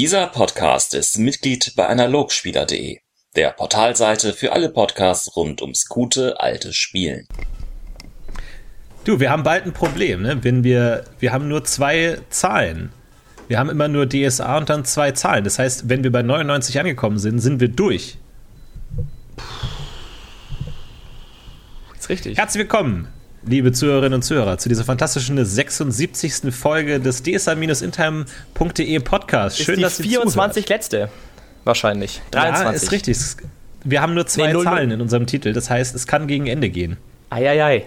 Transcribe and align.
Dieser 0.00 0.28
Podcast 0.28 0.94
ist 0.94 1.18
Mitglied 1.18 1.74
bei 1.76 1.86
analogspieler.de, 1.86 3.00
der 3.36 3.50
Portalseite 3.50 4.32
für 4.32 4.52
alle 4.52 4.70
Podcasts 4.70 5.36
rund 5.36 5.60
ums 5.60 5.88
gute 5.88 6.40
alte 6.40 6.72
Spielen. 6.72 7.28
Du, 9.04 9.20
wir 9.20 9.30
haben 9.30 9.42
bald 9.42 9.66
ein 9.66 9.74
Problem, 9.74 10.22
ne? 10.22 10.42
Wenn 10.42 10.64
wir, 10.64 11.04
wir 11.18 11.34
haben 11.34 11.48
nur 11.48 11.64
zwei 11.64 12.18
Zahlen. 12.30 12.94
Wir 13.46 13.58
haben 13.58 13.68
immer 13.68 13.88
nur 13.88 14.08
DSA 14.08 14.56
und 14.56 14.70
dann 14.70 14.86
zwei 14.86 15.12
Zahlen. 15.12 15.44
Das 15.44 15.58
heißt, 15.58 15.90
wenn 15.90 16.02
wir 16.02 16.10
bei 16.10 16.22
99 16.22 16.80
angekommen 16.80 17.18
sind, 17.18 17.38
sind 17.40 17.60
wir 17.60 17.68
durch. 17.68 18.16
Ist 21.98 22.08
richtig. 22.08 22.38
Herzlich 22.38 22.62
willkommen, 22.62 23.08
liebe 23.46 23.72
Zuhörerinnen 23.72 24.14
und 24.14 24.22
Zuhörer, 24.22 24.58
zu 24.58 24.68
dieser 24.68 24.84
fantastischen 24.84 25.42
76. 25.44 26.54
Folge 26.54 27.00
des 27.00 27.22
dsa-intime.de 27.22 28.98
Podcast. 29.00 29.60
Ist 29.60 29.66
Schön, 29.66 29.76
die 29.76 29.82
dass 29.82 30.00
ihr 30.00 30.06
24 30.06 30.68
letzte. 30.68 31.08
Wahrscheinlich. 31.64 32.20
zuhört. 32.30 32.54
23. 32.54 32.64
Ja, 32.64 32.70
ist 32.72 32.92
richtig. 32.92 33.18
Wir 33.84 34.02
haben 34.02 34.14
nur 34.14 34.26
zwei 34.26 34.52
Nee, 34.52 34.62
Zahlen 34.62 34.90
in 34.90 35.00
unserem 35.00 35.26
Titel. 35.26 35.52
Das 35.52 35.70
heißt, 35.70 35.94
es 35.94 36.06
kann 36.06 36.26
gegen 36.26 36.46
Ende 36.46 36.68
gehen. 36.68 36.96
Eieiei. 37.30 37.86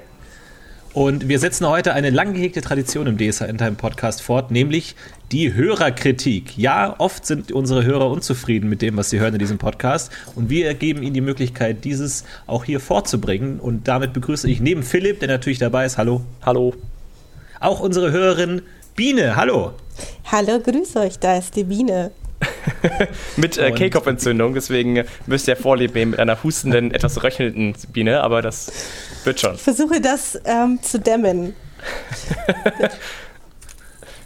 Und 0.93 1.27
wir 1.27 1.39
setzen 1.39 1.67
heute 1.67 1.93
eine 1.93 2.11
lang 2.11 2.33
gehegte 2.33 2.61
Tradition 2.61 3.07
im 3.07 3.17
DSA 3.17 3.45
Intime 3.45 3.71
Podcast 3.71 4.21
fort, 4.21 4.51
nämlich 4.51 4.95
die 5.31 5.55
Hörerkritik. 5.55 6.55
Ja, 6.55 6.93
oft 6.99 7.25
sind 7.25 7.51
unsere 7.51 7.83
Hörer 7.83 8.11
unzufrieden 8.11 8.69
mit 8.69 8.83
dem, 8.83 8.95
was 8.95 9.09
sie 9.09 9.19
hören 9.19 9.33
in 9.33 9.39
diesem 9.39 9.57
Podcast. 9.57 10.11
Und 10.35 10.51
wir 10.51 10.71
geben 10.75 11.01
ihnen 11.01 11.15
die 11.15 11.21
Möglichkeit, 11.21 11.83
dieses 11.83 12.25
auch 12.45 12.63
hier 12.63 12.79
vorzubringen. 12.79 13.59
Und 13.59 13.87
damit 13.87 14.13
begrüße 14.13 14.47
ich 14.47 14.61
neben 14.61 14.83
Philipp, 14.83 15.19
der 15.19 15.29
natürlich 15.29 15.57
dabei 15.57 15.85
ist, 15.85 15.97
hallo, 15.97 16.21
Hallo. 16.43 16.75
auch 17.59 17.79
unsere 17.79 18.11
Hörerin 18.11 18.61
Biene, 18.95 19.35
hallo. 19.35 19.71
Hallo, 20.31 20.59
grüß 20.59 20.95
euch, 20.97 21.17
da 21.17 21.37
ist 21.37 21.55
die 21.55 21.63
Biene. 21.63 22.11
Mit 23.37 23.57
äh, 23.57 23.71
Kehlkopfentzündung, 23.71 24.53
deswegen 24.53 25.03
müsst 25.25 25.47
ihr 25.47 25.55
Vorlieb 25.55 25.95
nehmen 25.95 26.11
mit 26.11 26.19
einer 26.19 26.43
hustenden, 26.43 26.91
etwas 26.93 27.23
röchelnden 27.23 27.75
Biene, 27.91 28.21
aber 28.21 28.41
das 28.41 28.71
wird 29.23 29.39
schon. 29.39 29.55
Ich 29.55 29.61
versuche 29.61 30.01
das 30.01 30.39
ähm, 30.45 30.79
zu 30.81 30.99
dämmen. 30.99 31.55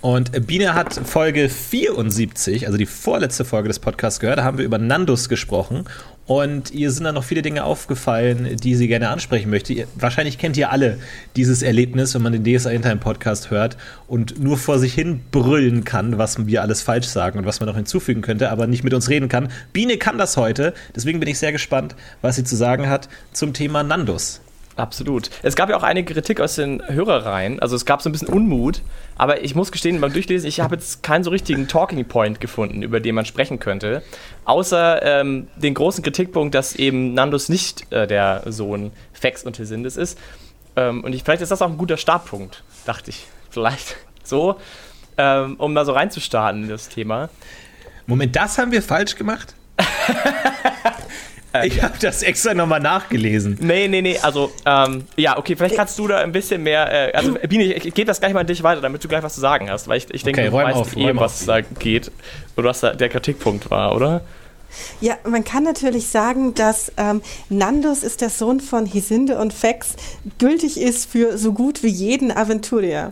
Und 0.02 0.46
Biene 0.46 0.76
hat 0.76 0.94
Folge 0.94 1.50
74, 1.50 2.68
also 2.68 2.78
die 2.78 2.86
vorletzte 2.86 3.46
Folge 3.46 3.68
des 3.68 3.80
Podcasts 3.80 4.20
gehört. 4.20 4.38
Da 4.38 4.44
haben 4.44 4.58
wir 4.60 4.66
über 4.66 4.78
Nandus 4.78 5.28
gesprochen. 5.28 5.86
Und 6.28 6.72
ihr 6.72 6.92
sind 6.92 7.06
dann 7.06 7.16
noch 7.16 7.24
viele 7.24 7.42
Dinge 7.42 7.64
aufgefallen, 7.64 8.58
die 8.58 8.76
sie 8.76 8.90
gerne 8.90 9.10
ansprechen 9.10 9.50
möchte. 9.50 9.72
Ihr, 9.72 9.88
wahrscheinlich 9.96 10.38
kennt 10.38 10.58
ihr 10.58 10.72
alle 10.72 11.00
dieses 11.38 11.62
Erlebnis, 11.62 12.14
wenn 12.14 12.22
man 12.22 12.34
den 12.34 12.44
DSA 12.44 12.70
Intime 12.72 12.98
Podcast 12.98 13.50
hört 13.50 13.78
und 14.08 14.38
nur 14.38 14.58
vor 14.58 14.78
sich 14.78 14.94
hin 14.94 15.22
brüllen 15.32 15.86
kann, 15.86 16.18
was 16.18 16.46
wir 16.46 16.62
alles 16.62 16.82
falsch 16.82 17.08
sagen 17.08 17.40
und 17.40 17.46
was 17.46 17.62
man 17.62 17.70
noch 17.70 17.78
hinzufügen 17.78 18.22
könnte, 18.22 18.52
aber 18.52 18.68
nicht 18.68 18.84
mit 18.84 18.94
uns 18.94 19.08
reden 19.10 19.30
kann. 19.30 19.48
Biene 19.72 19.98
kann 19.98 20.18
das 20.18 20.36
heute. 20.36 20.74
Deswegen 20.94 21.22
bin 21.22 21.30
ich 21.30 21.40
sehr 21.40 21.54
gespannt, 21.54 21.96
was 22.22 22.36
sie 22.36 22.44
zu 22.44 22.58
sagen 22.58 22.90
hat 22.90 23.08
zum 23.32 23.54
Thema 23.54 23.84
Nandus. 23.84 24.42
Absolut. 24.78 25.32
Es 25.42 25.56
gab 25.56 25.70
ja 25.70 25.76
auch 25.76 25.84
einige 25.84 26.14
Kritik 26.14 26.40
aus 26.40 26.56
den 26.56 26.84
Hörerreihen, 26.88 27.60
also 27.60 27.76
es 27.76 27.86
gab 27.86 28.04
so 28.04 28.10
ein 28.10 28.12
bisschen 28.12 28.28
Unmut, 28.28 28.82
aber 29.18 29.44
ich 29.44 29.56
muss 29.56 29.72
gestehen, 29.72 30.00
beim 30.00 30.14
Durchlesen, 30.14 30.48
ich 30.48 30.60
habe 30.60 30.76
jetzt 30.76 31.02
keinen 31.02 31.24
so 31.24 31.32
richtigen 31.32 31.68
Talking 31.68 32.06
Point 32.06 32.40
gefunden, 32.40 32.84
über 32.84 33.00
den 33.00 33.16
man 33.16 33.26
sprechen 33.26 33.60
könnte, 33.60 34.04
außer 34.46 35.02
ähm, 35.04 35.48
den 35.56 35.74
großen 35.74 36.04
Kritikpunkt, 36.04 36.54
dass 36.54 36.76
eben 36.76 37.16
Nandus 37.16 37.50
nicht 37.50 37.92
äh, 37.92 38.06
der 38.06 38.44
Sohn 38.46 38.92
Fex 39.14 39.44
und 39.44 39.58
Hysindes 39.58 39.98
ist. 39.98 40.20
Ähm, 40.76 41.04
und 41.04 41.14
ich, 41.14 41.24
vielleicht 41.24 41.42
ist 41.42 41.52
das 41.52 41.64
auch 41.64 41.70
ein 41.70 41.78
guter 41.80 41.98
Startpunkt, 41.98 42.64
dachte 42.86 43.10
ich. 43.10 43.26
Vielleicht 43.50 43.96
so, 44.24 44.58
ähm, 45.18 45.56
um 45.58 45.74
da 45.74 45.86
so 45.86 45.94
reinzustarten 45.94 46.64
in 46.64 46.70
das 46.70 46.88
Thema. 46.90 47.30
Moment, 48.06 48.36
das 48.36 48.60
haben 48.60 48.72
wir 48.72 48.84
falsch 48.84 49.16
gemacht? 49.16 49.56
ich 51.66 51.82
habe 51.82 51.94
das 52.00 52.24
extra 52.24 52.54
nochmal 52.54 52.80
nachgelesen. 52.80 53.58
Nee, 53.62 53.88
nee, 53.88 54.02
nee, 54.02 54.18
also, 54.20 54.52
ähm, 54.66 55.06
ja, 55.16 55.38
okay, 55.38 55.56
vielleicht 55.56 55.76
kannst 55.76 55.98
du 55.98 56.08
da 56.08 56.20
ein 56.20 56.32
bisschen 56.32 56.64
mehr, 56.64 57.10
äh, 57.10 57.14
also, 57.14 57.34
Biene, 57.48 57.64
ich, 57.64 57.86
ich 57.86 57.94
gebe 57.94 58.06
das 58.08 58.20
gleich 58.20 58.34
mal 58.34 58.42
an 58.42 58.48
dich 58.48 58.64
weiter, 58.64 58.82
damit 58.82 59.04
du 59.04 59.08
gleich 59.08 59.24
was 59.24 59.36
zu 59.36 59.42
sagen 59.42 59.70
hast, 59.70 59.88
weil 59.88 59.98
ich, 59.98 60.14
ich 60.14 60.24
denke, 60.24 60.42
Okay, 60.42 60.50
du 60.50 60.56
räum 60.56 60.66
weißt 60.66 60.78
auf, 60.78 60.98
eh, 60.98 61.08
räum 61.08 61.20
was 61.20 61.42
auf. 61.42 61.48
da 61.48 61.62
geht 61.62 62.12
oder 62.56 62.70
was 62.70 62.82
da 62.82 62.94
der 62.94 63.10
Kritikpunkt 63.10 63.70
war, 63.72 63.96
oder? 63.96 64.22
Ja, 65.00 65.16
man 65.24 65.44
kann 65.44 65.64
natürlich 65.64 66.08
sagen, 66.08 66.54
dass 66.54 66.92
ähm, 66.98 67.22
Nandus 67.50 68.04
ist 68.04 68.22
der 68.22 68.30
Sohn 68.30 68.60
von 68.60 68.86
Hisinde 68.86 69.38
und 69.40 69.54
Fex, 69.54 69.96
gültig 70.40 70.80
ist 70.80 71.10
für 71.10 71.38
so 71.38 71.54
gut 71.54 71.84
wie 71.84 71.88
jeden 71.88 72.32
Aventurier. 72.36 73.12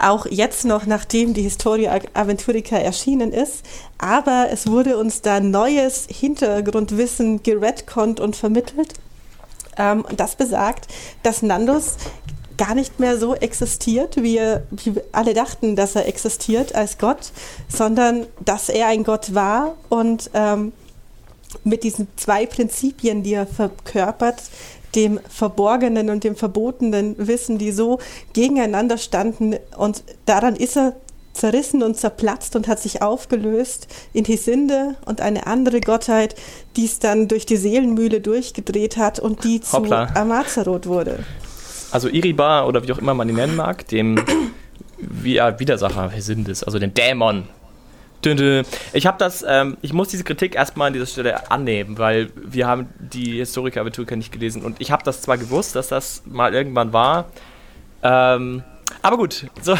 Auch 0.00 0.26
jetzt 0.26 0.64
noch, 0.64 0.86
nachdem 0.86 1.34
die 1.34 1.42
Historia 1.42 1.98
Aventurica 2.14 2.76
erschienen 2.76 3.32
ist. 3.32 3.62
Aber 3.98 4.48
es 4.50 4.66
wurde 4.66 4.96
uns 4.96 5.20
da 5.20 5.40
neues 5.40 6.06
Hintergrundwissen 6.10 7.42
geredconnt 7.42 8.18
und 8.18 8.34
vermittelt. 8.34 8.94
Ähm, 9.76 10.04
das 10.16 10.36
besagt, 10.36 10.88
dass 11.22 11.42
Nandus 11.42 11.96
gar 12.56 12.74
nicht 12.74 13.00
mehr 13.00 13.18
so 13.18 13.34
existiert, 13.34 14.22
wie, 14.22 14.36
er, 14.36 14.64
wie 14.70 14.94
alle 15.12 15.32
dachten, 15.32 15.76
dass 15.76 15.96
er 15.96 16.06
existiert 16.06 16.74
als 16.74 16.98
Gott, 16.98 17.32
sondern 17.68 18.26
dass 18.44 18.68
er 18.68 18.88
ein 18.88 19.04
Gott 19.04 19.34
war 19.34 19.76
und 19.88 20.30
ähm, 20.34 20.72
mit 21.64 21.84
diesen 21.84 22.08
zwei 22.16 22.46
Prinzipien, 22.46 23.22
die 23.22 23.34
er 23.34 23.46
verkörpert, 23.46 24.42
dem 24.94 25.20
verborgenen 25.28 26.10
und 26.10 26.24
dem 26.24 26.36
verbotenen 26.36 27.14
Wissen, 27.18 27.58
die 27.58 27.72
so 27.72 27.98
gegeneinander 28.32 28.98
standen. 28.98 29.56
Und 29.76 30.02
daran 30.26 30.56
ist 30.56 30.76
er 30.76 30.94
zerrissen 31.32 31.82
und 31.82 31.96
zerplatzt 31.96 32.56
und 32.56 32.68
hat 32.68 32.80
sich 32.80 33.02
aufgelöst 33.02 33.86
in 34.12 34.24
Hisinde 34.24 34.96
und 35.06 35.20
eine 35.20 35.46
andere 35.46 35.80
Gottheit, 35.80 36.34
die 36.76 36.84
es 36.84 36.98
dann 36.98 37.28
durch 37.28 37.46
die 37.46 37.56
Seelenmühle 37.56 38.20
durchgedreht 38.20 38.96
hat 38.96 39.20
und 39.20 39.44
die 39.44 39.60
zu 39.60 39.78
Hoppla. 39.78 40.08
Amazaroth 40.14 40.86
wurde. 40.86 41.24
Also 41.92 42.08
Iribar 42.08 42.66
oder 42.68 42.86
wie 42.86 42.92
auch 42.92 42.98
immer 42.98 43.14
man 43.14 43.28
ihn 43.28 43.36
nennen 43.36 43.56
mag, 43.56 43.86
dem 43.88 44.20
wie, 44.98 45.34
ja, 45.34 45.58
Widersacher 45.58 46.14
Hysindes, 46.14 46.62
also 46.62 46.78
dem 46.78 46.94
Dämon. 46.94 47.48
Ich 48.92 49.06
habe 49.06 49.18
das, 49.18 49.44
ähm, 49.46 49.76
ich 49.80 49.92
muss 49.92 50.08
diese 50.08 50.24
Kritik 50.24 50.54
erstmal 50.54 50.88
an 50.88 50.92
dieser 50.92 51.06
Stelle 51.06 51.50
annehmen, 51.50 51.98
weil 51.98 52.30
wir 52.36 52.66
haben 52.66 52.88
die 52.98 53.38
Historiker 53.38 53.80
Aventurika 53.80 54.14
nicht 54.14 54.32
gelesen 54.32 54.62
und 54.62 54.80
ich 54.80 54.90
habe 54.90 55.02
das 55.04 55.22
zwar 55.22 55.38
gewusst, 55.38 55.74
dass 55.74 55.88
das 55.88 56.22
mal 56.26 56.54
irgendwann 56.54 56.92
war, 56.92 57.30
ähm, 58.02 58.62
aber 59.02 59.16
gut, 59.16 59.46
so, 59.62 59.76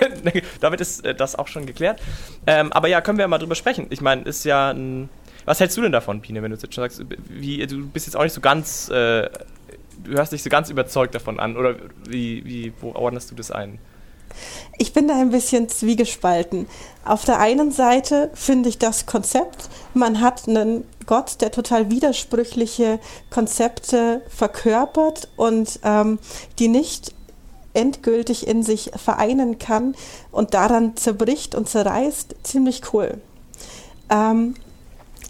damit 0.60 0.80
ist 0.80 1.04
äh, 1.04 1.14
das 1.14 1.36
auch 1.36 1.48
schon 1.48 1.66
geklärt. 1.66 2.00
Ähm, 2.46 2.72
aber 2.72 2.88
ja, 2.88 3.00
können 3.00 3.18
wir 3.18 3.28
mal 3.28 3.38
drüber 3.38 3.54
sprechen. 3.54 3.86
Ich 3.90 4.00
meine, 4.00 4.22
ist 4.22 4.44
ja 4.44 4.70
ein. 4.70 5.08
Was 5.44 5.60
hältst 5.60 5.76
du 5.76 5.82
denn 5.82 5.92
davon, 5.92 6.22
Pine, 6.22 6.42
wenn 6.42 6.50
du 6.50 6.56
jetzt 6.56 6.74
schon 6.74 6.82
sagst, 6.82 7.04
wie, 7.28 7.66
du 7.66 7.86
bist 7.86 8.06
jetzt 8.06 8.16
auch 8.16 8.22
nicht 8.22 8.32
so 8.32 8.40
ganz, 8.40 8.88
äh, 8.88 9.28
du 10.02 10.12
hörst 10.12 10.32
dich 10.32 10.42
so 10.42 10.48
ganz 10.48 10.70
überzeugt 10.70 11.14
davon 11.14 11.38
an, 11.38 11.58
oder 11.58 11.74
wie, 12.08 12.42
wie, 12.46 12.72
wo 12.80 12.92
ordnest 12.92 13.30
du 13.30 13.34
das 13.34 13.50
ein? 13.50 13.78
Ich 14.78 14.92
bin 14.92 15.08
da 15.08 15.20
ein 15.20 15.30
bisschen 15.30 15.68
zwiegespalten. 15.68 16.66
Auf 17.04 17.24
der 17.24 17.38
einen 17.38 17.70
Seite 17.70 18.30
finde 18.34 18.68
ich 18.68 18.78
das 18.78 19.06
Konzept, 19.06 19.68
man 19.92 20.20
hat 20.20 20.48
einen 20.48 20.84
Gott, 21.06 21.40
der 21.40 21.50
total 21.50 21.90
widersprüchliche 21.90 22.98
Konzepte 23.30 24.22
verkörpert 24.28 25.28
und 25.36 25.80
ähm, 25.84 26.18
die 26.58 26.68
nicht 26.68 27.12
endgültig 27.74 28.46
in 28.46 28.62
sich 28.62 28.90
vereinen 28.96 29.58
kann 29.58 29.94
und 30.30 30.54
daran 30.54 30.96
zerbricht 30.96 31.54
und 31.54 31.68
zerreißt, 31.68 32.36
ziemlich 32.42 32.82
cool. 32.92 33.20
Ähm, 34.10 34.54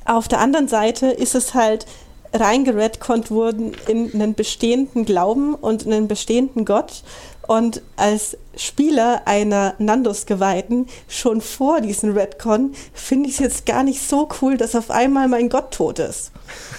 auf 0.04 0.28
der 0.28 0.40
anderen 0.40 0.68
Seite 0.68 1.06
ist 1.06 1.34
es 1.34 1.54
halt 1.54 1.86
reingeredconnt 2.34 3.30
worden 3.30 3.72
in 3.86 4.12
einen 4.12 4.34
bestehenden 4.34 5.04
Glauben 5.04 5.54
und 5.54 5.86
einen 5.86 6.08
bestehenden 6.08 6.64
Gott. 6.64 7.02
Und 7.46 7.82
als 7.96 8.36
Spieler 8.56 9.22
einer 9.26 9.74
Nandus-Geweihten 9.78 10.86
schon 11.08 11.40
vor 11.40 11.80
diesem 11.80 12.12
Redcon 12.12 12.74
finde 12.92 13.28
ich 13.28 13.34
es 13.34 13.40
jetzt 13.40 13.66
gar 13.66 13.82
nicht 13.82 14.02
so 14.02 14.28
cool, 14.40 14.56
dass 14.56 14.74
auf 14.74 14.90
einmal 14.90 15.28
mein 15.28 15.48
Gott 15.48 15.72
tot 15.72 15.98
ist. 15.98 16.32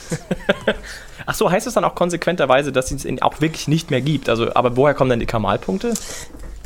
Ach 1.28 1.36
so, 1.36 1.50
heißt 1.50 1.66
es 1.66 1.74
dann 1.74 1.84
auch 1.84 1.96
konsequenterweise, 1.96 2.72
dass 2.72 2.92
es 2.92 3.06
ihn 3.06 3.22
auch 3.22 3.42
wirklich 3.42 3.68
nicht 3.68 3.90
mehr 3.90 4.02
gibt? 4.02 4.30
Also, 4.30 4.54
aber 4.54 4.78
woher 4.78 4.94
kommen 4.94 5.10
denn 5.10 5.20
die 5.20 5.26
Kamalpunkte? 5.26 5.94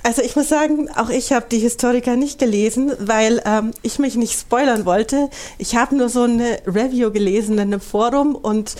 Also 0.03 0.21
ich 0.21 0.35
muss 0.35 0.47
sagen, 0.47 0.89
auch 0.95 1.09
ich 1.09 1.33
habe 1.33 1.47
die 1.51 1.59
Historiker 1.59 2.15
nicht 2.15 2.39
gelesen, 2.39 2.93
weil 2.99 3.41
ähm, 3.45 3.71
ich 3.81 3.99
mich 3.99 4.15
nicht 4.15 4.39
spoilern 4.39 4.85
wollte. 4.85 5.29
Ich 5.57 5.75
habe 5.75 5.95
nur 5.95 6.09
so 6.09 6.23
eine 6.23 6.59
Review 6.65 7.11
gelesen 7.11 7.55
in 7.55 7.73
einem 7.73 7.81
Forum 7.81 8.35
und 8.35 8.75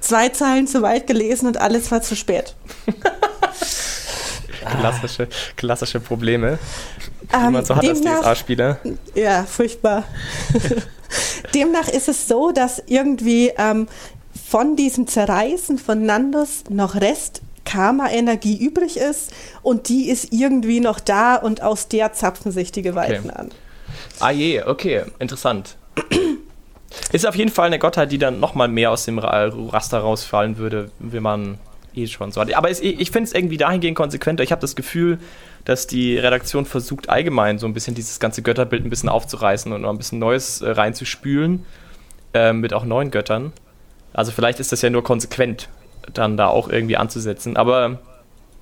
zwei 0.00 0.30
Zeilen 0.30 0.66
zu 0.66 0.82
weit 0.82 1.06
gelesen 1.06 1.46
und 1.46 1.58
alles 1.58 1.90
war 1.90 2.02
zu 2.02 2.16
spät. 2.16 2.54
Klassische, 4.80 5.28
klassische 5.56 6.00
Probleme, 6.00 6.58
die 7.30 7.34
Ähm, 7.34 7.52
man 7.52 7.64
so 7.64 7.76
hat 7.76 7.86
als 7.88 8.00
DSA-Spieler. 8.00 8.78
Ja, 9.14 9.44
furchtbar. 9.44 10.04
Demnach 11.54 11.88
ist 11.88 12.08
es 12.08 12.26
so, 12.26 12.50
dass 12.52 12.82
irgendwie 12.86 13.52
ähm, 13.56 13.86
von 14.50 14.76
diesem 14.76 15.06
Zerreißen 15.06 15.78
von 15.78 16.04
Nandus 16.04 16.64
noch 16.68 16.96
Rest 16.96 17.42
Karma-Energie 17.64 18.56
übrig 18.58 18.96
ist 18.98 19.32
und 19.62 19.88
die 19.88 20.10
ist 20.10 20.32
irgendwie 20.32 20.80
noch 20.80 21.00
da 21.00 21.36
und 21.36 21.62
aus 21.62 21.88
der 21.88 22.12
zapfen 22.12 22.52
sich 22.52 22.72
die 22.72 22.82
Geweihten 22.82 23.30
Okay. 23.30 23.38
an. 23.38 23.50
Ah 24.20 24.30
je, 24.30 24.62
okay, 24.62 25.04
interessant. 25.18 25.76
Ist 27.12 27.26
auf 27.26 27.34
jeden 27.34 27.50
Fall 27.50 27.66
eine 27.66 27.78
Gottheit, 27.78 28.12
die 28.12 28.18
dann 28.18 28.38
nochmal 28.38 28.68
mehr 28.68 28.90
aus 28.90 29.04
dem 29.04 29.18
Raster 29.18 29.98
rausfallen 29.98 30.58
würde, 30.58 30.90
wenn 30.98 31.22
man 31.22 31.58
eh 31.96 32.06
schon 32.06 32.32
so. 32.32 32.40
Aber 32.40 32.70
es, 32.70 32.80
ich 32.80 33.10
finde 33.10 33.28
es 33.28 33.34
irgendwie 33.34 33.56
dahingehend 33.56 33.96
konsequenter. 33.96 34.42
Ich 34.42 34.52
habe 34.52 34.60
das 34.60 34.76
Gefühl, 34.76 35.18
dass 35.64 35.86
die 35.86 36.18
Redaktion 36.18 36.66
versucht, 36.66 37.08
allgemein 37.08 37.58
so 37.58 37.66
ein 37.66 37.74
bisschen 37.74 37.94
dieses 37.94 38.20
ganze 38.20 38.42
Götterbild 38.42 38.84
ein 38.84 38.90
bisschen 38.90 39.08
aufzureißen 39.08 39.72
und 39.72 39.82
noch 39.82 39.90
ein 39.90 39.98
bisschen 39.98 40.18
Neues 40.18 40.60
äh, 40.60 40.70
reinzuspülen. 40.70 41.64
Äh, 42.34 42.52
mit 42.52 42.74
auch 42.74 42.84
neuen 42.84 43.12
Göttern. 43.12 43.52
Also 44.12 44.32
vielleicht 44.32 44.58
ist 44.58 44.72
das 44.72 44.82
ja 44.82 44.90
nur 44.90 45.04
konsequent, 45.04 45.68
dann 46.12 46.36
da 46.36 46.48
auch 46.48 46.68
irgendwie 46.68 46.96
anzusetzen. 46.96 47.56
Aber 47.56 48.00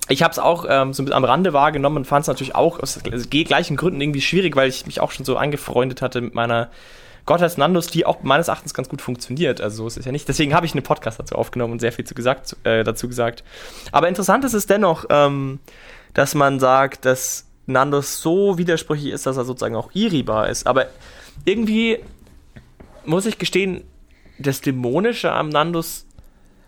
ich 0.09 0.21
habe 0.21 0.31
es 0.31 0.37
auch 0.37 0.65
ähm, 0.69 0.93
so 0.93 1.01
ein 1.01 1.05
bisschen 1.05 1.17
am 1.17 1.25
Rande 1.25 1.53
wahrgenommen 1.53 1.97
und 1.97 2.05
fand 2.05 2.21
es 2.21 2.27
natürlich 2.27 2.53
auch 2.53 2.79
aus 2.79 2.99
gleichen 3.01 3.75
Gründen 3.75 3.99
irgendwie 3.99 4.21
schwierig, 4.21 4.55
weil 4.55 4.69
ich 4.69 4.85
mich 4.85 4.99
auch 4.99 5.09
schon 5.09 5.25
so 5.25 5.37
angefreundet 5.37 6.03
hatte 6.03 6.21
mit 6.21 6.35
meiner 6.35 6.69
Gottheit 7.25 7.57
Nandos, 7.57 7.87
die 7.87 8.05
auch 8.05 8.23
meines 8.23 8.47
Erachtens 8.47 8.73
ganz 8.73 8.89
gut 8.89 9.01
funktioniert. 9.01 9.61
Also 9.61 9.83
so 9.83 9.87
ist 9.87 9.97
es 9.97 10.05
ja 10.05 10.11
nicht. 10.11 10.27
Deswegen 10.27 10.53
habe 10.53 10.65
ich 10.65 10.73
einen 10.73 10.83
Podcast 10.83 11.19
dazu 11.19 11.35
aufgenommen 11.35 11.73
und 11.73 11.79
sehr 11.79 11.91
viel 11.91 12.05
zu 12.05 12.13
gesagt, 12.13 12.55
äh, 12.63 12.83
dazu 12.83 13.07
gesagt. 13.07 13.43
Aber 13.91 14.09
interessant 14.09 14.43
ist 14.43 14.53
es 14.53 14.65
dennoch, 14.65 15.05
ähm, 15.09 15.59
dass 16.13 16.35
man 16.35 16.59
sagt, 16.59 17.05
dass 17.05 17.47
Nandos 17.65 18.21
so 18.21 18.57
widersprüchlich 18.57 19.13
ist, 19.13 19.25
dass 19.25 19.37
er 19.37 19.45
sozusagen 19.45 19.75
auch 19.75 19.91
Iribar 19.93 20.49
ist. 20.49 20.67
Aber 20.67 20.87
irgendwie 21.45 21.99
muss 23.05 23.25
ich 23.25 23.37
gestehen, 23.37 23.83
das 24.37 24.61
Dämonische 24.61 25.31
am 25.31 25.49
Nandus 25.49 26.05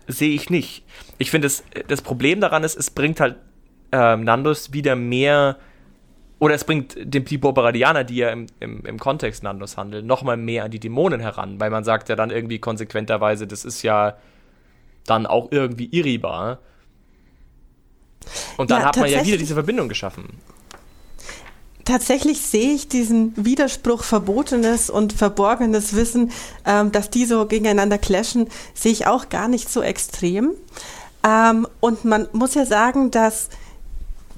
sehe 0.06 0.34
ich 0.34 0.50
nicht. 0.50 0.84
Ich 1.18 1.30
finde, 1.30 1.46
das, 1.48 1.64
das 1.88 2.00
Problem 2.00 2.40
daran 2.40 2.64
ist, 2.64 2.76
es 2.76 2.90
bringt 2.90 3.20
halt 3.20 3.36
ähm, 3.92 4.24
Nandus 4.24 4.72
wieder 4.72 4.96
mehr, 4.96 5.56
oder 6.38 6.54
es 6.54 6.64
bringt 6.64 6.96
dem, 6.98 7.24
die 7.24 7.38
Borbaradianer, 7.38 8.04
die 8.04 8.16
ja 8.16 8.30
im, 8.30 8.46
im, 8.60 8.84
im 8.84 8.98
Kontext 8.98 9.42
Nandus 9.42 9.76
handeln, 9.76 10.06
nochmal 10.06 10.36
mehr 10.36 10.64
an 10.64 10.70
die 10.70 10.80
Dämonen 10.80 11.20
heran, 11.20 11.58
weil 11.60 11.70
man 11.70 11.84
sagt 11.84 12.08
ja 12.08 12.16
dann 12.16 12.30
irgendwie 12.30 12.58
konsequenterweise, 12.58 13.46
das 13.46 13.64
ist 13.64 13.82
ja 13.82 14.16
dann 15.06 15.26
auch 15.26 15.48
irgendwie 15.50 15.86
irribar. 15.86 16.58
Und 18.56 18.70
dann 18.70 18.80
ja, 18.80 18.86
hat 18.88 18.96
man 18.96 19.10
ja 19.10 19.24
wieder 19.24 19.38
diese 19.38 19.54
Verbindung 19.54 19.88
geschaffen 19.88 20.40
tatsächlich 21.86 22.42
sehe 22.42 22.74
ich 22.74 22.88
diesen 22.88 23.32
Widerspruch 23.36 24.02
verbotenes 24.02 24.90
und 24.90 25.14
verborgenes 25.14 25.94
Wissen, 25.94 26.30
ähm, 26.66 26.92
dass 26.92 27.08
die 27.08 27.24
so 27.24 27.46
gegeneinander 27.46 27.96
clashen, 27.96 28.48
sehe 28.74 28.92
ich 28.92 29.06
auch 29.06 29.30
gar 29.30 29.48
nicht 29.48 29.70
so 29.70 29.80
extrem. 29.80 30.52
Ähm, 31.26 31.66
und 31.80 32.04
man 32.04 32.28
muss 32.32 32.54
ja 32.54 32.66
sagen, 32.66 33.10
dass 33.10 33.48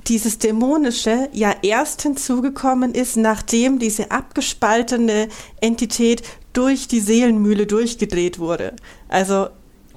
dieses 0.09 0.39
Dämonische 0.39 1.29
ja 1.33 1.55
erst 1.63 2.03
hinzugekommen 2.03 2.95
ist, 2.95 3.17
nachdem 3.17 3.79
diese 3.79 4.11
abgespaltene 4.11 5.29
Entität 5.61 6.23
durch 6.53 6.89
die 6.89 7.01
Seelenmühle 7.01 7.67
durchgedreht 7.67 8.39
wurde. 8.39 8.75
Also 9.09 9.49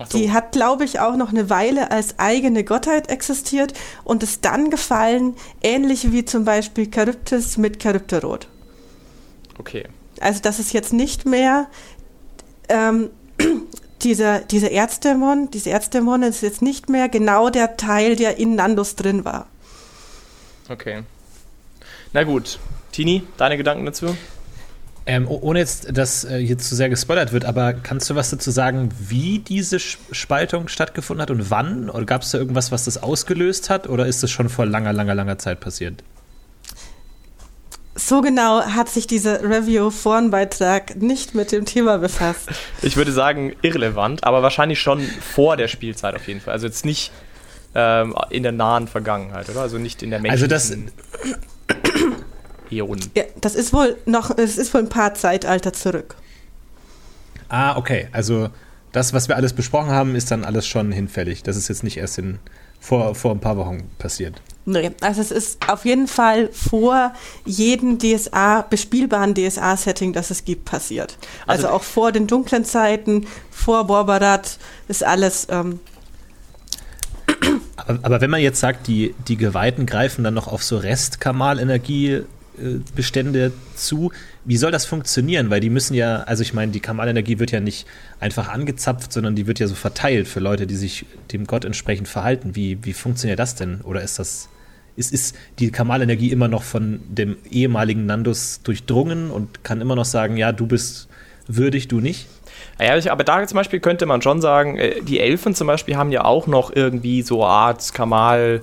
so. 0.10 0.18
Die 0.18 0.32
hat, 0.32 0.52
glaube 0.52 0.84
ich, 0.84 1.00
auch 1.00 1.16
noch 1.16 1.30
eine 1.30 1.50
Weile 1.50 1.92
als 1.92 2.18
eigene 2.18 2.64
Gottheit 2.64 3.10
existiert 3.10 3.74
und 4.04 4.24
ist 4.24 4.46
dann 4.46 4.70
gefallen, 4.70 5.36
ähnlich 5.62 6.12
wie 6.12 6.26
zum 6.26 6.46
Beispiel 6.46 6.90
Charybdis 6.92 7.58
mit 7.58 7.82
Charybdorot. 7.82 8.48
Okay. 9.60 9.88
Also 10.20 10.40
das 10.42 10.60
ist 10.60 10.74
jetzt 10.74 10.94
nicht 10.94 11.26
mehr 11.26 11.68
ähm, 12.70 13.10
dieser, 14.02 14.40
dieser 14.40 14.72
Erzdämon, 14.72 15.52
diese 15.52 15.70
Erzdämon 15.70 16.24
ist 16.24 16.42
jetzt 16.42 16.62
nicht 16.62 16.90
mehr 16.90 17.10
genau 17.10 17.50
der 17.50 17.78
Teil, 17.78 18.16
der 18.16 18.38
in 18.38 18.56
Nandus 18.56 18.96
drin 18.96 19.24
war. 19.26 19.48
Okay. 20.72 21.04
Na 22.14 22.24
gut. 22.24 22.60
Tini, 22.92 23.24
deine 23.38 23.58
Gedanken 23.58 23.86
dazu? 23.86 24.16
Ähm, 25.06 25.28
ohne 25.28 25.60
jetzt, 25.60 25.98
dass 25.98 26.24
äh, 26.24 26.38
hier 26.40 26.58
zu 26.58 26.76
sehr 26.76 26.88
gespoilert 26.88 27.34
wird, 27.34 27.44
aber 27.44 27.74
kannst 27.74 28.10
du 28.10 28.16
was 28.16 28.30
dazu 28.30 28.52
sagen, 28.52 28.90
wie 29.00 29.40
diese 29.40 29.80
Spaltung 29.80 30.68
stattgefunden 30.68 31.22
hat 31.22 31.32
und 31.32 31.50
wann? 31.50 31.90
Oder 31.90 32.06
gab 32.06 32.22
es 32.22 32.32
da 32.32 32.38
irgendwas, 32.38 32.72
was 32.72 32.86
das 32.86 33.02
ausgelöst 33.02 33.70
hat? 33.70 33.90
Oder 33.90 34.06
ist 34.06 34.22
das 34.22 34.30
schon 34.30 34.48
vor 34.48 34.66
langer, 34.66 34.94
langer, 34.94 35.16
langer 35.16 35.40
Zeit 35.40 35.60
passiert? 35.60 36.04
So 37.96 38.22
genau 38.22 38.62
hat 38.62 38.90
sich 38.90 39.08
dieser 39.08 39.44
Review-Forenbeitrag 39.44 40.96
nicht 41.02 41.36
mit 41.36 41.52
dem 41.52 41.66
Thema 41.66 41.98
befasst. 41.98 42.50
Ich 42.82 42.96
würde 42.96 43.12
sagen, 43.12 43.54
irrelevant, 43.62 44.24
aber 44.24 44.44
wahrscheinlich 44.44 44.80
schon 44.80 45.02
vor 45.02 45.58
der 45.58 45.68
Spielzeit 45.68 46.16
auf 46.16 46.28
jeden 46.28 46.42
Fall. 46.42 46.54
Also 46.54 46.68
jetzt 46.68 46.86
nicht 46.86 47.12
ähm, 47.76 48.16
in 48.30 48.44
der 48.44 48.52
nahen 48.52 48.88
Vergangenheit, 48.88 49.50
oder? 49.50 49.62
Also 49.62 49.78
nicht 49.78 50.04
in 50.04 50.10
der 50.10 50.20
menschlichen... 50.20 50.52
Also 50.54 50.76
das 50.76 50.78
Äonen. 52.72 53.12
Ja, 53.16 53.24
das 53.40 53.56
ist 53.56 53.74
wohl 53.74 53.98
noch, 54.06 54.38
es 54.38 54.58
ist 54.58 54.74
wohl 54.74 54.82
ein 54.82 54.90
paar 54.90 55.14
Zeitalter 55.14 55.74
zurück. 55.74 56.16
Ah, 57.50 57.76
okay. 57.76 58.08
Also 58.14 58.50
das, 58.92 59.14
was 59.14 59.28
wir 59.28 59.36
alles 59.36 59.54
besprochen 59.54 59.90
haben, 59.90 60.16
ist 60.16 60.32
dann 60.32 60.46
alles 60.46 60.68
schon 60.68 60.92
hinfällig. 60.92 61.44
Das 61.44 61.58
ist 61.58 61.68
jetzt 61.68 61.84
nicht 61.84 61.98
erst 61.98 62.18
in, 62.18 62.40
vor, 62.80 63.14
vor 63.16 63.32
ein 63.32 63.40
paar 63.40 63.58
Wochen 63.58 63.90
passiert. 63.98 64.42
Nee, 64.64 64.92
also 65.02 65.22
es 65.22 65.32
ist 65.32 65.70
auf 65.70 65.86
jeden 65.86 66.08
Fall 66.08 66.50
vor 66.52 67.14
jedem 67.46 67.98
DSA, 67.98 68.62
bespielbaren 68.62 69.34
DSA-Setting, 69.34 70.14
das 70.14 70.30
es 70.30 70.46
gibt, 70.46 70.66
passiert. 70.66 71.18
Also, 71.48 71.68
also, 71.68 71.76
auch 71.76 71.84
vor 71.84 72.12
den 72.12 72.28
dunklen 72.28 72.64
Zeiten, 72.64 73.28
vor 73.50 73.86
Borbarat, 73.86 74.60
ist 74.88 75.04
alles. 75.04 75.48
Ähm 75.50 75.80
aber, 77.88 78.00
aber, 78.02 78.22
wenn 78.22 78.30
man 78.30 78.42
jetzt 78.42 78.60
sagt, 78.60 78.88
die, 78.88 79.14
die 79.28 79.38
Geweihten 79.38 79.86
greifen 79.86 80.24
dann 80.24 80.34
noch 80.34 80.48
auf 80.48 80.64
so 80.64 80.78
Rest-Kamal-Energie 80.78 82.24
Bestände 82.96 83.52
zu. 83.76 84.12
Wie 84.46 84.58
soll 84.58 84.72
das 84.72 84.86
funktionieren? 84.86 85.50
Weil 85.50 85.62
die 85.62 85.70
müssen 85.70 85.94
ja, 85.94 86.24
also 86.24 86.44
ich 86.44 86.54
meine, 86.54 86.72
die 86.72 86.80
Kamalenergie 86.80 87.40
wird 87.40 87.52
ja 87.52 87.60
nicht 87.60 87.88
einfach 88.20 88.50
angezapft, 88.50 89.14
sondern 89.14 89.36
die 89.36 89.48
wird 89.48 89.60
ja 89.60 89.68
so 89.68 89.76
verteilt 89.76 90.28
für 90.28 90.40
Leute, 90.40 90.68
die 90.68 90.76
sich 90.76 91.06
dem 91.32 91.46
Gott 91.46 91.66
entsprechend 91.66 92.08
verhalten. 92.08 92.56
Wie, 92.56 92.78
wie 92.84 92.94
funktioniert 92.94 93.40
das 93.40 93.56
denn? 93.56 93.82
Oder 93.82 94.02
ist 94.02 94.20
das, 94.20 94.50
ist, 94.96 95.14
ist 95.14 95.36
die 95.60 95.72
Kamalenergie 95.72 96.32
immer 96.32 96.48
noch 96.48 96.64
von 96.64 97.00
dem 97.08 97.38
ehemaligen 97.50 98.06
Nandus 98.06 98.62
durchdrungen 98.64 99.32
und 99.32 99.64
kann 99.64 99.82
immer 99.82 99.96
noch 99.96 100.06
sagen, 100.06 100.38
ja, 100.38 100.52
du 100.52 100.68
bist 100.68 101.08
würdig, 101.48 101.88
du 101.88 102.00
nicht? 102.00 102.28
Ja, 102.82 103.12
aber 103.12 103.24
da 103.24 103.46
zum 103.46 103.58
Beispiel 103.58 103.80
könnte 103.80 104.06
man 104.06 104.22
schon 104.22 104.42
sagen, 104.42 104.78
äh, 104.78 105.02
die 105.02 105.20
Elfen 105.20 105.54
zum 105.54 105.68
Beispiel 105.68 105.96
haben 105.98 106.12
ja 106.12 106.26
auch 106.26 106.48
noch 106.48 106.76
irgendwie 106.76 107.22
so 107.22 107.46
Art 107.46 107.94
Kamal 107.94 108.62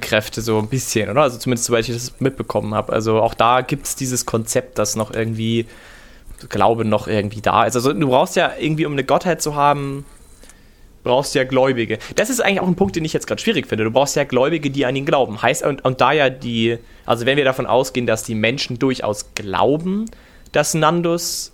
Kräfte 0.00 0.40
so 0.40 0.58
ein 0.58 0.68
bisschen, 0.68 1.08
oder? 1.08 1.22
Also 1.22 1.38
zumindest 1.38 1.66
soweit 1.66 1.88
ich 1.88 1.94
das 1.94 2.20
mitbekommen 2.20 2.74
habe. 2.74 2.92
Also 2.92 3.20
auch 3.20 3.34
da 3.34 3.60
gibt 3.60 3.86
es 3.86 3.94
dieses 3.94 4.26
Konzept, 4.26 4.78
das 4.78 4.96
noch 4.96 5.12
irgendwie, 5.12 5.66
Glaube 6.48 6.84
noch 6.84 7.06
irgendwie 7.06 7.40
da 7.40 7.64
ist. 7.64 7.76
Also 7.76 7.92
du 7.92 8.08
brauchst 8.08 8.36
ja 8.36 8.52
irgendwie, 8.58 8.86
um 8.86 8.92
eine 8.92 9.04
Gottheit 9.04 9.42
zu 9.42 9.54
haben, 9.54 10.04
brauchst 11.04 11.34
du 11.34 11.38
ja 11.38 11.44
Gläubige. 11.44 11.98
Das 12.16 12.30
ist 12.30 12.40
eigentlich 12.40 12.60
auch 12.60 12.66
ein 12.66 12.76
Punkt, 12.76 12.96
den 12.96 13.04
ich 13.04 13.12
jetzt 13.12 13.26
gerade 13.26 13.40
schwierig 13.40 13.66
finde. 13.66 13.84
Du 13.84 13.90
brauchst 13.90 14.16
ja 14.16 14.24
Gläubige, 14.24 14.70
die 14.70 14.84
an 14.84 14.94
ihn 14.96 15.06
glauben. 15.06 15.42
Heißt, 15.42 15.64
und, 15.64 15.84
und 15.84 16.00
da 16.00 16.12
ja 16.12 16.28
die, 16.28 16.78
also 17.06 17.26
wenn 17.26 17.36
wir 17.36 17.44
davon 17.44 17.66
ausgehen, 17.66 18.06
dass 18.06 18.24
die 18.24 18.34
Menschen 18.34 18.78
durchaus 18.78 19.34
glauben, 19.34 20.06
dass 20.52 20.74
Nandus 20.74 21.52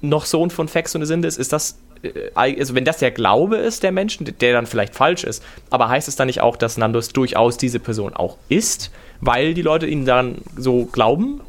noch 0.00 0.26
Sohn 0.26 0.50
von 0.50 0.68
Fex 0.68 0.94
und 0.94 1.04
Sinde 1.06 1.28
ist, 1.28 1.38
ist 1.38 1.52
das 1.52 1.78
äh, 2.02 2.30
also 2.34 2.74
wenn 2.74 2.84
das 2.84 2.98
der 2.98 3.10
Glaube 3.10 3.56
ist 3.56 3.82
der 3.82 3.92
Menschen, 3.92 4.32
der 4.40 4.52
dann 4.52 4.66
vielleicht 4.66 4.94
falsch 4.94 5.24
ist, 5.24 5.42
aber 5.70 5.88
heißt 5.88 6.08
es 6.08 6.16
dann 6.16 6.26
nicht 6.26 6.40
auch, 6.40 6.56
dass 6.56 6.76
Nandus 6.76 7.08
durchaus 7.10 7.56
diese 7.56 7.80
Person 7.80 8.14
auch 8.14 8.36
ist, 8.48 8.90
weil 9.20 9.54
die 9.54 9.62
Leute 9.62 9.86
ihn 9.86 10.04
dann 10.04 10.36
so 10.56 10.84
glauben? 10.86 11.40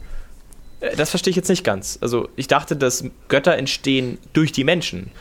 Äh, 0.80 0.96
das 0.96 1.10
verstehe 1.10 1.32
ich 1.32 1.38
jetzt 1.38 1.50
nicht 1.50 1.64
ganz. 1.64 1.98
Also 2.02 2.30
ich 2.36 2.48
dachte, 2.48 2.76
dass 2.76 3.04
Götter 3.28 3.58
entstehen 3.58 4.18
durch 4.34 4.52
die 4.52 4.64
Menschen. 4.64 5.12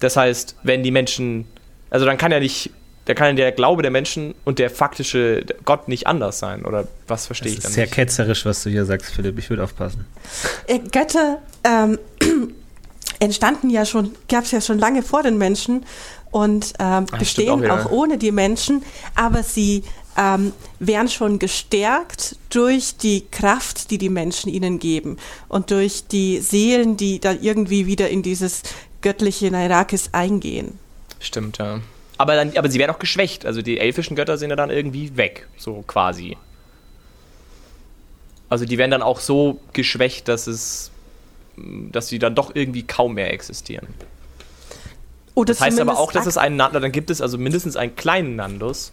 Das 0.00 0.16
heißt, 0.16 0.56
wenn 0.62 0.82
die 0.82 0.90
Menschen, 0.90 1.46
also 1.90 2.04
dann 2.04 2.18
kann 2.18 2.32
ja 2.32 2.40
nicht, 2.40 2.70
da 3.06 3.14
kann 3.14 3.36
der 3.36 3.52
Glaube 3.52 3.82
der 3.82 3.90
Menschen 3.90 4.34
und 4.44 4.58
der 4.58 4.68
faktische 4.68 5.44
Gott 5.64 5.88
nicht 5.88 6.06
anders 6.06 6.38
sein. 6.38 6.66
Oder 6.66 6.88
was 7.06 7.26
verstehe 7.26 7.50
das 7.50 7.58
ich 7.58 7.62
dann? 7.62 7.62
Das 7.62 7.70
ist 7.70 7.74
sehr 7.76 7.86
ketzerisch, 7.86 8.44
was 8.44 8.62
du 8.64 8.70
hier 8.70 8.84
sagst, 8.84 9.14
Philipp. 9.14 9.38
Ich 9.38 9.48
würde 9.48 9.62
aufpassen. 9.62 10.04
Äh, 10.66 10.80
Götter 10.80 11.38
ähm, 11.64 11.98
entstanden 13.18 13.70
ja 13.70 13.84
schon, 13.84 14.14
gab 14.28 14.44
es 14.44 14.50
ja 14.50 14.60
schon 14.60 14.78
lange 14.78 15.02
vor 15.02 15.22
den 15.22 15.38
Menschen 15.38 15.84
und 16.30 16.74
ähm, 16.78 17.06
Ach, 17.10 17.18
bestehen 17.18 17.70
auch, 17.70 17.86
auch, 17.86 17.90
ohne 17.90 18.18
die 18.18 18.32
Menschen, 18.32 18.82
aber 19.14 19.42
sie 19.42 19.84
ähm, 20.16 20.52
werden 20.78 21.08
schon 21.08 21.38
gestärkt 21.38 22.36
durch 22.50 22.96
die 22.96 23.26
Kraft, 23.30 23.90
die 23.90 23.98
die 23.98 24.08
Menschen 24.08 24.52
ihnen 24.52 24.78
geben 24.78 25.18
und 25.48 25.70
durch 25.70 26.06
die 26.06 26.40
Seelen, 26.40 26.96
die 26.96 27.20
da 27.20 27.32
irgendwie 27.32 27.86
wieder 27.86 28.08
in 28.08 28.22
dieses 28.22 28.62
göttliche 29.02 29.50
Nairakis 29.50 30.10
eingehen. 30.12 30.78
Stimmt, 31.20 31.58
ja. 31.58 31.80
Aber, 32.18 32.34
dann, 32.34 32.56
aber 32.56 32.70
sie 32.70 32.78
werden 32.78 32.92
auch 32.92 32.98
geschwächt. 32.98 33.44
Also 33.44 33.60
die 33.62 33.78
elfischen 33.78 34.16
Götter 34.16 34.38
sind 34.38 34.50
ja 34.50 34.56
dann 34.56 34.70
irgendwie 34.70 35.16
weg, 35.16 35.46
so 35.58 35.84
quasi. 35.86 36.36
Also 38.48 38.64
die 38.64 38.78
werden 38.78 38.90
dann 38.90 39.02
auch 39.02 39.20
so 39.20 39.60
geschwächt, 39.72 40.28
dass 40.28 40.46
es 40.46 40.90
dass 41.56 42.08
sie 42.08 42.18
dann 42.18 42.34
doch 42.34 42.54
irgendwie 42.54 42.82
kaum 42.82 43.14
mehr 43.14 43.32
existieren. 43.32 43.86
Oder 45.34 45.52
das 45.52 45.60
heißt 45.60 45.80
aber 45.80 45.98
auch, 45.98 46.12
dass 46.12 46.26
es 46.26 46.38
einen 46.38 46.56
Nando, 46.56 46.80
dann 46.80 46.92
gibt 46.92 47.10
es 47.10 47.20
also 47.20 47.36
mindestens 47.36 47.76
einen 47.76 47.94
kleinen 47.94 48.36
Nandus, 48.36 48.92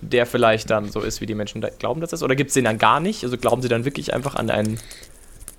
der 0.00 0.26
vielleicht 0.26 0.70
dann 0.70 0.90
so 0.90 1.00
ist, 1.00 1.20
wie 1.20 1.26
die 1.26 1.34
Menschen 1.34 1.64
glauben, 1.78 2.00
dass 2.00 2.10
das 2.10 2.20
ist. 2.20 2.24
Oder 2.24 2.36
gibt 2.36 2.48
es 2.50 2.54
den 2.54 2.64
dann 2.64 2.78
gar 2.78 3.00
nicht? 3.00 3.24
Also 3.24 3.36
glauben 3.36 3.62
sie 3.62 3.68
dann 3.68 3.84
wirklich 3.84 4.14
einfach 4.14 4.36
an 4.36 4.50
einen 4.50 4.78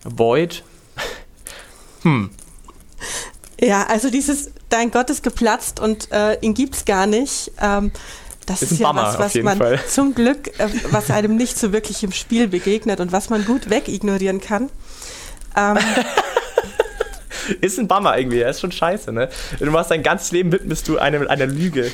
Void. 0.04 0.64
hm. 2.04 2.30
Ja, 3.60 3.86
also 3.88 4.10
dieses 4.10 4.52
Dein 4.70 4.92
Gott 4.92 5.10
ist 5.10 5.24
geplatzt 5.24 5.80
und 5.80 6.12
äh, 6.12 6.40
ihn 6.40 6.54
gibt's 6.54 6.86
gar 6.86 7.06
nicht. 7.06 7.52
Ähm, 7.62 7.92
das 8.46 8.62
ist, 8.62 8.74
ist 8.74 8.80
ja 8.80 8.88
Bummer, 8.88 9.16
was, 9.18 9.36
was 9.36 9.44
man 9.44 9.58
Fall. 9.58 9.80
zum 9.88 10.14
Glück, 10.14 10.60
äh, 10.60 10.70
was 10.92 11.10
einem 11.10 11.36
nicht 11.36 11.58
so 11.58 11.74
wirklich 11.74 12.04
im 12.04 12.12
Spiel 12.12 12.48
begegnet 12.48 13.00
und 13.00 13.12
was 13.12 13.30
man 13.30 13.46
gut 13.46 13.70
wegignorieren 13.70 14.40
kann. 14.40 14.70
Ähm, 15.56 15.78
ist 17.62 17.80
ein 17.80 17.88
Bummer 17.88 18.18
irgendwie, 18.18 18.40
er 18.40 18.50
ist 18.50 18.62
schon 18.62 18.72
scheiße, 18.72 19.12
ne? 19.12 19.30
Du 19.60 19.72
machst 19.72 19.92
dein 19.92 20.04
ganzes 20.04 20.32
Leben 20.32 20.52
widmest 20.52 20.88
du 20.88 20.98
einem, 20.98 21.28
einer 21.28 21.46
Lüge. 21.46 21.92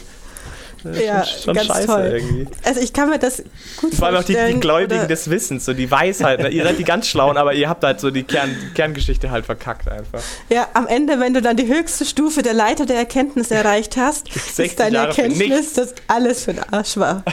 Ja, 0.84 1.24
schon, 1.24 1.56
schon 1.56 1.66
scheiße 1.66 1.88
toll. 1.88 2.12
irgendwie. 2.14 2.48
Also 2.64 2.82
ich 2.82 2.92
kann 2.92 3.10
mir 3.10 3.20
das 3.20 3.44
gut 3.78 3.94
Vor 3.94 4.08
allem 4.08 4.18
auch 4.18 4.24
die, 4.24 4.34
die 4.36 4.60
Gläubigen 4.60 5.08
des 5.08 5.30
Wissens, 5.30 5.66
so 5.66 5.74
die 5.74 5.92
Weisheit. 5.92 6.40
Ne? 6.40 6.50
ihr 6.50 6.64
seid 6.64 6.80
die 6.80 6.84
ganz 6.84 7.08
Schlauen, 7.08 7.38
aber 7.38 7.54
ihr 7.54 7.70
habt 7.70 7.84
halt 7.84 8.00
so 8.00 8.10
die, 8.10 8.24
Kern, 8.24 8.56
Kerngeschichte 8.74 9.30
halt 9.30 9.46
verkackt 9.46 9.88
einfach. 9.88 10.22
Ja, 10.50 10.70
am 10.74 10.88
Ende, 10.88 11.20
wenn 11.20 11.34
du 11.34 11.42
dann 11.42 11.56
die 11.56 11.68
höchste 11.68 12.06
Stufe 12.06 12.42
der 12.42 12.54
Leiter 12.54 12.86
der 12.86 12.98
Erkenntnis 12.98 13.52
erreicht 13.52 13.98
hast, 13.98 14.36
ist 14.58 14.80
deine 14.80 14.96
Jahre 14.96 15.08
Erkenntnis, 15.10 15.74
dass 15.74 15.94
alles 16.08 16.46
für 16.46 16.54
den 16.54 16.64
Arsch 16.74 16.98
war. 16.98 17.24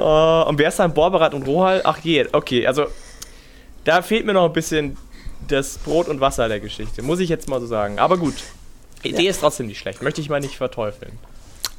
uh, 0.00 0.42
und 0.48 0.58
wer 0.58 0.68
ist 0.68 0.78
dann 0.78 0.92
Borberat 0.92 1.34
und 1.34 1.46
Rohal? 1.46 1.82
Ach 1.84 1.98
je, 1.98 2.26
okay, 2.32 2.66
also 2.66 2.86
da 3.84 4.02
fehlt 4.02 4.26
mir 4.26 4.32
noch 4.32 4.46
ein 4.46 4.52
bisschen 4.52 4.96
das 5.48 5.78
Brot 5.78 6.08
und 6.08 6.20
Wasser 6.20 6.48
der 6.48 6.60
Geschichte, 6.60 7.02
muss 7.02 7.20
ich 7.20 7.28
jetzt 7.28 7.48
mal 7.48 7.60
so 7.60 7.66
sagen. 7.66 7.98
Aber 7.98 8.18
gut. 8.18 8.34
Die 9.04 9.10
Idee 9.10 9.24
ja. 9.24 9.30
ist 9.30 9.40
trotzdem 9.40 9.66
nicht 9.66 9.78
schlecht, 9.78 10.02
möchte 10.02 10.20
ich 10.20 10.28
mal 10.28 10.40
nicht 10.40 10.56
verteufeln. 10.56 11.12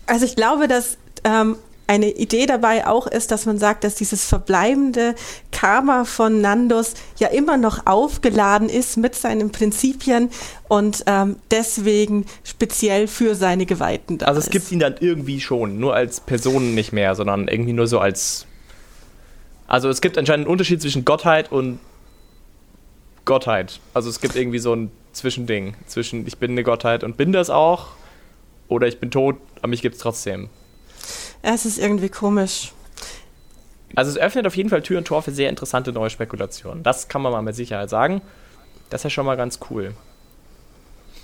Also 0.08 0.26
ich 0.26 0.36
glaube, 0.36 0.68
dass 0.68 0.98
ähm, 1.24 1.56
eine 1.88 2.10
Idee 2.10 2.46
dabei 2.46 2.88
auch 2.88 3.06
ist, 3.06 3.32
dass 3.32 3.46
man 3.46 3.58
sagt, 3.58 3.84
dass 3.84 3.96
dieses 3.96 4.26
verbleibende 4.26 5.14
Karma 5.52 6.06
von 6.06 6.42
Nandos 6.42 6.94
ja 7.20 7.28
immer 7.28 7.58
noch 7.58 7.86
aufgeladen 7.86 8.70
ist 8.70 8.98
mit 8.98 9.14
seinen 9.14 9.52
Prinzipien 9.52 10.30
und 10.68 11.04
ähm, 11.06 11.36
deswegen 11.52 12.26
speziell 12.44 13.08
für 13.08 13.36
seine 13.36 13.66
Geweihten 13.66 14.18
da 14.18 14.28
Also 14.28 14.40
es 14.40 14.46
ist. 14.46 14.52
gibt 14.52 14.72
ihn 14.72 14.80
dann 14.80 14.96
irgendwie 15.00 15.42
schon, 15.42 15.80
nur 15.80 15.94
als 15.94 16.22
Person 16.22 16.74
nicht 16.74 16.94
mehr, 16.94 17.14
sondern 17.14 17.48
irgendwie 17.48 17.74
nur 17.74 17.88
so 17.88 18.00
als 18.00 18.48
also 19.68 19.88
es 19.88 20.02
gibt 20.02 20.18
anscheinend 20.18 20.48
einen 20.48 20.52
Unterschied 20.52 20.82
zwischen 20.82 21.06
Gottheit 21.06 21.52
und 21.52 21.80
Gottheit. 23.26 23.80
Also 23.94 24.10
es 24.10 24.20
gibt 24.22 24.36
irgendwie 24.36 24.60
so 24.60 24.74
ein 24.76 24.92
Zwischending. 25.14 25.76
Zwischen 25.88 26.26
ich 26.28 26.38
bin 26.38 26.52
eine 26.52 26.64
Gottheit 26.64 27.04
und 27.04 27.18
bin 27.18 27.32
das 27.32 27.50
auch. 27.50 27.88
Oder 28.68 28.88
ich 28.88 29.00
bin 29.00 29.12
tot, 29.12 29.38
aber 29.58 29.68
mich 29.68 29.82
gibt 29.82 29.96
es 29.96 30.02
trotzdem. 30.02 30.50
Es 31.42 31.66
ist 31.66 31.78
irgendwie 31.78 32.10
komisch. 32.10 32.72
Also 33.96 34.12
es 34.12 34.18
öffnet 34.18 34.48
auf 34.48 34.56
jeden 34.56 34.70
Fall 34.70 34.82
Tür 34.82 34.98
und 34.98 35.06
Tor 35.06 35.22
für 35.22 35.32
sehr 35.32 35.50
interessante 35.50 35.92
neue 35.92 36.10
Spekulationen. 36.10 36.84
Das 36.84 37.08
kann 37.08 37.22
man 37.22 37.32
mal 37.32 37.42
mit 37.42 37.56
Sicherheit 37.56 37.90
sagen. 37.90 38.22
Das 38.90 39.02
ist 39.02 39.04
ja 39.06 39.10
schon 39.10 39.26
mal 39.26 39.36
ganz 39.36 39.60
cool. 39.70 39.94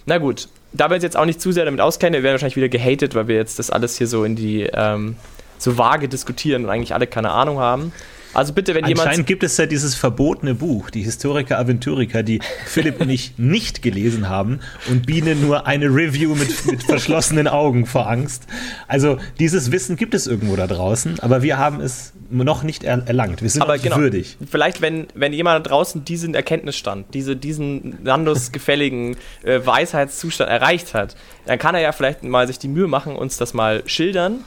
Na 0.05 0.17
gut, 0.17 0.49
da 0.73 0.89
wir 0.89 0.95
uns 0.95 1.03
jetzt 1.03 1.17
auch 1.17 1.25
nicht 1.25 1.41
zu 1.41 1.51
sehr 1.51 1.65
damit 1.65 1.81
auskennen, 1.81 2.13
wir 2.13 2.23
werden 2.23 2.35
wahrscheinlich 2.35 2.55
wieder 2.55 2.69
gehatet, 2.69 3.15
weil 3.15 3.27
wir 3.27 3.35
jetzt 3.35 3.59
das 3.59 3.69
alles 3.69 3.97
hier 3.97 4.07
so 4.07 4.23
in 4.23 4.35
die 4.35 4.63
ähm, 4.63 5.17
so 5.57 5.77
vage 5.77 6.07
diskutieren 6.07 6.65
und 6.65 6.69
eigentlich 6.69 6.93
alle 6.93 7.07
keine 7.07 7.31
Ahnung 7.31 7.59
haben. 7.59 7.91
Also 8.33 8.53
bitte, 8.53 8.75
wenn 8.75 8.85
jemand. 8.85 9.07
Anscheinend 9.07 9.27
gibt 9.27 9.43
es 9.43 9.57
ja 9.57 9.65
dieses 9.65 9.95
verbotene 9.95 10.55
Buch, 10.55 10.89
die 10.89 11.01
Historiker 11.01 11.59
Aventurica, 11.59 12.21
die 12.21 12.39
Philipp 12.65 13.01
und 13.01 13.09
ich 13.09 13.33
nicht 13.37 13.81
gelesen 13.81 14.29
haben 14.29 14.59
und 14.89 15.05
Biene 15.05 15.35
nur 15.35 15.65
eine 15.67 15.87
Review 15.87 16.35
mit, 16.35 16.65
mit 16.65 16.83
verschlossenen 16.83 17.47
Augen 17.47 17.85
vor 17.85 18.09
Angst. 18.09 18.43
Also 18.87 19.17
dieses 19.39 19.71
Wissen 19.71 19.95
gibt 19.95 20.13
es 20.13 20.27
irgendwo 20.27 20.55
da 20.55 20.67
draußen, 20.67 21.19
aber 21.19 21.41
wir 21.41 21.57
haben 21.57 21.81
es 21.81 22.13
noch 22.29 22.63
nicht 22.63 22.83
erlangt. 22.83 23.41
Wir 23.41 23.49
sind 23.49 23.61
aber 23.61 23.77
genau, 23.77 23.97
würdig. 23.97 24.37
Vielleicht, 24.49 24.81
wenn, 24.81 25.07
wenn 25.13 25.33
jemand 25.33 25.65
da 25.65 25.69
draußen 25.69 26.03
diesen 26.03 26.35
Erkenntnisstand, 26.35 27.13
diese, 27.13 27.35
diesen 27.35 28.03
Nandos 28.03 28.51
gefälligen 28.51 29.15
äh, 29.43 29.59
Weisheitszustand 29.65 30.49
erreicht 30.49 30.93
hat, 30.93 31.15
dann 31.45 31.57
kann 31.57 31.75
er 31.75 31.81
ja 31.81 31.91
vielleicht 31.91 32.23
mal 32.23 32.47
sich 32.47 32.59
die 32.59 32.67
Mühe 32.67 32.87
machen, 32.87 33.15
uns 33.15 33.37
das 33.37 33.53
mal 33.53 33.83
schildern. 33.85 34.43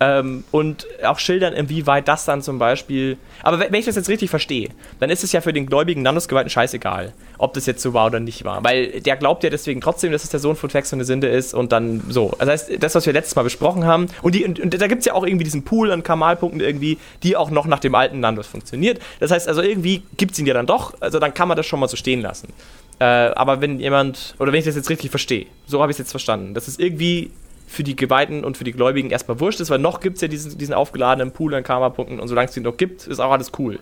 Ähm, 0.00 0.44
und 0.50 0.86
auch 1.04 1.18
schildern, 1.18 1.54
inwieweit 1.54 2.08
das 2.08 2.24
dann 2.24 2.42
zum 2.42 2.58
Beispiel. 2.58 3.16
Aber 3.42 3.60
wenn 3.60 3.74
ich 3.74 3.86
das 3.86 3.96
jetzt 3.96 4.08
richtig 4.08 4.30
verstehe, 4.30 4.70
dann 5.00 5.10
ist 5.10 5.22
es 5.22 5.32
ja 5.32 5.40
für 5.40 5.52
den 5.52 5.66
gläubigen 5.66 6.02
Nandus-Geweihten 6.02 6.50
scheißegal, 6.50 7.12
ob 7.38 7.54
das 7.54 7.66
jetzt 7.66 7.82
so 7.82 7.94
war 7.94 8.06
oder 8.06 8.20
nicht 8.20 8.44
war. 8.44 8.64
Weil 8.64 9.00
der 9.00 9.16
glaubt 9.16 9.44
ja 9.44 9.50
deswegen 9.50 9.80
trotzdem, 9.80 10.12
dass 10.12 10.24
es 10.24 10.30
der 10.30 10.40
Sohn 10.40 10.56
von 10.56 10.68
Fex 10.70 10.92
und 10.92 10.98
eine 10.98 11.04
Sinde 11.04 11.28
ist 11.28 11.54
und 11.54 11.72
dann 11.72 12.02
so. 12.08 12.34
Das 12.38 12.48
heißt, 12.48 12.82
das, 12.82 12.94
was 12.94 13.06
wir 13.06 13.12
letztes 13.12 13.36
Mal 13.36 13.42
besprochen 13.42 13.84
haben, 13.84 14.06
und, 14.22 14.34
die, 14.34 14.44
und, 14.44 14.58
und 14.58 14.80
da 14.80 14.86
gibt 14.86 15.00
es 15.00 15.06
ja 15.06 15.14
auch 15.14 15.24
irgendwie 15.24 15.44
diesen 15.44 15.64
Pool 15.64 15.90
an 15.92 16.02
Kamalpunkten 16.02 16.60
irgendwie, 16.60 16.98
die 17.22 17.36
auch 17.36 17.50
noch 17.50 17.66
nach 17.66 17.80
dem 17.80 17.94
alten 17.94 18.20
Nandus 18.20 18.46
funktioniert. 18.46 19.00
Das 19.20 19.30
heißt 19.30 19.48
also, 19.48 19.62
irgendwie 19.62 20.02
gibt 20.16 20.32
es 20.32 20.38
ihn 20.38 20.46
ja 20.46 20.54
dann 20.54 20.66
doch, 20.66 20.94
also 21.00 21.18
dann 21.18 21.34
kann 21.34 21.48
man 21.48 21.56
das 21.56 21.66
schon 21.66 21.78
mal 21.78 21.88
so 21.88 21.96
stehen 21.96 22.20
lassen. 22.20 22.48
Äh, 22.98 23.04
aber 23.04 23.60
wenn 23.60 23.80
jemand, 23.80 24.34
oder 24.38 24.52
wenn 24.52 24.58
ich 24.58 24.64
das 24.64 24.76
jetzt 24.76 24.90
richtig 24.90 25.10
verstehe, 25.10 25.46
so 25.66 25.80
habe 25.80 25.90
ich 25.90 25.94
es 25.94 25.98
jetzt 25.98 26.10
verstanden, 26.10 26.54
dass 26.54 26.68
es 26.68 26.78
irgendwie 26.78 27.30
für 27.66 27.82
die 27.82 27.96
Geweihten 27.96 28.44
und 28.44 28.56
für 28.56 28.64
die 28.64 28.72
Gläubigen 28.72 29.10
erstmal 29.10 29.40
wurscht 29.40 29.60
ist, 29.60 29.70
weil 29.70 29.78
noch 29.78 30.00
gibt 30.00 30.16
es 30.16 30.22
ja 30.22 30.28
diesen, 30.28 30.58
diesen 30.58 30.74
aufgeladenen 30.74 31.32
Pool 31.32 31.54
an 31.54 31.62
Karma-Punkten 31.62 32.20
und 32.20 32.28
solange 32.28 32.48
es 32.48 32.54
den 32.54 32.62
noch 32.62 32.76
gibt, 32.76 33.06
ist 33.06 33.20
auch 33.20 33.32
alles 33.32 33.52
cool. 33.58 33.78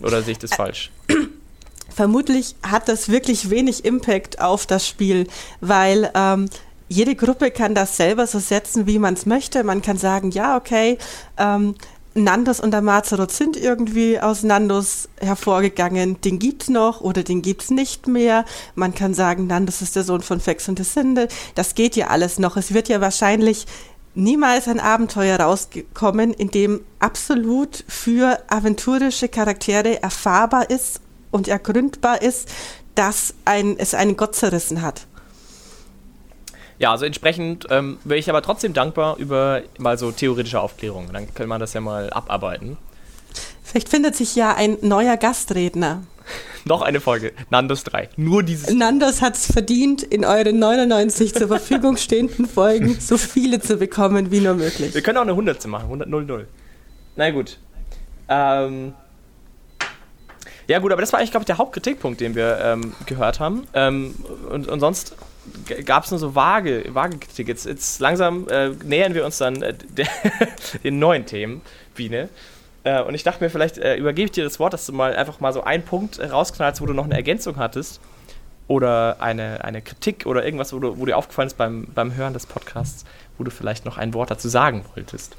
Oder 0.00 0.22
sehe 0.22 0.32
ich 0.32 0.38
das 0.38 0.54
falsch? 0.54 0.90
Vermutlich 1.88 2.56
hat 2.62 2.88
das 2.88 3.10
wirklich 3.10 3.50
wenig 3.50 3.84
Impact 3.84 4.40
auf 4.40 4.66
das 4.66 4.88
Spiel, 4.88 5.26
weil 5.60 6.10
ähm, 6.14 6.48
jede 6.88 7.14
Gruppe 7.14 7.50
kann 7.50 7.74
das 7.74 7.96
selber 7.96 8.26
so 8.26 8.38
setzen, 8.38 8.86
wie 8.86 8.98
man 8.98 9.14
es 9.14 9.26
möchte. 9.26 9.64
Man 9.64 9.82
kann 9.82 9.96
sagen, 9.98 10.30
ja, 10.30 10.56
okay, 10.56 10.98
ähm, 11.38 11.74
Nandos 12.14 12.60
und 12.60 12.72
der 12.72 12.82
Mazeroth 12.82 13.32
sind 13.32 13.56
irgendwie 13.56 14.20
aus 14.20 14.42
Nandos 14.42 15.08
hervorgegangen. 15.20 16.20
Den 16.20 16.38
gibt's 16.38 16.68
noch 16.68 17.00
oder 17.00 17.22
den 17.22 17.42
gibt's 17.42 17.70
nicht 17.70 18.06
mehr. 18.06 18.44
Man 18.74 18.94
kann 18.94 19.14
sagen, 19.14 19.46
Nandos 19.46 19.82
ist 19.82 19.96
der 19.96 20.04
Sohn 20.04 20.20
von 20.20 20.40
Fex 20.40 20.68
und 20.68 20.78
Desinde. 20.78 21.28
Das 21.54 21.74
geht 21.74 21.96
ja 21.96 22.08
alles 22.08 22.38
noch. 22.38 22.56
Es 22.56 22.74
wird 22.74 22.88
ja 22.88 23.00
wahrscheinlich 23.00 23.66
niemals 24.14 24.68
ein 24.68 24.80
Abenteuer 24.80 25.40
rauskommen, 25.40 26.34
in 26.34 26.50
dem 26.50 26.82
absolut 26.98 27.84
für 27.88 28.42
aventurische 28.48 29.28
Charaktere 29.28 30.02
erfahrbar 30.02 30.68
ist 30.68 31.00
und 31.30 31.48
ergründbar 31.48 32.20
ist, 32.20 32.48
dass 32.94 33.34
ein, 33.46 33.78
es 33.78 33.94
einen 33.94 34.16
Gott 34.16 34.34
zerrissen 34.34 34.82
hat. 34.82 35.06
Ja, 36.82 36.90
also 36.90 37.04
entsprechend 37.04 37.68
ähm, 37.70 37.98
wäre 38.02 38.18
ich 38.18 38.28
aber 38.28 38.42
trotzdem 38.42 38.72
dankbar 38.72 39.16
über 39.16 39.62
mal 39.78 39.96
so 39.96 40.10
theoretische 40.10 40.60
Aufklärung. 40.60 41.10
Dann 41.12 41.32
kann 41.32 41.48
man 41.48 41.60
das 41.60 41.74
ja 41.74 41.80
mal 41.80 42.10
abarbeiten. 42.10 42.76
Vielleicht 43.62 43.88
findet 43.88 44.16
sich 44.16 44.34
ja 44.34 44.56
ein 44.56 44.78
neuer 44.82 45.16
Gastredner. 45.16 46.02
Noch 46.64 46.82
eine 46.82 47.00
Folge. 47.00 47.34
Nandos 47.50 47.84
3. 47.84 48.08
Nur 48.16 48.42
dieses. 48.42 48.74
Nandos 48.74 49.22
hat 49.22 49.36
es 49.36 49.46
verdient, 49.46 50.02
in 50.02 50.24
euren 50.24 50.58
99 50.58 51.32
zur 51.32 51.46
Verfügung 51.46 51.98
stehenden 51.98 52.46
Folgen 52.46 52.98
so 53.00 53.16
viele 53.16 53.60
zu 53.60 53.76
bekommen 53.76 54.32
wie 54.32 54.40
nur 54.40 54.54
möglich. 54.54 54.92
Wir 54.92 55.02
können 55.02 55.18
auch 55.18 55.22
eine 55.22 55.32
100 55.32 55.64
machen. 55.68 55.84
100 55.84 56.08
0 56.08 56.24
0. 56.24 56.48
Na 57.14 57.30
gut. 57.30 57.58
Ähm. 58.28 58.92
Ja, 60.66 60.80
gut, 60.80 60.90
aber 60.90 61.00
das 61.00 61.12
war 61.12 61.20
eigentlich, 61.20 61.30
glaube 61.30 61.42
ich, 61.42 61.46
der 61.46 61.58
Hauptkritikpunkt, 61.58 62.20
den 62.20 62.34
wir 62.34 62.58
ähm, 62.60 62.92
gehört 63.06 63.38
haben. 63.38 63.68
Ähm, 63.72 64.16
und, 64.50 64.66
und 64.66 64.80
sonst 64.80 65.14
gab 65.84 66.04
es 66.04 66.10
nur 66.10 66.20
so 66.20 66.34
vage, 66.34 66.84
vage 66.92 67.18
Kritik. 67.18 67.48
Jetzt, 67.48 67.66
jetzt 67.66 68.00
langsam 68.00 68.48
äh, 68.48 68.70
nähern 68.84 69.14
wir 69.14 69.24
uns 69.24 69.38
dann 69.38 69.62
äh, 69.62 69.74
den 70.84 70.98
neuen 70.98 71.26
Themen, 71.26 71.62
Biene. 71.94 72.28
Äh, 72.84 73.02
und 73.02 73.14
ich 73.14 73.22
dachte 73.22 73.42
mir, 73.42 73.50
vielleicht 73.50 73.78
äh, 73.78 73.96
übergebe 73.96 74.26
ich 74.26 74.32
dir 74.32 74.44
das 74.44 74.58
Wort, 74.58 74.72
dass 74.72 74.86
du 74.86 74.92
mal 74.92 75.14
einfach 75.14 75.40
mal 75.40 75.52
so 75.52 75.62
einen 75.62 75.84
Punkt 75.84 76.20
rausknallst, 76.20 76.80
wo 76.80 76.86
du 76.86 76.94
noch 76.94 77.04
eine 77.04 77.14
Ergänzung 77.14 77.56
hattest. 77.56 78.00
Oder 78.68 79.20
eine, 79.20 79.64
eine 79.64 79.82
Kritik 79.82 80.24
oder 80.24 80.44
irgendwas, 80.44 80.72
wo, 80.72 80.78
du, 80.78 80.98
wo 80.98 81.04
dir 81.04 81.16
aufgefallen 81.16 81.48
ist 81.48 81.58
beim, 81.58 81.88
beim 81.94 82.14
Hören 82.14 82.32
des 82.32 82.46
Podcasts, 82.46 83.04
wo 83.36 83.44
du 83.44 83.50
vielleicht 83.50 83.84
noch 83.84 83.98
ein 83.98 84.14
Wort 84.14 84.30
dazu 84.30 84.48
sagen 84.48 84.84
wolltest. 84.94 85.36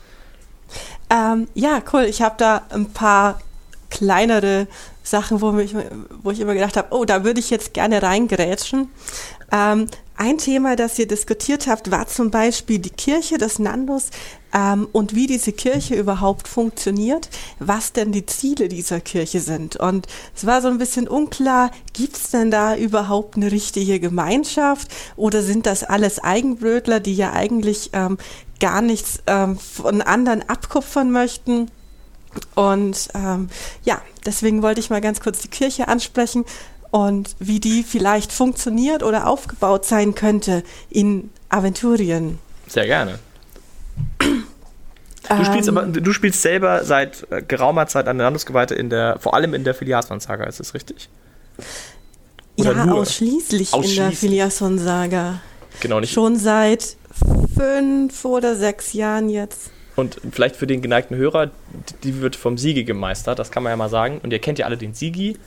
Ähm, 1.10 1.48
ja, 1.54 1.82
cool. 1.94 2.04
Ich 2.04 2.22
habe 2.22 2.36
da 2.38 2.64
ein 2.70 2.92
paar 2.92 3.40
kleinere 3.90 4.68
Sachen, 5.04 5.42
wo, 5.42 5.52
mich, 5.52 5.76
wo 6.22 6.32
ich 6.32 6.40
immer 6.40 6.54
gedacht 6.54 6.78
habe, 6.78 6.88
oh, 6.92 7.06
da 7.06 7.24
würde 7.24 7.40
ich 7.40 7.50
jetzt 7.50 7.74
gerne 7.74 8.02
reingerätschen. 8.02 8.90
Ähm, 9.54 9.88
ein 10.16 10.38
Thema, 10.38 10.76
das 10.76 10.98
ihr 11.00 11.08
diskutiert 11.08 11.68
habt, 11.68 11.92
war 11.92 12.08
zum 12.08 12.32
Beispiel 12.32 12.80
die 12.80 12.90
Kirche 12.90 13.38
des 13.38 13.60
Nandos 13.60 14.10
ähm, 14.54 14.88
und 14.92 15.16
wie 15.16 15.28
diese 15.28 15.52
Kirche 15.52 15.96
überhaupt 15.96 16.48
funktioniert, 16.48 17.30
was 17.60 17.94
denn 17.94 18.12
die 18.12 18.26
Ziele 18.26 18.68
dieser 18.68 19.00
Kirche 19.00 19.40
sind. 19.40 19.76
Und 19.76 20.08
es 20.36 20.46
war 20.46 20.62
so 20.62 20.70
ein 20.70 20.78
bisschen 20.78 21.08
unklar, 21.08 21.72
gibt 21.94 22.16
es 22.16 22.30
denn 22.32 22.52
da 22.52 22.76
überhaupt 22.76 23.36
eine 23.36 23.52
richtige 23.52 24.00
Gemeinschaft 24.00 24.88
oder 25.16 25.42
sind 25.42 25.66
das 25.66 25.84
alles 25.84 26.20
Eigenbrötler, 26.20 27.00
die 27.00 27.16
ja 27.16 27.34
eigentlich 27.34 27.92
ähm, 27.94 28.18
gar 28.60 28.82
nichts 28.82 29.24
ähm, 29.28 29.58
von 29.58 30.02
anderen 30.02 30.48
abkupfern 30.48 31.12
möchten? 31.12 31.70
Und 32.56 33.10
ähm, 33.14 33.50
ja, 33.84 34.02
deswegen 34.26 34.64
wollte 34.64 34.80
ich 34.80 34.90
mal 34.90 35.02
ganz 35.02 35.20
kurz 35.22 35.42
die 35.42 35.50
Kirche 35.50 35.88
ansprechen 35.88 36.46
und 36.94 37.36
wie 37.40 37.60
die 37.60 37.82
vielleicht 37.82 38.32
funktioniert 38.32 39.02
oder 39.02 39.26
aufgebaut 39.26 39.84
sein 39.84 40.14
könnte 40.14 40.62
in 40.92 41.32
Aventurien. 41.50 42.38
Sehr 42.68 42.86
gerne. 42.86 43.18
Du 44.20 45.44
spielst 45.44 45.70
aber, 45.70 45.88
du 45.88 46.14
spielst 46.14 46.44
selber 46.44 46.86
seit 46.86 47.26
äh, 47.32 47.42
geraumer 47.42 47.88
Zeit 47.88 48.08
an 48.08 48.20
der 48.20 48.26
Landesgeweihte 48.26 48.76
in 48.76 48.92
der, 48.92 49.18
vor 49.20 49.34
allem 49.34 49.56
in 49.56 49.64
der 49.64 49.74
Filiasmann-Saga, 49.74 50.44
ist 50.44 50.60
das 50.60 50.76
richtig? 50.76 51.10
Oder 52.58 52.76
ja, 52.76 52.86
nur? 52.86 53.00
ausschließlich, 53.00 53.74
ausschließlich 53.74 53.98
in 53.98 54.04
der 54.04 54.12
Filiasson-Saga. 54.12 55.42
Genau, 55.80 56.00
nicht. 56.00 56.14
Schon 56.14 56.36
seit 56.36 56.96
fünf 57.58 58.24
oder 58.24 58.56
sechs 58.56 58.94
Jahren 58.94 59.30
jetzt. 59.30 59.72
Und 59.96 60.22
vielleicht 60.32 60.56
für 60.56 60.68
den 60.68 60.84
geneigten 60.84 61.16
Hörer, 61.16 61.50
die 62.04 62.22
wird 62.22 62.36
vom 62.36 62.60
Sigi 62.60 62.84
gemeistert, 62.84 63.40
das 63.40 63.50
kann 63.50 63.64
man 63.64 63.72
ja 63.72 63.78
mal 63.78 63.90
sagen. 63.90 64.20
Und 64.22 64.32
ihr 64.32 64.40
kennt 64.40 64.60
ja 64.60 64.68
alle 64.68 64.78
den 64.78 64.94
Sigi, 64.94 65.38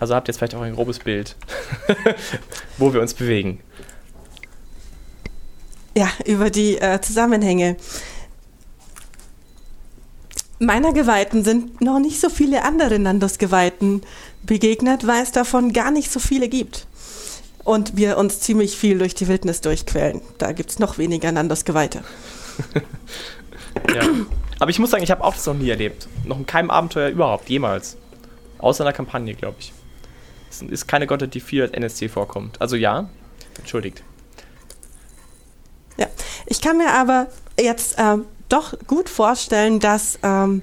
also 0.00 0.14
habt 0.14 0.28
ihr 0.28 0.32
jetzt 0.32 0.38
vielleicht 0.38 0.54
auch 0.54 0.62
ein 0.62 0.74
grobes 0.74 0.98
Bild, 0.98 1.36
wo 2.78 2.92
wir 2.92 3.00
uns 3.00 3.14
bewegen. 3.14 3.60
Ja, 5.96 6.08
über 6.24 6.50
die 6.50 6.78
äh, 6.78 7.00
Zusammenhänge. 7.00 7.76
Meiner 10.58 10.92
Geweihten 10.92 11.44
sind 11.44 11.80
noch 11.80 11.98
nicht 11.98 12.20
so 12.20 12.28
viele 12.28 12.64
andere 12.64 12.98
Nandos-Geweihten 12.98 14.02
begegnet, 14.42 15.06
weil 15.06 15.22
es 15.22 15.32
davon 15.32 15.72
gar 15.72 15.90
nicht 15.90 16.10
so 16.10 16.20
viele 16.20 16.48
gibt. 16.48 16.86
Und 17.64 17.96
wir 17.96 18.16
uns 18.16 18.40
ziemlich 18.40 18.76
viel 18.76 18.98
durch 18.98 19.14
die 19.14 19.28
Wildnis 19.28 19.60
durchquälen. 19.60 20.22
Da 20.38 20.52
gibt 20.52 20.70
es 20.70 20.78
noch 20.78 20.96
weniger 20.96 21.30
Nandos-Geweihte. 21.32 22.02
ja. 23.94 24.02
Aber 24.58 24.70
ich 24.70 24.78
muss 24.78 24.90
sagen, 24.90 25.02
ich 25.02 25.10
habe 25.10 25.24
auch 25.24 25.34
das 25.34 25.46
noch 25.46 25.54
nie 25.54 25.70
erlebt. 25.70 26.08
Noch 26.24 26.38
in 26.38 26.46
keinem 26.46 26.70
Abenteuer 26.70 27.08
überhaupt, 27.08 27.48
jemals. 27.48 27.96
Außer 28.58 28.84
in 28.84 28.86
der 28.86 28.94
Kampagne, 28.94 29.34
glaube 29.34 29.56
ich. 29.60 29.72
Es 30.50 30.62
ist 30.62 30.88
keine 30.88 31.06
Gottheit, 31.06 31.34
die 31.34 31.40
viel 31.40 31.62
als 31.62 31.72
NSC 31.72 32.08
vorkommt. 32.08 32.60
Also 32.60 32.76
ja, 32.76 33.08
entschuldigt. 33.58 34.02
Ja, 35.96 36.06
ich 36.46 36.60
kann 36.60 36.76
mir 36.78 36.92
aber 36.92 37.28
jetzt 37.58 37.96
ähm, 37.98 38.24
doch 38.48 38.74
gut 38.86 39.08
vorstellen, 39.08 39.80
dass, 39.80 40.18
ähm, 40.22 40.62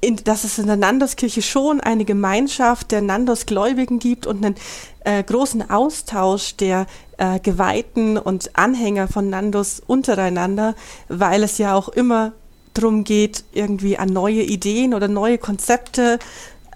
in, 0.00 0.16
dass 0.16 0.44
es 0.44 0.58
in 0.58 0.66
der 0.66 0.76
Nandoskirche 0.76 1.42
schon 1.42 1.80
eine 1.80 2.04
Gemeinschaft 2.04 2.90
der 2.90 3.02
Nandos-Gläubigen 3.02 3.98
gibt 3.98 4.26
und 4.26 4.44
einen 4.44 4.56
äh, 5.04 5.22
großen 5.22 5.68
Austausch 5.68 6.56
der 6.56 6.86
äh, 7.18 7.40
Geweihten 7.40 8.18
und 8.18 8.56
Anhänger 8.56 9.08
von 9.08 9.30
Nandos 9.30 9.80
untereinander, 9.84 10.74
weil 11.08 11.42
es 11.42 11.58
ja 11.58 11.74
auch 11.74 11.88
immer 11.88 12.32
darum 12.74 13.04
geht, 13.04 13.44
irgendwie 13.52 13.98
an 13.98 14.08
neue 14.08 14.42
Ideen 14.42 14.94
oder 14.94 15.08
neue 15.08 15.38
Konzepte 15.38 16.18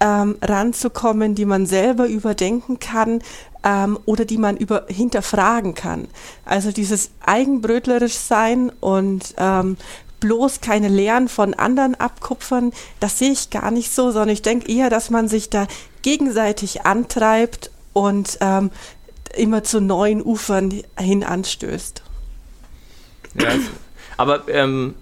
ähm, 0.01 0.37
ranzukommen, 0.41 1.35
die 1.35 1.45
man 1.45 1.65
selber 1.65 2.07
überdenken 2.07 2.79
kann 2.79 3.21
ähm, 3.63 3.97
oder 4.05 4.25
die 4.25 4.37
man 4.37 4.57
über 4.57 4.85
hinterfragen 4.87 5.73
kann. 5.73 6.07
Also 6.45 6.71
dieses 6.71 7.11
eigenbrötlerisch 7.25 8.15
sein 8.15 8.71
und 8.79 9.33
ähm, 9.37 9.77
bloß 10.19 10.61
keine 10.61 10.87
Lehren 10.87 11.27
von 11.27 11.53
anderen 11.53 11.95
abkupfern, 11.95 12.73
das 12.99 13.19
sehe 13.19 13.31
ich 13.31 13.49
gar 13.49 13.71
nicht 13.71 13.91
so, 13.93 14.11
sondern 14.11 14.29
ich 14.29 14.41
denke 14.41 14.71
eher, 14.71 14.89
dass 14.89 15.09
man 15.09 15.27
sich 15.27 15.49
da 15.49 15.67
gegenseitig 16.01 16.85
antreibt 16.85 17.71
und 17.93 18.37
ähm, 18.41 18.71
immer 19.35 19.63
zu 19.63 19.81
neuen 19.81 20.23
Ufern 20.23 20.81
hin 20.97 21.23
anstößt. 21.23 22.01
Ja, 23.39 23.49
aber 24.17 24.47
ähm, 24.47 24.95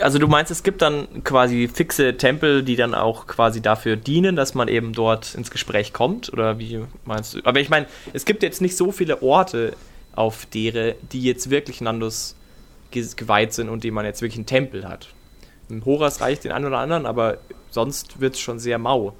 also 0.00 0.18
du 0.18 0.26
meinst, 0.26 0.50
es 0.50 0.62
gibt 0.62 0.82
dann 0.82 1.22
quasi 1.24 1.68
fixe 1.72 2.16
Tempel, 2.16 2.62
die 2.62 2.76
dann 2.76 2.94
auch 2.94 3.26
quasi 3.26 3.60
dafür 3.60 3.96
dienen, 3.96 4.36
dass 4.36 4.54
man 4.54 4.68
eben 4.68 4.92
dort 4.92 5.34
ins 5.34 5.50
Gespräch 5.50 5.92
kommt? 5.92 6.32
Oder 6.32 6.58
wie 6.58 6.80
meinst 7.04 7.34
du? 7.34 7.40
Aber 7.44 7.60
ich 7.60 7.70
meine, 7.70 7.86
es 8.12 8.24
gibt 8.24 8.42
jetzt 8.42 8.60
nicht 8.60 8.76
so 8.76 8.92
viele 8.92 9.22
Orte 9.22 9.74
auf 10.14 10.46
dere, 10.46 10.96
die 11.12 11.22
jetzt 11.22 11.50
wirklich 11.50 11.80
Nandos 11.80 12.36
geweiht 12.90 13.52
sind 13.52 13.68
und 13.68 13.84
dem 13.84 13.94
man 13.94 14.04
jetzt 14.04 14.22
wirklich 14.22 14.38
einen 14.38 14.46
Tempel 14.46 14.88
hat. 14.88 15.08
Im 15.68 15.84
Horas 15.84 16.20
reicht 16.20 16.44
den 16.44 16.52
einen 16.52 16.66
oder 16.66 16.78
anderen, 16.78 17.06
aber 17.06 17.38
sonst 17.70 18.20
wird 18.20 18.34
es 18.34 18.40
schon 18.40 18.58
sehr 18.58 18.78
mau. 18.78 19.14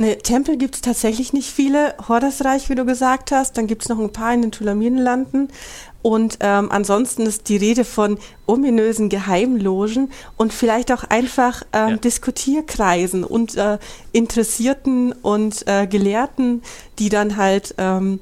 Ne, 0.00 0.16
Tempel 0.16 0.56
gibt 0.56 0.76
es 0.76 0.80
tatsächlich 0.80 1.34
nicht 1.34 1.50
viele. 1.50 1.94
Hordasreich, 2.08 2.70
wie 2.70 2.74
du 2.74 2.86
gesagt 2.86 3.32
hast. 3.32 3.58
Dann 3.58 3.66
gibt 3.66 3.82
es 3.82 3.90
noch 3.90 3.98
ein 3.98 4.14
paar 4.14 4.32
in 4.32 4.40
den 4.40 4.50
Tulamienlanden. 4.50 5.48
Und 6.00 6.38
ähm, 6.40 6.72
ansonsten 6.72 7.26
ist 7.26 7.50
die 7.50 7.58
Rede 7.58 7.84
von 7.84 8.16
ominösen 8.46 9.10
Geheimlogen 9.10 10.10
und 10.38 10.54
vielleicht 10.54 10.90
auch 10.90 11.04
einfach 11.04 11.64
ähm, 11.74 11.88
ja. 11.90 11.96
Diskutierkreisen 11.98 13.24
und 13.24 13.58
äh, 13.58 13.76
Interessierten 14.12 15.12
und 15.12 15.68
äh, 15.68 15.86
Gelehrten, 15.86 16.62
die 16.98 17.10
dann 17.10 17.36
halt 17.36 17.74
ähm, 17.76 18.20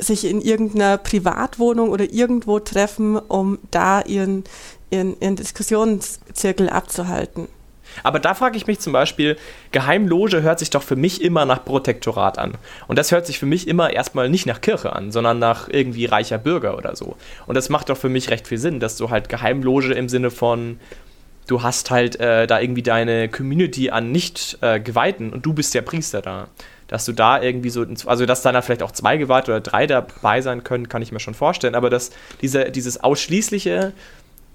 sich 0.00 0.24
in 0.24 0.40
irgendeiner 0.40 0.98
Privatwohnung 0.98 1.90
oder 1.90 2.12
irgendwo 2.12 2.58
treffen, 2.58 3.16
um 3.16 3.58
da 3.70 4.00
ihren, 4.00 4.42
ihren, 4.90 5.14
ihren 5.20 5.36
Diskussionszirkel 5.36 6.68
abzuhalten. 6.68 7.46
Aber 8.02 8.18
da 8.18 8.34
frage 8.34 8.56
ich 8.56 8.66
mich 8.66 8.78
zum 8.80 8.92
Beispiel, 8.92 9.36
Geheimloge 9.72 10.42
hört 10.42 10.58
sich 10.58 10.70
doch 10.70 10.82
für 10.82 10.96
mich 10.96 11.22
immer 11.22 11.44
nach 11.44 11.64
Protektorat 11.64 12.38
an. 12.38 12.54
Und 12.88 12.98
das 12.98 13.12
hört 13.12 13.26
sich 13.26 13.38
für 13.38 13.46
mich 13.46 13.68
immer 13.68 13.92
erstmal 13.92 14.28
nicht 14.28 14.46
nach 14.46 14.60
Kirche 14.60 14.92
an, 14.92 15.12
sondern 15.12 15.38
nach 15.38 15.68
irgendwie 15.68 16.06
reicher 16.06 16.38
Bürger 16.38 16.76
oder 16.76 16.96
so. 16.96 17.16
Und 17.46 17.54
das 17.54 17.68
macht 17.68 17.88
doch 17.88 17.96
für 17.96 18.08
mich 18.08 18.30
recht 18.30 18.46
viel 18.46 18.58
Sinn, 18.58 18.80
dass 18.80 18.96
du 18.96 19.10
halt 19.10 19.28
Geheimloge 19.28 19.92
im 19.92 20.08
Sinne 20.08 20.30
von, 20.30 20.78
du 21.46 21.62
hast 21.62 21.90
halt 21.90 22.18
äh, 22.20 22.46
da 22.46 22.60
irgendwie 22.60 22.82
deine 22.82 23.28
Community 23.28 23.90
an 23.90 24.12
Nicht-Geweihten 24.12 25.30
äh, 25.30 25.34
und 25.34 25.46
du 25.46 25.52
bist 25.52 25.74
der 25.74 25.82
Priester 25.82 26.22
da 26.22 26.48
dass 26.88 27.04
du 27.04 27.12
da 27.12 27.42
irgendwie 27.42 27.70
so, 27.70 27.84
also 28.06 28.26
dass 28.26 28.42
da 28.42 28.62
vielleicht 28.62 28.82
auch 28.82 28.92
zwei 28.92 29.16
Geweihte 29.16 29.50
oder 29.50 29.60
drei 29.60 29.86
dabei 29.86 30.40
sein 30.40 30.64
können, 30.64 30.88
kann 30.88 31.02
ich 31.02 31.12
mir 31.12 31.20
schon 31.20 31.34
vorstellen, 31.34 31.74
aber 31.74 31.90
dass 31.90 32.10
diese, 32.42 32.70
dieses 32.70 33.02
ausschließliche, 33.02 33.92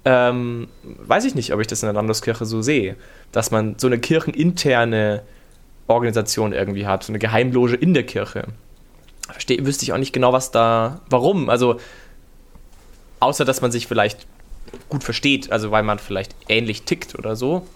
ähm, 0.04 0.68
weiß 0.82 1.24
ich 1.24 1.34
nicht, 1.34 1.52
ob 1.52 1.60
ich 1.60 1.66
das 1.66 1.82
in 1.82 1.86
der 1.86 1.94
Landeskirche 1.94 2.44
so 2.44 2.62
sehe, 2.62 2.96
dass 3.30 3.50
man 3.50 3.76
so 3.78 3.86
eine 3.86 3.98
kircheninterne 3.98 5.22
Organisation 5.86 6.52
irgendwie 6.52 6.86
hat, 6.86 7.04
so 7.04 7.12
eine 7.12 7.18
Geheimloge 7.18 7.74
in 7.74 7.94
der 7.94 8.04
Kirche. 8.04 8.44
Verstehe, 9.30 9.64
wüsste 9.64 9.84
ich 9.84 9.92
auch 9.92 9.98
nicht 9.98 10.12
genau, 10.12 10.32
was 10.32 10.50
da, 10.50 11.00
warum, 11.08 11.48
also 11.48 11.78
außer 13.20 13.44
dass 13.44 13.60
man 13.60 13.70
sich 13.70 13.86
vielleicht 13.86 14.26
gut 14.88 15.04
versteht, 15.04 15.52
also 15.52 15.70
weil 15.70 15.82
man 15.82 15.98
vielleicht 15.98 16.34
ähnlich 16.48 16.82
tickt 16.82 17.14
oder 17.16 17.36
so, 17.36 17.66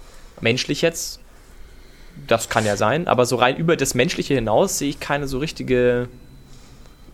menschlich 0.40 0.82
jetzt, 0.82 1.20
das 2.26 2.48
kann 2.48 2.64
ja 2.64 2.76
sein, 2.76 3.06
aber 3.06 3.26
so 3.26 3.36
rein 3.36 3.56
über 3.56 3.76
das 3.76 3.94
Menschliche 3.94 4.34
hinaus 4.34 4.78
sehe 4.78 4.90
ich 4.90 5.00
keine 5.00 5.28
so 5.28 5.38
richtige, 5.38 6.08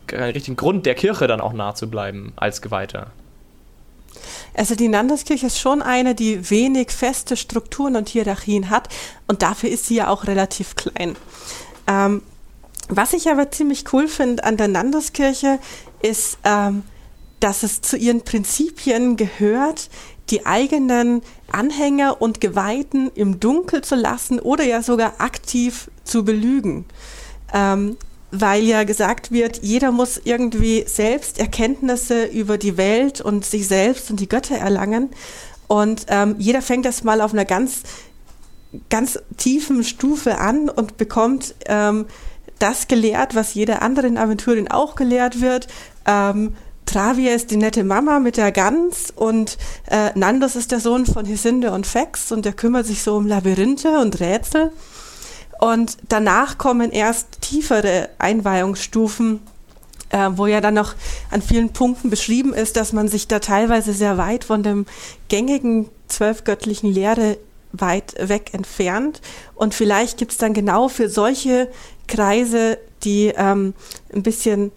keinen 0.06 0.32
richtigen 0.32 0.56
Grund, 0.56 0.86
der 0.86 0.94
Kirche 0.94 1.26
dann 1.26 1.40
auch 1.40 1.52
nahe 1.52 1.74
zu 1.74 1.90
bleiben 1.90 2.32
als 2.36 2.62
Geweihter. 2.62 3.10
Also 4.54 4.74
die 4.74 4.88
Nanderskirche 4.88 5.46
ist 5.46 5.58
schon 5.58 5.82
eine, 5.82 6.14
die 6.14 6.50
wenig 6.50 6.90
feste 6.90 7.36
Strukturen 7.36 7.96
und 7.96 8.08
Hierarchien 8.08 8.70
hat 8.70 8.88
und 9.26 9.42
dafür 9.42 9.70
ist 9.70 9.86
sie 9.86 9.96
ja 9.96 10.08
auch 10.08 10.26
relativ 10.26 10.76
klein. 10.76 11.16
Ähm, 11.86 12.22
was 12.88 13.12
ich 13.12 13.30
aber 13.30 13.50
ziemlich 13.50 13.92
cool 13.92 14.08
finde 14.08 14.44
an 14.44 14.56
der 14.56 14.68
Nanderskirche 14.68 15.58
ist, 16.02 16.38
ähm, 16.44 16.82
dass 17.40 17.62
es 17.62 17.80
zu 17.80 17.96
ihren 17.96 18.22
Prinzipien 18.22 19.16
gehört, 19.16 19.88
die 20.30 20.46
eigenen 20.46 21.22
Anhänger 21.50 22.20
und 22.22 22.40
Geweihten 22.40 23.10
im 23.14 23.40
Dunkel 23.40 23.82
zu 23.82 23.96
lassen 23.96 24.38
oder 24.38 24.64
ja 24.64 24.82
sogar 24.82 25.14
aktiv 25.18 25.90
zu 26.04 26.24
belügen. 26.24 26.84
Ähm, 27.52 27.96
weil 28.32 28.64
ja 28.64 28.84
gesagt 28.84 29.30
wird, 29.30 29.60
jeder 29.62 29.92
muss 29.92 30.20
irgendwie 30.24 30.84
selbst 30.86 31.38
Erkenntnisse 31.38 32.24
über 32.24 32.58
die 32.58 32.76
Welt 32.78 33.20
und 33.20 33.44
sich 33.44 33.68
selbst 33.68 34.10
und 34.10 34.18
die 34.18 34.28
Götter 34.28 34.56
erlangen. 34.56 35.10
Und 35.68 36.06
ähm, 36.08 36.36
jeder 36.38 36.62
fängt 36.62 36.86
das 36.86 37.04
mal 37.04 37.20
auf 37.20 37.32
einer 37.32 37.44
ganz, 37.44 37.82
ganz 38.88 39.18
tiefen 39.36 39.84
Stufe 39.84 40.38
an 40.38 40.70
und 40.70 40.96
bekommt 40.96 41.54
ähm, 41.66 42.06
das 42.58 42.88
gelehrt, 42.88 43.34
was 43.34 43.54
jeder 43.54 43.82
anderen 43.82 44.16
Aventurin 44.16 44.70
auch 44.70 44.94
gelehrt 44.94 45.40
wird. 45.40 45.68
Ähm, 46.06 46.54
Travia 46.86 47.34
ist 47.34 47.50
die 47.50 47.56
nette 47.56 47.84
Mama 47.84 48.18
mit 48.18 48.36
der 48.38 48.50
Gans 48.50 49.12
und 49.14 49.58
äh, 49.90 50.10
Nandos 50.18 50.56
ist 50.56 50.72
der 50.72 50.80
Sohn 50.80 51.06
von 51.06 51.24
Hisinde 51.26 51.72
und 51.72 51.86
Fex 51.86 52.32
und 52.32 52.44
der 52.44 52.52
kümmert 52.54 52.86
sich 52.86 53.02
so 53.02 53.16
um 53.16 53.26
Labyrinthe 53.26 53.98
und 53.98 54.20
Rätsel. 54.20 54.72
Und 55.62 55.96
danach 56.08 56.58
kommen 56.58 56.90
erst 56.90 57.40
tiefere 57.40 58.08
Einweihungsstufen, 58.18 59.38
äh, 60.10 60.30
wo 60.32 60.48
ja 60.48 60.60
dann 60.60 60.74
noch 60.74 60.96
an 61.30 61.40
vielen 61.40 61.72
Punkten 61.72 62.10
beschrieben 62.10 62.52
ist, 62.52 62.76
dass 62.76 62.92
man 62.92 63.06
sich 63.06 63.28
da 63.28 63.38
teilweise 63.38 63.92
sehr 63.92 64.18
weit 64.18 64.42
von 64.42 64.64
dem 64.64 64.86
gängigen 65.28 65.88
zwölfgöttlichen 66.08 66.92
Lehre 66.92 67.38
weit 67.70 68.16
weg 68.18 68.52
entfernt. 68.54 69.20
Und 69.54 69.72
vielleicht 69.72 70.18
gibt 70.18 70.32
es 70.32 70.38
dann 70.38 70.52
genau 70.52 70.88
für 70.88 71.08
solche 71.08 71.68
Kreise, 72.08 72.78
die 73.04 73.32
ähm, 73.36 73.74
ein 74.12 74.24
bisschen 74.24 74.72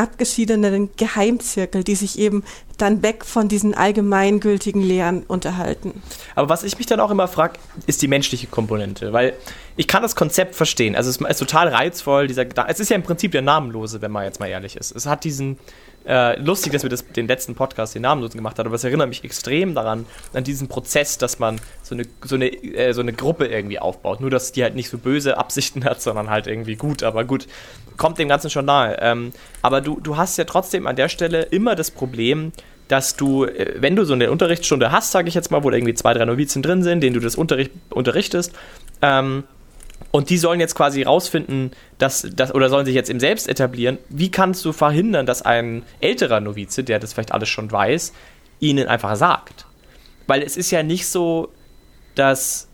abgeschiedenen 0.00 0.90
Geheimzirkel, 0.96 1.84
die 1.84 1.94
sich 1.94 2.18
eben 2.18 2.42
dann 2.78 3.02
weg 3.02 3.24
von 3.24 3.48
diesen 3.48 3.74
allgemeingültigen 3.74 4.82
Lehren 4.82 5.22
unterhalten. 5.24 6.02
Aber 6.34 6.48
was 6.48 6.62
ich 6.62 6.78
mich 6.78 6.86
dann 6.86 6.98
auch 7.00 7.10
immer 7.10 7.28
frage, 7.28 7.58
ist 7.86 8.00
die 8.02 8.08
menschliche 8.08 8.46
Komponente, 8.46 9.12
weil 9.12 9.34
ich 9.76 9.86
kann 9.86 10.02
das 10.02 10.16
Konzept 10.16 10.54
verstehen. 10.54 10.96
Also 10.96 11.10
es 11.10 11.18
ist 11.18 11.38
total 11.38 11.68
reizvoll, 11.68 12.26
dieser 12.26 12.44
Gedanke. 12.44 12.72
Es 12.72 12.80
ist 12.80 12.88
ja 12.88 12.96
im 12.96 13.02
Prinzip 13.02 13.32
der 13.32 13.42
Namenlose, 13.42 14.00
wenn 14.02 14.10
man 14.10 14.24
jetzt 14.24 14.40
mal 14.40 14.48
ehrlich 14.48 14.76
ist. 14.76 14.96
Es 14.96 15.06
hat 15.06 15.24
diesen, 15.24 15.58
äh, 16.06 16.40
lustig, 16.40 16.72
dass 16.72 16.82
wir 16.82 16.90
das, 16.90 17.06
den 17.06 17.28
letzten 17.28 17.54
Podcast 17.54 17.94
den 17.94 18.02
Namen 18.02 18.26
gemacht 18.28 18.58
haben, 18.58 18.66
aber 18.66 18.76
es 18.76 18.84
erinnert 18.84 19.08
mich 19.08 19.22
extrem 19.22 19.74
daran, 19.74 20.06
an 20.32 20.44
diesen 20.44 20.68
Prozess, 20.68 21.18
dass 21.18 21.38
man 21.38 21.60
so 21.82 21.94
eine, 21.94 22.04
so 22.24 22.36
eine, 22.36 22.46
äh, 22.46 22.92
so 22.92 23.00
eine 23.00 23.12
Gruppe 23.12 23.46
irgendwie 23.46 23.78
aufbaut. 23.78 24.20
Nur, 24.20 24.30
dass 24.30 24.52
die 24.52 24.62
halt 24.62 24.74
nicht 24.74 24.88
so 24.88 24.98
böse 24.98 25.36
Absichten 25.36 25.84
hat, 25.84 26.00
sondern 26.00 26.30
halt 26.30 26.46
irgendwie 26.46 26.76
gut, 26.76 27.02
aber 27.02 27.24
gut, 27.24 27.46
kommt 27.96 28.18
dem 28.18 28.28
Ganzen 28.28 28.50
schon 28.50 28.64
nahe. 28.64 28.96
Ähm, 29.00 29.32
aber 29.62 29.80
du, 29.80 30.00
du 30.00 30.16
hast 30.16 30.38
ja 30.38 30.44
trotzdem 30.44 30.86
an 30.86 30.96
der 30.96 31.08
Stelle 31.08 31.42
immer 31.42 31.74
das 31.74 31.90
Problem, 31.90 32.52
dass 32.88 33.16
du, 33.16 33.44
äh, 33.44 33.74
wenn 33.76 33.94
du 33.94 34.04
so 34.04 34.14
eine 34.14 34.30
Unterrichtsstunde 34.30 34.90
hast, 34.90 35.12
sage 35.12 35.28
ich 35.28 35.34
jetzt 35.34 35.50
mal, 35.50 35.62
wo 35.62 35.70
irgendwie 35.70 35.94
zwei, 35.94 36.14
drei 36.14 36.24
Novizen 36.24 36.62
drin 36.62 36.82
sind, 36.82 37.02
denen 37.02 37.14
du 37.14 37.20
das 37.20 37.36
Unterricht, 37.36 37.72
unterrichtest, 37.90 38.52
ähm, 39.02 39.44
und 40.10 40.30
die 40.30 40.38
sollen 40.38 40.60
jetzt 40.60 40.74
quasi 40.74 41.02
rausfinden, 41.02 41.70
dass, 41.98 42.26
dass, 42.34 42.52
oder 42.54 42.68
sollen 42.68 42.86
sich 42.86 42.94
jetzt 42.94 43.10
eben 43.10 43.20
selbst 43.20 43.48
etablieren. 43.48 43.98
Wie 44.08 44.30
kannst 44.30 44.64
du 44.64 44.72
verhindern, 44.72 45.26
dass 45.26 45.42
ein 45.42 45.84
älterer 46.00 46.40
Novize, 46.40 46.82
der 46.82 46.98
das 46.98 47.12
vielleicht 47.12 47.32
alles 47.32 47.48
schon 47.48 47.70
weiß, 47.70 48.12
ihnen 48.58 48.88
einfach 48.88 49.14
sagt? 49.16 49.66
Weil 50.26 50.42
es 50.42 50.56
ist 50.56 50.70
ja 50.70 50.82
nicht 50.82 51.06
so, 51.06 51.52
dass 52.14 52.68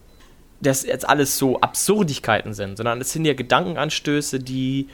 das 0.61 0.85
jetzt 0.85 1.09
alles 1.09 1.37
so 1.37 1.61
Absurdigkeiten 1.61 2.55
sind, 2.55 2.77
sondern 2.77 3.01
es 3.01 3.13
sind 3.13 3.25
ja 3.27 3.35
Gedankenanstöße, 3.35 4.41
die 4.41 4.89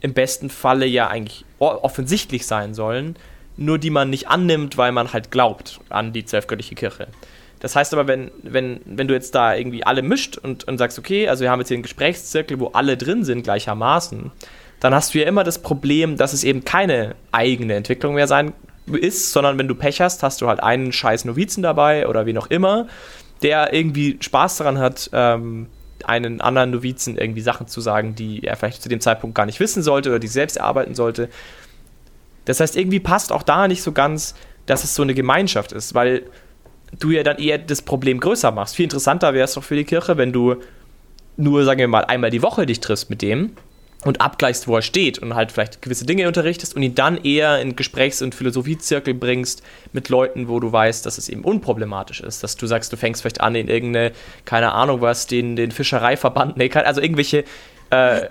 im 0.00 0.14
besten 0.14 0.50
Falle 0.50 0.86
ja 0.86 1.08
eigentlich 1.08 1.44
offensichtlich 1.58 2.46
sein 2.46 2.74
sollen, 2.74 3.16
nur 3.56 3.78
die 3.78 3.90
man 3.90 4.10
nicht 4.10 4.28
annimmt, 4.28 4.76
weil 4.76 4.92
man 4.92 5.12
halt 5.12 5.30
glaubt 5.30 5.80
an 5.88 6.12
die 6.12 6.24
zwölfgöttliche 6.24 6.74
Kirche. 6.74 7.08
Das 7.64 7.74
heißt 7.74 7.94
aber, 7.94 8.06
wenn, 8.06 8.30
wenn, 8.42 8.82
wenn 8.84 9.08
du 9.08 9.14
jetzt 9.14 9.34
da 9.34 9.54
irgendwie 9.54 9.86
alle 9.86 10.02
mischt 10.02 10.36
und, 10.36 10.68
und 10.68 10.76
sagst, 10.76 10.98
okay, 10.98 11.28
also 11.30 11.44
wir 11.44 11.50
haben 11.50 11.60
jetzt 11.60 11.68
hier 11.68 11.76
einen 11.76 11.82
Gesprächszirkel, 11.82 12.60
wo 12.60 12.66
alle 12.66 12.98
drin 12.98 13.24
sind 13.24 13.42
gleichermaßen, 13.42 14.30
dann 14.80 14.94
hast 14.94 15.14
du 15.14 15.20
ja 15.20 15.26
immer 15.26 15.44
das 15.44 15.60
Problem, 15.62 16.18
dass 16.18 16.34
es 16.34 16.44
eben 16.44 16.66
keine 16.66 17.14
eigene 17.32 17.72
Entwicklung 17.72 18.16
mehr 18.16 18.26
sein 18.26 18.52
ist, 18.92 19.32
sondern 19.32 19.56
wenn 19.56 19.66
du 19.66 19.74
Pech 19.74 20.02
hast, 20.02 20.22
hast 20.22 20.42
du 20.42 20.46
halt 20.46 20.62
einen 20.62 20.92
scheiß 20.92 21.24
Novizen 21.24 21.62
dabei 21.62 22.06
oder 22.06 22.26
wie 22.26 22.34
noch 22.34 22.50
immer, 22.50 22.86
der 23.42 23.72
irgendwie 23.72 24.18
Spaß 24.20 24.58
daran 24.58 24.76
hat, 24.76 25.08
ähm, 25.14 25.68
einen 26.04 26.42
anderen 26.42 26.70
Novizen 26.70 27.16
irgendwie 27.16 27.40
Sachen 27.40 27.66
zu 27.66 27.80
sagen, 27.80 28.14
die 28.14 28.44
er 28.44 28.56
vielleicht 28.56 28.82
zu 28.82 28.90
dem 28.90 29.00
Zeitpunkt 29.00 29.34
gar 29.34 29.46
nicht 29.46 29.58
wissen 29.58 29.82
sollte 29.82 30.10
oder 30.10 30.18
die 30.18 30.28
selbst 30.28 30.58
erarbeiten 30.58 30.94
sollte. 30.94 31.30
Das 32.44 32.60
heißt, 32.60 32.76
irgendwie 32.76 33.00
passt 33.00 33.32
auch 33.32 33.42
da 33.42 33.68
nicht 33.68 33.82
so 33.82 33.92
ganz, 33.92 34.34
dass 34.66 34.84
es 34.84 34.94
so 34.94 35.02
eine 35.02 35.14
Gemeinschaft 35.14 35.72
ist, 35.72 35.94
weil 35.94 36.24
du 36.98 37.10
ja 37.10 37.22
dann 37.22 37.38
eher 37.38 37.58
das 37.58 37.82
Problem 37.82 38.20
größer 38.20 38.50
machst. 38.50 38.76
Viel 38.76 38.84
interessanter 38.84 39.34
wäre 39.34 39.44
es 39.44 39.54
doch 39.54 39.64
für 39.64 39.76
die 39.76 39.84
Kirche, 39.84 40.16
wenn 40.16 40.32
du 40.32 40.56
nur, 41.36 41.64
sagen 41.64 41.80
wir 41.80 41.88
mal, 41.88 42.04
einmal 42.04 42.30
die 42.30 42.42
Woche 42.42 42.66
dich 42.66 42.80
triffst 42.80 43.10
mit 43.10 43.22
dem 43.22 43.52
und 44.04 44.20
abgleichst, 44.20 44.68
wo 44.68 44.76
er 44.76 44.82
steht 44.82 45.18
und 45.18 45.34
halt 45.34 45.50
vielleicht 45.50 45.80
gewisse 45.82 46.04
Dinge 46.04 46.28
unterrichtest 46.28 46.76
und 46.76 46.82
ihn 46.82 46.94
dann 46.94 47.16
eher 47.16 47.60
in 47.60 47.74
Gesprächs- 47.74 48.22
und 48.22 48.34
Philosophiezirkel 48.34 49.14
bringst 49.14 49.62
mit 49.92 50.10
Leuten, 50.10 50.48
wo 50.48 50.60
du 50.60 50.70
weißt, 50.70 51.06
dass 51.06 51.18
es 51.18 51.28
eben 51.28 51.42
unproblematisch 51.42 52.20
ist. 52.20 52.42
Dass 52.42 52.56
du 52.56 52.66
sagst, 52.66 52.92
du 52.92 52.96
fängst 52.96 53.22
vielleicht 53.22 53.40
an 53.40 53.54
in 53.54 53.68
irgendeine, 53.68 54.12
keine 54.44 54.72
Ahnung 54.72 55.00
was, 55.00 55.26
den, 55.26 55.56
den 55.56 55.70
Fischereiverband, 55.70 56.56
nee, 56.56 56.70
also 56.72 57.00
irgendwelche 57.00 57.44
äh, 57.90 58.28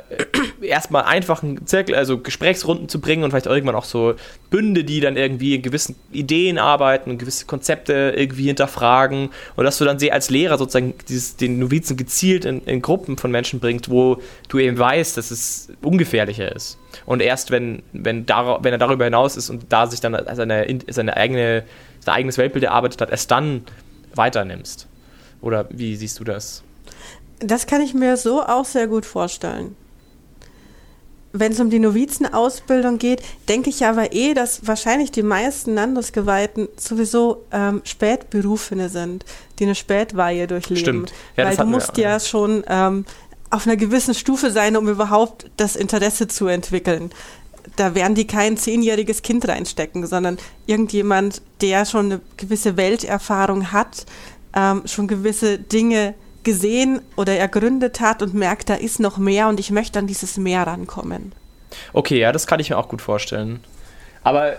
erstmal 0.61 1.03
einfachen 1.03 1.65
Zirkel, 1.65 1.95
also 1.95 2.19
Gesprächsrunden 2.19 2.89
zu 2.89 2.99
bringen 2.99 3.23
und 3.23 3.31
vielleicht 3.31 3.45
irgendwann 3.45 3.75
auch 3.75 3.85
so 3.85 4.15
Bünde, 4.49 4.83
die 4.83 4.99
dann 4.99 5.15
irgendwie 5.15 5.55
in 5.55 5.61
gewissen 5.61 5.95
Ideen 6.11 6.57
arbeiten 6.57 7.09
und 7.09 7.17
gewisse 7.17 7.45
Konzepte 7.45 8.13
irgendwie 8.15 8.47
hinterfragen 8.47 9.29
und 9.55 9.63
dass 9.63 9.77
du 9.77 9.85
dann 9.85 9.99
sie 9.99 10.11
als 10.11 10.29
Lehrer 10.29 10.57
sozusagen 10.57 10.93
dieses, 11.07 11.37
den 11.37 11.59
Novizen 11.59 11.97
gezielt 11.97 12.45
in, 12.45 12.63
in 12.65 12.81
Gruppen 12.81 13.17
von 13.17 13.31
Menschen 13.31 13.59
bringst, 13.59 13.89
wo 13.89 14.21
du 14.49 14.59
eben 14.59 14.77
weißt, 14.77 15.17
dass 15.17 15.31
es 15.31 15.69
ungefährlicher 15.81 16.53
ist. 16.53 16.77
Und 17.05 17.21
erst 17.21 17.51
wenn, 17.51 17.83
wenn, 17.93 18.25
dar 18.25 18.63
wenn 18.63 18.73
er 18.73 18.79
darüber 18.79 19.05
hinaus 19.05 19.37
ist 19.37 19.49
und 19.49 19.65
da 19.69 19.87
sich 19.87 20.01
dann 20.01 20.17
seine, 20.35 20.67
seine 20.87 21.17
eigene, 21.17 21.63
sein 21.99 22.15
eigenes 22.15 22.37
Weltbild 22.37 22.65
erarbeitet 22.65 23.01
hat, 23.01 23.11
erst 23.11 23.31
dann 23.31 23.63
weiternimmst. 24.15 24.87
Oder 25.41 25.67
wie 25.69 25.95
siehst 25.95 26.19
du 26.19 26.23
das? 26.23 26.63
Das 27.43 27.67
kann 27.67 27.81
ich 27.81 27.93
mir 27.93 28.15
so 28.17 28.41
auch 28.41 28.65
sehr 28.65 28.87
gut 28.87 29.05
vorstellen. 29.05 29.75
Wenn 31.35 31.51
es 31.51 31.59
um 31.59 31.71
die 31.71 31.79
Novizenausbildung 31.79 32.99
geht, 32.99 33.23
denke 33.49 33.69
ich 33.71 33.83
aber 33.85 34.13
eh, 34.13 34.35
dass 34.35 34.67
wahrscheinlich 34.67 35.11
die 35.11 35.23
meisten 35.23 35.73
Landesgeweihten 35.73 36.69
sowieso 36.77 37.43
ähm, 37.51 37.81
Spätberufene 37.83 38.87
sind, 38.87 39.25
die 39.57 39.63
eine 39.63 39.73
Spätweihe 39.73 40.45
durchleben. 40.45 40.83
Stimmt. 40.83 41.13
Ja, 41.35 41.45
Weil 41.45 41.57
du 41.57 41.65
musst 41.65 41.97
wir, 41.97 42.03
ja, 42.03 42.19
schon 42.19 42.63
ähm, 42.67 43.05
auf 43.49 43.65
einer 43.65 43.77
gewissen 43.77 44.13
Stufe 44.13 44.51
sein, 44.51 44.77
um 44.77 44.87
überhaupt 44.87 45.49
das 45.57 45.75
Interesse 45.75 46.27
zu 46.27 46.47
entwickeln. 46.47 47.11
Da 47.77 47.95
werden 47.95 48.13
die 48.13 48.27
kein 48.27 48.55
zehnjähriges 48.55 49.23
Kind 49.23 49.47
reinstecken, 49.47 50.05
sondern 50.05 50.37
irgendjemand, 50.67 51.41
der 51.61 51.85
schon 51.85 52.05
eine 52.05 52.21
gewisse 52.37 52.77
Welterfahrung 52.77 53.71
hat, 53.71 54.05
ähm, 54.55 54.83
schon 54.85 55.07
gewisse 55.07 55.57
Dinge 55.57 56.13
gesehen 56.43 57.01
oder 57.15 57.35
ergründet 57.35 57.99
hat 57.99 58.21
und 58.21 58.33
merkt, 58.33 58.69
da 58.69 58.75
ist 58.75 58.99
noch 58.99 59.17
mehr 59.17 59.47
und 59.47 59.59
ich 59.59 59.71
möchte 59.71 59.99
an 59.99 60.07
dieses 60.07 60.37
Meer 60.37 60.67
rankommen. 60.67 61.33
Okay, 61.93 62.19
ja, 62.19 62.31
das 62.31 62.47
kann 62.47 62.59
ich 62.59 62.69
mir 62.69 62.77
auch 62.77 62.87
gut 62.87 63.01
vorstellen. 63.01 63.61
Aber 64.23 64.55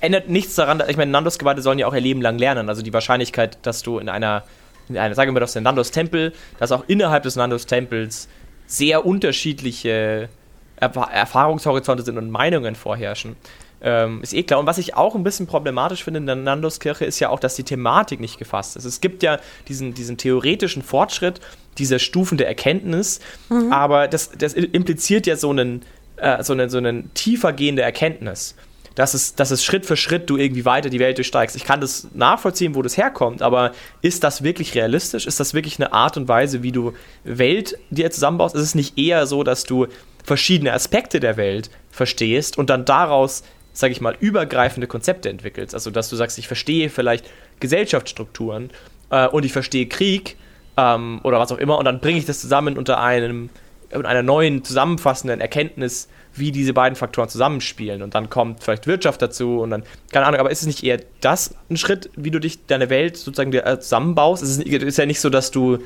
ändert 0.00 0.28
nichts 0.28 0.54
daran, 0.54 0.82
ich 0.88 0.96
meine, 0.96 1.10
Nandos-Geweihte 1.10 1.62
sollen 1.62 1.78
ja 1.78 1.86
auch 1.86 1.94
ihr 1.94 2.00
Leben 2.00 2.20
lang 2.20 2.38
lernen. 2.38 2.68
Also 2.68 2.82
die 2.82 2.92
Wahrscheinlichkeit, 2.92 3.58
dass 3.62 3.82
du 3.82 3.98
in 3.98 4.08
einer, 4.08 4.44
in 4.88 4.98
einer 4.98 5.14
sagen 5.14 5.34
wir 5.34 5.40
das 5.40 5.52
den 5.52 5.62
Nandos-Tempel, 5.62 6.32
dass 6.58 6.72
auch 6.72 6.84
innerhalb 6.88 7.22
des 7.22 7.36
Nandos-Tempels 7.36 8.28
sehr 8.66 9.06
unterschiedliche 9.06 10.28
Erfahrungshorizonte 10.76 12.02
sind 12.02 12.18
und 12.18 12.30
Meinungen 12.30 12.74
vorherrschen, 12.74 13.36
ähm, 13.82 14.20
ist 14.22 14.32
eh 14.32 14.44
klar. 14.44 14.60
Und 14.60 14.66
was 14.66 14.78
ich 14.78 14.94
auch 14.94 15.14
ein 15.14 15.24
bisschen 15.24 15.46
problematisch 15.46 16.04
finde 16.04 16.18
in 16.18 16.26
der 16.26 16.36
Nandos-Kirche, 16.36 17.04
ist 17.04 17.18
ja 17.18 17.30
auch, 17.30 17.40
dass 17.40 17.56
die 17.56 17.64
Thematik 17.64 18.20
nicht 18.20 18.38
gefasst 18.38 18.76
ist. 18.76 18.84
Es 18.84 19.00
gibt 19.00 19.22
ja 19.22 19.38
diesen, 19.68 19.92
diesen 19.92 20.16
theoretischen 20.16 20.82
Fortschritt 20.82 21.40
dieser 21.78 21.98
Stufen 21.98 22.38
der 22.38 22.46
Erkenntnis, 22.46 23.20
mhm. 23.48 23.72
aber 23.72 24.06
das, 24.06 24.30
das 24.38 24.54
impliziert 24.54 25.26
ja 25.26 25.36
so 25.36 25.50
einen, 25.50 25.82
äh, 26.16 26.42
so, 26.44 26.52
einen, 26.52 26.70
so 26.70 26.78
einen 26.78 27.12
tiefer 27.14 27.52
gehende 27.52 27.82
Erkenntnis. 27.82 28.54
Dass 28.94 29.14
es, 29.14 29.34
dass 29.34 29.50
es 29.50 29.64
Schritt 29.64 29.86
für 29.86 29.96
Schritt 29.96 30.28
du 30.28 30.36
irgendwie 30.36 30.66
weiter 30.66 30.90
die 30.90 30.98
Welt 30.98 31.16
durchsteigst. 31.16 31.56
Ich 31.56 31.64
kann 31.64 31.80
das 31.80 32.08
nachvollziehen, 32.12 32.74
wo 32.74 32.82
das 32.82 32.98
herkommt, 32.98 33.40
aber 33.40 33.72
ist 34.02 34.22
das 34.22 34.42
wirklich 34.42 34.74
realistisch? 34.74 35.26
Ist 35.26 35.40
das 35.40 35.54
wirklich 35.54 35.80
eine 35.80 35.94
Art 35.94 36.18
und 36.18 36.28
Weise, 36.28 36.62
wie 36.62 36.72
du 36.72 36.92
Welt 37.24 37.78
dir 37.88 38.10
zusammenbaust? 38.10 38.54
Ist 38.54 38.60
es 38.60 38.74
nicht 38.74 38.98
eher 38.98 39.26
so, 39.26 39.44
dass 39.44 39.64
du 39.64 39.86
verschiedene 40.24 40.74
Aspekte 40.74 41.20
der 41.20 41.38
Welt 41.38 41.70
verstehst 41.90 42.58
und 42.58 42.68
dann 42.68 42.84
daraus 42.84 43.44
sage 43.72 43.92
ich 43.92 44.00
mal, 44.00 44.16
übergreifende 44.20 44.86
Konzepte 44.86 45.28
entwickelst. 45.28 45.74
Also, 45.74 45.90
dass 45.90 46.08
du 46.08 46.16
sagst, 46.16 46.38
ich 46.38 46.46
verstehe 46.46 46.90
vielleicht 46.90 47.30
Gesellschaftsstrukturen 47.60 48.70
äh, 49.10 49.26
und 49.28 49.44
ich 49.44 49.52
verstehe 49.52 49.86
Krieg 49.86 50.36
ähm, 50.76 51.20
oder 51.22 51.38
was 51.38 51.52
auch 51.52 51.58
immer 51.58 51.78
und 51.78 51.84
dann 51.84 52.00
bringe 52.00 52.18
ich 52.18 52.26
das 52.26 52.40
zusammen 52.40 52.76
unter 52.76 53.00
einem 53.00 53.50
unter 53.94 54.08
einer 54.08 54.22
neuen 54.22 54.64
zusammenfassenden 54.64 55.40
Erkenntnis, 55.40 56.08
wie 56.34 56.50
diese 56.50 56.72
beiden 56.72 56.96
Faktoren 56.96 57.28
zusammenspielen. 57.28 58.02
Und 58.02 58.14
dann 58.14 58.30
kommt 58.30 58.62
vielleicht 58.62 58.86
Wirtschaft 58.86 59.20
dazu 59.20 59.60
und 59.60 59.70
dann, 59.70 59.82
keine 60.10 60.26
Ahnung, 60.26 60.40
aber 60.40 60.50
ist 60.50 60.62
es 60.62 60.66
nicht 60.66 60.82
eher 60.82 61.00
das 61.20 61.54
ein 61.70 61.76
Schritt, 61.76 62.10
wie 62.16 62.30
du 62.30 62.38
dich, 62.38 62.66
deine 62.66 62.90
Welt 62.90 63.16
sozusagen 63.16 63.52
äh, 63.52 63.80
zusammenbaust? 63.80 64.42
Es 64.42 64.58
ist, 64.58 64.66
ist 64.66 64.98
ja 64.98 65.06
nicht 65.06 65.20
so, 65.20 65.30
dass 65.30 65.50
du 65.50 65.78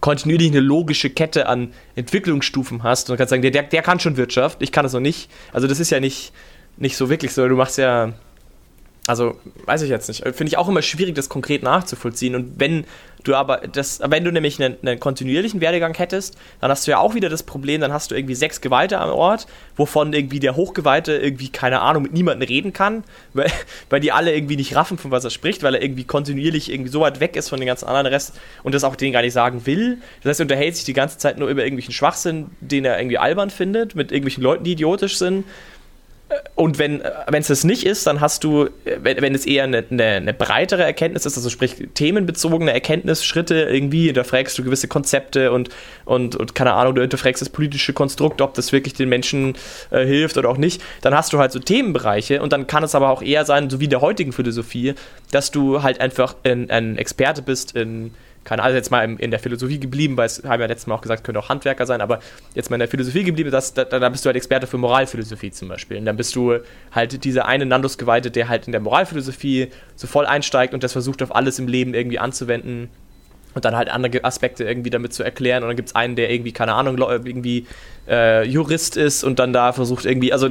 kontinuierlich 0.00 0.50
eine 0.50 0.60
logische 0.60 1.10
Kette 1.10 1.46
an 1.46 1.74
Entwicklungsstufen 1.94 2.82
hast 2.82 3.10
und 3.10 3.18
kannst 3.18 3.30
sagen, 3.30 3.42
der, 3.42 3.50
der 3.50 3.82
kann 3.82 4.00
schon 4.00 4.16
Wirtschaft, 4.16 4.62
ich 4.62 4.72
kann 4.72 4.84
das 4.84 4.94
noch 4.94 5.00
nicht. 5.00 5.30
Also 5.52 5.66
das 5.66 5.78
ist 5.78 5.90
ja 5.90 6.00
nicht, 6.00 6.32
nicht 6.80 6.96
so 6.96 7.08
wirklich 7.08 7.32
so. 7.32 7.46
Du 7.46 7.56
machst 7.56 7.78
ja, 7.78 8.12
also 9.06 9.36
weiß 9.66 9.82
ich 9.82 9.90
jetzt 9.90 10.08
nicht. 10.08 10.22
Finde 10.22 10.46
ich 10.46 10.56
auch 10.56 10.68
immer 10.68 10.82
schwierig, 10.82 11.14
das 11.14 11.28
konkret 11.28 11.62
nachzuvollziehen. 11.62 12.34
Und 12.34 12.58
wenn 12.58 12.84
du 13.24 13.34
aber 13.34 13.58
das, 13.58 14.00
wenn 14.02 14.24
du 14.24 14.32
nämlich 14.32 14.62
einen, 14.62 14.76
einen, 14.80 14.98
kontinuierlichen 14.98 15.60
Werdegang 15.60 15.94
hättest, 15.94 16.38
dann 16.60 16.70
hast 16.70 16.86
du 16.86 16.92
ja 16.92 16.98
auch 16.98 17.14
wieder 17.14 17.28
das 17.28 17.42
Problem, 17.42 17.80
dann 17.80 17.92
hast 17.92 18.10
du 18.10 18.14
irgendwie 18.14 18.34
sechs 18.34 18.62
Geweihte 18.62 18.98
am 18.98 19.10
Ort, 19.10 19.46
wovon 19.76 20.12
irgendwie 20.14 20.40
der 20.40 20.56
Hochgeweihte 20.56 21.12
irgendwie, 21.12 21.50
keine 21.50 21.80
Ahnung, 21.80 22.04
mit 22.04 22.14
niemandem 22.14 22.48
reden 22.48 22.72
kann, 22.72 23.04
weil, 23.34 23.50
weil 23.90 24.00
die 24.00 24.12
alle 24.12 24.34
irgendwie 24.34 24.56
nicht 24.56 24.74
raffen, 24.74 24.96
von 24.96 25.10
was 25.10 25.24
er 25.24 25.30
spricht, 25.30 25.62
weil 25.62 25.74
er 25.74 25.82
irgendwie 25.82 26.04
kontinuierlich 26.04 26.72
irgendwie 26.72 26.90
so 26.90 27.00
weit 27.00 27.20
weg 27.20 27.36
ist 27.36 27.50
von 27.50 27.58
den 27.58 27.66
ganzen 27.66 27.88
anderen 27.88 28.06
Rest 28.06 28.38
und 28.62 28.74
das 28.74 28.84
auch 28.84 28.96
denen 28.96 29.12
gar 29.12 29.22
nicht 29.22 29.34
sagen 29.34 29.66
will. 29.66 29.98
Das 30.22 30.30
heißt, 30.30 30.40
er 30.40 30.44
unterhält 30.44 30.76
sich 30.76 30.84
die 30.84 30.94
ganze 30.94 31.18
Zeit 31.18 31.38
nur 31.38 31.48
über 31.48 31.62
irgendwelchen 31.62 31.92
Schwachsinn, 31.92 32.46
den 32.60 32.86
er 32.86 32.98
irgendwie 32.98 33.18
albern 33.18 33.50
findet, 33.50 33.94
mit 33.94 34.12
irgendwelchen 34.12 34.42
Leuten, 34.42 34.64
die 34.64 34.72
idiotisch 34.72 35.18
sind 35.18 35.44
und 36.54 36.78
wenn 36.78 37.02
es 37.32 37.48
das 37.48 37.64
nicht 37.64 37.84
ist, 37.84 38.06
dann 38.06 38.20
hast 38.20 38.44
du, 38.44 38.68
wenn, 38.84 39.20
wenn 39.20 39.34
es 39.34 39.46
eher 39.46 39.64
eine, 39.64 39.84
eine, 39.90 40.04
eine, 40.04 40.34
breitere 40.34 40.84
Erkenntnis 40.84 41.26
ist, 41.26 41.36
also 41.36 41.50
sprich 41.50 41.88
themenbezogene 41.94 42.72
Erkenntnisschritte 42.72 43.62
irgendwie, 43.62 44.12
da 44.12 44.22
fragst 44.22 44.56
du 44.58 44.62
gewisse 44.62 44.86
Konzepte 44.86 45.50
und, 45.52 45.70
und, 46.04 46.36
und 46.36 46.54
keine 46.54 46.74
Ahnung, 46.74 46.94
du 46.94 47.00
hinterfragst 47.00 47.40
das 47.40 47.48
politische 47.48 47.92
Konstrukt, 47.92 48.40
ob 48.42 48.54
das 48.54 48.72
wirklich 48.72 48.94
den 48.94 49.08
Menschen 49.08 49.54
äh, 49.90 50.04
hilft 50.04 50.36
oder 50.36 50.48
auch 50.50 50.58
nicht, 50.58 50.82
dann 51.00 51.14
hast 51.14 51.32
du 51.32 51.38
halt 51.38 51.50
so 51.50 51.58
Themenbereiche 51.58 52.42
und 52.42 52.52
dann 52.52 52.66
kann 52.66 52.84
es 52.84 52.94
aber 52.94 53.10
auch 53.10 53.22
eher 53.22 53.44
sein, 53.44 53.68
so 53.70 53.80
wie 53.80 53.84
in 53.84 53.90
der 53.90 54.00
heutigen 54.00 54.32
Philosophie, 54.32 54.94
dass 55.32 55.50
du 55.50 55.82
halt 55.82 56.00
einfach 56.00 56.36
ein, 56.44 56.70
ein 56.70 56.96
Experte 56.96 57.42
bist 57.42 57.74
in 57.74 58.12
keine 58.44 58.62
Ahnung, 58.62 58.76
jetzt 58.76 58.90
mal 58.90 59.04
in 59.04 59.30
der 59.30 59.40
Philosophie 59.40 59.78
geblieben, 59.78 60.16
weil 60.16 60.26
es 60.26 60.42
haben 60.44 60.60
ja 60.60 60.66
letztes 60.66 60.86
Mal 60.86 60.94
auch 60.94 61.02
gesagt, 61.02 61.24
könnte 61.24 61.38
auch 61.38 61.48
Handwerker 61.48 61.86
sein, 61.86 62.00
aber 62.00 62.20
jetzt 62.54 62.70
mal 62.70 62.76
in 62.76 62.80
der 62.80 62.88
Philosophie 62.88 63.24
geblieben, 63.24 63.50
das, 63.50 63.74
da, 63.74 63.84
da 63.84 64.08
bist 64.08 64.24
du 64.24 64.28
halt 64.28 64.36
Experte 64.36 64.66
für 64.66 64.78
Moralphilosophie 64.78 65.50
zum 65.50 65.68
Beispiel. 65.68 65.98
Und 65.98 66.06
dann 66.06 66.16
bist 66.16 66.34
du 66.34 66.58
halt 66.92 67.24
dieser 67.24 67.46
eine 67.46 67.66
Nandus 67.66 67.98
geweitet, 67.98 68.36
der 68.36 68.48
halt 68.48 68.66
in 68.66 68.72
der 68.72 68.80
Moralphilosophie 68.80 69.68
so 69.94 70.06
voll 70.06 70.26
einsteigt 70.26 70.74
und 70.74 70.82
das 70.82 70.92
versucht 70.92 71.22
auf 71.22 71.34
alles 71.34 71.58
im 71.58 71.68
Leben 71.68 71.94
irgendwie 71.94 72.18
anzuwenden 72.18 72.88
und 73.54 73.64
dann 73.64 73.76
halt 73.76 73.88
andere 73.88 74.24
Aspekte 74.24 74.64
irgendwie 74.64 74.90
damit 74.90 75.12
zu 75.12 75.22
erklären. 75.22 75.62
Und 75.62 75.68
dann 75.68 75.76
gibt 75.76 75.88
es 75.88 75.96
einen, 75.96 76.16
der 76.16 76.30
irgendwie, 76.30 76.52
keine 76.52 76.74
Ahnung, 76.74 76.98
irgendwie 76.98 77.66
äh, 78.08 78.44
Jurist 78.44 78.96
ist 78.96 79.24
und 79.24 79.38
dann 79.38 79.52
da 79.52 79.72
versucht 79.72 80.04
irgendwie, 80.04 80.32
also 80.32 80.50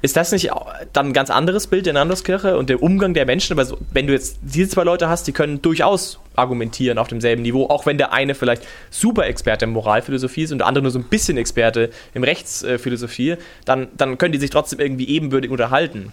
ist 0.00 0.16
das 0.16 0.32
nicht 0.32 0.50
dann 0.92 1.08
ein 1.08 1.12
ganz 1.12 1.30
anderes 1.30 1.66
Bild 1.66 1.86
der 1.86 1.92
Nandoskirche 1.92 2.56
und 2.56 2.70
der 2.70 2.82
Umgang 2.82 3.14
der 3.14 3.26
Menschen? 3.26 3.52
Aber 3.52 3.64
so, 3.64 3.78
wenn 3.92 4.06
du 4.06 4.12
jetzt 4.12 4.38
diese 4.42 4.68
zwei 4.68 4.84
Leute 4.84 5.08
hast, 5.08 5.26
die 5.26 5.32
können 5.32 5.62
durchaus 5.62 6.18
argumentieren 6.34 6.98
auf 6.98 7.08
demselben 7.08 7.42
Niveau, 7.42 7.66
auch 7.66 7.86
wenn 7.86 7.98
der 7.98 8.12
eine 8.12 8.34
vielleicht 8.34 8.62
super 8.90 9.26
Experte 9.26 9.64
in 9.64 9.72
Moralphilosophie 9.72 10.42
ist 10.42 10.52
und 10.52 10.58
der 10.58 10.66
andere 10.66 10.82
nur 10.82 10.92
so 10.92 10.98
ein 10.98 11.04
bisschen 11.04 11.36
Experte 11.36 11.90
in 12.14 12.24
Rechtsphilosophie, 12.24 13.36
dann, 13.64 13.88
dann 13.96 14.18
können 14.18 14.32
die 14.32 14.38
sich 14.38 14.50
trotzdem 14.50 14.80
irgendwie 14.80 15.08
ebenbürtig 15.08 15.50
unterhalten. 15.50 16.12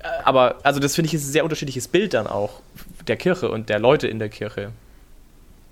Äh, 0.00 0.06
aber, 0.24 0.56
also 0.62 0.80
das 0.80 0.94
finde 0.94 1.08
ich 1.08 1.14
ist 1.14 1.26
ein 1.28 1.32
sehr 1.32 1.44
unterschiedliches 1.44 1.88
Bild 1.88 2.14
dann 2.14 2.26
auch 2.26 2.60
der 3.06 3.16
Kirche 3.16 3.50
und 3.50 3.68
der 3.68 3.78
Leute 3.78 4.08
in 4.08 4.18
der 4.18 4.28
Kirche. 4.28 4.72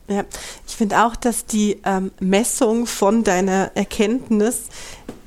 Ja, 0.08 0.24
ich 0.66 0.74
finde 0.74 1.04
auch, 1.04 1.16
dass 1.16 1.44
die 1.44 1.80
ähm, 1.84 2.10
Messung 2.18 2.86
von 2.86 3.24
deiner 3.24 3.72
Erkenntnis 3.74 4.62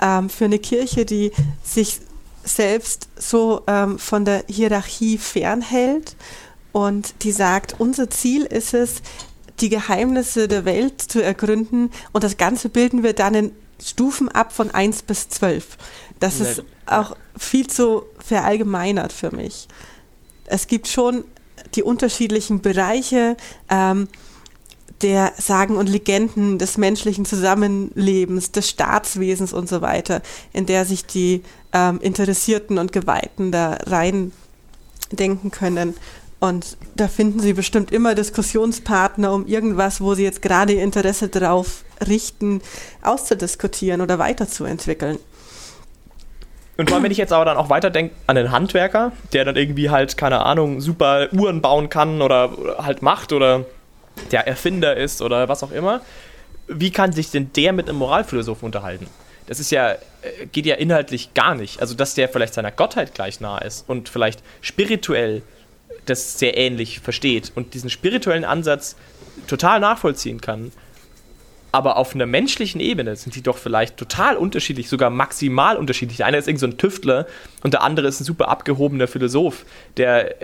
ähm, 0.01 0.27
für 0.29 0.45
eine 0.45 0.57
Kirche, 0.57 1.05
die 1.05 1.31
sich 1.63 1.99
selbst 2.43 3.07
so 3.15 3.61
ähm, 3.67 3.99
von 3.99 4.25
der 4.25 4.43
Hierarchie 4.47 5.19
fernhält 5.19 6.15
und 6.71 7.13
die 7.21 7.31
sagt, 7.31 7.75
unser 7.77 8.09
Ziel 8.09 8.43
ist 8.43 8.73
es, 8.73 9.03
die 9.59 9.69
Geheimnisse 9.69 10.47
der 10.47 10.65
Welt 10.65 10.99
zu 10.99 11.21
ergründen 11.23 11.91
und 12.11 12.23
das 12.23 12.37
Ganze 12.37 12.69
bilden 12.69 13.03
wir 13.03 13.13
dann 13.13 13.35
in 13.35 13.51
Stufen 13.83 14.29
ab 14.29 14.51
von 14.51 14.71
1 14.71 15.03
bis 15.03 15.29
12. 15.29 15.77
Das 16.19 16.39
ist 16.39 16.63
auch 16.85 17.15
viel 17.37 17.67
zu 17.67 18.03
verallgemeinert 18.19 19.11
für 19.11 19.35
mich. 19.35 19.67
Es 20.45 20.67
gibt 20.67 20.87
schon 20.87 21.23
die 21.75 21.83
unterschiedlichen 21.83 22.61
Bereiche, 22.61 23.37
ähm, 23.69 24.07
der 25.01 25.33
Sagen 25.37 25.77
und 25.77 25.89
Legenden 25.89 26.57
des 26.57 26.77
menschlichen 26.77 27.25
Zusammenlebens, 27.25 28.51
des 28.51 28.69
Staatswesens 28.69 29.53
und 29.53 29.67
so 29.67 29.81
weiter, 29.81 30.21
in 30.53 30.65
der 30.65 30.85
sich 30.85 31.05
die 31.05 31.43
ähm, 31.73 31.99
Interessierten 32.01 32.77
und 32.77 32.91
Geweihten 32.91 33.51
da 33.51 33.77
rein 33.85 34.31
denken 35.11 35.51
können. 35.51 35.95
Und 36.39 36.77
da 36.95 37.07
finden 37.07 37.39
Sie 37.39 37.53
bestimmt 37.53 37.91
immer 37.91 38.15
Diskussionspartner, 38.15 39.31
um 39.31 39.45
irgendwas, 39.45 40.01
wo 40.01 40.15
Sie 40.15 40.23
jetzt 40.23 40.41
gerade 40.41 40.73
Ihr 40.73 40.83
Interesse 40.83 41.27
drauf 41.27 41.83
richten, 42.07 42.61
auszudiskutieren 43.03 44.01
oder 44.01 44.17
weiterzuentwickeln. 44.17 45.19
Und 46.77 46.89
vor 46.89 46.95
allem, 46.95 47.03
wenn 47.03 47.11
ich 47.11 47.19
jetzt 47.19 47.31
aber 47.31 47.45
dann 47.45 47.57
auch 47.57 47.69
weiterdenke 47.69 48.15
an 48.25 48.35
den 48.35 48.51
Handwerker, 48.51 49.11
der 49.33 49.45
dann 49.45 49.55
irgendwie 49.55 49.91
halt, 49.91 50.17
keine 50.17 50.43
Ahnung, 50.43 50.81
super 50.81 51.27
Uhren 51.31 51.61
bauen 51.61 51.89
kann 51.89 52.23
oder, 52.23 52.57
oder 52.57 52.83
halt 52.83 53.03
macht 53.03 53.33
oder 53.33 53.65
der 54.31 54.47
Erfinder 54.47 54.95
ist 54.95 55.21
oder 55.21 55.47
was 55.49 55.63
auch 55.63 55.71
immer, 55.71 56.01
wie 56.67 56.91
kann 56.91 57.11
sich 57.11 57.31
denn 57.31 57.51
der 57.53 57.73
mit 57.73 57.89
einem 57.89 57.97
Moralphilosophen 57.97 58.65
unterhalten? 58.65 59.07
Das 59.47 59.59
ist 59.59 59.71
ja, 59.71 59.91
äh, 59.91 59.97
geht 60.51 60.65
ja 60.65 60.75
inhaltlich 60.75 61.33
gar 61.33 61.55
nicht. 61.55 61.81
Also, 61.81 61.95
dass 61.95 62.13
der 62.13 62.29
vielleicht 62.29 62.53
seiner 62.53 62.71
Gottheit 62.71 63.13
gleich 63.13 63.39
nah 63.39 63.57
ist 63.57 63.87
und 63.89 64.07
vielleicht 64.07 64.41
spirituell 64.61 65.41
das 66.05 66.39
sehr 66.39 66.57
ähnlich 66.57 66.99
versteht 66.99 67.51
und 67.55 67.73
diesen 67.73 67.89
spirituellen 67.89 68.45
Ansatz 68.45 68.95
total 69.47 69.79
nachvollziehen 69.79 70.41
kann, 70.41 70.71
aber 71.71 71.97
auf 71.97 72.13
einer 72.13 72.25
menschlichen 72.25 72.81
Ebene 72.81 73.15
sind 73.15 73.35
die 73.35 73.41
doch 73.41 73.57
vielleicht 73.57 73.97
total 73.97 74.35
unterschiedlich, 74.35 74.89
sogar 74.89 75.09
maximal 75.09 75.77
unterschiedlich. 75.77 76.17
Der 76.17 76.25
eine 76.25 76.37
ist 76.37 76.47
irgendwie 76.47 76.59
so 76.59 76.67
ein 76.67 76.77
Tüftler 76.77 77.27
und 77.63 77.73
der 77.73 77.81
andere 77.81 78.07
ist 78.07 78.19
ein 78.19 78.25
super 78.25 78.49
abgehobener 78.49 79.07
Philosoph, 79.07 79.65
der 79.97 80.35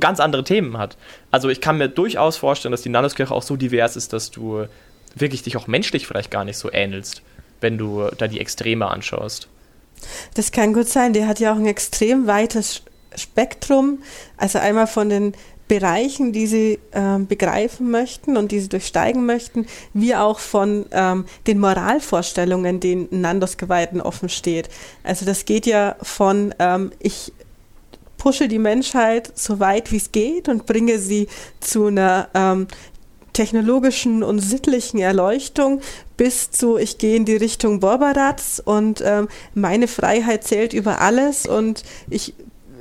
ganz 0.00 0.20
andere 0.20 0.44
Themen 0.44 0.78
hat. 0.78 0.96
Also 1.30 1.48
ich 1.48 1.60
kann 1.60 1.76
mir 1.76 1.88
durchaus 1.88 2.38
vorstellen, 2.38 2.72
dass 2.72 2.82
die 2.82 2.88
Nandoskirche 2.88 3.34
auch 3.34 3.42
so 3.42 3.56
divers 3.56 3.96
ist, 3.96 4.12
dass 4.12 4.30
du 4.30 4.66
wirklich 5.14 5.42
dich 5.42 5.56
auch 5.56 5.66
menschlich 5.66 6.06
vielleicht 6.06 6.30
gar 6.30 6.44
nicht 6.44 6.56
so 6.56 6.72
ähnelst, 6.72 7.22
wenn 7.60 7.76
du 7.76 8.08
da 8.16 8.26
die 8.26 8.40
Extreme 8.40 8.86
anschaust. 8.86 9.48
Das 10.34 10.50
kann 10.50 10.72
gut 10.72 10.88
sein. 10.88 11.12
Der 11.12 11.26
hat 11.26 11.40
ja 11.40 11.52
auch 11.52 11.56
ein 11.56 11.66
extrem 11.66 12.26
weites 12.26 12.82
Spektrum. 13.16 13.98
Also 14.36 14.58
einmal 14.58 14.86
von 14.86 15.10
den 15.10 15.34
Bereichen, 15.70 16.32
die 16.32 16.48
sie 16.48 16.80
ähm, 16.92 17.28
begreifen 17.28 17.92
möchten 17.92 18.36
und 18.36 18.50
die 18.50 18.58
sie 18.58 18.68
durchsteigen 18.68 19.24
möchten, 19.24 19.66
wie 19.94 20.16
auch 20.16 20.40
von 20.40 20.84
ähm, 20.90 21.26
den 21.46 21.60
Moralvorstellungen, 21.60 22.80
denen 22.80 23.06
Nandos 23.12 23.56
Geweihten 23.56 24.00
offen 24.00 24.28
steht. 24.28 24.68
Also 25.04 25.24
das 25.24 25.44
geht 25.44 25.66
ja 25.66 25.94
von 26.02 26.52
ähm, 26.58 26.90
ich 26.98 27.32
pushe 28.18 28.48
die 28.48 28.58
Menschheit 28.58 29.30
so 29.38 29.60
weit 29.60 29.92
wie 29.92 29.98
es 29.98 30.10
geht 30.10 30.48
und 30.48 30.66
bringe 30.66 30.98
sie 30.98 31.28
zu 31.60 31.86
einer 31.86 32.28
ähm, 32.34 32.66
technologischen 33.32 34.24
und 34.24 34.40
sittlichen 34.40 34.98
Erleuchtung 34.98 35.82
bis 36.16 36.50
zu 36.50 36.78
ich 36.78 36.98
gehe 36.98 37.14
in 37.14 37.26
die 37.26 37.36
Richtung 37.36 37.78
Borbaratz 37.78 38.60
und 38.64 39.04
ähm, 39.06 39.28
meine 39.54 39.86
Freiheit 39.86 40.42
zählt 40.42 40.72
über 40.72 41.00
alles 41.00 41.46
und 41.46 41.84
ich 42.08 42.34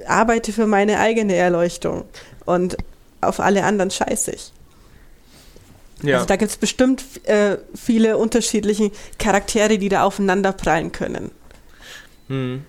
arbeite 0.08 0.52
für 0.54 0.65
meine 0.65 0.97
eigene 0.99 1.36
Erleuchtung 1.36 2.06
und 2.49 2.77
auf 3.21 3.39
alle 3.39 3.63
anderen 3.63 3.91
scheiße 3.91 4.31
ich. 4.31 4.51
Ja. 6.01 6.15
Also 6.15 6.27
da 6.27 6.35
gibt 6.38 6.51
es 6.51 6.57
bestimmt 6.57 7.03
äh, 7.25 7.57
viele 7.75 8.17
unterschiedliche 8.17 8.91
Charaktere, 9.17 9.77
die 9.77 9.89
da 9.89 10.03
aufeinander 10.03 10.53
prallen 10.53 10.91
können. 10.91 11.31
Hm. 12.27 12.63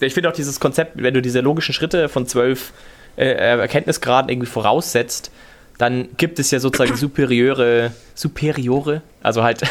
Ich 0.00 0.12
finde 0.12 0.28
auch 0.28 0.34
dieses 0.34 0.60
Konzept, 0.60 1.02
wenn 1.02 1.14
du 1.14 1.22
diese 1.22 1.40
logischen 1.40 1.72
Schritte 1.72 2.08
von 2.08 2.26
zwölf 2.26 2.72
äh, 3.16 3.26
Erkenntnisgraden 3.26 4.28
irgendwie 4.28 4.48
voraussetzt, 4.48 5.30
dann 5.78 6.08
gibt 6.16 6.38
es 6.38 6.50
ja 6.50 6.60
sozusagen 6.60 6.96
superiore, 6.96 7.92
superiore, 8.14 9.02
also 9.22 9.42
halt, 9.42 9.62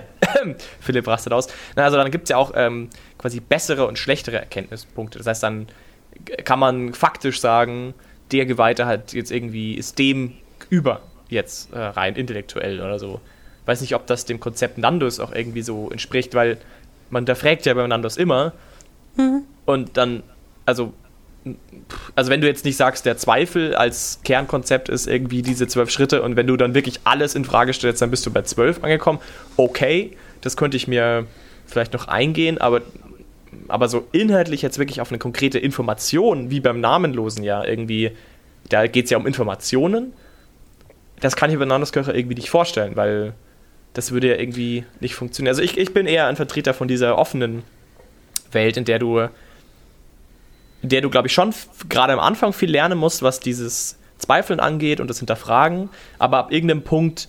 Philipp 0.80 1.06
rastet 1.06 1.32
aus, 1.32 1.48
also 1.74 1.96
dann 1.96 2.10
gibt 2.10 2.24
es 2.24 2.30
ja 2.30 2.36
auch 2.36 2.52
ähm, 2.54 2.90
quasi 3.18 3.40
bessere 3.40 3.86
und 3.86 3.98
schlechtere 3.98 4.36
Erkenntnispunkte. 4.36 5.18
Das 5.18 5.26
heißt, 5.26 5.42
dann 5.42 5.68
kann 6.44 6.58
man 6.58 6.92
faktisch 6.92 7.40
sagen, 7.40 7.94
der 8.32 8.46
Geweihte 8.46 8.86
hat 8.86 9.12
jetzt 9.12 9.30
irgendwie, 9.30 9.74
ist 9.74 9.98
dem 9.98 10.32
über 10.70 11.02
jetzt 11.28 11.72
äh, 11.72 11.78
rein 11.78 12.16
intellektuell 12.16 12.80
oder 12.80 12.98
so. 12.98 13.20
Weiß 13.66 13.80
nicht, 13.80 13.94
ob 13.94 14.06
das 14.06 14.24
dem 14.24 14.40
Konzept 14.40 14.78
Nandos 14.78 15.20
auch 15.20 15.32
irgendwie 15.32 15.62
so 15.62 15.90
entspricht, 15.90 16.34
weil 16.34 16.58
man 17.10 17.26
da 17.26 17.34
fragt 17.34 17.66
ja 17.66 17.74
bei 17.74 17.86
Nandos 17.86 18.16
immer 18.16 18.52
mhm. 19.16 19.42
und 19.64 19.96
dann, 19.96 20.22
also, 20.66 20.92
also 22.14 22.30
wenn 22.30 22.40
du 22.40 22.46
jetzt 22.46 22.64
nicht 22.64 22.76
sagst, 22.76 23.04
der 23.06 23.16
Zweifel 23.16 23.74
als 23.74 24.20
Kernkonzept 24.24 24.88
ist 24.88 25.06
irgendwie 25.06 25.42
diese 25.42 25.66
zwölf 25.66 25.90
Schritte 25.90 26.22
und 26.22 26.36
wenn 26.36 26.46
du 26.46 26.56
dann 26.56 26.74
wirklich 26.74 27.00
alles 27.04 27.34
in 27.34 27.44
Frage 27.44 27.72
stellst, 27.72 28.02
dann 28.02 28.10
bist 28.10 28.24
du 28.26 28.30
bei 28.30 28.42
zwölf 28.42 28.82
angekommen. 28.82 29.18
Okay, 29.56 30.16
das 30.40 30.56
könnte 30.56 30.76
ich 30.76 30.88
mir 30.88 31.26
vielleicht 31.66 31.92
noch 31.92 32.08
eingehen, 32.08 32.58
aber 32.58 32.82
aber 33.68 33.88
so 33.88 34.06
inhaltlich 34.12 34.62
jetzt 34.62 34.78
wirklich 34.78 35.00
auf 35.00 35.10
eine 35.10 35.18
konkrete 35.18 35.58
Information, 35.58 36.50
wie 36.50 36.60
beim 36.60 36.80
Namenlosen 36.80 37.44
ja 37.44 37.64
irgendwie, 37.64 38.12
da 38.68 38.86
geht 38.86 39.06
es 39.06 39.10
ja 39.10 39.18
um 39.18 39.26
Informationen, 39.26 40.12
das 41.20 41.36
kann 41.36 41.50
ich 41.50 41.58
bei 41.58 41.64
Namenskirche 41.64 42.12
irgendwie 42.12 42.34
nicht 42.34 42.50
vorstellen, 42.50 42.96
weil 42.96 43.34
das 43.94 44.10
würde 44.10 44.28
ja 44.28 44.36
irgendwie 44.36 44.84
nicht 45.00 45.14
funktionieren. 45.14 45.50
Also 45.50 45.62
ich, 45.62 45.78
ich 45.78 45.92
bin 45.92 46.06
eher 46.06 46.26
ein 46.26 46.36
Vertreter 46.36 46.74
von 46.74 46.88
dieser 46.88 47.18
offenen 47.18 47.62
Welt, 48.50 48.76
in 48.76 48.84
der 48.84 48.98
du, 48.98 49.20
in 50.82 50.88
der 50.88 51.00
du, 51.00 51.10
glaube 51.10 51.28
ich, 51.28 51.34
schon 51.34 51.54
gerade 51.88 52.12
am 52.12 52.18
Anfang 52.18 52.52
viel 52.52 52.70
lernen 52.70 52.98
musst, 52.98 53.22
was 53.22 53.40
dieses 53.40 53.98
Zweifeln 54.18 54.60
angeht 54.60 55.00
und 55.00 55.08
das 55.08 55.18
Hinterfragen, 55.18 55.90
aber 56.18 56.38
ab 56.38 56.52
irgendeinem 56.52 56.82
Punkt 56.82 57.28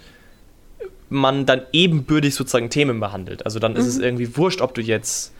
man 1.09 1.45
dann 1.45 1.61
ebenbürtig 1.71 2.33
sozusagen 2.33 2.69
Themen 2.69 2.99
behandelt. 2.99 3.45
Also 3.45 3.59
dann 3.59 3.73
mhm. 3.73 3.79
ist 3.79 3.87
es 3.87 3.97
mhm. 3.97 4.03
irgendwie 4.03 4.37
wurscht, 4.37 4.61
ob 4.61 4.73
du 4.73 4.81
jetzt 4.81 5.33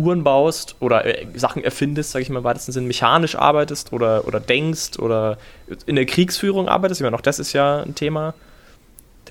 Uhren 0.00 0.24
baust 0.24 0.76
oder 0.80 1.04
äh, 1.04 1.26
Sachen 1.34 1.62
erfindest, 1.62 2.10
sage 2.10 2.22
ich 2.22 2.30
mal 2.30 2.38
im 2.38 2.44
weitesten 2.44 2.72
Sinn, 2.72 2.86
mechanisch 2.86 3.36
arbeitest 3.36 3.92
oder, 3.92 4.26
oder 4.26 4.40
denkst 4.40 4.98
oder 4.98 5.38
in 5.86 5.96
der 5.96 6.06
Kriegsführung 6.06 6.68
arbeitest. 6.68 7.00
Ich 7.00 7.04
meine, 7.04 7.16
auch 7.16 7.20
das 7.20 7.38
ist 7.38 7.52
ja 7.52 7.82
ein 7.82 7.94
Thema 7.94 8.34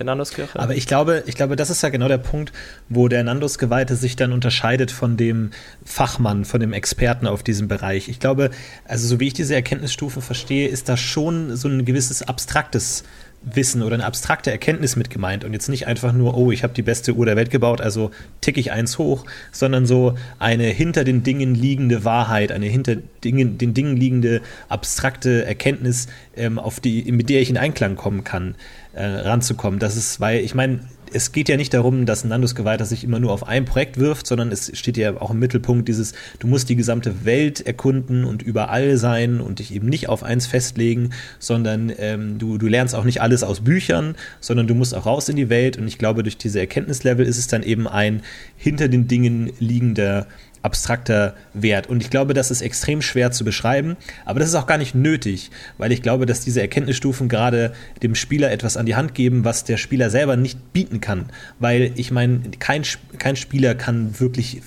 der 0.00 0.06
Nandoskirche. 0.06 0.58
Aber 0.58 0.74
ich 0.74 0.86
glaube, 0.86 1.22
ich 1.26 1.34
glaube, 1.34 1.56
das 1.56 1.68
ist 1.70 1.82
ja 1.82 1.90
genau 1.90 2.08
der 2.08 2.18
Punkt, 2.18 2.52
wo 2.88 3.08
der 3.08 3.22
Nandos-Geweihte 3.22 3.96
sich 3.96 4.16
dann 4.16 4.32
unterscheidet 4.32 4.90
von 4.90 5.16
dem 5.16 5.50
Fachmann, 5.84 6.44
von 6.44 6.60
dem 6.60 6.72
Experten 6.72 7.26
auf 7.26 7.42
diesem 7.42 7.68
Bereich. 7.68 8.08
Ich 8.08 8.18
glaube, 8.18 8.50
also 8.86 9.06
so 9.06 9.20
wie 9.20 9.28
ich 9.28 9.34
diese 9.34 9.54
Erkenntnisstufe 9.54 10.22
verstehe, 10.22 10.68
ist 10.68 10.88
da 10.88 10.96
schon 10.96 11.54
so 11.54 11.68
ein 11.68 11.84
gewisses 11.84 12.22
abstraktes 12.22 13.04
Wissen 13.42 13.82
oder 13.82 13.94
eine 13.94 14.04
abstrakte 14.04 14.50
Erkenntnis 14.50 14.96
mit 14.96 15.08
gemeint 15.08 15.44
und 15.44 15.54
jetzt 15.54 15.68
nicht 15.68 15.86
einfach 15.86 16.12
nur, 16.12 16.36
oh, 16.36 16.52
ich 16.52 16.62
habe 16.62 16.74
die 16.74 16.82
beste 16.82 17.14
Uhr 17.14 17.24
der 17.24 17.36
Welt 17.36 17.50
gebaut, 17.50 17.80
also 17.80 18.10
ticke 18.42 18.60
ich 18.60 18.70
eins 18.70 18.98
hoch, 18.98 19.24
sondern 19.50 19.86
so 19.86 20.14
eine 20.38 20.64
hinter 20.64 21.04
den 21.04 21.22
Dingen 21.22 21.54
liegende 21.54 22.04
Wahrheit, 22.04 22.52
eine 22.52 22.66
hinter 22.66 22.96
Dingen, 23.24 23.56
den 23.56 23.72
Dingen 23.72 23.96
liegende 23.96 24.42
abstrakte 24.68 25.46
Erkenntnis, 25.46 26.08
ähm, 26.36 26.58
auf 26.58 26.80
die, 26.80 27.10
mit 27.12 27.30
der 27.30 27.40
ich 27.40 27.48
in 27.48 27.56
Einklang 27.56 27.96
kommen 27.96 28.24
kann, 28.24 28.56
äh, 28.92 29.04
ranzukommen. 29.04 29.80
Das 29.80 29.96
ist, 29.96 30.20
weil 30.20 30.40
ich 30.40 30.54
meine, 30.54 30.80
es 31.12 31.32
geht 31.32 31.48
ja 31.48 31.56
nicht 31.56 31.74
darum, 31.74 32.06
dass 32.06 32.24
Nandus 32.24 32.54
Geweihter 32.54 32.84
sich 32.84 33.04
immer 33.04 33.18
nur 33.18 33.32
auf 33.32 33.46
ein 33.46 33.64
Projekt 33.64 33.98
wirft, 33.98 34.26
sondern 34.26 34.52
es 34.52 34.76
steht 34.78 34.96
ja 34.96 35.20
auch 35.20 35.30
im 35.30 35.38
Mittelpunkt 35.38 35.88
dieses, 35.88 36.12
du 36.38 36.46
musst 36.46 36.68
die 36.68 36.76
gesamte 36.76 37.24
Welt 37.24 37.66
erkunden 37.66 38.24
und 38.24 38.42
überall 38.42 38.96
sein 38.96 39.40
und 39.40 39.58
dich 39.58 39.74
eben 39.74 39.88
nicht 39.88 40.08
auf 40.08 40.22
eins 40.22 40.46
festlegen, 40.46 41.10
sondern 41.38 41.92
ähm, 41.98 42.38
du, 42.38 42.58
du 42.58 42.66
lernst 42.66 42.94
auch 42.94 43.04
nicht 43.04 43.20
alles 43.20 43.42
aus 43.42 43.60
Büchern, 43.60 44.14
sondern 44.40 44.66
du 44.66 44.74
musst 44.74 44.94
auch 44.94 45.06
raus 45.06 45.28
in 45.28 45.36
die 45.36 45.48
Welt. 45.48 45.76
Und 45.76 45.88
ich 45.88 45.98
glaube, 45.98 46.22
durch 46.22 46.36
diese 46.36 46.60
Erkenntnislevel 46.60 47.26
ist 47.26 47.38
es 47.38 47.46
dann 47.46 47.62
eben 47.62 47.88
ein 47.88 48.22
hinter 48.56 48.88
den 48.88 49.08
Dingen 49.08 49.52
liegender 49.58 50.26
abstrakter 50.62 51.34
Wert. 51.54 51.88
Und 51.88 52.02
ich 52.02 52.10
glaube, 52.10 52.34
das 52.34 52.50
ist 52.50 52.60
extrem 52.60 53.02
schwer 53.02 53.30
zu 53.30 53.44
beschreiben, 53.44 53.96
aber 54.24 54.40
das 54.40 54.48
ist 54.48 54.54
auch 54.54 54.66
gar 54.66 54.78
nicht 54.78 54.94
nötig, 54.94 55.50
weil 55.78 55.92
ich 55.92 56.02
glaube, 56.02 56.26
dass 56.26 56.40
diese 56.40 56.60
Erkenntnisstufen 56.60 57.28
gerade 57.28 57.72
dem 58.02 58.14
Spieler 58.14 58.50
etwas 58.50 58.76
an 58.76 58.86
die 58.86 58.94
Hand 58.94 59.14
geben, 59.14 59.44
was 59.44 59.64
der 59.64 59.78
Spieler 59.78 60.10
selber 60.10 60.36
nicht 60.36 60.72
bieten 60.72 61.00
kann. 61.00 61.26
Weil 61.58 61.92
ich 61.96 62.10
meine, 62.10 62.42
kein, 62.58 62.82
kein 63.18 63.36
Spieler 63.36 63.74
kann 63.74 64.20
wirklich 64.20 64.60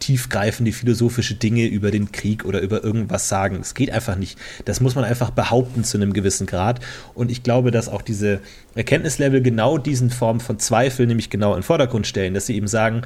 tiefgreifende 0.00 0.72
philosophische 0.72 1.34
Dinge 1.34 1.66
über 1.66 1.90
den 1.90 2.10
Krieg 2.12 2.44
oder 2.44 2.60
über 2.60 2.82
irgendwas 2.82 3.28
sagen. 3.28 3.58
Es 3.60 3.74
geht 3.74 3.90
einfach 3.90 4.16
nicht. 4.16 4.38
Das 4.64 4.80
muss 4.80 4.94
man 4.94 5.04
einfach 5.04 5.30
behaupten 5.30 5.84
zu 5.84 5.96
einem 5.96 6.12
gewissen 6.12 6.46
Grad. 6.46 6.80
Und 7.14 7.30
ich 7.30 7.42
glaube, 7.42 7.70
dass 7.70 7.88
auch 7.88 8.02
diese 8.02 8.40
Erkenntnislevel 8.74 9.42
genau 9.42 9.78
diesen 9.78 10.10
Formen 10.10 10.40
von 10.40 10.58
Zweifel 10.58 11.06
nämlich 11.06 11.30
genau 11.30 11.52
in 11.54 11.60
den 11.60 11.64
Vordergrund 11.64 12.06
stellen, 12.06 12.34
dass 12.34 12.46
sie 12.46 12.56
eben 12.56 12.68
sagen, 12.68 13.02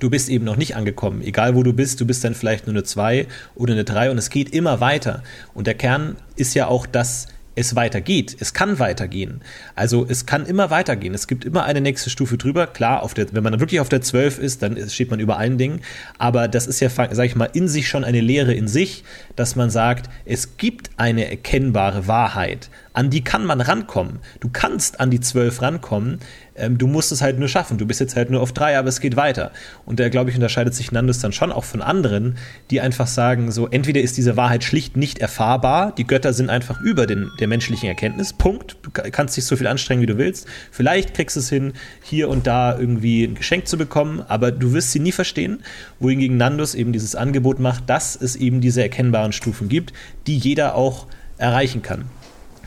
du 0.00 0.10
bist 0.10 0.28
eben 0.28 0.44
noch 0.44 0.56
nicht 0.56 0.76
angekommen. 0.76 1.22
Egal 1.22 1.54
wo 1.54 1.62
du 1.62 1.72
bist, 1.72 2.00
du 2.00 2.06
bist 2.06 2.24
dann 2.24 2.34
vielleicht 2.34 2.66
nur 2.66 2.74
eine 2.74 2.84
2 2.84 3.26
oder 3.54 3.74
eine 3.74 3.84
3 3.84 4.10
und 4.10 4.18
es 4.18 4.30
geht 4.30 4.50
immer 4.50 4.80
weiter. 4.80 5.22
Und 5.54 5.66
der 5.66 5.74
Kern 5.74 6.16
ist 6.36 6.54
ja 6.54 6.66
auch, 6.66 6.86
dass 6.86 7.28
es 7.54 7.76
weitergeht. 7.76 8.36
Es 8.40 8.54
kann 8.54 8.78
weitergehen. 8.78 9.42
Also 9.74 10.06
es 10.08 10.24
kann 10.26 10.46
immer 10.46 10.70
weitergehen. 10.70 11.14
Es 11.14 11.26
gibt 11.26 11.44
immer 11.44 11.64
eine 11.64 11.80
nächste 11.80 12.08
Stufe 12.10 12.38
drüber. 12.38 12.66
Klar, 12.66 13.08
der, 13.16 13.32
wenn 13.32 13.42
man 13.42 13.58
wirklich 13.60 13.80
auf 13.80 13.88
der 13.88 14.00
12 14.00 14.38
ist, 14.38 14.62
dann 14.62 14.76
steht 14.88 15.10
man 15.10 15.20
über 15.20 15.36
allen 15.36 15.58
Dingen. 15.58 15.80
Aber 16.18 16.48
das 16.48 16.66
ist 16.66 16.80
ja, 16.80 16.88
sage 16.88 17.26
ich 17.26 17.36
mal, 17.36 17.50
in 17.52 17.68
sich 17.68 17.88
schon 17.88 18.04
eine 18.04 18.20
Lehre 18.20 18.54
in 18.54 18.68
sich, 18.68 19.04
dass 19.36 19.56
man 19.56 19.70
sagt, 19.70 20.08
es 20.24 20.56
gibt 20.56 20.90
eine 20.96 21.28
erkennbare 21.28 22.06
Wahrheit. 22.06 22.70
An 22.92 23.08
die 23.08 23.22
kann 23.22 23.46
man 23.46 23.60
rankommen. 23.60 24.18
Du 24.40 24.48
kannst 24.52 24.98
an 24.98 25.10
die 25.10 25.20
12 25.20 25.62
rankommen. 25.62 26.18
Ähm, 26.56 26.76
du 26.76 26.88
musst 26.88 27.12
es 27.12 27.22
halt 27.22 27.38
nur 27.38 27.48
schaffen. 27.48 27.78
Du 27.78 27.86
bist 27.86 28.00
jetzt 28.00 28.16
halt 28.16 28.30
nur 28.30 28.40
auf 28.40 28.52
drei, 28.52 28.76
aber 28.76 28.88
es 28.88 29.00
geht 29.00 29.14
weiter. 29.14 29.52
Und 29.86 30.00
da, 30.00 30.08
glaube 30.08 30.30
ich, 30.30 30.36
unterscheidet 30.36 30.74
sich 30.74 30.90
Nandus 30.90 31.20
dann 31.20 31.32
schon 31.32 31.52
auch 31.52 31.62
von 31.62 31.82
anderen, 31.82 32.36
die 32.70 32.80
einfach 32.80 33.06
sagen, 33.06 33.52
so, 33.52 33.68
entweder 33.68 34.00
ist 34.00 34.16
diese 34.16 34.36
Wahrheit 34.36 34.64
schlicht 34.64 34.96
nicht 34.96 35.20
erfahrbar, 35.20 35.92
die 35.92 36.04
Götter 36.04 36.32
sind 36.32 36.50
einfach 36.50 36.80
über 36.80 37.06
den, 37.06 37.30
der 37.38 37.46
menschlichen 37.46 37.88
Erkenntnis, 37.88 38.32
Punkt. 38.32 38.76
Du 38.82 38.90
kannst 38.90 39.36
dich 39.36 39.44
so 39.44 39.56
viel 39.56 39.68
anstrengen, 39.68 40.02
wie 40.02 40.06
du 40.06 40.18
willst. 40.18 40.48
Vielleicht 40.72 41.14
kriegst 41.14 41.36
du 41.36 41.40
es 41.40 41.48
hin, 41.48 41.74
hier 42.02 42.28
und 42.28 42.48
da 42.48 42.76
irgendwie 42.76 43.22
ein 43.22 43.36
Geschenk 43.36 43.68
zu 43.68 43.78
bekommen, 43.78 44.24
aber 44.26 44.50
du 44.50 44.72
wirst 44.72 44.90
sie 44.90 44.98
nie 44.98 45.12
verstehen. 45.12 45.62
Wohingegen 46.00 46.36
Nandus 46.36 46.74
eben 46.74 46.92
dieses 46.92 47.14
Angebot 47.14 47.60
macht, 47.60 47.88
dass 47.88 48.16
es 48.16 48.34
eben 48.34 48.60
diese 48.60 48.82
erkennbaren 48.82 49.32
Stufen 49.32 49.68
gibt, 49.68 49.92
die 50.26 50.36
jeder 50.36 50.74
auch 50.74 51.06
erreichen 51.38 51.82
kann. 51.82 52.06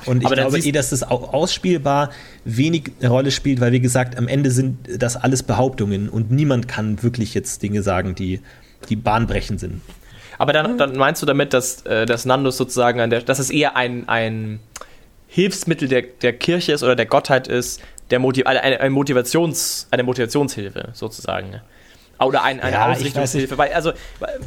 Und 0.06 0.22
ich 0.22 0.26
aber 0.26 0.36
glaube 0.36 0.60
eh, 0.60 0.72
dass 0.72 0.89
das 0.89 1.04
auch 1.04 1.34
ausspielbar 1.34 2.12
wenig 2.46 2.92
eine 3.00 3.10
Rolle 3.10 3.32
spielt, 3.32 3.60
weil 3.62 3.72
wie 3.72 3.80
gesagt, 3.80 4.18
am 4.18 4.28
Ende 4.28 4.52
sind 4.52 4.78
das 4.98 5.16
alles 5.16 5.44
Behauptungen 5.44 6.10
und 6.10 6.32
niemand 6.32 6.68
kann 6.68 7.02
wirklich 7.04 7.34
jetzt 7.34 7.63
Dinge 7.63 7.84
sagen, 7.84 8.16
die, 8.16 8.42
die 8.89 8.96
bahnbrechend 8.96 9.60
sind. 9.60 9.82
Aber 10.38 10.52
dann, 10.54 10.78
dann 10.78 10.98
meinst 10.98 11.22
du 11.22 11.26
damit, 11.26 11.54
dass, 11.54 11.86
äh, 11.86 12.06
dass 12.06 12.26
Nandus 12.26 12.58
sozusagen, 12.58 13.00
an 13.00 13.10
der, 13.10 13.22
dass 13.22 13.39
es 13.39 13.50
eher 13.50 13.76
ein, 13.76 14.10
ein 14.10 14.60
Hilfsmittel 15.28 15.88
der, 15.88 16.02
der 16.02 16.34
Kirche 16.34 16.74
ist 16.74 16.84
oder 16.84 16.96
der 16.96 17.06
Gottheit 17.06 17.48
ist, 17.48 17.82
der 18.10 18.20
Motiv 18.20 18.46
eine, 18.46 18.62
eine, 18.62 18.89
Motivations, 18.89 19.88
eine 19.89 20.04
Motivationshilfe 20.04 20.89
sozusagen. 20.94 21.62
Oder 22.26 22.44
ein, 22.44 22.60
eine 22.60 22.74
ja, 22.74 22.92
Ausrichtungshilfe. 22.92 23.58
Weil, 23.58 23.74
also, 23.74 23.94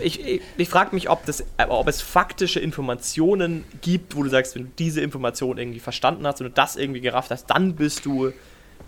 ich, 0.00 0.24
ich, 0.24 0.40
ich 0.56 0.68
frage 0.68 0.94
mich, 0.94 1.08
ob, 1.08 1.24
das, 1.26 1.44
ob 1.68 1.88
es 1.88 2.02
faktische 2.02 2.60
Informationen 2.60 3.64
gibt, 3.82 4.16
wo 4.16 4.22
du 4.22 4.30
sagst, 4.30 4.54
wenn 4.54 4.64
du 4.64 4.70
diese 4.78 5.00
Information 5.00 5.58
irgendwie 5.58 5.80
verstanden 5.80 6.26
hast 6.26 6.40
und 6.40 6.48
du 6.48 6.52
das 6.52 6.76
irgendwie 6.76 7.00
gerafft 7.00 7.30
hast, 7.30 7.46
dann 7.46 7.76
bist 7.76 8.04
du 8.04 8.32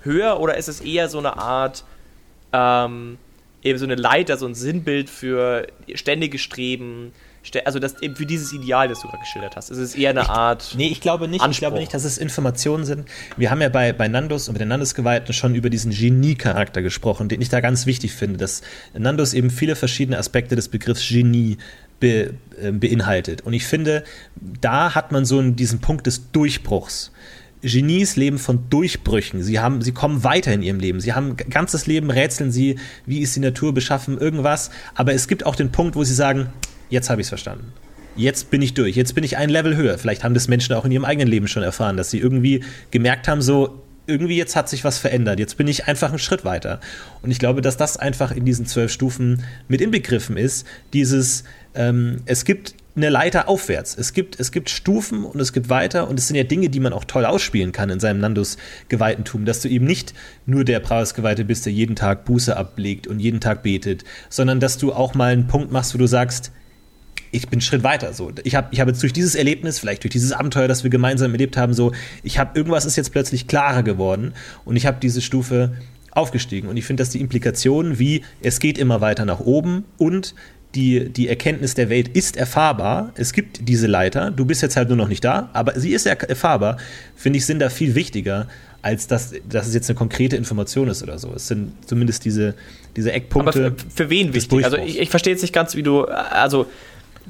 höher 0.02 0.40
oder 0.40 0.56
ist 0.56 0.68
es 0.68 0.80
eher 0.80 1.08
so 1.08 1.18
eine 1.18 1.36
Art, 1.36 1.84
ähm, 2.52 3.18
eben 3.62 3.78
so 3.78 3.84
eine 3.84 3.96
Leiter, 3.96 4.36
so 4.36 4.46
ein 4.46 4.54
Sinnbild 4.54 5.10
für 5.10 5.66
ständiges 5.94 6.40
Streben, 6.40 7.12
also 7.64 7.78
das 7.78 8.00
eben 8.02 8.16
für 8.16 8.26
dieses 8.26 8.52
Ideal, 8.52 8.88
das 8.88 9.00
du 9.00 9.08
gerade 9.08 9.20
geschildert 9.20 9.56
hast. 9.56 9.70
Es 9.70 9.78
ist 9.78 9.96
eher 9.96 10.10
eine 10.10 10.22
ich, 10.22 10.28
Art. 10.28 10.74
Nee, 10.76 10.88
ich 10.88 11.00
glaube 11.00 11.28
nicht. 11.28 11.40
Anspruch. 11.40 11.52
Ich 11.52 11.58
glaube 11.58 11.78
nicht, 11.78 11.94
dass 11.94 12.04
es 12.04 12.18
Informationen 12.18 12.84
sind. 12.84 13.06
Wir 13.36 13.50
haben 13.50 13.60
ja 13.60 13.68
bei, 13.68 13.92
bei 13.92 14.08
Nandos 14.08 14.48
und 14.48 14.54
bei 14.54 14.58
den 14.58 14.68
Nandos-Geweihten 14.68 15.32
schon 15.32 15.54
über 15.54 15.70
diesen 15.70 15.92
Genie-Charakter 15.92 16.82
gesprochen, 16.82 17.28
den 17.28 17.40
ich 17.40 17.48
da 17.48 17.60
ganz 17.60 17.86
wichtig 17.86 18.12
finde, 18.12 18.38
dass 18.38 18.62
Nandos 18.96 19.34
eben 19.34 19.50
viele 19.50 19.76
verschiedene 19.76 20.18
Aspekte 20.18 20.56
des 20.56 20.68
Begriffs 20.68 21.08
Genie 21.08 21.58
be, 22.00 22.34
äh, 22.60 22.72
beinhaltet. 22.72 23.42
Und 23.42 23.52
ich 23.52 23.66
finde, 23.66 24.04
da 24.36 24.94
hat 24.94 25.12
man 25.12 25.24
so 25.24 25.40
diesen 25.42 25.80
Punkt 25.80 26.06
des 26.06 26.30
Durchbruchs. 26.32 27.12
Genies 27.62 28.14
leben 28.14 28.38
von 28.38 28.70
Durchbrüchen. 28.70 29.42
Sie 29.42 29.58
haben, 29.58 29.82
sie 29.82 29.92
kommen 29.92 30.22
weiter 30.22 30.52
in 30.52 30.62
ihrem 30.62 30.78
Leben. 30.78 31.00
Sie 31.00 31.12
haben 31.12 31.36
ganzes 31.36 31.86
Leben 31.86 32.10
rätseln 32.10 32.52
sie, 32.52 32.78
wie 33.04 33.18
ist 33.18 33.34
die 33.34 33.40
Natur 33.40 33.74
beschaffen, 33.74 34.16
irgendwas. 34.16 34.70
Aber 34.94 35.12
es 35.12 35.26
gibt 35.26 35.44
auch 35.44 35.56
den 35.56 35.72
Punkt, 35.72 35.96
wo 35.96 36.04
sie 36.04 36.14
sagen, 36.14 36.52
jetzt 36.88 37.10
habe 37.10 37.20
ich 37.20 37.26
es 37.26 37.28
verstanden. 37.28 37.72
Jetzt 38.16 38.50
bin 38.50 38.62
ich 38.62 38.74
durch. 38.74 38.96
Jetzt 38.96 39.14
bin 39.14 39.22
ich 39.22 39.36
ein 39.36 39.48
Level 39.48 39.76
höher. 39.76 39.96
Vielleicht 39.96 40.24
haben 40.24 40.34
das 40.34 40.48
Menschen 40.48 40.74
auch 40.74 40.84
in 40.84 40.90
ihrem 40.90 41.04
eigenen 41.04 41.28
Leben 41.28 41.46
schon 41.46 41.62
erfahren, 41.62 41.96
dass 41.96 42.10
sie 42.10 42.18
irgendwie 42.18 42.64
gemerkt 42.90 43.28
haben, 43.28 43.42
so, 43.42 43.80
irgendwie 44.08 44.36
jetzt 44.36 44.56
hat 44.56 44.68
sich 44.68 44.82
was 44.82 44.98
verändert. 44.98 45.38
Jetzt 45.38 45.56
bin 45.56 45.68
ich 45.68 45.86
einfach 45.86 46.08
einen 46.08 46.18
Schritt 46.18 46.44
weiter. 46.44 46.80
Und 47.22 47.30
ich 47.30 47.38
glaube, 47.38 47.60
dass 47.60 47.76
das 47.76 47.96
einfach 47.96 48.32
in 48.32 48.44
diesen 48.44 48.66
zwölf 48.66 48.90
Stufen 48.90 49.44
mit 49.68 49.80
inbegriffen 49.80 50.36
ist. 50.36 50.66
Dieses, 50.94 51.44
ähm, 51.74 52.22
es 52.24 52.44
gibt 52.44 52.74
eine 52.96 53.10
Leiter 53.10 53.48
aufwärts. 53.48 53.96
Es 53.96 54.12
gibt, 54.12 54.40
es 54.40 54.50
gibt 54.50 54.70
Stufen 54.70 55.24
und 55.24 55.40
es 55.40 55.52
gibt 55.52 55.68
weiter 55.68 56.08
und 56.08 56.18
es 56.18 56.26
sind 56.26 56.36
ja 56.36 56.42
Dinge, 56.42 56.68
die 56.68 56.80
man 56.80 56.92
auch 56.92 57.04
toll 57.04 57.24
ausspielen 57.24 57.70
kann 57.70 57.90
in 57.90 58.00
seinem 58.00 58.20
Nandus 58.20 58.56
Geweihtentum, 58.88 59.44
dass 59.44 59.60
du 59.60 59.68
eben 59.68 59.84
nicht 59.84 60.14
nur 60.46 60.64
der 60.64 60.80
Praus 60.80 61.14
Geweihte 61.14 61.44
bist, 61.44 61.66
der 61.66 61.72
jeden 61.72 61.94
Tag 61.94 62.24
Buße 62.24 62.56
ablegt 62.56 63.06
und 63.06 63.20
jeden 63.20 63.40
Tag 63.40 63.62
betet, 63.62 64.04
sondern 64.28 64.58
dass 64.58 64.78
du 64.78 64.92
auch 64.92 65.14
mal 65.14 65.32
einen 65.32 65.46
Punkt 65.46 65.70
machst, 65.70 65.94
wo 65.94 65.98
du 65.98 66.06
sagst, 66.06 66.50
ich 67.30 67.48
bin 67.48 67.58
einen 67.58 67.60
Schritt 67.60 67.82
weiter. 67.82 68.12
So, 68.12 68.32
ich 68.44 68.54
habe 68.54 68.68
ich 68.70 68.80
hab 68.80 68.88
jetzt 68.88 69.02
durch 69.02 69.12
dieses 69.12 69.34
Erlebnis, 69.34 69.78
vielleicht 69.78 70.04
durch 70.04 70.12
dieses 70.12 70.32
Abenteuer, 70.32 70.68
das 70.68 70.82
wir 70.82 70.90
gemeinsam 70.90 71.32
erlebt 71.32 71.56
haben, 71.56 71.74
so, 71.74 71.92
ich 72.22 72.38
habe 72.38 72.58
irgendwas 72.58 72.84
ist 72.84 72.96
jetzt 72.96 73.12
plötzlich 73.12 73.46
klarer 73.46 73.82
geworden 73.82 74.32
und 74.64 74.76
ich 74.76 74.86
habe 74.86 74.98
diese 75.00 75.20
Stufe 75.20 75.72
aufgestiegen. 76.10 76.68
Und 76.68 76.76
ich 76.76 76.84
finde, 76.84 77.02
dass 77.02 77.10
die 77.10 77.20
Implikationen 77.20 77.98
wie 77.98 78.22
es 78.40 78.60
geht 78.60 78.78
immer 78.78 79.00
weiter 79.00 79.24
nach 79.24 79.40
oben 79.40 79.84
und 79.98 80.34
die, 80.74 81.08
die 81.08 81.28
Erkenntnis 81.28 81.74
der 81.74 81.88
Welt 81.88 82.08
ist 82.08 82.36
erfahrbar. 82.36 83.12
Es 83.14 83.32
gibt 83.32 83.68
diese 83.68 83.86
Leiter. 83.86 84.30
Du 84.30 84.44
bist 84.44 84.60
jetzt 84.60 84.76
halt 84.76 84.88
nur 84.88 84.98
noch 84.98 85.08
nicht 85.08 85.24
da, 85.24 85.48
aber 85.54 85.78
sie 85.80 85.92
ist 85.92 86.06
erfahrbar. 86.06 86.76
Finde 87.16 87.38
ich, 87.38 87.46
sind 87.46 87.60
da 87.60 87.70
viel 87.70 87.94
wichtiger, 87.94 88.48
als 88.82 89.06
dass, 89.06 89.32
dass 89.48 89.66
es 89.66 89.74
jetzt 89.74 89.88
eine 89.88 89.96
konkrete 89.96 90.36
Information 90.36 90.88
ist 90.88 91.02
oder 91.02 91.18
so. 91.18 91.32
Es 91.34 91.48
sind 91.48 91.72
zumindest 91.86 92.24
diese, 92.26 92.54
diese 92.96 93.12
Eckpunkte. 93.12 93.66
Aber 93.66 93.76
für, 93.78 94.04
für 94.04 94.10
wen 94.10 94.34
wichtig? 94.34 94.64
Also 94.64 94.76
ich, 94.76 94.98
ich 94.98 95.08
verstehe 95.08 95.32
jetzt 95.32 95.42
nicht 95.42 95.54
ganz, 95.54 95.74
wie 95.74 95.82
du, 95.82 96.04
also 96.04 96.66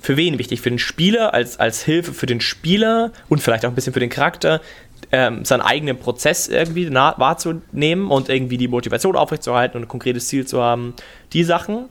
für 0.01 0.17
wen 0.17 0.39
wichtig? 0.39 0.61
Für 0.61 0.71
den 0.71 0.79
Spieler, 0.79 1.35
als, 1.35 1.59
als 1.59 1.83
Hilfe 1.83 2.13
für 2.13 2.27
den 2.27 2.41
Spieler 2.41 3.13
und 3.29 3.43
vielleicht 3.43 3.65
auch 3.65 3.71
ein 3.71 3.75
bisschen 3.75 3.93
für 3.93 4.01
den 4.01 4.11
Charakter, 4.11 4.61
ähm, 5.13 5.45
seinen 5.45 5.63
eigenen 5.63 5.99
Prozess 5.99 6.49
irgendwie 6.49 6.93
wahrzunehmen 6.93 8.11
und 8.11 8.29
irgendwie 8.29 8.59
die 8.59 8.69
Motivation 8.69 9.17
aufrechtzuerhalten 9.17 9.77
und 9.77 9.85
ein 9.85 9.89
konkretes 9.89 10.29
Ziel 10.29 10.47
zu 10.47 10.63
haben, 10.63 10.95
die 11.33 11.45
Sachen. 11.45 11.89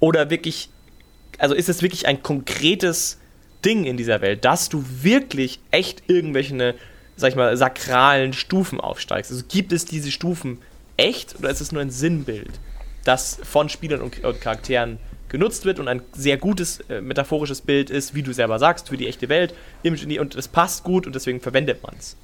Oder 0.00 0.30
wirklich, 0.30 0.68
also 1.38 1.54
ist 1.54 1.68
es 1.68 1.82
wirklich 1.82 2.06
ein 2.06 2.22
konkretes 2.22 3.18
Ding 3.64 3.84
in 3.84 3.96
dieser 3.96 4.20
Welt, 4.20 4.44
dass 4.44 4.68
du 4.68 4.84
wirklich 5.02 5.60
echt 5.70 6.04
irgendwelche, 6.08 6.74
sag 7.16 7.30
ich 7.30 7.36
mal, 7.36 7.56
sakralen 7.56 8.32
Stufen 8.32 8.80
aufsteigst? 8.80 9.30
Also 9.30 9.44
gibt 9.48 9.72
es 9.72 9.84
diese 9.84 10.10
Stufen 10.10 10.58
echt 10.96 11.36
oder 11.38 11.50
ist 11.50 11.60
es 11.60 11.72
nur 11.72 11.82
ein 11.82 11.90
Sinnbild, 11.90 12.60
das 13.04 13.38
von 13.42 13.68
Spielern 13.68 14.00
und, 14.00 14.24
und 14.24 14.40
Charakteren 14.40 14.98
genutzt 15.28 15.64
wird 15.64 15.78
und 15.78 15.88
ein 15.88 16.02
sehr 16.12 16.36
gutes 16.36 16.80
äh, 16.88 17.00
metaphorisches 17.00 17.60
Bild 17.60 17.90
ist, 17.90 18.14
wie 18.14 18.22
du 18.22 18.32
selber 18.32 18.58
sagst, 18.58 18.88
für 18.88 18.96
die 18.96 19.06
echte 19.06 19.28
Welt 19.28 19.54
und 19.84 20.34
es 20.34 20.48
passt 20.48 20.84
gut 20.84 21.06
und 21.06 21.14
deswegen 21.14 21.40
verwendet 21.40 21.82
man 21.82 21.94
es. 21.98 22.16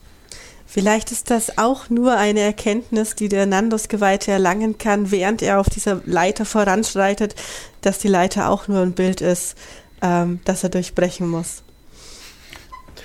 Vielleicht 0.66 1.12
ist 1.12 1.30
das 1.30 1.58
auch 1.58 1.90
nur 1.90 2.16
eine 2.16 2.40
Erkenntnis, 2.40 3.14
die 3.14 3.28
der 3.28 3.46
Nandos-Geweihte 3.46 4.32
erlangen 4.32 4.78
kann, 4.78 5.10
während 5.10 5.42
er 5.42 5.60
auf 5.60 5.68
dieser 5.68 6.00
Leiter 6.04 6.44
voranschreitet, 6.44 7.34
dass 7.82 7.98
die 7.98 8.08
Leiter 8.08 8.48
auch 8.48 8.66
nur 8.66 8.80
ein 8.80 8.92
Bild 8.92 9.20
ist, 9.20 9.56
ähm, 10.02 10.40
das 10.44 10.64
er 10.64 10.70
durchbrechen 10.70 11.28
muss. 11.28 11.62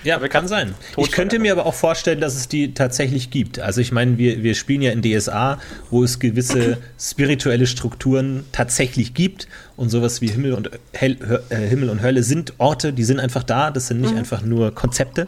Ja, 0.04 0.20
kann 0.28 0.48
sein. 0.48 0.76
Ich 0.98 1.12
könnte 1.12 1.40
mir 1.40 1.52
aber 1.52 1.66
auch 1.66 1.74
vorstellen, 1.74 2.22
dass 2.22 2.36
es 2.36 2.48
die 2.48 2.74
tatsächlich 2.74 3.32
gibt. 3.32 3.60
Also 3.60 3.82
ich 3.82 3.92
meine, 3.92 4.18
wir, 4.18 4.44
wir 4.44 4.56
spielen 4.56 4.82
ja 4.82 4.92
in 4.92 5.02
DSA, 5.02 5.60
wo 5.90 6.04
es 6.04 6.20
gewisse 6.20 6.78
spirituelle 7.00 7.68
Strukturen 7.68 8.46
tatsächlich 8.52 9.14
gibt 9.14 9.48
und 9.76 9.90
sowas 9.90 10.22
wie 10.22 10.28
Himmel 10.28 10.54
und, 10.54 10.70
Hell, 10.94 11.18
äh, 11.50 11.56
Himmel 11.56 11.90
und 11.90 12.02
Hölle 12.02 12.24
sind 12.24 12.54
Orte, 12.58 12.94
die 12.94 13.04
sind 13.04 13.20
einfach 13.20 13.44
da, 13.44 13.72
das 13.72 13.88
sind 13.88 14.02
nicht 14.02 14.14
mhm. 14.14 14.20
einfach 14.20 14.42
nur 14.42 14.74
Konzepte. 14.74 15.28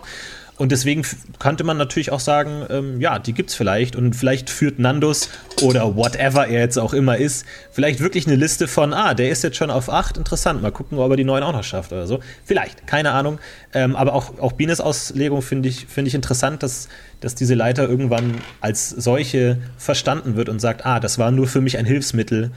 Und 0.62 0.72
deswegen 0.72 1.04
könnte 1.40 1.64
man 1.64 1.78
natürlich 1.78 2.12
auch 2.12 2.20
sagen, 2.20 2.68
ähm, 2.70 3.02
ja, 3.02 3.18
die 3.18 3.34
gibt's 3.34 3.56
vielleicht. 3.56 3.96
Und 3.96 4.16
vielleicht 4.16 4.52
führt 4.52 4.78
Nandos 4.78 5.30
oder 5.64 5.96
whatever 5.96 6.46
er 6.46 6.60
jetzt 6.60 6.78
auch 6.78 6.94
immer 6.94 7.18
ist, 7.18 7.48
vielleicht 7.72 8.00
wirklich 8.00 8.28
eine 8.28 8.36
Liste 8.36 8.68
von, 8.68 8.94
ah, 8.94 9.16
der 9.16 9.32
ist 9.32 9.44
jetzt 9.44 9.58
schon 9.58 9.72
auf 9.72 9.90
8, 9.90 10.18
interessant, 10.18 10.62
mal 10.62 10.72
gucken, 10.72 11.00
ob 11.00 11.10
er 11.10 11.18
die 11.18 11.24
neuen 11.24 11.42
auch 11.44 11.52
noch 11.52 11.64
schafft 11.64 11.92
oder 11.92 12.06
so. 12.06 12.20
Vielleicht, 12.46 12.86
keine 12.86 13.10
Ahnung. 13.14 13.40
Ähm, 13.74 13.96
aber 13.96 14.14
auch, 14.14 14.38
auch 14.38 14.52
Bines 14.52 14.82
Auslegung 14.82 15.42
finde 15.42 15.68
ich, 15.68 15.88
find 15.88 16.08
ich 16.08 16.14
interessant, 16.14 16.62
dass, 16.62 16.90
dass 17.22 17.34
diese 17.34 17.56
Leiter 17.56 17.90
irgendwann 17.90 18.36
als 18.60 18.92
solche 18.92 19.58
verstanden 19.80 20.36
wird 20.36 20.48
und 20.48 20.60
sagt, 20.60 20.86
ah, 20.86 21.00
das 21.00 21.18
war 21.18 21.32
nur 21.32 21.48
für 21.48 21.62
mich 21.62 21.80
ein 21.80 21.88
Hilfsmittel, 21.88 22.52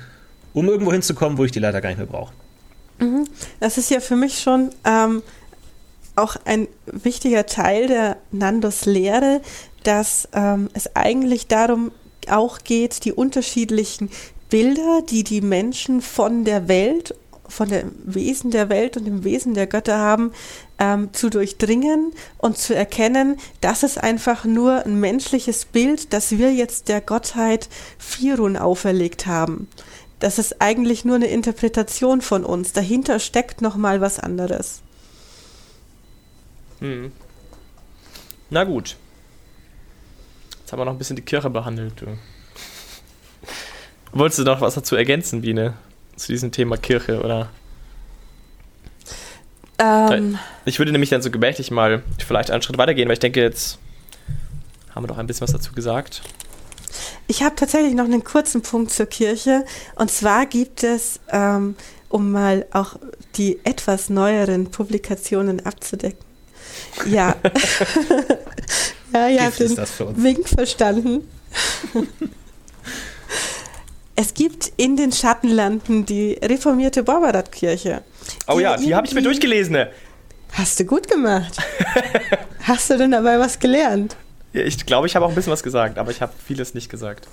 um 0.52 0.68
irgendwo 0.68 0.92
hinzukommen, 0.92 1.38
wo 1.38 1.46
ich 1.46 1.52
die 1.52 1.58
Leiter 1.58 1.80
gar 1.80 1.88
nicht 1.88 1.96
mehr 1.96 2.06
brauche. 2.06 2.34
Mhm. 2.98 3.26
Das 3.60 3.78
ist 3.78 3.90
ja 3.90 4.00
für 4.00 4.16
mich 4.16 4.40
schon 4.40 4.68
ähm, 4.84 5.22
auch 6.16 6.36
ein 6.44 6.68
wichtiger 6.86 7.46
Teil 7.46 7.88
der 7.88 8.16
Nandos 8.30 8.84
Lehre, 8.84 9.40
dass 9.82 10.28
ähm, 10.32 10.70
es 10.74 10.94
eigentlich 10.96 11.46
darum 11.46 11.92
auch 12.28 12.60
geht, 12.64 13.04
die 13.04 13.12
unterschiedlichen 13.12 14.10
Bilder, 14.48 15.02
die 15.02 15.24
die 15.24 15.40
Menschen 15.40 16.00
von 16.00 16.44
der 16.44 16.68
Welt, 16.68 17.14
von 17.48 17.68
dem 17.68 17.92
Wesen 18.04 18.50
der 18.50 18.68
Welt 18.68 18.96
und 18.96 19.04
dem 19.04 19.24
Wesen 19.24 19.54
der 19.54 19.66
Götter 19.66 19.98
haben, 19.98 20.32
ähm, 20.78 21.10
zu 21.12 21.28
durchdringen 21.28 22.12
und 22.38 22.56
zu 22.56 22.74
erkennen, 22.74 23.36
dass 23.60 23.82
es 23.82 23.98
einfach 23.98 24.44
nur 24.44 24.86
ein 24.86 24.98
menschliches 24.98 25.64
Bild, 25.64 26.12
das 26.12 26.38
wir 26.38 26.52
jetzt 26.52 26.88
der 26.88 27.00
Gottheit 27.00 27.68
Firun 27.98 28.56
auferlegt 28.56 29.26
haben. 29.26 29.68
Das 30.20 30.38
ist 30.38 30.62
eigentlich 30.62 31.04
nur 31.04 31.16
eine 31.16 31.26
Interpretation 31.26 32.22
von 32.22 32.44
uns. 32.44 32.72
Dahinter 32.72 33.18
steckt 33.18 33.60
noch 33.60 33.76
mal 33.76 34.00
was 34.00 34.18
anderes. 34.18 34.83
Hm. 36.84 37.12
Na 38.50 38.64
gut. 38.64 38.96
Jetzt 40.60 40.70
haben 40.70 40.80
wir 40.80 40.84
noch 40.84 40.92
ein 40.92 40.98
bisschen 40.98 41.16
die 41.16 41.22
Kirche 41.22 41.48
behandelt. 41.48 41.94
Du. 41.98 42.06
Wolltest 44.12 44.40
du 44.40 44.44
noch 44.44 44.60
was 44.60 44.74
dazu 44.74 44.94
ergänzen, 44.94 45.40
Biene? 45.40 45.72
Zu 46.16 46.32
diesem 46.32 46.52
Thema 46.52 46.76
Kirche, 46.76 47.22
oder? 47.22 47.48
Ähm. 49.78 50.38
Ich 50.66 50.78
würde 50.78 50.92
nämlich 50.92 51.08
dann 51.08 51.22
so 51.22 51.30
gemächlich 51.30 51.70
mal 51.70 52.02
vielleicht 52.18 52.50
einen 52.50 52.60
Schritt 52.60 52.76
weitergehen, 52.76 53.08
weil 53.08 53.14
ich 53.14 53.20
denke, 53.20 53.40
jetzt 53.40 53.78
haben 54.94 55.04
wir 55.04 55.08
doch 55.08 55.18
ein 55.18 55.26
bisschen 55.26 55.42
was 55.48 55.52
dazu 55.52 55.72
gesagt. 55.72 56.20
Ich 57.28 57.42
habe 57.42 57.56
tatsächlich 57.56 57.94
noch 57.94 58.04
einen 58.04 58.24
kurzen 58.24 58.60
Punkt 58.60 58.92
zur 58.92 59.06
Kirche. 59.06 59.64
Und 59.96 60.10
zwar 60.10 60.44
gibt 60.44 60.84
es, 60.84 61.18
ähm, 61.30 61.76
um 62.10 62.30
mal 62.30 62.66
auch 62.72 62.96
die 63.36 63.58
etwas 63.64 64.10
neueren 64.10 64.70
Publikationen 64.70 65.64
abzudecken, 65.64 66.33
ja. 67.06 67.36
ja, 69.12 69.28
ja, 69.28 69.50
den 69.50 69.76
Wink 70.22 70.48
verstanden. 70.48 71.28
es 74.16 74.34
gibt 74.34 74.72
in 74.76 74.96
den 74.96 75.12
Schattenlanden 75.12 76.06
die 76.06 76.38
reformierte 76.42 77.02
Barbarat-Kirche. 77.02 78.02
Oh 78.48 78.58
ja, 78.58 78.76
die 78.76 78.94
habe 78.94 79.06
ich 79.06 79.14
mir 79.14 79.22
durchgelesen. 79.22 79.86
Hast 80.52 80.78
du 80.78 80.84
gut 80.84 81.08
gemacht. 81.08 81.56
Hast 82.62 82.88
du 82.88 82.96
denn 82.96 83.10
dabei 83.10 83.38
was 83.38 83.58
gelernt? 83.58 84.16
Ja, 84.52 84.62
ich 84.62 84.86
glaube, 84.86 85.06
ich 85.06 85.16
habe 85.16 85.26
auch 85.26 85.30
ein 85.30 85.34
bisschen 85.34 85.52
was 85.52 85.62
gesagt, 85.64 85.98
aber 85.98 86.12
ich 86.12 86.22
habe 86.22 86.32
vieles 86.46 86.74
nicht 86.74 86.88
gesagt. 86.88 87.26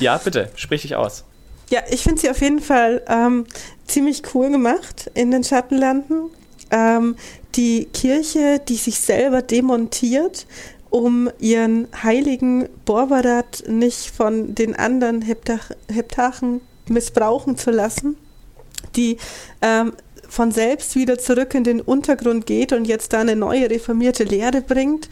Ja, 0.00 0.18
bitte, 0.18 0.50
sprich 0.56 0.82
dich 0.82 0.96
aus. 0.96 1.24
Ja, 1.70 1.82
ich 1.88 2.02
finde 2.02 2.20
sie 2.20 2.30
auf 2.30 2.40
jeden 2.40 2.60
Fall 2.60 3.02
ähm, 3.08 3.46
ziemlich 3.86 4.22
cool 4.34 4.50
gemacht 4.50 5.10
in 5.14 5.30
den 5.30 5.44
Schattenlanden. 5.44 6.30
Ähm, 6.70 7.16
die 7.56 7.86
Kirche, 7.86 8.60
die 8.66 8.76
sich 8.76 9.00
selber 9.00 9.42
demontiert, 9.42 10.46
um 10.90 11.30
ihren 11.38 11.88
heiligen 12.02 12.68
Borbarat 12.84 13.64
nicht 13.66 14.10
von 14.10 14.54
den 14.54 14.74
anderen 14.76 15.22
Heptach 15.22 15.70
Heptachen 15.92 16.60
missbrauchen 16.88 17.56
zu 17.56 17.70
lassen, 17.70 18.16
die 18.94 19.16
ähm, 19.62 19.92
von 20.28 20.52
selbst 20.52 20.94
wieder 20.94 21.18
zurück 21.18 21.54
in 21.54 21.64
den 21.64 21.80
Untergrund 21.80 22.46
geht 22.46 22.72
und 22.72 22.86
jetzt 22.86 23.12
da 23.12 23.20
eine 23.20 23.36
neue 23.36 23.70
reformierte 23.70 24.24
Lehre 24.24 24.60
bringt 24.60 25.08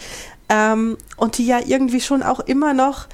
ähm, 0.49 0.97
und 1.17 1.39
die 1.39 1.47
ja 1.47 1.61
irgendwie 1.65 2.01
schon 2.01 2.23
auch 2.23 2.41
immer 2.41 2.75
noch 2.75 3.09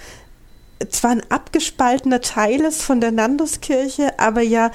zwar 0.89 1.11
ein 1.11 1.23
abgespaltener 1.31 2.21
Teil 2.21 2.61
ist 2.61 2.83
von 2.83 3.01
der 3.01 3.13
Nanduskirche, 3.13 4.19
aber 4.19 4.41
ja 4.41 4.71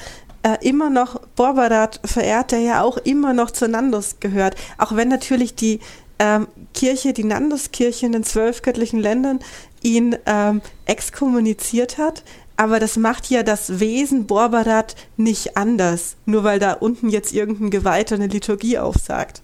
äh, 0.46 0.58
immer 0.62 0.92
noch 0.92 1.20
Borbarat 1.36 2.00
verehrt, 2.06 2.52
der 2.52 2.60
ja 2.60 2.84
auch 2.84 2.98
immer 2.98 3.34
noch 3.34 3.50
zu 3.50 3.68
Nandus 3.68 4.18
gehört. 4.20 4.56
Auch 4.78 4.96
wenn 4.96 5.08
natürlich 5.08 5.56
die 5.56 5.80
ähm, 6.20 6.48
Kirche, 6.76 7.14
die 7.14 7.24
Nanduskirche 7.24 8.06
in 8.06 8.12
den 8.12 8.24
zwölf 8.24 8.62
göttlichen 8.62 9.00
Ländern 9.00 9.40
ihn 9.82 10.16
ähm, 10.28 10.62
exkommuniziert 10.86 11.98
hat. 11.98 12.22
Aber 12.58 12.80
das 12.80 12.96
macht 12.96 13.32
ja 13.32 13.42
das 13.42 13.80
Wesen 13.80 14.28
Borbarat 14.28 14.96
nicht 15.18 15.58
anders, 15.58 16.16
nur 16.26 16.44
weil 16.44 16.60
da 16.60 16.74
unten 16.74 17.10
jetzt 17.10 17.34
irgendein 17.34 17.72
Geweihter 17.72 18.14
eine 18.16 18.28
Liturgie 18.28 18.78
aufsagt. 18.78 19.42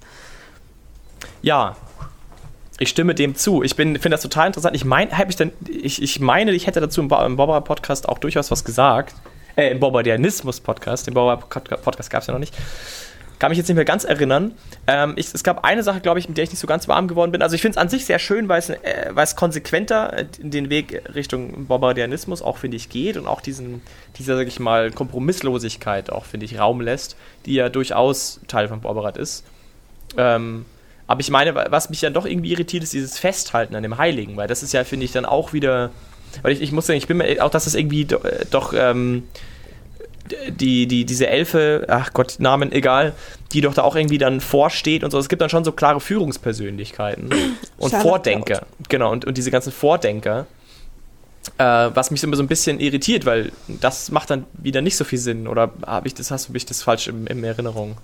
Ja, 1.42 1.78
ich 2.78 2.90
stimme 2.90 3.16
dem 3.16 3.36
zu. 3.36 3.64
Ich 3.64 3.74
finde 3.74 4.00
das 4.00 4.22
total 4.22 4.48
interessant. 4.48 4.76
Ich, 4.76 4.86
mein, 4.86 5.10
ich, 5.28 5.36
denn, 5.36 5.52
ich, 5.68 6.00
ich 6.02 6.20
meine, 6.20 6.52
ich 6.52 6.68
hätte 6.68 6.80
dazu 6.80 7.02
im, 7.02 7.10
im 7.10 7.36
Borbarat-Podcast 7.38 8.08
auch 8.08 8.20
durchaus 8.20 8.52
was 8.52 8.64
gesagt 8.64 9.16
äh, 9.56 9.72
im 9.72 9.80
Bombardianismus-Podcast, 9.80 11.08
den 11.08 11.14
Bombardier-Podcast 11.14 12.10
gab 12.10 12.22
es 12.22 12.28
ja 12.28 12.34
noch 12.34 12.40
nicht, 12.40 12.56
kann 13.42 13.50
mich 13.50 13.58
jetzt 13.58 13.70
nicht 13.70 13.76
mehr 13.76 13.86
ganz 13.86 14.04
erinnern. 14.04 14.54
Ähm, 14.86 15.14
ich, 15.16 15.34
es 15.34 15.44
gab 15.44 15.64
eine 15.64 15.82
Sache, 15.82 16.00
glaube 16.00 16.20
ich, 16.20 16.28
mit 16.28 16.38
der 16.38 16.44
ich 16.44 16.52
nicht 16.52 16.60
so 16.60 16.68
ganz 16.68 16.88
warm 16.88 17.08
geworden 17.08 17.32
bin. 17.32 17.42
Also 17.42 17.56
ich 17.56 17.62
finde 17.62 17.76
es 17.76 17.82
an 17.82 17.90
sich 17.90 18.06
sehr 18.06 18.20
schön, 18.20 18.48
weil 18.50 18.60
es, 18.60 18.70
äh, 18.70 19.10
weil 19.10 19.24
es 19.24 19.36
konsequenter 19.36 20.16
äh, 20.16 20.26
den 20.38 20.70
Weg 20.70 21.02
Richtung 21.16 21.66
Bombardianismus 21.66 22.44
auch, 22.44 22.58
finde 22.58 22.78
ich, 22.78 22.90
geht 22.90 23.18
und 23.18 23.26
auch 23.26 23.42
diesen, 23.42 23.82
dieser, 24.20 24.38
sag 24.38 24.48
ich 24.48 24.60
mal, 24.60 24.92
Kompromisslosigkeit 24.92 26.12
auch, 26.12 26.26
finde 26.26 26.46
ich, 26.46 26.60
Raum 26.60 26.82
lässt, 26.82 27.16
die 27.48 27.56
ja 27.56 27.70
durchaus 27.70 28.42
Teil 28.48 28.68
von 28.68 28.82
Borbarat 28.82 29.18
ist. 29.18 29.44
Ähm, 30.18 30.66
aber 31.08 31.22
ich 31.22 31.32
meine, 31.32 31.56
was 31.56 31.90
mich 31.90 32.00
dann 32.00 32.14
doch 32.14 32.28
irgendwie 32.28 32.52
irritiert, 32.52 32.84
ist 32.84 32.94
dieses 32.94 33.18
Festhalten 33.18 33.74
an 33.74 33.82
dem 33.82 33.98
Heiligen, 33.98 34.38
weil 34.38 34.48
das 34.48 34.62
ist 34.62 34.72
ja, 34.72 34.84
finde 34.84 35.06
ich, 35.06 35.14
dann 35.14 35.26
auch 35.26 35.52
wieder 35.52 35.90
weil 36.42 36.54
ich, 36.54 36.62
ich 36.62 36.72
muss 36.72 36.88
sagen, 36.88 36.98
ich 36.98 37.08
bin 37.08 37.18
mir 37.18 37.44
auch, 37.44 37.50
dass 37.50 37.68
es 37.68 37.76
irgendwie 37.76 38.06
do, 38.06 38.18
äh, 38.18 38.46
doch 38.50 38.74
ähm, 38.74 39.24
die, 40.50 40.88
die, 40.88 41.06
diese 41.06 41.28
Elfe, 41.28 41.86
ach 41.90 42.14
Gott, 42.14 42.36
Namen 42.40 42.72
egal, 42.72 43.14
die 43.52 43.62
doch 43.62 43.74
da 43.74 43.84
auch 43.84 43.96
irgendwie 43.96 44.18
dann 44.18 44.40
vorsteht 44.40 45.04
und 45.04 45.12
so. 45.12 45.20
Es 45.20 45.30
gibt 45.30 45.42
dann 45.42 45.50
schon 45.50 45.64
so 45.64 45.72
klare 45.72 46.00
Führungspersönlichkeiten 46.00 47.30
und 47.78 47.92
Charlotte 47.92 48.08
Vordenker. 48.08 48.62
Out. 48.62 48.90
Genau, 48.90 49.12
und, 49.12 49.26
und 49.26 49.38
diese 49.38 49.52
ganzen 49.52 49.72
Vordenker. 49.72 50.48
Äh, 51.58 51.64
was 51.64 52.12
mich 52.12 52.24
immer 52.24 52.36
so 52.36 52.44
ein 52.44 52.48
bisschen 52.48 52.80
irritiert, 52.80 53.26
weil 53.26 53.52
das 53.68 54.12
macht 54.12 54.30
dann 54.30 54.46
wieder 54.54 54.82
nicht 54.82 54.96
so 54.96 55.04
viel 55.04 55.18
Sinn. 55.18 55.48
Oder 55.48 55.72
habe 55.86 56.08
ich 56.08 56.14
das, 56.14 56.30
hast 56.30 56.50
du 56.50 56.54
mich 56.54 56.66
das 56.66 56.84
falsch 56.84 57.08
in, 57.08 57.26
in 57.26 57.44
Erinnerung? 57.44 57.98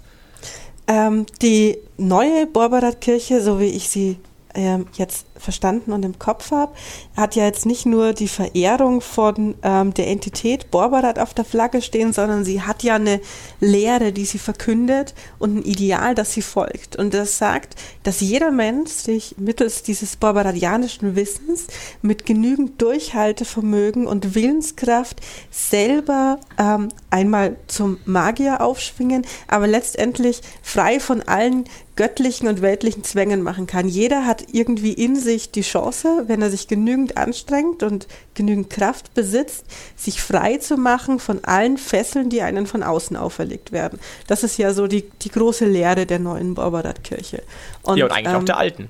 Ähm, 0.88 1.26
die 1.42 1.78
neue 1.98 2.48
Borbarat-Kirche, 2.48 3.42
so 3.42 3.60
wie 3.60 3.70
ich 3.70 3.90
sie 3.90 4.18
äh, 4.56 4.80
jetzt 4.94 5.28
verstanden 5.40 5.92
und 5.92 6.04
im 6.04 6.20
Kopf 6.20 6.52
habe, 6.52 6.74
hat 7.16 7.36
ja 7.36 7.46
jetzt 7.46 7.66
nicht 7.66 7.86
nur 7.86 8.14
die 8.14 8.28
Verehrung 8.28 9.02
von 9.02 9.56
ähm, 9.64 9.94
der 9.94 10.08
Entität 10.08 10.72
Borbarat 10.72 11.20
auf 11.20 11.34
der 11.34 11.46
Flagge 11.46 11.82
stehen, 11.82 12.14
sondern 12.14 12.44
sie 12.44 12.62
hat 12.62 12.84
ja 12.84 12.96
eine 12.96 13.22
Lehre, 13.60 14.12
die 14.12 14.26
sie 14.26 14.40
verkündet 14.40 15.14
und 15.40 15.58
ein 15.58 15.64
Ideal, 15.64 16.16
das 16.16 16.34
sie 16.34 16.42
folgt. 16.42 16.96
Und 16.96 17.14
das 17.14 17.38
sagt, 17.38 17.76
dass 18.04 18.22
jeder 18.22 18.52
Mensch 18.52 18.92
sich 18.92 19.36
mittels 19.38 19.84
dieses 19.84 20.16
borbaradianischen 20.16 21.16
Wissens 21.16 21.68
mit 22.02 22.26
genügend 22.26 22.82
Durchhaltevermögen 22.82 24.08
und 24.08 24.36
Willenskraft 24.36 25.22
selber 25.52 26.40
ähm, 26.58 26.90
einmal 27.10 27.58
zum 27.68 27.98
Magier 28.06 28.62
aufschwingen, 28.62 29.26
aber 29.48 29.68
letztendlich 29.68 30.42
frei 30.62 31.00
von 31.00 31.22
allen 31.22 31.66
göttlichen 31.98 32.48
und 32.48 32.62
weltlichen 32.62 33.04
Zwängen 33.04 33.42
machen 33.42 33.68
kann. 33.68 33.90
Jeder 33.90 34.26
hat 34.26 34.46
irgendwie 34.54 34.94
in 34.94 35.18
sich 35.18 35.27
die 35.28 35.62
Chance, 35.62 36.24
wenn 36.28 36.42
er 36.42 36.50
sich 36.50 36.68
genügend 36.68 37.18
anstrengt 37.18 37.84
und 37.84 38.08
genügend 38.34 38.70
Kraft 38.70 39.14
besitzt, 39.14 39.66
sich 39.96 40.22
frei 40.22 40.58
zu 40.58 40.78
machen 40.78 41.20
von 41.20 41.44
allen 41.44 41.78
Fesseln, 41.78 42.30
die 42.30 42.42
einen 42.42 42.68
von 42.68 42.84
außen 42.84 43.16
auferlegt 43.16 43.72
werden. 43.72 44.00
Das 44.28 44.44
ist 44.44 44.58
ja 44.58 44.74
so 44.74 44.88
die, 44.88 45.04
die 45.22 45.30
große 45.30 45.66
Lehre 45.66 46.06
der 46.06 46.20
neuen 46.20 46.54
Borbarat-Kirche. 46.54 47.44
Ja, 47.86 48.06
und 48.06 48.12
eigentlich 48.12 48.34
ähm, 48.34 48.40
auch 48.40 48.46
der 48.46 48.58
alten. 48.58 48.90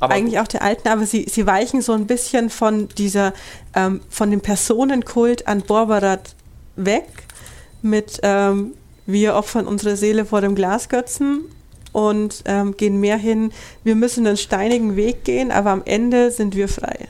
Aber 0.00 0.14
eigentlich 0.14 0.38
auch 0.40 0.48
der 0.48 0.62
alten, 0.62 0.88
aber 0.88 1.06
sie, 1.06 1.26
sie 1.28 1.46
weichen 1.46 1.82
so 1.82 1.92
ein 1.92 2.06
bisschen 2.06 2.50
von 2.50 2.88
dieser, 2.88 3.34
ähm, 3.74 4.00
von 4.08 4.30
dem 4.30 4.40
Personenkult 4.40 5.46
an 5.46 5.62
Borbarat 5.62 6.34
weg 6.76 7.06
mit 7.82 8.20
ähm, 8.22 8.74
wir 9.06 9.34
opfern 9.34 9.66
unsere 9.66 9.96
Seele 9.96 10.24
vor 10.24 10.40
dem 10.40 10.54
Glasgötzen 10.54 11.42
und 11.92 12.42
ähm, 12.46 12.76
gehen 12.76 13.00
mehr 13.00 13.16
hin, 13.16 13.52
wir 13.84 13.94
müssen 13.94 14.26
einen 14.26 14.36
steinigen 14.36 14.96
Weg 14.96 15.24
gehen, 15.24 15.50
aber 15.50 15.70
am 15.70 15.82
Ende 15.84 16.30
sind 16.30 16.56
wir 16.56 16.68
frei. 16.68 17.08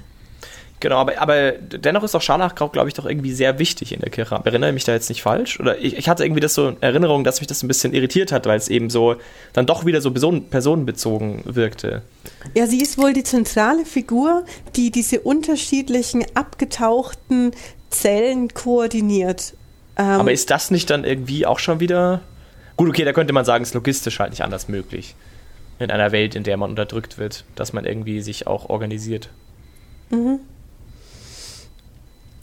Genau, 0.83 0.97
aber, 0.97 1.17
aber 1.23 1.53
dennoch 1.53 2.03
ist 2.03 2.17
auch 2.17 2.23
Scharlachkraut, 2.23 2.73
glaube 2.73 2.89
ich, 2.89 2.95
doch 2.95 3.07
irgendwie 3.07 3.33
sehr 3.33 3.61
wichtig 3.61 3.93
in 3.93 4.01
der 4.01 4.11
Kirche. 4.11 4.41
Erinnere 4.43 4.71
ich 4.71 4.75
mich 4.75 4.83
da 4.83 4.93
jetzt 4.93 5.09
nicht 5.11 5.23
falsch? 5.23 5.61
Oder 5.61 5.79
ich, 5.79 5.97
ich 5.97 6.09
hatte 6.09 6.25
irgendwie 6.25 6.41
das 6.41 6.55
so 6.55 6.71
in 6.71 6.77
Erinnerung, 6.83 7.23
dass 7.23 7.41
mich 7.41 7.47
das 7.47 7.63
ein 7.63 7.69
bisschen 7.69 7.95
irritiert 7.95 8.33
hat, 8.33 8.47
weil 8.47 8.59
es 8.59 8.67
eben 8.67 8.91
so 8.91 9.15
dann 9.53 9.65
doch 9.65 9.87
wieder 9.87 10.01
so 10.01 10.11
person, 10.11 10.47
personenbezogen 10.47 11.43
wirkte. 11.45 12.03
Ja, 12.55 12.67
sie 12.67 12.83
ist 12.83 12.99
wohl 12.99 13.13
die 13.13 13.23
zentrale 13.23 13.85
Figur, 13.85 14.45
die 14.75 14.91
diese 14.91 15.21
unterschiedlichen 15.21 16.25
abgetauchten 16.35 17.53
Zellen 17.91 18.53
koordiniert. 18.53 19.55
Ähm, 19.97 20.05
aber 20.05 20.33
ist 20.33 20.51
das 20.51 20.73
nicht 20.73 20.91
dann 20.91 21.05
irgendwie 21.05 21.47
auch 21.47 21.61
schon 21.61 21.79
wieder. 21.79 22.23
Gut, 22.83 22.91
okay, 22.91 23.05
da 23.05 23.13
könnte 23.13 23.33
man 23.33 23.45
sagen, 23.45 23.63
es 23.63 23.69
ist 23.69 23.75
logistisch 23.75 24.19
halt 24.19 24.31
nicht 24.31 24.43
anders 24.43 24.67
möglich. 24.67 25.15
In 25.79 25.93
einer 25.93 26.11
Welt, 26.11 26.35
in 26.35 26.43
der 26.43 26.57
man 26.57 26.71
unterdrückt 26.71 27.17
wird, 27.17 27.45
dass 27.55 27.73
man 27.73 27.85
irgendwie 27.85 28.21
sich 28.21 28.49
auch 28.49 28.71
organisiert. 28.71 29.29
Mhm. 30.11 30.41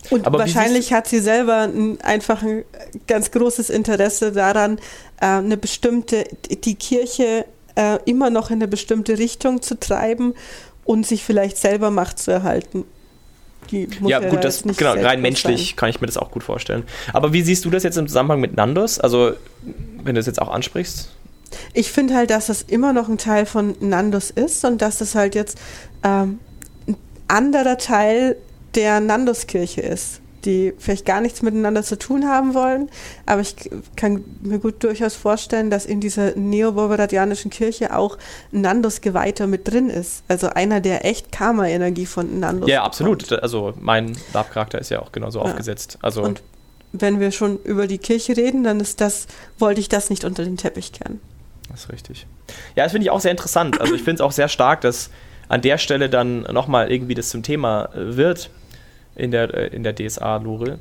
Und 0.09 0.25
Aber 0.25 0.39
wahrscheinlich 0.39 0.93
hat 0.93 1.07
sie 1.07 1.19
selber 1.19 1.63
ein, 1.63 1.99
einfach 1.99 2.41
ein 2.41 2.63
ganz 3.05 3.31
großes 3.31 3.69
Interesse 3.69 4.31
daran, 4.31 4.79
äh, 5.19 5.25
eine 5.25 5.57
bestimmte, 5.57 6.23
die 6.49 6.75
Kirche 6.75 7.45
äh, 7.75 7.99
immer 8.05 8.29
noch 8.29 8.49
in 8.49 8.59
eine 8.59 8.69
bestimmte 8.69 9.17
Richtung 9.17 9.61
zu 9.61 9.77
treiben 9.77 10.35
und 10.85 11.05
sich 11.05 11.25
vielleicht 11.25 11.57
selber 11.57 11.91
Macht 11.91 12.17
zu 12.17 12.31
erhalten. 12.31 12.85
Ja, 13.71 14.19
gut, 14.19 14.43
das 14.43 14.63
genau, 14.63 14.93
rein 14.93 15.21
menschlich 15.21 15.67
sein. 15.67 15.75
kann 15.75 15.89
ich 15.89 16.01
mir 16.01 16.07
das 16.07 16.17
auch 16.17 16.31
gut 16.31 16.43
vorstellen. 16.43 16.83
Aber 17.13 17.33
wie 17.33 17.41
siehst 17.41 17.65
du 17.65 17.69
das 17.69 17.83
jetzt 17.83 17.97
im 17.97 18.07
Zusammenhang 18.07 18.39
mit 18.39 18.55
Nandos? 18.55 18.99
Also, 18.99 19.33
wenn 20.03 20.15
du 20.15 20.19
es 20.19 20.27
jetzt 20.27 20.41
auch 20.41 20.49
ansprichst? 20.49 21.09
Ich 21.73 21.91
finde 21.91 22.15
halt, 22.15 22.29
dass 22.29 22.47
das 22.47 22.61
immer 22.63 22.93
noch 22.93 23.09
ein 23.09 23.17
Teil 23.17 23.45
von 23.45 23.75
Nandos 23.79 24.29
ist 24.29 24.63
und 24.65 24.81
dass 24.81 24.99
das 24.99 25.15
halt 25.15 25.35
jetzt 25.35 25.57
ähm, 26.03 26.39
ein 26.87 26.97
anderer 27.27 27.77
Teil 27.77 28.35
der 28.75 28.99
Nanduskirche 28.99 29.81
ist, 29.81 30.21
die 30.45 30.73
vielleicht 30.77 31.05
gar 31.05 31.21
nichts 31.21 31.41
miteinander 31.41 31.83
zu 31.83 31.97
tun 31.97 32.27
haben 32.27 32.53
wollen. 32.53 32.89
Aber 33.25 33.41
ich 33.41 33.55
kann 33.95 34.23
mir 34.41 34.59
gut 34.59 34.83
durchaus 34.83 35.15
vorstellen, 35.15 35.69
dass 35.69 35.85
in 35.85 35.99
dieser 35.99 36.35
neobarbadianischen 36.35 37.51
Kirche 37.51 37.95
auch 37.95 38.17
Nandus-Geweihter 38.51 39.47
mit 39.47 39.67
drin 39.67 39.89
ist. 39.89 40.23
Also 40.27 40.49
einer, 40.49 40.81
der 40.81 41.05
echt 41.05 41.31
Karma-Energie 41.31 42.05
von 42.05 42.39
Nandus 42.39 42.69
Ja, 42.69 42.83
absolut. 42.83 43.23
Bekommt. 43.23 43.43
Also 43.43 43.73
mein 43.79 44.17
Lab-Charakter 44.33 44.79
ist 44.79 44.89
ja 44.89 45.01
auch 45.01 45.11
genauso 45.11 45.39
ja. 45.39 45.45
aufgesetzt. 45.45 45.97
Also 46.01 46.23
Und 46.23 46.41
wenn 46.91 47.19
wir 47.19 47.31
schon 47.31 47.59
über 47.63 47.87
die 47.87 47.97
Kirche 47.97 48.35
reden, 48.35 48.63
dann 48.63 48.79
ist 48.79 49.01
das, 49.01 49.27
wollte 49.57 49.79
ich 49.79 49.89
das 49.89 50.09
nicht 50.09 50.23
unter 50.23 50.43
den 50.43 50.57
Teppich 50.57 50.91
kehren. 50.91 51.19
Das 51.69 51.81
ist 51.81 51.91
richtig. 51.91 52.25
Ja, 52.75 52.83
das 52.83 52.93
finde 52.93 53.05
ich 53.05 53.11
auch 53.11 53.19
sehr 53.19 53.31
interessant. 53.31 53.79
Also 53.79 53.93
ich 53.93 54.01
finde 54.01 54.15
es 54.15 54.21
auch 54.21 54.31
sehr 54.31 54.47
stark, 54.47 54.81
dass 54.81 55.11
an 55.49 55.61
der 55.61 55.77
Stelle 55.77 56.09
dann 56.09 56.41
nochmal 56.41 56.91
irgendwie 56.91 57.15
das 57.15 57.29
zum 57.29 57.43
Thema 57.43 57.89
wird 57.93 58.49
in 59.19 59.31
der, 59.31 59.53
äh, 59.53 59.67
in 59.67 59.83
der 59.83 59.95
DSA-Lore. 59.95 60.79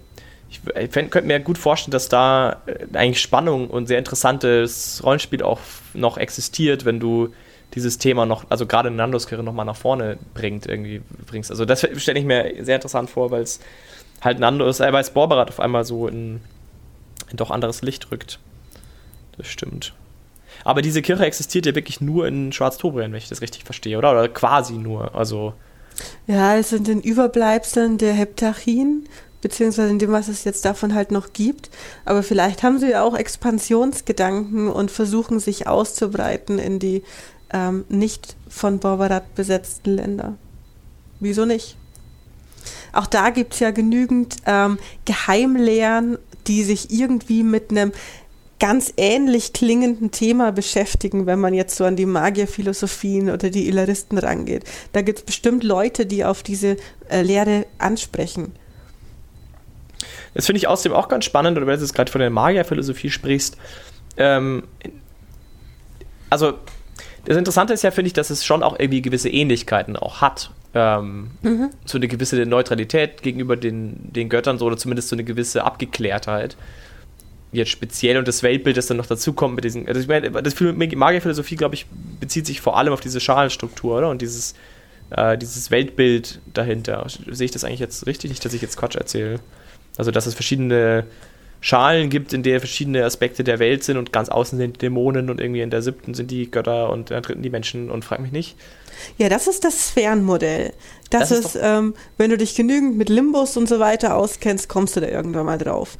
Ich, 0.51 0.63
könnte 0.93 1.23
mir 1.23 1.41
gut 1.41 1.59
vorstellen, 1.59 1.93
dass 1.93 2.09
da 2.09 2.63
äh, 2.67 2.97
eigentlich 2.97 3.21
Spannung 3.21 3.69
und 3.69 3.87
sehr 3.87 3.99
interessantes 3.99 5.03
Rollenspiel 5.05 5.43
auch 5.43 5.61
noch 5.95 6.17
existiert, 6.17 6.85
wenn 6.85 7.01
du 7.01 7.35
dieses 7.75 7.99
Thema 7.99 8.25
noch, 8.25 8.47
also 8.49 8.67
gerade 8.67 8.89
in 8.89 8.97
Nandoskirche 8.97 9.43
nochmal 9.43 9.67
nach 9.67 9.77
vorne 9.77 10.17
bringt, 10.33 10.67
irgendwie 10.67 11.03
bringst. 11.27 11.51
Also 11.51 11.67
das 11.67 11.87
stelle 11.97 12.19
ich 12.19 12.25
mir 12.25 12.55
sehr 12.61 12.77
interessant 12.77 13.11
vor, 13.11 13.31
weil 13.31 13.43
es 13.43 13.61
halt 14.23 14.39
Nandos, 14.39 14.81
äh, 14.81 14.93
weil 14.93 15.03
es 15.03 15.11
Borberat 15.11 15.51
auf 15.51 15.61
einmal 15.61 15.85
so 15.85 16.09
in, 16.09 16.41
in 17.31 17.37
doch 17.37 17.51
anderes 17.51 17.83
Licht 17.83 18.11
rückt. 18.11 18.39
Das 19.37 19.49
stimmt. 19.49 19.93
Aber 20.65 20.83
diese 20.83 21.03
Kirche 21.03 21.25
existiert 21.25 21.67
ja 21.67 21.75
wirklich 21.75 22.01
nur 22.01 22.27
in 22.27 22.53
Schwarztobrien, 22.53 23.13
wenn 23.13 23.19
ich 23.19 23.29
das 23.29 23.43
richtig 23.43 23.65
verstehe, 23.65 23.99
oder? 23.99 24.11
Oder 24.13 24.29
quasi 24.29 24.75
nur. 24.75 25.15
Also 25.15 25.55
ja, 26.27 26.57
es 26.57 26.71
sind 26.71 26.87
den 26.87 27.01
Überbleibseln 27.01 27.99
der 27.99 28.13
Heptarchien, 28.13 29.09
beziehungsweise 29.41 29.91
in 29.91 29.99
dem, 29.99 30.13
was 30.13 30.29
es 30.29 30.45
jetzt 30.45 30.65
davon 30.65 30.95
halt 30.95 31.11
noch 31.11 31.33
gibt. 31.33 31.71
Aber 32.05 32.23
vielleicht 32.23 32.63
haben 32.63 32.79
sie 32.79 32.91
ja 32.91 33.03
auch 33.03 33.17
Expansionsgedanken 33.17 34.69
und 34.69 34.91
versuchen 34.91 35.41
sich 35.41 35.67
auszubreiten 35.67 36.59
in 36.59 36.79
die 36.79 37.03
ähm, 37.53 37.85
nicht 37.89 38.37
von 38.49 38.79
Borbarat 38.79 39.35
besetzten 39.35 39.97
Länder. 39.97 40.37
Wieso 41.21 41.45
nicht? 41.45 41.77
Auch 42.93 43.07
da 43.07 43.31
gibt 43.31 43.55
es 43.55 43.61
ja 43.61 43.71
genügend 43.71 44.37
ähm, 44.47 44.79
Geheimlehren, 45.05 46.19
die 46.47 46.65
sich 46.65 46.91
irgendwie 46.91 47.43
mit 47.43 47.71
einem 47.71 47.93
ganz 48.59 48.93
ähnlich 48.97 49.53
klingenden 49.53 50.11
Thema 50.11 50.53
beschäftigen, 50.53 51.27
wenn 51.27 51.39
man 51.39 51.55
jetzt 51.55 51.77
so 51.77 51.85
an 51.85 51.97
die 51.97 52.07
Magierphilosophien 52.07 53.31
oder 53.31 53.51
die 53.51 53.69
Illaristen 53.69 54.19
rangeht. 54.19 54.65
Da 54.93 55.03
gibt 55.03 55.21
es 55.21 55.25
bestimmt 55.25 55.63
Leute, 55.63 56.07
die 56.07 56.25
auf 56.25 56.43
diese 56.43 56.77
äh, 57.09 57.23
Lehre 57.23 57.67
ansprechen. 57.79 58.53
Das 60.35 60.47
finde 60.47 60.59
ich 60.59 60.69
außerdem 60.69 60.93
auch 60.93 61.09
ganz 61.09 61.25
spannend, 61.25 61.57
oder 61.57 61.67
wenn 61.67 61.77
du 61.77 61.81
jetzt 61.81 61.95
gerade 61.95 62.11
von 62.11 62.21
der 62.21 62.31
Magierphilosophie 62.31 63.11
sprichst. 63.11 63.57
Ähm, 64.17 64.65
also, 66.31 66.55
das 67.25 67.37
Interessante 67.37 67.73
ist 67.73 67.83
ja, 67.83 67.91
finde 67.91 68.09
ich, 68.09 68.13
dass 68.13 68.31
es 68.31 68.45
schon 68.45 68.63
auch 68.63 68.79
irgendwie 68.79 69.03
gewisse 69.03 69.29
Ähnlichkeiten 69.29 69.97
auch 69.97 70.21
hat. 70.21 70.51
Ähm, 70.75 71.31
mhm. 71.43 71.71
So 71.85 71.99
eine 71.99 72.09
gewisse 72.09 72.37
Neutralität 72.45 73.23
gegenüber 73.23 73.57
den, 73.57 74.13
den 74.13 74.29
Göttern, 74.29 74.59
so, 74.59 74.67
oder 74.67 74.77
zumindest 74.77 75.09
so 75.09 75.17
eine 75.17 75.25
gewisse 75.25 75.65
Abgeklärtheit 75.65 76.57
jetzt 77.53 77.71
speziell 77.71 78.17
und 78.19 78.29
das 78.29 78.43
Weltbild, 78.43 78.77
das 78.77 78.87
dann 78.87 78.97
noch 78.97 79.07
dazu 79.07 79.33
kommt 79.33 79.55
mit 79.55 79.65
diesen. 79.65 79.89
Also 79.89 80.01
ich 80.01 80.09
meine, 80.09 80.31
das 80.31 80.55
Magierphilosophie, 80.61 81.57
glaube 81.57 81.75
ich, 81.75 81.87
bezieht 82.21 82.47
sich 82.47 82.61
vor 82.61 82.77
allem 82.77 82.93
auf 82.93 83.01
diese 83.01 83.21
Schalenstruktur, 83.21 83.99
oder? 83.99 84.11
Und 84.11 84.23
dieses, 84.23 84.55
äh, 85.11 85.39
dieses 85.39 85.71
Weltbild 85.71 86.41
dahinter. 86.53 87.07
Sehe 87.31 87.47
ich 87.47 87.51
das 87.51 87.65
eigentlich 87.65 87.81
jetzt 87.81 88.07
richtig? 88.07 88.31
Nicht, 88.31 88.45
dass 88.45 88.55
ich 88.55 88.63
jetzt 88.63 88.77
Quatsch 88.77 88.97
erzähle. 88.97 89.41
Also, 89.97 90.11
dass 90.11 90.27
es 90.27 90.35
verschiedene 90.35 91.07
Schalen 91.61 92.09
gibt, 92.09 92.33
in 92.33 92.43
der 92.43 92.61
verschiedene 92.61 93.05
Aspekte 93.05 93.43
der 93.43 93.59
Welt 93.59 93.83
sind 93.83 93.97
und 93.97 94.13
ganz 94.13 94.29
außen 94.29 94.57
sind 94.59 94.77
die 94.77 94.79
Dämonen 94.79 95.29
und 95.29 95.41
irgendwie 95.41 95.61
in 95.61 95.71
der 95.71 95.83
siebten 95.83 96.15
sind 96.15 96.31
die 96.31 96.51
Götter 96.51 96.91
und 96.91 97.11
in 97.11 97.15
der 97.15 97.21
dritten 97.21 97.43
die 97.43 97.51
Menschen 97.51 97.91
und 97.91 98.05
frag 98.05 98.21
mich 98.21 98.31
nicht. 98.31 98.57
Ja, 99.17 99.29
das 99.29 99.47
ist 99.47 99.65
das 99.65 99.89
Sphärenmodell. 99.89 100.73
Das, 101.11 101.31
das 101.31 101.39
ist, 101.39 101.55
ist 101.57 101.61
ähm, 101.63 101.95
wenn 102.17 102.31
du 102.31 102.37
dich 102.37 102.55
genügend 102.55 102.97
mit 102.97 103.09
Limbus 103.09 103.57
und 103.57 103.69
so 103.69 103.81
weiter 103.81 104.17
auskennst, 104.17 104.69
kommst 104.69 104.97
du 104.97 105.01
da 105.01 105.09
irgendwann 105.09 105.47
mal 105.47 105.59
drauf. 105.59 105.97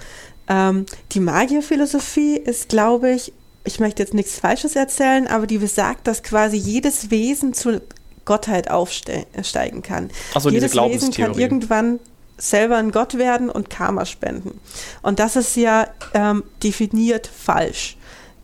Ähm, 0.49 0.87
die 1.13 1.21
Magierphilosophie 1.21 2.37
ist, 2.37 2.69
glaube 2.69 3.11
ich, 3.13 3.33
ich 3.65 3.81
möchte 3.81 4.03
jetzt 4.03 4.15
nichts 4.15 4.39
Falsches 4.39 4.77
erzählen, 4.77 5.27
aber 5.27 5.47
die 5.47 5.59
besagt, 5.59 6.07
dass 6.07 6.23
quasi 6.23 6.57
jedes 6.57 7.11
Wesen 7.11 7.53
zur 7.53 7.83
Gottheit 8.25 8.71
aufsteigen 8.71 9.83
kann. 9.83 10.11
Also 10.35 10.51
jedes 10.51 10.73
diese 10.73 10.85
Wesen 10.85 11.13
kann 11.13 11.35
irgendwann 11.35 12.01
selber 12.39 12.77
ein 12.77 12.93
Gott 12.93 13.19
werden 13.19 13.51
und 13.51 13.69
Karma 13.69 14.07
spenden. 14.07 14.61
Und 15.03 15.19
das 15.19 15.37
ist 15.37 15.57
ja 15.57 15.89
ähm, 16.15 16.45
definiert 16.63 17.27
falsch. 17.27 17.97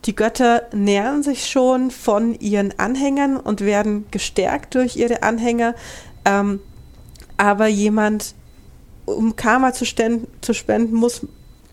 Die 0.05 0.15
Götter 0.15 0.65
nähern 0.75 1.23
sich 1.23 1.49
schon 1.49 1.91
von 1.91 2.35
ihren 2.39 2.79
Anhängern 2.79 3.37
und 3.39 3.63
werden 3.63 4.07
gestärkt 4.11 4.75
durch 4.75 4.97
ihre 4.97 5.23
Anhänger. 5.23 5.75
Ähm, 6.25 6.61
aber 7.37 7.69
jemand, 7.69 8.35
um 9.07 9.37
Karma 9.37 9.73
zu, 9.73 9.85
zu 10.41 10.55
spenden, 10.55 10.95
muss 10.95 11.27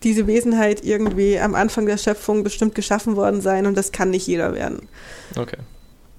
diese 0.04 0.26
Wesenheit 0.26 0.84
irgendwie 0.84 1.38
am 1.38 1.54
Anfang 1.54 1.86
der 1.86 1.98
Schöpfung 1.98 2.44
bestimmt 2.44 2.74
geschaffen 2.74 3.16
worden 3.16 3.40
sein 3.40 3.66
und 3.66 3.76
das 3.76 3.92
kann 3.92 4.10
nicht 4.10 4.26
jeder 4.26 4.54
werden. 4.54 4.88
Okay. 5.36 5.58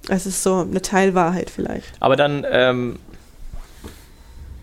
Es 0.08 0.26
ist 0.26 0.42
so 0.42 0.56
eine 0.56 0.82
Teilwahrheit 0.82 1.50
vielleicht. 1.50 1.86
Aber 2.00 2.16
dann, 2.16 2.46
ähm, 2.50 2.98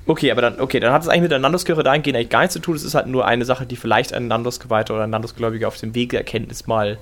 okay, 0.06 0.32
aber 0.32 0.42
dann, 0.42 0.60
okay, 0.60 0.80
dann 0.80 0.94
hat 0.94 1.02
es 1.02 1.08
eigentlich 1.08 1.24
mit 1.24 1.32
der 1.32 1.40
Nandoskirche 1.40 1.84
dahingehend 1.84 2.18
eigentlich 2.18 2.30
gar 2.30 2.42
nichts 2.42 2.54
zu 2.54 2.60
tun. 2.60 2.76
Es 2.76 2.84
ist 2.84 2.94
halt 2.94 3.08
nur 3.08 3.26
eine 3.26 3.46
Sache, 3.46 3.66
die 3.66 3.76
vielleicht 3.76 4.14
ein 4.14 4.28
Nandos-Geweihter 4.28 4.94
oder 4.94 5.04
ein 5.06 5.10
Nandos-Gläubiger 5.10 5.68
auf 5.68 5.78
dem 5.78 5.96
Weg 5.96 6.12
der 6.12 6.20
Erkenntnis 6.20 6.68
mal 6.68 6.98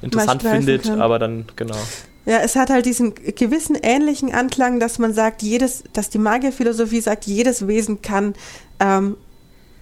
interessant 0.00 0.42
findet, 0.42 0.84
kann. 0.84 1.00
aber 1.00 1.18
dann, 1.18 1.44
genau. 1.56 1.76
Ja, 2.24 2.38
es 2.38 2.54
hat 2.54 2.70
halt 2.70 2.86
diesen 2.86 3.14
gewissen 3.14 3.76
ähnlichen 3.82 4.32
Anklang, 4.32 4.78
dass 4.78 4.98
man 4.98 5.12
sagt, 5.12 5.42
jedes, 5.42 5.82
dass 5.92 6.08
die 6.08 6.18
Magierphilosophie 6.18 7.00
sagt, 7.00 7.24
jedes 7.26 7.66
Wesen 7.66 8.00
kann 8.00 8.34
ähm, 8.78 9.16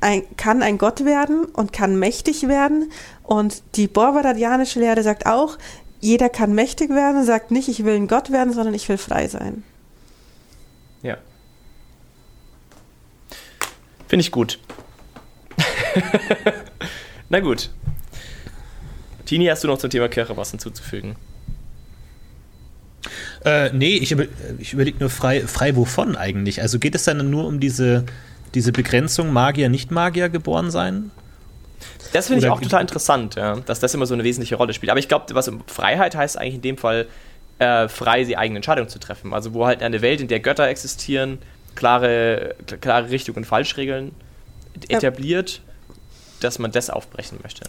ein, 0.00 0.22
kann 0.36 0.62
ein 0.62 0.78
Gott 0.78 1.04
werden 1.04 1.44
und 1.44 1.72
kann 1.72 1.98
mächtig 1.98 2.48
werden. 2.48 2.90
Und 3.22 3.62
die 3.76 3.86
Borvaradianische 3.86 4.80
Lehre 4.80 5.02
sagt 5.02 5.26
auch, 5.26 5.58
jeder 6.00 6.28
kann 6.28 6.54
mächtig 6.54 6.90
werden, 6.90 7.24
sagt 7.24 7.50
nicht, 7.50 7.68
ich 7.68 7.84
will 7.84 7.94
ein 7.94 8.08
Gott 8.08 8.30
werden, 8.32 8.52
sondern 8.52 8.74
ich 8.74 8.88
will 8.88 8.98
frei 8.98 9.28
sein. 9.28 9.62
Ja. 11.02 11.18
Finde 14.08 14.22
ich 14.22 14.32
gut. 14.32 14.58
Na 17.28 17.40
gut. 17.40 17.70
Tini, 19.26 19.46
hast 19.46 19.62
du 19.62 19.68
noch 19.68 19.78
zum 19.78 19.90
Thema 19.90 20.08
Kirche 20.08 20.36
was 20.36 20.50
hinzuzufügen? 20.50 21.16
Äh, 23.44 23.70
nee, 23.72 23.96
ich, 23.96 24.12
über, 24.12 24.24
ich 24.58 24.72
überlege 24.72 24.98
nur 24.98 25.10
frei, 25.10 25.46
frei 25.46 25.76
wovon 25.76 26.16
eigentlich. 26.16 26.60
Also 26.60 26.78
geht 26.78 26.94
es 26.94 27.04
dann 27.04 27.30
nur 27.30 27.46
um 27.46 27.60
diese 27.60 28.04
diese 28.54 28.72
Begrenzung 28.72 29.32
Magier, 29.32 29.68
Nicht-Magier 29.68 30.28
geboren 30.28 30.70
sein? 30.70 31.10
Das 32.12 32.26
finde 32.26 32.44
ich 32.44 32.50
auch 32.50 32.60
total 32.60 32.80
interessant, 32.82 33.36
ja, 33.36 33.56
dass 33.56 33.80
das 33.80 33.94
immer 33.94 34.06
so 34.06 34.14
eine 34.14 34.24
wesentliche 34.24 34.56
Rolle 34.56 34.74
spielt. 34.74 34.90
Aber 34.90 34.98
ich 34.98 35.08
glaube, 35.08 35.26
was 35.34 35.50
Freiheit 35.66 36.16
heißt 36.16 36.36
eigentlich 36.38 36.56
in 36.56 36.62
dem 36.62 36.76
Fall, 36.76 37.06
äh, 37.58 37.88
frei 37.88 38.24
die 38.24 38.36
eigene 38.36 38.58
Entscheidung 38.58 38.88
zu 38.88 38.98
treffen. 38.98 39.32
Also 39.32 39.54
wo 39.54 39.66
halt 39.66 39.82
eine 39.82 40.02
Welt, 40.02 40.20
in 40.20 40.28
der 40.28 40.40
Götter 40.40 40.66
existieren, 40.66 41.38
klare, 41.74 42.54
klare 42.80 43.10
Richtung 43.10 43.36
und 43.36 43.44
Falschregeln 43.44 44.12
Ja. 44.88 44.96
etabliert, 44.98 45.60
dass 46.40 46.58
man 46.58 46.72
das 46.72 46.90
aufbrechen 46.90 47.38
möchte. 47.42 47.64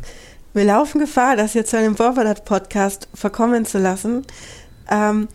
Wir 0.53 0.63
laufen 0.65 0.99
Gefahr, 0.99 1.35
das 1.35 1.53
jetzt 1.53 1.69
zu 1.71 1.77
einem 1.77 1.95
Vorverdat-Podcast 1.95 3.07
verkommen 3.13 3.65
zu 3.65 3.77
lassen. 3.79 4.25
Ähm, 4.89 5.27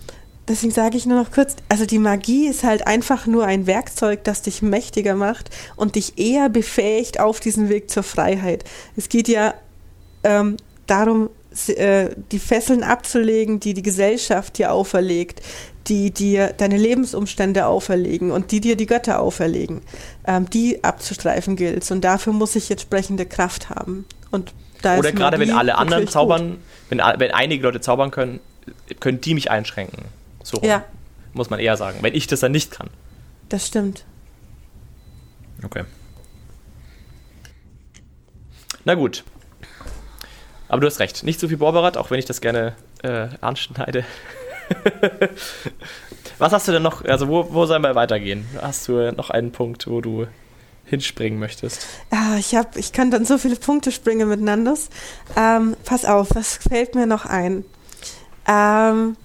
deswegen 0.48 0.72
sage 0.72 0.96
ich 0.96 1.06
nur 1.06 1.20
noch 1.20 1.30
kurz, 1.30 1.56
also 1.68 1.86
die 1.86 1.98
Magie 1.98 2.46
ist 2.46 2.64
halt 2.64 2.86
einfach 2.86 3.26
nur 3.26 3.44
ein 3.44 3.66
Werkzeug, 3.66 4.24
das 4.24 4.42
dich 4.42 4.62
mächtiger 4.62 5.14
macht 5.14 5.50
und 5.76 5.94
dich 5.94 6.18
eher 6.18 6.48
befähigt 6.48 7.20
auf 7.20 7.40
diesen 7.40 7.68
Weg 7.68 7.90
zur 7.90 8.02
Freiheit. 8.02 8.64
Es 8.96 9.08
geht 9.08 9.28
ja 9.28 9.54
ähm, 10.24 10.56
darum, 10.86 11.30
äh, 11.68 12.10
die 12.32 12.38
Fesseln 12.38 12.82
abzulegen, 12.82 13.60
die 13.60 13.74
die 13.74 13.82
Gesellschaft 13.82 14.58
dir 14.58 14.72
auferlegt, 14.72 15.40
die 15.88 16.10
dir 16.10 16.52
deine 16.56 16.76
Lebensumstände 16.76 17.66
auferlegen 17.66 18.30
und 18.30 18.50
die 18.50 18.60
dir 18.60 18.76
die 18.76 18.86
Götter 18.86 19.20
auferlegen. 19.20 19.80
Ähm, 20.26 20.50
die 20.50 20.82
abzustreifen 20.84 21.56
gilt. 21.56 21.90
Und 21.90 22.02
dafür 22.02 22.32
muss 22.32 22.56
ich 22.56 22.70
entsprechende 22.70 23.24
Kraft 23.24 23.70
haben. 23.70 24.04
Und 24.30 24.52
da 24.82 24.98
Oder 24.98 25.12
gerade 25.12 25.38
wenn 25.38 25.50
alle 25.50 25.76
anderen 25.76 26.08
zaubern, 26.08 26.58
wenn, 26.90 26.98
wenn 26.98 27.30
einige 27.30 27.62
Leute 27.62 27.80
zaubern 27.80 28.10
können, 28.10 28.40
können 29.00 29.20
die 29.20 29.34
mich 29.34 29.50
einschränken. 29.50 30.04
So 30.46 30.58
rum, 30.58 30.68
Ja. 30.68 30.84
muss 31.32 31.50
man 31.50 31.58
eher 31.58 31.76
sagen. 31.76 31.98
Wenn 32.02 32.14
ich 32.14 32.28
das 32.28 32.38
dann 32.40 32.52
nicht 32.52 32.70
kann. 32.70 32.88
Das 33.48 33.66
stimmt. 33.66 34.04
Okay. 35.64 35.82
Na 38.84 38.94
gut. 38.94 39.24
Aber 40.68 40.80
du 40.80 40.86
hast 40.86 41.00
recht. 41.00 41.24
Nicht 41.24 41.40
so 41.40 41.48
viel 41.48 41.56
Borberat, 41.56 41.96
auch 41.96 42.10
wenn 42.12 42.20
ich 42.20 42.24
das 42.26 42.40
gerne 42.40 42.74
äh, 43.02 43.26
anschneide. 43.40 44.04
Was 46.38 46.52
hast 46.52 46.68
du 46.68 46.72
denn 46.72 46.82
noch? 46.82 47.04
Also, 47.04 47.26
wo, 47.28 47.52
wo 47.52 47.66
sollen 47.66 47.82
wir 47.82 47.94
weitergehen? 47.96 48.46
Hast 48.60 48.86
du 48.86 49.10
noch 49.12 49.30
einen 49.30 49.50
Punkt, 49.50 49.88
wo 49.88 50.00
du 50.00 50.26
hinspringen 50.84 51.38
möchtest? 51.40 51.86
Ah, 52.10 52.36
ich, 52.38 52.54
hab, 52.54 52.76
ich 52.76 52.92
kann 52.92 53.10
dann 53.10 53.24
so 53.24 53.38
viele 53.38 53.56
Punkte 53.56 53.90
springen 53.90 54.28
mit 54.28 54.40
Nandos. 54.40 54.90
Ähm, 55.36 55.76
pass 55.84 56.04
auf, 56.04 56.28
was 56.34 56.56
fällt 56.56 56.94
mir 56.94 57.06
noch 57.06 57.24
ein? 57.26 57.64
Ähm, 58.46 59.16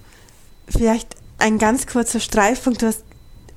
vielleicht 0.68 1.16
ein 1.38 1.58
ganz 1.58 1.86
kurzer 1.86 2.20
Streifpunkt. 2.20 2.82
Du 2.82 2.86
hast 2.86 3.04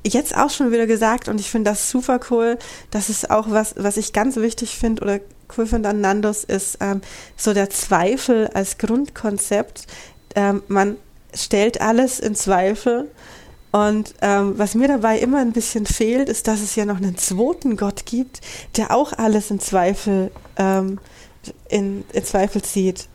jetzt 0.06 0.36
auch 0.36 0.50
schon 0.50 0.72
wieder 0.72 0.88
gesagt 0.88 1.28
und 1.28 1.40
ich 1.40 1.50
finde 1.50 1.72
das 1.72 1.90
super 1.90 2.20
cool. 2.30 2.58
Das 2.92 3.10
ist 3.10 3.30
auch 3.30 3.50
was, 3.50 3.76
was 3.78 3.98
ich 3.98 4.14
ganz 4.14 4.36
wichtig 4.38 4.78
finde 4.78 5.04
oder 5.04 5.20
cool 5.58 5.68
finde 5.68 5.90
an 5.90 6.02
Nandos, 6.02 6.44
ist 6.44 6.78
ähm, 6.82 7.02
so 7.38 7.54
der 7.54 7.70
Zweifel 7.70 8.48
als 8.54 8.78
Grundkonzept. 8.78 9.88
Ähm, 10.36 10.64
man 10.68 10.98
stellt 11.34 11.82
alles 11.82 12.20
in 12.20 12.36
Zweifel. 12.36 13.10
Und 13.72 14.14
ähm, 14.22 14.58
was 14.58 14.74
mir 14.74 14.88
dabei 14.88 15.20
immer 15.20 15.40
ein 15.40 15.52
bisschen 15.52 15.86
fehlt, 15.86 16.30
ist, 16.30 16.48
dass 16.48 16.62
es 16.62 16.76
ja 16.76 16.86
noch 16.86 16.98
einen 16.98 17.18
zweiten 17.18 17.76
Gott 17.76 18.06
gibt, 18.06 18.40
der 18.78 18.96
auch 18.96 19.12
alles 19.12 19.52
in 19.52 19.60
Zweifel, 19.60 20.32
ähm, 20.56 21.00
in, 21.68 22.06
in 22.14 22.24
Zweifel 22.24 22.62
zieht. 22.62 23.10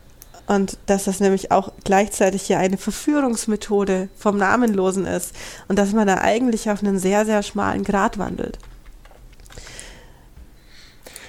Und 0.51 0.78
dass 0.86 1.05
das 1.05 1.20
nämlich 1.20 1.53
auch 1.53 1.70
gleichzeitig 1.84 2.48
ja 2.48 2.59
eine 2.59 2.76
Verführungsmethode 2.76 4.09
vom 4.16 4.36
Namenlosen 4.36 5.07
ist. 5.07 5.32
Und 5.68 5.78
dass 5.78 5.92
man 5.92 6.09
da 6.09 6.16
eigentlich 6.16 6.68
auf 6.68 6.82
einen 6.82 6.98
sehr, 6.98 7.24
sehr 7.24 7.44
schmalen 7.44 7.84
Grat 7.84 8.18
wandelt. 8.18 8.59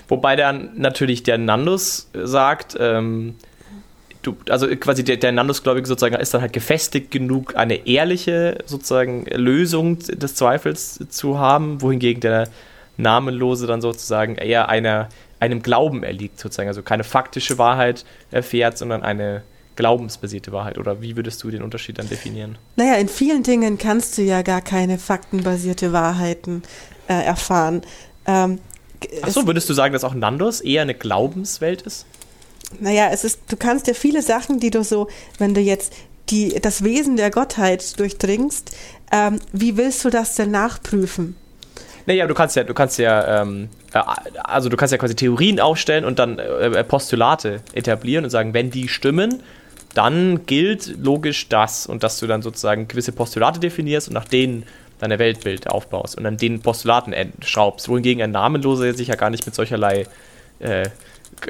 Wobei 0.08 0.36
dann 0.36 0.72
natürlich 0.76 1.22
der 1.22 1.38
Nandus 1.38 2.10
sagt, 2.16 2.76
ähm, 2.80 3.36
du, 4.24 4.36
also 4.50 4.68
quasi 4.76 5.04
der, 5.04 5.18
der 5.18 5.32
Nandus-Gläubige 5.34 5.88
sozusagen 5.88 6.16
ist 6.16 6.34
dann 6.34 6.42
halt 6.42 6.54
gefestigt 6.54 7.12
genug, 7.12 7.56
eine 7.56 7.86
ehrliche 7.86 8.58
sozusagen 8.66 9.26
Lösung 9.26 10.00
des 10.00 10.34
Zweifels 10.34 11.00
zu 11.10 11.38
haben, 11.38 11.84
wohingegen 11.84 12.22
der 12.22 12.50
Namenlose 12.98 13.68
dann 13.68 13.82
sozusagen 13.82 14.38
eher 14.38 14.68
einer, 14.68 15.10
einem 15.42 15.62
Glauben 15.62 16.04
erliegt, 16.04 16.40
sozusagen, 16.40 16.70
also 16.70 16.84
keine 16.84 17.04
faktische 17.04 17.58
Wahrheit 17.58 18.06
erfährt, 18.32 18.78
sondern 18.78 19.04
eine 19.04 19.44
glaubensbasierte 19.76 20.52
Wahrheit. 20.52 20.78
Oder 20.78 21.02
wie 21.02 21.16
würdest 21.16 21.42
du 21.44 21.50
den 21.50 21.64
Unterschied 21.64 21.98
dann 21.98 22.08
definieren? 22.08 22.58
Naja, 22.76 22.96
in 22.96 23.10
vielen 23.10 23.44
Dingen 23.44 23.78
kannst 23.78 24.18
du 24.18 24.22
ja 24.22 24.44
gar 24.44 24.62
keine 24.62 24.98
faktenbasierte 24.98 25.92
Wahrheiten 25.92 26.64
äh, 27.08 27.14
erfahren. 27.14 27.82
Ähm, 28.28 28.60
Achso, 29.24 29.48
würdest 29.48 29.68
du 29.68 29.74
sagen, 29.74 29.94
dass 29.94 30.04
auch 30.04 30.14
Nandus 30.14 30.62
eher 30.62 30.84
eine 30.84 30.94
Glaubenswelt 30.94 31.82
ist? 31.82 32.06
Naja, 32.80 33.10
es 33.12 33.24
ist, 33.24 33.42
du 33.50 33.58
kannst 33.58 33.88
ja 33.88 33.94
viele 33.94 34.22
Sachen, 34.22 34.60
die 34.60 34.70
du 34.70 34.84
so, 34.84 35.08
wenn 35.40 35.54
du 35.54 35.62
jetzt 35.62 35.94
die, 36.30 36.60
das 36.62 36.84
Wesen 36.84 37.18
der 37.18 37.32
Gottheit 37.32 38.00
durchdringst, 38.00 38.72
ähm, 39.12 39.40
wie 39.52 39.76
willst 39.76 40.06
du 40.06 40.10
das 40.10 40.36
denn 40.36 40.52
nachprüfen? 40.52 41.36
Naja, 42.06 42.28
du 42.28 42.34
kannst 42.34 42.56
ja, 42.56 42.64
du 42.64 42.74
kannst 42.74 42.98
ja, 42.98 43.42
ähm, 43.42 43.66
äh, 43.66 43.68
also 43.94 44.70
du 44.70 44.78
kannst 44.78 44.92
ja 44.92 44.98
quasi 44.98 45.16
Theorien 45.16 45.60
aufstellen 45.60 46.06
und 46.06 46.20
dann 46.20 46.40
äh, 46.40 46.84
Postulate 46.84 47.62
etablieren 47.74 48.24
und 48.24 48.30
sagen, 48.30 48.54
wenn 48.54 48.72
die 48.72 48.88
stimmen, 48.88 49.44
dann 49.94 50.46
gilt 50.46 50.96
logisch 50.98 51.50
das 51.50 51.86
und 51.86 52.04
dass 52.04 52.20
du 52.20 52.28
dann 52.28 52.42
sozusagen 52.42 52.88
gewisse 52.88 53.12
Postulate 53.12 53.60
definierst 53.60 54.08
und 54.08 54.14
nach 54.14 54.26
denen 54.26 54.66
deine 55.00 55.20
Weltbild 55.20 55.70
aufbaust 55.70 56.18
und 56.18 56.26
an 56.26 56.38
den 56.38 56.62
Postulaten 56.62 57.14
schraubst. 57.44 57.90
Wohingegen 57.90 58.24
ein 58.24 58.32
Namenloser 58.32 58.94
sich 58.94 59.10
ja 59.10 59.16
gar 59.16 59.30
nicht 59.30 59.46
mit 59.46 59.56
solcherlei 59.56 60.06
äh, 60.60 60.90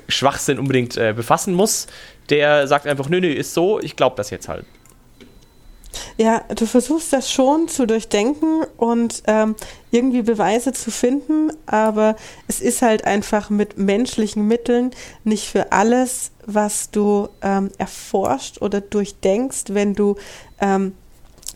Schwachsinn 0.08 0.58
unbedingt 0.58 0.98
äh, 0.98 1.14
befassen 1.16 1.54
muss. 1.54 1.88
Der 2.30 2.68
sagt 2.68 2.88
einfach, 2.88 3.10
nö, 3.10 3.20
nö, 3.20 3.28
ist 3.28 3.54
so, 3.54 3.80
ich 3.80 3.96
glaube 3.96 4.16
das 4.16 4.30
jetzt 4.30 4.48
halt. 4.48 4.66
Ja, 6.18 6.44
du 6.56 6.66
versuchst 6.66 7.12
das 7.14 7.32
schon 7.32 7.68
zu 7.68 7.86
durchdenken 7.86 8.64
und 8.78 9.24
ähm, 9.28 9.56
irgendwie 9.92 10.22
Beweise 10.22 10.72
zu 10.72 10.92
finden, 10.92 11.52
aber 11.66 12.16
es 12.48 12.62
ist 12.62 12.82
halt 12.82 13.06
einfach 13.06 13.50
mit 13.50 13.78
menschlichen 13.78 14.48
Mitteln 14.48 14.92
nicht 15.24 15.50
für 15.50 15.72
alles, 15.72 16.32
was 16.46 16.92
du 16.92 17.30
ähm, 17.42 17.70
erforscht 17.78 18.62
oder 18.62 18.82
durchdenkst, 18.82 19.66
wenn 19.70 19.94
du 19.94 20.16
ähm, 20.60 20.94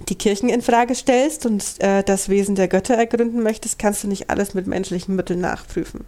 die 0.09 0.15
Kirchen 0.15 0.49
in 0.49 0.61
Frage 0.61 0.95
stellst 0.95 1.45
und 1.45 1.63
äh, 1.79 2.03
das 2.03 2.27
Wesen 2.29 2.55
der 2.55 2.67
Götter 2.67 2.95
ergründen 2.95 3.41
möchtest, 3.41 3.79
kannst 3.79 4.03
du 4.03 4.07
nicht 4.07 4.29
alles 4.29 4.53
mit 4.53 4.67
menschlichen 4.67 5.15
Mitteln 5.15 5.39
nachprüfen. 5.39 6.03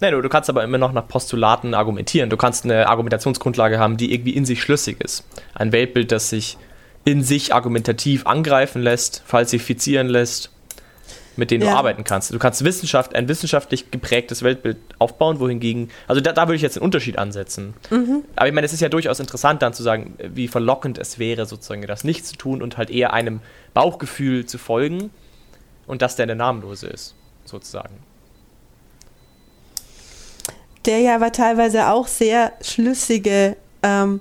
Nein, 0.00 0.12
du, 0.12 0.20
du 0.22 0.28
kannst 0.28 0.48
aber 0.48 0.62
immer 0.62 0.78
noch 0.78 0.92
nach 0.92 1.08
Postulaten 1.08 1.74
argumentieren. 1.74 2.30
Du 2.30 2.36
kannst 2.36 2.64
eine 2.64 2.88
Argumentationsgrundlage 2.88 3.78
haben, 3.78 3.96
die 3.96 4.12
irgendwie 4.14 4.30
in 4.30 4.44
sich 4.44 4.62
schlüssig 4.62 5.02
ist. 5.02 5.24
Ein 5.54 5.72
Weltbild, 5.72 6.12
das 6.12 6.30
sich 6.30 6.56
in 7.04 7.22
sich 7.22 7.54
argumentativ 7.54 8.26
angreifen 8.26 8.82
lässt, 8.82 9.22
falsifizieren 9.26 10.08
lässt, 10.08 10.50
mit 11.36 11.50
denen 11.50 11.64
Ja. 11.64 11.70
du 11.72 11.76
arbeiten 11.76 12.04
kannst. 12.04 12.32
Du 12.32 12.38
kannst 12.38 12.64
Wissenschaft, 12.64 13.14
ein 13.14 13.28
wissenschaftlich 13.28 13.90
geprägtes 13.90 14.42
Weltbild 14.42 14.76
aufbauen, 14.98 15.40
wohingegen, 15.40 15.90
also 16.06 16.20
da, 16.20 16.32
da 16.32 16.42
würde 16.48 16.56
ich 16.56 16.62
jetzt 16.62 16.76
den 16.76 16.82
Unterschied 16.82 17.16
ansetzen. 17.16 17.74
Aber 18.36 18.48
ich 18.48 18.52
meine, 18.52 18.66
es 18.66 18.72
ist 18.72 18.80
ja 18.80 18.88
durchaus 18.88 19.20
interessant 19.20 19.62
dann 19.62 19.72
zu 19.72 19.82
sagen, 19.82 20.16
wie 20.18 20.48
verlockend 20.48 20.98
es 20.98 21.18
wäre, 21.18 21.46
sozusagen 21.46 21.82
das 21.86 22.04
nicht 22.04 22.26
zu 22.26 22.36
tun 22.36 22.60
und 22.60 22.76
halt 22.76 22.90
eher 22.90 23.12
einem 23.14 23.40
Bauchgefühl 23.72 24.46
zu 24.46 24.58
folgen 24.58 25.10
und 25.86 26.02
dass 26.02 26.16
der 26.16 26.26
der 26.26 26.36
Namenlose 26.36 26.88
ist, 26.88 27.14
sozusagen. 27.44 27.94
Der 30.86 31.00
ja 31.00 31.14
aber 31.16 31.32
teilweise 31.32 31.88
auch 31.88 32.06
sehr 32.06 32.52
schlüssige 32.62 33.56
ähm, 33.82 34.20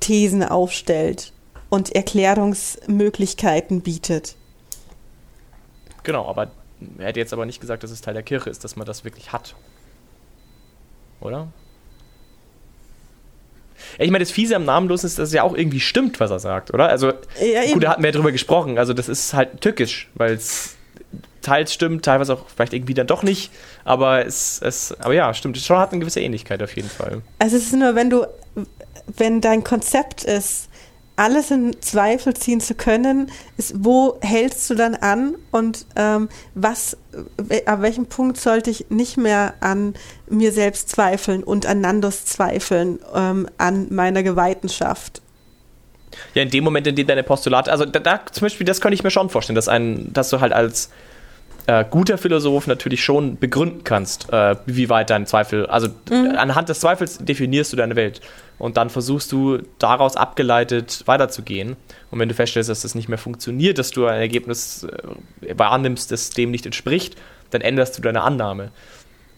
Thesen 0.00 0.42
aufstellt 0.42 1.32
und 1.68 1.94
Erklärungsmöglichkeiten 1.94 3.82
bietet. 3.82 4.36
Genau, 6.02 6.26
aber 6.26 6.50
er 6.98 7.06
hätte 7.06 7.20
jetzt 7.20 7.32
aber 7.32 7.44
nicht 7.46 7.60
gesagt, 7.60 7.82
dass 7.82 7.90
es 7.90 8.00
Teil 8.00 8.14
der 8.14 8.22
Kirche 8.22 8.48
ist, 8.50 8.64
dass 8.64 8.76
man 8.76 8.86
das 8.86 9.04
wirklich 9.04 9.32
hat. 9.32 9.54
Oder? 11.20 11.48
Ja, 13.98 14.04
Ich 14.04 14.10
meine, 14.10 14.24
das 14.24 14.30
Fiese 14.30 14.56
am 14.56 14.64
Namenlosen 14.64 15.06
ist, 15.06 15.18
dass 15.18 15.28
es 15.28 15.34
ja 15.34 15.42
auch 15.42 15.54
irgendwie 15.54 15.80
stimmt, 15.80 16.20
was 16.20 16.30
er 16.30 16.38
sagt, 16.38 16.72
oder? 16.72 16.88
Also, 16.88 17.12
Ja, 17.40 17.72
gut, 17.72 17.82
da 17.82 17.90
hatten 17.90 18.02
wir 18.02 18.10
ja 18.10 18.16
drüber 18.16 18.32
gesprochen. 18.32 18.78
Also, 18.78 18.94
das 18.94 19.08
ist 19.08 19.34
halt 19.34 19.60
tückisch, 19.60 20.08
weil 20.14 20.34
es 20.34 20.76
teils 21.48 21.72
stimmt, 21.72 22.04
teilweise 22.04 22.34
auch 22.34 22.44
vielleicht 22.54 22.72
irgendwie 22.72 22.94
dann 22.94 23.06
doch 23.06 23.22
nicht. 23.22 23.50
Aber 23.84 24.24
es, 24.24 24.60
es 24.62 24.94
aber 25.00 25.14
ja, 25.14 25.32
stimmt. 25.34 25.56
Es 25.56 25.64
schon 25.64 25.78
hat 25.78 25.92
eine 25.92 26.00
gewisse 26.00 26.20
Ähnlichkeit 26.20 26.62
auf 26.62 26.76
jeden 26.76 26.90
Fall. 26.90 27.22
Also 27.38 27.56
es 27.56 27.64
ist 27.64 27.72
nur, 27.74 27.94
wenn 27.94 28.10
du, 28.10 28.26
wenn 29.16 29.40
dein 29.40 29.64
Konzept 29.64 30.24
ist, 30.24 30.68
alles 31.16 31.50
in 31.50 31.82
Zweifel 31.82 32.34
ziehen 32.34 32.60
zu 32.60 32.76
können, 32.76 33.30
ist, 33.56 33.74
wo 33.76 34.18
hältst 34.20 34.70
du 34.70 34.76
dann 34.76 34.94
an 34.94 35.34
und 35.50 35.84
ähm, 35.96 36.28
was, 36.54 36.96
ab 37.66 37.82
welchem 37.82 38.06
Punkt 38.06 38.38
sollte 38.38 38.70
ich 38.70 38.86
nicht 38.88 39.16
mehr 39.16 39.54
an 39.58 39.94
mir 40.28 40.52
selbst 40.52 40.90
zweifeln 40.90 41.42
und 41.42 41.66
an 41.66 41.80
Nandos 41.80 42.24
zweifeln, 42.24 43.00
ähm, 43.12 43.48
an 43.58 43.88
meiner 43.90 44.22
Geweihtenschaft? 44.22 45.20
Ja, 46.34 46.42
in 46.42 46.50
dem 46.50 46.62
Moment, 46.62 46.86
in 46.86 46.94
dem 46.94 47.08
deine 47.08 47.24
Postulate, 47.24 47.72
also 47.72 47.84
da, 47.84 47.98
da 47.98 48.20
zum 48.30 48.44
Beispiel, 48.44 48.64
das 48.64 48.80
könnte 48.80 48.94
ich 48.94 49.02
mir 49.02 49.10
schon 49.10 49.28
vorstellen, 49.28 49.56
dass 49.56 49.68
ein, 49.68 50.12
dass 50.12 50.30
du 50.30 50.40
halt 50.40 50.52
als 50.52 50.90
äh, 51.68 51.84
guter 51.88 52.16
Philosoph 52.16 52.66
natürlich 52.66 53.04
schon 53.04 53.38
begründen 53.38 53.84
kannst, 53.84 54.32
äh, 54.32 54.56
wie 54.64 54.88
weit 54.88 55.10
dein 55.10 55.26
Zweifel, 55.26 55.66
also 55.66 55.88
mhm. 56.10 56.34
anhand 56.38 56.70
des 56.70 56.80
Zweifels 56.80 57.18
definierst 57.18 57.74
du 57.74 57.76
deine 57.76 57.94
Welt 57.94 58.22
und 58.58 58.78
dann 58.78 58.88
versuchst 58.88 59.30
du 59.32 59.58
daraus 59.78 60.16
abgeleitet 60.16 61.02
weiterzugehen. 61.04 61.76
Und 62.10 62.20
wenn 62.20 62.28
du 62.30 62.34
feststellst, 62.34 62.70
dass 62.70 62.80
das 62.80 62.94
nicht 62.94 63.10
mehr 63.10 63.18
funktioniert, 63.18 63.76
dass 63.76 63.90
du 63.90 64.06
ein 64.06 64.18
Ergebnis 64.18 64.84
äh, 65.42 65.58
wahrnimmst, 65.58 66.10
das 66.10 66.30
dem 66.30 66.50
nicht 66.50 66.64
entspricht, 66.64 67.16
dann 67.50 67.60
änderst 67.60 67.98
du 67.98 68.02
deine 68.02 68.22
Annahme, 68.22 68.70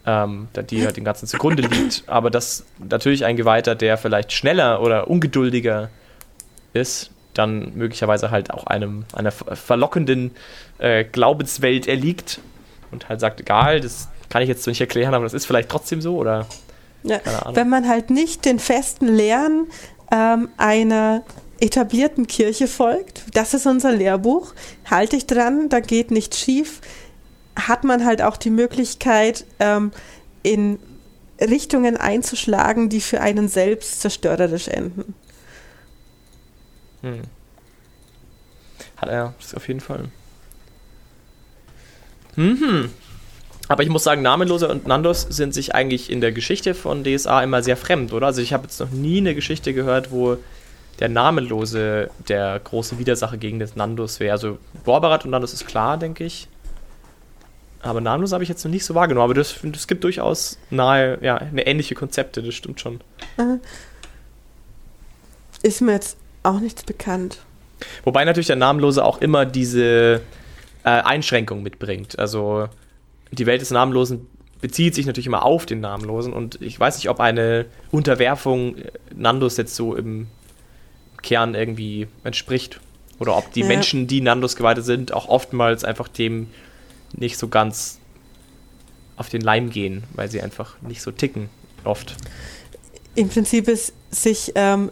ähm, 0.07 0.47
die 0.71 0.85
halt 0.85 0.97
den 0.97 1.05
ganzen 1.05 1.27
zugrunde 1.27 1.63
liegt. 1.63 2.05
Aber 2.07 2.31
dass 2.31 2.65
natürlich 2.79 3.25
ein 3.25 3.37
Geweihter, 3.37 3.75
der 3.75 3.99
vielleicht 3.99 4.33
schneller 4.33 4.83
oder 4.83 5.11
ungeduldiger 5.11 5.91
ist, 6.75 7.11
dann 7.35 7.73
möglicherweise 7.75 8.31
halt 8.31 8.53
auch 8.53 8.67
einem 8.67 9.05
einer 9.13 9.31
verlockenden 9.31 10.33
äh, 10.79 11.05
Glaubenswelt 11.05 11.87
erliegt 11.87 12.41
und 12.91 13.09
halt 13.09 13.21
sagt, 13.21 13.41
egal, 13.41 13.81
das 13.81 14.09
kann 14.29 14.43
ich 14.43 14.49
jetzt 14.49 14.63
so 14.63 14.71
nicht 14.71 14.81
erklären, 14.81 15.15
aber 15.15 15.25
das 15.25 15.35
ist 15.35 15.47
vielleicht 15.47 15.69
trotzdem 15.69 16.01
so 16.01 16.17
oder? 16.17 16.47
Ja, 17.03 17.21
wenn 17.55 17.69
man 17.69 17.89
halt 17.89 18.11
nicht 18.11 18.45
den 18.45 18.59
festen 18.59 19.09
Lehren 19.09 19.69
ähm, 20.13 20.49
einer 20.57 21.23
etablierten 21.61 22.27
Kirche 22.27 22.67
folgt, 22.67 23.25
das 23.35 23.55
ist 23.55 23.67
unser 23.67 23.93
Lehrbuch, 23.93 24.55
halte 24.91 25.17
ich 25.17 25.27
dran, 25.27 25.69
da 25.69 25.81
geht 25.81 26.11
nichts 26.11 26.39
schief, 26.39 26.81
hat 27.57 27.85
man 27.85 28.05
halt 28.05 28.23
auch 28.23 28.37
die 28.37 28.51
Möglichkeit, 28.51 29.45
ähm, 29.59 29.93
in 30.43 30.79
Richtungen 31.41 31.97
einzuschlagen, 31.97 32.89
die 32.89 33.01
für 33.01 33.21
einen 33.21 33.49
selbst 33.49 34.01
zerstörerisch 34.01 34.69
enden. 34.69 35.15
Hm. 37.03 37.23
Hat 38.97 39.09
er, 39.09 39.35
das 39.41 39.55
auf 39.55 39.67
jeden 39.69 39.81
Fall. 39.81 40.09
Mhm. 42.37 42.91
Aber 43.69 43.83
ich 43.83 43.89
muss 43.89 44.03
sagen, 44.03 44.23
Namenlose 44.23 44.69
und 44.69 44.87
Nandos 44.87 45.23
sind 45.23 45.55
sich 45.55 45.75
eigentlich 45.75 46.11
in 46.11 46.21
der 46.21 46.33
Geschichte 46.33 46.75
von 46.75 47.05
DSA 47.05 47.43
immer 47.43 47.63
sehr 47.63 47.77
fremd, 47.77 48.13
oder? 48.13 48.27
Also 48.27 48.43
ich 48.43 48.53
habe 48.53 48.65
jetzt 48.65 48.81
noch 48.81 48.91
nie 48.91 49.19
eine 49.19 49.35
Geschichte 49.35 49.73
gehört, 49.73 50.11
wo 50.11 50.39
der 50.99 51.09
Namenlose 51.09 52.11
der 52.29 52.59
große 52.59 52.99
Widersacher 52.99 53.37
gegen 53.37 53.59
das 53.59 53.77
Nandos 53.77 54.21
wäre. 54.21 54.33
Also 54.33 54.59
Borbarat 54.85 55.25
und 55.25 55.31
Nandos 55.31 55.53
ist 55.53 55.67
klar, 55.67 55.99
denke 55.99 56.25
ich. 56.25 56.49
Aber 57.81 58.01
Namenlose 58.01 58.35
habe 58.35 58.43
ich 58.43 58.51
jetzt 58.51 58.65
noch 58.65 58.71
nicht 58.71 58.85
so 58.85 58.95
wahrgenommen. 58.95 59.25
Aber 59.25 59.35
das, 59.35 59.55
das 59.63 59.87
gibt 59.87 60.05
durchaus 60.05 60.59
nahe, 60.71 61.19
ja, 61.23 61.37
eine 61.37 61.67
ähnliche 61.67 61.95
Konzepte, 61.95 62.43
das 62.43 62.55
stimmt 62.55 62.81
schon. 62.81 63.01
Ist 65.63 65.81
mir 65.81 65.93
jetzt 65.93 66.17
auch 66.43 66.61
nichts 66.61 66.83
bekannt. 66.83 67.39
Wobei 68.05 68.25
natürlich 68.25 68.47
der 68.47 68.57
Namenlose 68.57 69.05
auch 69.05 69.21
immer 69.21 69.47
diese 69.47 70.21
äh, 70.85 70.89
Einschränkung 70.89 71.63
mitbringt. 71.63 72.19
Also 72.19 72.69
die 73.33 73.47
Welt 73.47 73.61
des 73.61 73.71
Namenlosen 73.71 74.27
bezieht 74.61 74.95
sich 74.95 75.07
natürlich 75.07 75.27
immer 75.27 75.45
auf 75.45 75.65
den 75.67 75.81
Namenlosen 75.81 76.33
und 76.33 76.61
ich 76.61 76.79
weiß 76.79 76.97
nicht, 76.97 77.09
ob 77.09 77.21
eine 77.21 77.67
Unterwerfung 77.91 78.77
äh, 78.77 78.91
Nandos 79.15 79.57
jetzt 79.57 79.75
so 79.75 79.95
im 79.95 80.27
Kern 81.23 81.55
irgendwie 81.55 82.09
entspricht. 82.25 82.81
Oder 83.19 83.37
ob 83.37 83.53
die 83.53 83.61
ja. 83.61 83.67
Menschen, 83.67 84.07
die 84.07 84.23
Nandos 84.23 84.57
geweiht 84.57 84.83
sind, 84.83 85.13
auch 85.13 85.29
oftmals 85.29 85.85
einfach 85.85 86.09
dem 86.09 86.49
nicht 87.13 87.37
so 87.37 87.49
ganz 87.49 87.99
auf 89.17 89.29
den 89.29 89.43
Leim 89.43 89.69
gehen, 89.69 90.05
weil 90.15 90.31
sie 90.31 90.41
einfach 90.41 90.81
nicht 90.81 91.03
so 91.03 91.11
ticken, 91.11 91.51
oft. 91.85 92.17
Im 93.15 93.29
Prinzip 93.29 93.69
ist 93.69 93.93
sich 94.11 94.53
ähm, 94.55 94.91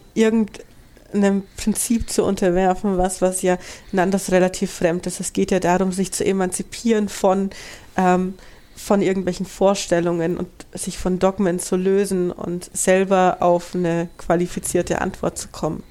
irgendeinem 1.08 1.42
Prinzip 1.56 2.10
zu 2.10 2.24
unterwerfen, 2.24 2.98
was, 2.98 3.20
was 3.22 3.42
ja 3.42 3.58
Nandos 3.92 4.30
relativ 4.30 4.70
fremd 4.70 5.06
ist. 5.06 5.20
Es 5.20 5.32
geht 5.32 5.50
ja 5.50 5.60
darum, 5.60 5.92
sich 5.92 6.12
zu 6.12 6.24
emanzipieren 6.24 7.08
von 7.08 7.50
ähm, 7.96 8.34
von 8.78 9.02
irgendwelchen 9.02 9.44
Vorstellungen 9.44 10.36
und 10.36 10.48
sich 10.72 10.98
von 10.98 11.18
Dogmen 11.18 11.58
zu 11.58 11.76
lösen 11.76 12.30
und 12.30 12.70
selber 12.72 13.38
auf 13.40 13.74
eine 13.74 14.08
qualifizierte 14.18 15.00
Antwort 15.00 15.36
zu 15.36 15.48
kommen. 15.48 15.82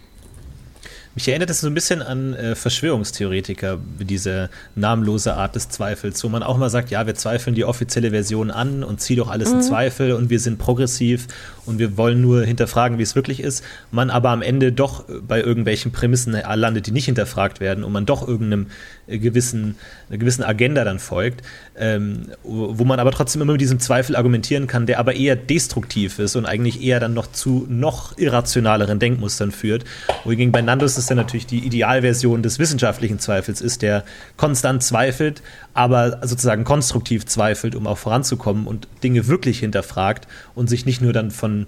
Mich 1.14 1.28
erinnert 1.28 1.50
es 1.50 1.62
so 1.62 1.68
ein 1.68 1.74
bisschen 1.74 2.04
an 2.04 2.36
äh, 2.36 2.54
Verschwörungstheoretiker, 2.54 3.80
diese 4.00 4.52
namenlose 4.76 5.34
Art 5.34 5.56
des 5.56 5.68
Zweifels, 5.68 6.24
wo 6.24 6.30
man 6.30 6.44
auch 6.44 6.58
mal 6.58 6.70
sagt, 6.70 6.92
ja, 6.92 7.08
wir 7.08 7.16
zweifeln 7.16 7.56
die 7.56 7.66
offizielle 7.66 8.12
Version 8.12 8.52
an 8.52 8.84
und 8.84 9.02
zieh 9.02 9.16
doch 9.16 9.28
alles 9.28 9.50
mhm. 9.50 9.56
in 9.56 9.62
Zweifel 9.64 10.12
und 10.14 10.30
wir 10.30 10.40
sind 10.40 10.60
progressiv 10.60 11.28
und 11.68 11.80
wir 11.80 11.98
wollen 11.98 12.22
nur 12.22 12.44
hinterfragen, 12.44 12.98
wie 12.98 13.04
es 13.04 13.16
wirklich 13.16 13.40
ist. 13.40 13.64
Man 13.92 14.10
aber 14.10 14.30
am 14.30 14.42
Ende 14.42 14.72
doch 14.72 15.06
bei 15.28 15.42
irgendwelchen 15.42 15.92
Prämissen 15.92 16.34
landet, 16.34 16.88
die 16.88 16.92
nicht 16.92 17.06
hinterfragt 17.06 17.60
werden 17.60 17.84
und 17.84 17.92
man 17.92 18.06
doch 18.06 18.28
irgendeinem 18.28 18.68
äh, 19.08 19.20
gewissen, 19.20 19.76
einer 20.10 20.18
gewissen 20.18 20.44
Agenda 20.44 20.84
dann 20.84 21.00
folgt, 21.00 21.42
ähm, 21.78 22.28
wo 22.44 22.84
man 22.84 23.00
aber 23.00 23.12
trotzdem 23.12 23.42
immer 23.42 23.54
mit 23.54 23.62
diesem 23.62 23.80
Zweifel 23.80 24.16
argumentieren 24.16 24.68
kann, 24.68 24.86
der 24.86 25.00
aber 25.00 25.16
eher 25.16 25.36
destruktiv 25.36 26.20
ist 26.20 26.36
und 26.36 26.46
eigentlich 26.46 26.82
eher 26.82 27.00
dann 27.00 27.14
noch 27.14 27.32
zu 27.32 27.66
noch 27.70 28.18
irrationaleren 28.18 29.00
Denkmustern 29.00 29.52
führt. 29.52 29.84
Wohingegen 30.24 30.52
bei 30.52 30.62
Nandos 30.62 30.98
ist 30.98 31.10
dann 31.10 31.18
natürlich 31.18 31.46
die 31.46 31.60
Idealversion 31.60 32.44
des 32.44 32.60
wissenschaftlichen 32.60 33.20
Zweifels 33.20 33.62
ist, 33.62 33.82
der 33.82 34.04
konstant 34.36 34.84
zweifelt, 34.84 35.42
aber 35.78 36.22
sozusagen 36.24 36.64
konstruktiv 36.64 37.28
zweifelt, 37.28 37.76
um 37.76 37.86
auch 37.86 38.00
voranzukommen 38.00 38.66
und 38.66 38.88
Dinge 39.04 39.28
wirklich 39.28 39.60
hinterfragt 39.60 40.28
und 40.56 40.72
sich 40.72 40.88
nicht 40.88 41.04
nur 41.04 41.14
dann 41.14 41.30
von 41.30 41.68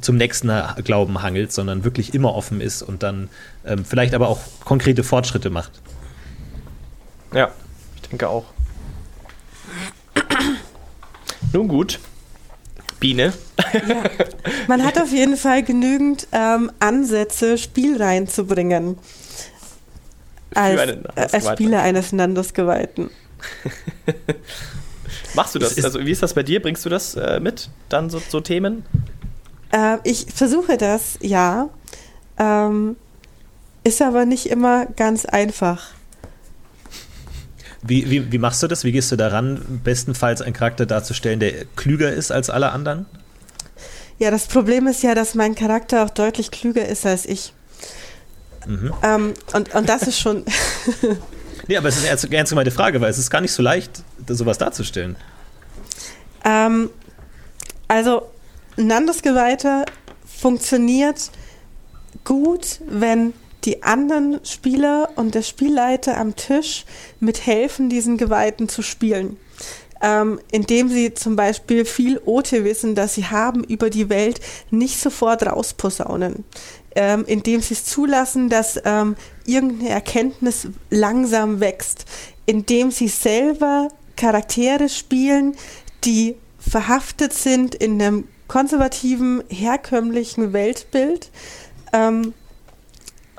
zum 0.00 0.16
nächsten 0.16 0.50
Glauben 0.82 1.22
hangelt, 1.22 1.52
sondern 1.52 1.84
wirklich 1.84 2.14
immer 2.14 2.34
offen 2.34 2.62
ist 2.62 2.80
und 2.80 3.02
dann 3.02 3.28
ähm, 3.66 3.84
vielleicht 3.84 4.14
aber 4.14 4.28
auch 4.28 4.40
konkrete 4.64 5.04
Fortschritte 5.04 5.50
macht. 5.50 5.72
Ja, 7.34 7.50
ich 7.96 8.08
denke 8.08 8.30
auch. 8.30 8.46
Nun 11.52 11.68
gut. 11.68 11.98
Biene. 12.98 13.34
Ja. 13.74 14.04
Man 14.68 14.84
hat 14.86 14.98
auf 14.98 15.12
jeden 15.12 15.36
Fall 15.36 15.62
genügend 15.62 16.28
ähm, 16.32 16.72
Ansätze, 16.80 17.58
Spiel 17.58 18.02
reinzubringen. 18.02 18.96
Als, 20.54 20.80
äh, 20.80 20.98
als 21.14 21.48
Spieler 21.48 21.82
eines 21.82 22.12
Nandos-Geweihten. 22.12 23.10
Machst 25.34 25.54
du 25.54 25.58
das? 25.58 25.82
Also, 25.82 26.00
wie 26.00 26.10
ist 26.10 26.22
das 26.22 26.34
bei 26.34 26.42
dir? 26.42 26.60
Bringst 26.60 26.84
du 26.84 26.88
das 26.88 27.14
äh, 27.14 27.40
mit? 27.40 27.70
Dann 27.88 28.10
so, 28.10 28.20
so 28.28 28.40
Themen? 28.40 28.84
Äh, 29.72 29.98
ich 30.04 30.26
versuche 30.34 30.76
das, 30.76 31.18
ja. 31.20 31.68
Ähm, 32.38 32.96
ist 33.84 34.02
aber 34.02 34.24
nicht 34.24 34.46
immer 34.46 34.86
ganz 34.86 35.24
einfach. 35.24 35.90
Wie, 37.82 38.10
wie, 38.10 38.32
wie 38.32 38.38
machst 38.38 38.62
du 38.62 38.66
das? 38.66 38.84
Wie 38.84 38.92
gehst 38.92 39.12
du 39.12 39.16
daran, 39.16 39.80
bestenfalls 39.84 40.42
einen 40.42 40.52
Charakter 40.52 40.84
darzustellen, 40.84 41.40
der 41.40 41.64
klüger 41.76 42.12
ist 42.12 42.32
als 42.32 42.50
alle 42.50 42.72
anderen? 42.72 43.06
Ja, 44.18 44.32
das 44.32 44.46
Problem 44.46 44.88
ist 44.88 45.02
ja, 45.02 45.14
dass 45.14 45.34
mein 45.34 45.54
Charakter 45.54 46.04
auch 46.04 46.10
deutlich 46.10 46.50
klüger 46.50 46.86
ist 46.86 47.06
als 47.06 47.24
ich. 47.24 47.52
Mhm. 48.66 48.92
Ähm, 49.02 49.34
und, 49.52 49.74
und 49.74 49.88
das 49.88 50.02
ist 50.02 50.18
schon. 50.18 50.44
nee, 51.68 51.76
aber 51.76 51.88
es 51.88 51.96
ist 51.96 52.02
eine 52.02 52.10
ernst, 52.10 52.32
ernst 52.32 52.50
gemeinte 52.50 52.70
Frage, 52.70 53.00
weil 53.00 53.10
es 53.10 53.18
ist 53.18 53.30
gar 53.30 53.40
nicht 53.40 53.52
so 53.52 53.62
leicht, 53.62 54.02
sowas 54.28 54.58
darzustellen. 54.58 55.16
Ähm, 56.44 56.90
also, 57.88 58.28
Nandos 58.76 59.22
Geweihter 59.22 59.84
funktioniert 60.24 61.30
gut, 62.24 62.80
wenn 62.86 63.32
die 63.64 63.82
anderen 63.82 64.40
Spieler 64.44 65.10
und 65.16 65.34
der 65.34 65.42
Spielleiter 65.42 66.16
am 66.16 66.36
Tisch 66.36 66.84
mithelfen, 67.20 67.88
diesen 67.88 68.16
Geweihten 68.16 68.68
zu 68.68 68.82
spielen. 68.82 69.36
Ähm, 70.00 70.38
indem 70.52 70.88
sie 70.88 71.12
zum 71.12 71.34
Beispiel 71.34 71.84
viel 71.84 72.20
Ote 72.24 72.64
wissen, 72.64 72.94
dass 72.94 73.14
sie 73.14 73.26
haben 73.26 73.64
über 73.64 73.90
die 73.90 74.08
Welt, 74.08 74.40
nicht 74.70 75.00
sofort 75.00 75.44
rausposaunen. 75.44 76.44
Ähm, 77.00 77.24
indem 77.28 77.60
sie 77.60 77.74
es 77.74 77.84
zulassen, 77.84 78.48
dass 78.48 78.80
ähm, 78.84 79.14
irgendeine 79.46 79.90
Erkenntnis 79.90 80.66
langsam 80.90 81.60
wächst. 81.60 82.06
Indem 82.44 82.90
sie 82.90 83.06
selber 83.06 83.86
Charaktere 84.16 84.88
spielen, 84.88 85.54
die 86.02 86.34
verhaftet 86.58 87.34
sind 87.34 87.76
in 87.76 88.02
einem 88.02 88.26
konservativen, 88.48 89.44
herkömmlichen 89.48 90.52
Weltbild. 90.52 91.30
Ähm, 91.92 92.34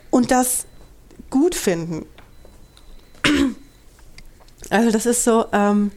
und 0.10 0.32
das 0.32 0.66
gut 1.30 1.54
finden. 1.54 2.06
Also 4.72 4.92
das 4.92 5.08
ist 5.08 5.24
so, 5.24 5.46
ähm, 5.52 5.92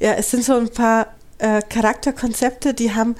ja, 0.00 0.14
es 0.14 0.32
sind 0.32 0.42
so 0.42 0.54
ein 0.54 0.68
paar 0.68 1.14
äh, 1.38 1.62
Charakterkonzepte, 1.62 2.74
die 2.74 2.92
haben 2.92 3.14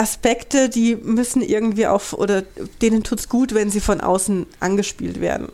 Aspekte, 0.00 0.70
die 0.70 0.96
müssen 0.96 1.42
irgendwie 1.42 1.86
auf, 1.86 2.14
oder 2.14 2.42
denen 2.80 3.02
tut 3.02 3.20
es 3.20 3.28
gut, 3.28 3.54
wenn 3.54 3.70
sie 3.70 3.80
von 3.80 4.00
außen 4.00 4.46
angespielt 4.58 5.20
werden. 5.20 5.48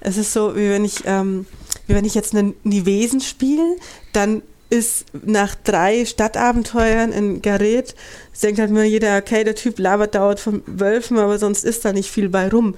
Es 0.00 0.16
ist 0.16 0.32
so, 0.32 0.56
wie 0.56 0.70
wenn 0.70 0.86
ich, 0.86 1.02
ähm, 1.04 1.44
wie 1.86 1.94
wenn 1.94 2.06
ich 2.06 2.14
jetzt 2.14 2.34
einen 2.34 2.54
Nivesen 2.64 3.20
spiele, 3.20 3.76
dann 4.14 4.40
ist 4.70 5.04
nach 5.26 5.54
drei 5.54 6.06
Stadtabenteuern 6.06 7.12
in 7.12 7.42
Gareth, 7.42 7.94
denkt 8.42 8.58
halt 8.58 8.70
mir 8.70 8.84
jeder, 8.84 9.18
okay, 9.18 9.44
der 9.44 9.54
Typ 9.54 9.78
labert 9.78 10.14
dauert 10.14 10.40
von 10.40 10.62
Wölfen, 10.64 11.18
aber 11.18 11.38
sonst 11.38 11.64
ist 11.64 11.84
da 11.84 11.92
nicht 11.92 12.10
viel 12.10 12.30
bei 12.30 12.48
rum. 12.48 12.76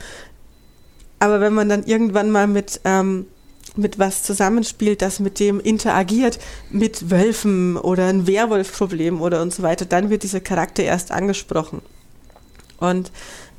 Aber 1.20 1.40
wenn 1.40 1.54
man 1.54 1.68
dann 1.68 1.84
irgendwann 1.84 2.32
mal 2.32 2.48
mit 2.48 2.80
ähm, 2.84 3.26
mit 3.76 3.98
was 3.98 4.22
zusammenspielt, 4.22 5.02
das 5.02 5.18
mit 5.18 5.40
dem 5.40 5.58
interagiert, 5.60 6.38
mit 6.70 7.10
Wölfen 7.10 7.76
oder 7.76 8.06
ein 8.06 8.26
Werwolf-Problem 8.26 9.20
oder 9.20 9.42
und 9.42 9.52
so 9.52 9.62
weiter, 9.62 9.84
dann 9.84 10.10
wird 10.10 10.22
dieser 10.22 10.40
Charakter 10.40 10.82
erst 10.82 11.10
angesprochen. 11.10 11.80
Und 12.78 13.10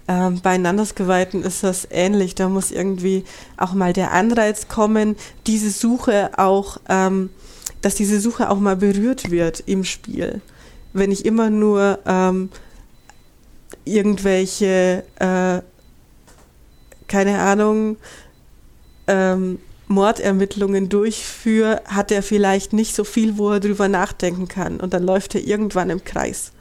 ähm, 0.08 0.42
bei 0.42 0.58
Nandesgeweihten 0.58 1.44
ist 1.44 1.64
das 1.64 1.88
ähnlich. 1.90 2.36
Da 2.36 2.50
muss 2.50 2.72
irgendwie 2.72 3.24
auch 3.58 3.74
mal 3.74 3.94
der 3.94 4.12
Anreiz 4.12 4.68
kommen, 4.68 5.16
diese 5.48 5.72
Suche 5.72 6.32
auch, 6.38 6.78
ähm, 6.90 7.30
dass 7.82 7.96
diese 7.96 8.20
Suche 8.20 8.50
auch 8.50 8.60
mal 8.60 8.76
berührt 8.76 9.32
wird 9.32 9.64
im 9.66 9.84
Spiel. 9.84 10.42
Wenn 10.92 11.12
ich 11.12 11.26
immer 11.26 11.50
nur 11.50 12.00
ähm, 12.06 12.50
irgendwelche, 13.86 15.04
äh, 15.20 15.62
keine 17.08 17.40
Ahnung, 17.40 17.98
ähm, 19.08 19.60
Mordermittlungen 19.94 20.90
durchführe, 20.90 21.82
hat 21.86 22.12
er 22.12 22.24
vielleicht 22.24 22.74
nicht 22.74 22.96
so 22.96 23.04
viel, 23.04 23.38
wo 23.38 23.52
er 23.52 23.60
drüber 23.60 23.88
nachdenken 23.88 24.48
kann. 24.48 24.80
Und 24.80 24.94
dann 24.94 25.04
läuft 25.04 25.36
er 25.36 25.42
irgendwann 25.42 25.90
im 25.90 26.04
Kreis. 26.04 26.52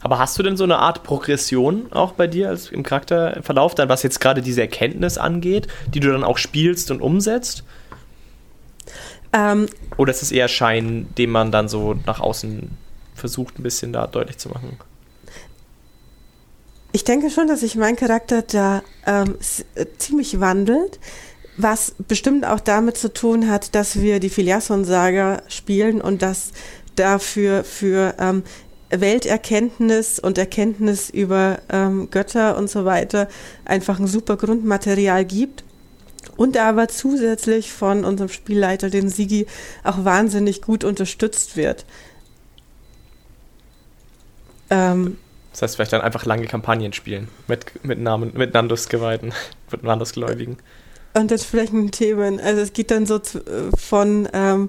Aber 0.00 0.18
hast 0.18 0.36
du 0.38 0.42
denn 0.42 0.56
so 0.56 0.64
eine 0.64 0.78
Art 0.78 1.04
Progression 1.04 1.92
auch 1.92 2.12
bei 2.12 2.26
dir 2.26 2.48
als 2.48 2.70
im 2.70 2.82
Charakterverlauf, 2.82 3.74
dann 3.74 3.88
was 3.88 4.02
jetzt 4.02 4.20
gerade 4.20 4.42
diese 4.42 4.60
Erkenntnis 4.60 5.16
angeht, 5.16 5.68
die 5.94 6.00
du 6.00 6.10
dann 6.10 6.24
auch 6.24 6.38
spielst 6.38 6.90
und 6.90 7.00
umsetzt? 7.00 7.62
Ähm, 9.32 9.66
Oder 9.96 10.10
ist 10.10 10.22
es 10.22 10.32
eher 10.32 10.48
Schein, 10.48 11.08
den 11.16 11.30
man 11.30 11.52
dann 11.52 11.68
so 11.68 11.94
nach 12.06 12.20
außen 12.20 12.76
versucht, 13.14 13.58
ein 13.58 13.62
bisschen 13.62 13.92
da 13.92 14.06
deutlich 14.08 14.38
zu 14.38 14.48
machen? 14.48 14.76
Ich 16.92 17.04
denke 17.04 17.30
schon, 17.30 17.46
dass 17.46 17.60
sich 17.60 17.76
mein 17.76 17.96
Charakter 17.96 18.42
da 18.42 18.82
ähm, 19.06 19.36
äh, 19.74 19.86
ziemlich 19.96 20.40
wandelt, 20.40 20.98
was 21.56 21.94
bestimmt 22.08 22.46
auch 22.46 22.60
damit 22.60 22.96
zu 22.96 23.12
tun 23.12 23.48
hat, 23.48 23.74
dass 23.74 24.00
wir 24.00 24.20
die 24.20 24.30
Filiason-Saga 24.30 25.42
spielen 25.48 26.00
und 26.00 26.22
dass 26.22 26.52
dafür 26.96 27.64
für 27.64 28.14
ähm, 28.18 28.42
Welterkenntnis 28.90 30.18
und 30.18 30.38
Erkenntnis 30.38 31.10
über 31.10 31.60
ähm, 31.70 32.10
Götter 32.10 32.56
und 32.56 32.70
so 32.70 32.84
weiter 32.84 33.28
einfach 33.64 33.98
ein 33.98 34.06
super 34.06 34.36
Grundmaterial 34.36 35.24
gibt. 35.24 35.64
Und 36.36 36.56
aber 36.56 36.88
zusätzlich 36.88 37.72
von 37.72 38.04
unserem 38.04 38.30
Spielleiter, 38.30 38.90
den 38.90 39.08
Sigi, 39.08 39.46
auch 39.84 40.04
wahnsinnig 40.04 40.62
gut 40.62 40.84
unterstützt 40.84 41.56
wird. 41.56 41.84
Ähm, 44.70 45.18
das 45.52 45.62
heißt, 45.62 45.76
vielleicht 45.76 45.92
dann 45.92 46.00
einfach 46.00 46.24
lange 46.24 46.46
Kampagnen 46.46 46.92
spielen 46.94 47.28
mit, 47.48 47.84
mit 47.84 47.98
Namen, 47.98 48.32
mit 48.34 48.54
Nandos 48.54 48.88
Geweihten, 48.88 49.32
mit 49.70 49.82
Nandos 49.82 50.12
Gläubigen. 50.12 50.56
Und 51.14 51.30
entsprechenden 51.30 51.90
Themen. 51.90 52.40
Also 52.40 52.62
es 52.62 52.72
geht 52.72 52.90
dann 52.90 53.06
so 53.06 53.16
äh, 53.16 53.20
von 53.76 54.28
ähm, 54.32 54.68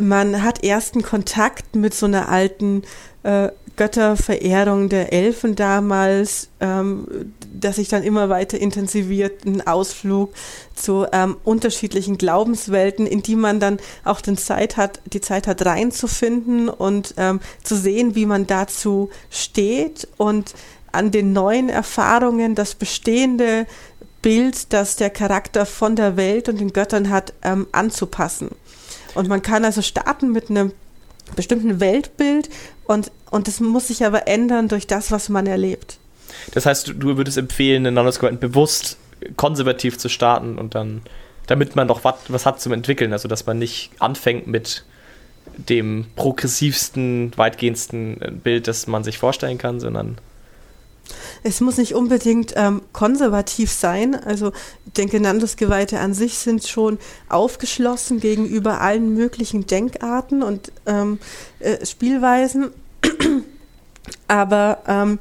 man 0.00 0.42
hat 0.42 0.64
ersten 0.64 1.02
Kontakt 1.02 1.76
mit 1.76 1.94
so 1.94 2.06
einer 2.06 2.28
alten 2.28 2.82
äh, 3.22 3.50
Götterverehrung 3.76 4.88
der 4.88 5.12
Elfen 5.12 5.54
damals, 5.54 6.48
ähm, 6.60 7.32
das 7.52 7.76
sich 7.76 7.88
dann 7.88 8.02
immer 8.02 8.28
weiter 8.28 8.58
intensiviert, 8.58 9.44
ein 9.44 9.66
Ausflug 9.66 10.34
zu 10.74 11.06
ähm, 11.12 11.36
unterschiedlichen 11.44 12.18
Glaubenswelten, 12.18 13.06
in 13.06 13.22
die 13.22 13.36
man 13.36 13.60
dann 13.60 13.78
auch 14.04 14.20
den 14.20 14.36
Zeit 14.36 14.76
hat, 14.76 15.00
die 15.06 15.20
Zeit 15.20 15.46
hat 15.46 15.64
reinzufinden 15.64 16.68
und 16.68 17.14
ähm, 17.16 17.40
zu 17.62 17.76
sehen, 17.76 18.14
wie 18.14 18.26
man 18.26 18.46
dazu 18.46 19.10
steht 19.30 20.08
und 20.16 20.54
an 20.92 21.10
den 21.10 21.32
neuen 21.32 21.68
Erfahrungen 21.68 22.54
das 22.54 22.74
bestehende 22.74 23.66
Bild, 24.22 24.72
das 24.72 24.96
der 24.96 25.10
Charakter 25.10 25.66
von 25.66 25.96
der 25.96 26.16
Welt 26.16 26.48
und 26.48 26.60
den 26.60 26.72
Göttern 26.72 27.10
hat, 27.10 27.32
ähm, 27.42 27.66
anzupassen. 27.72 28.50
Und 29.14 29.28
man 29.28 29.42
kann 29.42 29.64
also 29.64 29.82
starten 29.82 30.32
mit 30.32 30.50
einem 30.50 30.72
bestimmten 31.36 31.80
Weltbild 31.80 32.50
und, 32.84 33.10
und 33.30 33.48
das 33.48 33.60
muss 33.60 33.88
sich 33.88 34.04
aber 34.04 34.26
ändern 34.26 34.68
durch 34.68 34.86
das, 34.86 35.10
was 35.10 35.28
man 35.28 35.46
erlebt. 35.46 35.98
Das 36.52 36.66
heißt, 36.66 36.94
du, 36.96 37.16
würdest 37.16 37.38
empfehlen, 37.38 37.84
den 37.84 37.94
Nanosquad 37.94 38.40
bewusst 38.40 38.96
konservativ 39.36 39.98
zu 39.98 40.08
starten 40.08 40.58
und 40.58 40.74
dann, 40.74 41.02
damit 41.46 41.76
man 41.76 41.88
doch 41.88 42.04
wat, 42.04 42.18
was 42.28 42.46
hat 42.46 42.60
zum 42.60 42.72
Entwickeln, 42.72 43.12
also 43.12 43.28
dass 43.28 43.46
man 43.46 43.58
nicht 43.58 43.90
anfängt 43.98 44.46
mit 44.46 44.84
dem 45.56 46.06
progressivsten, 46.16 47.32
weitgehendsten 47.36 48.40
Bild, 48.42 48.68
das 48.68 48.86
man 48.86 49.04
sich 49.04 49.18
vorstellen 49.18 49.58
kann, 49.58 49.80
sondern 49.80 50.18
es 51.42 51.60
muss 51.60 51.76
nicht 51.76 51.94
unbedingt 51.94 52.54
ähm, 52.56 52.82
konservativ 52.92 53.72
sein. 53.72 54.14
Also 54.14 54.52
ich 54.86 54.92
denke, 54.92 55.18
Landesgeweihte 55.18 55.98
an 56.00 56.14
sich 56.14 56.38
sind 56.38 56.66
schon 56.66 56.98
aufgeschlossen 57.28 58.20
gegenüber 58.20 58.80
allen 58.80 59.14
möglichen 59.14 59.66
Denkarten 59.66 60.42
und 60.42 60.72
ähm, 60.86 61.18
äh, 61.60 61.84
Spielweisen. 61.84 62.70
Aber 64.28 64.78
ähm, 64.86 65.18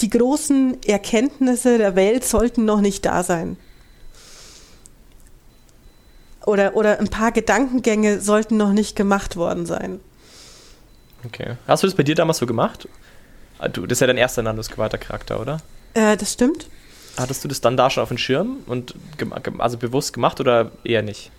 die 0.00 0.10
großen 0.10 0.82
Erkenntnisse 0.84 1.78
der 1.78 1.96
Welt 1.96 2.24
sollten 2.24 2.64
noch 2.64 2.80
nicht 2.80 3.04
da 3.04 3.22
sein. 3.22 3.56
Oder, 6.46 6.76
oder 6.76 7.00
ein 7.00 7.08
paar 7.08 7.32
Gedankengänge 7.32 8.20
sollten 8.20 8.56
noch 8.56 8.72
nicht 8.72 8.96
gemacht 8.96 9.36
worden 9.36 9.64
sein. 9.64 10.00
Okay. 11.24 11.56
Hast 11.66 11.82
du 11.82 11.86
das 11.86 11.96
bei 11.96 12.02
dir 12.02 12.14
damals 12.14 12.38
so 12.38 12.46
gemacht? 12.46 12.88
Ah, 13.58 13.68
du, 13.68 13.82
das 13.86 13.96
ist 13.96 14.00
ja 14.00 14.06
dein 14.06 14.16
erster 14.16 14.42
Nandus-geweihter 14.42 14.98
Charakter, 14.98 15.40
oder? 15.40 15.60
Äh, 15.94 16.16
das 16.16 16.32
stimmt. 16.32 16.68
Hattest 17.16 17.44
du 17.44 17.48
das 17.48 17.60
dann 17.60 17.76
da 17.76 17.90
schon 17.90 18.02
auf 18.02 18.08
dem 18.08 18.18
Schirm 18.18 18.58
und 18.66 18.94
also 19.58 19.78
bewusst 19.78 20.12
gemacht 20.12 20.40
oder 20.40 20.72
eher 20.82 21.02
nicht? 21.02 21.30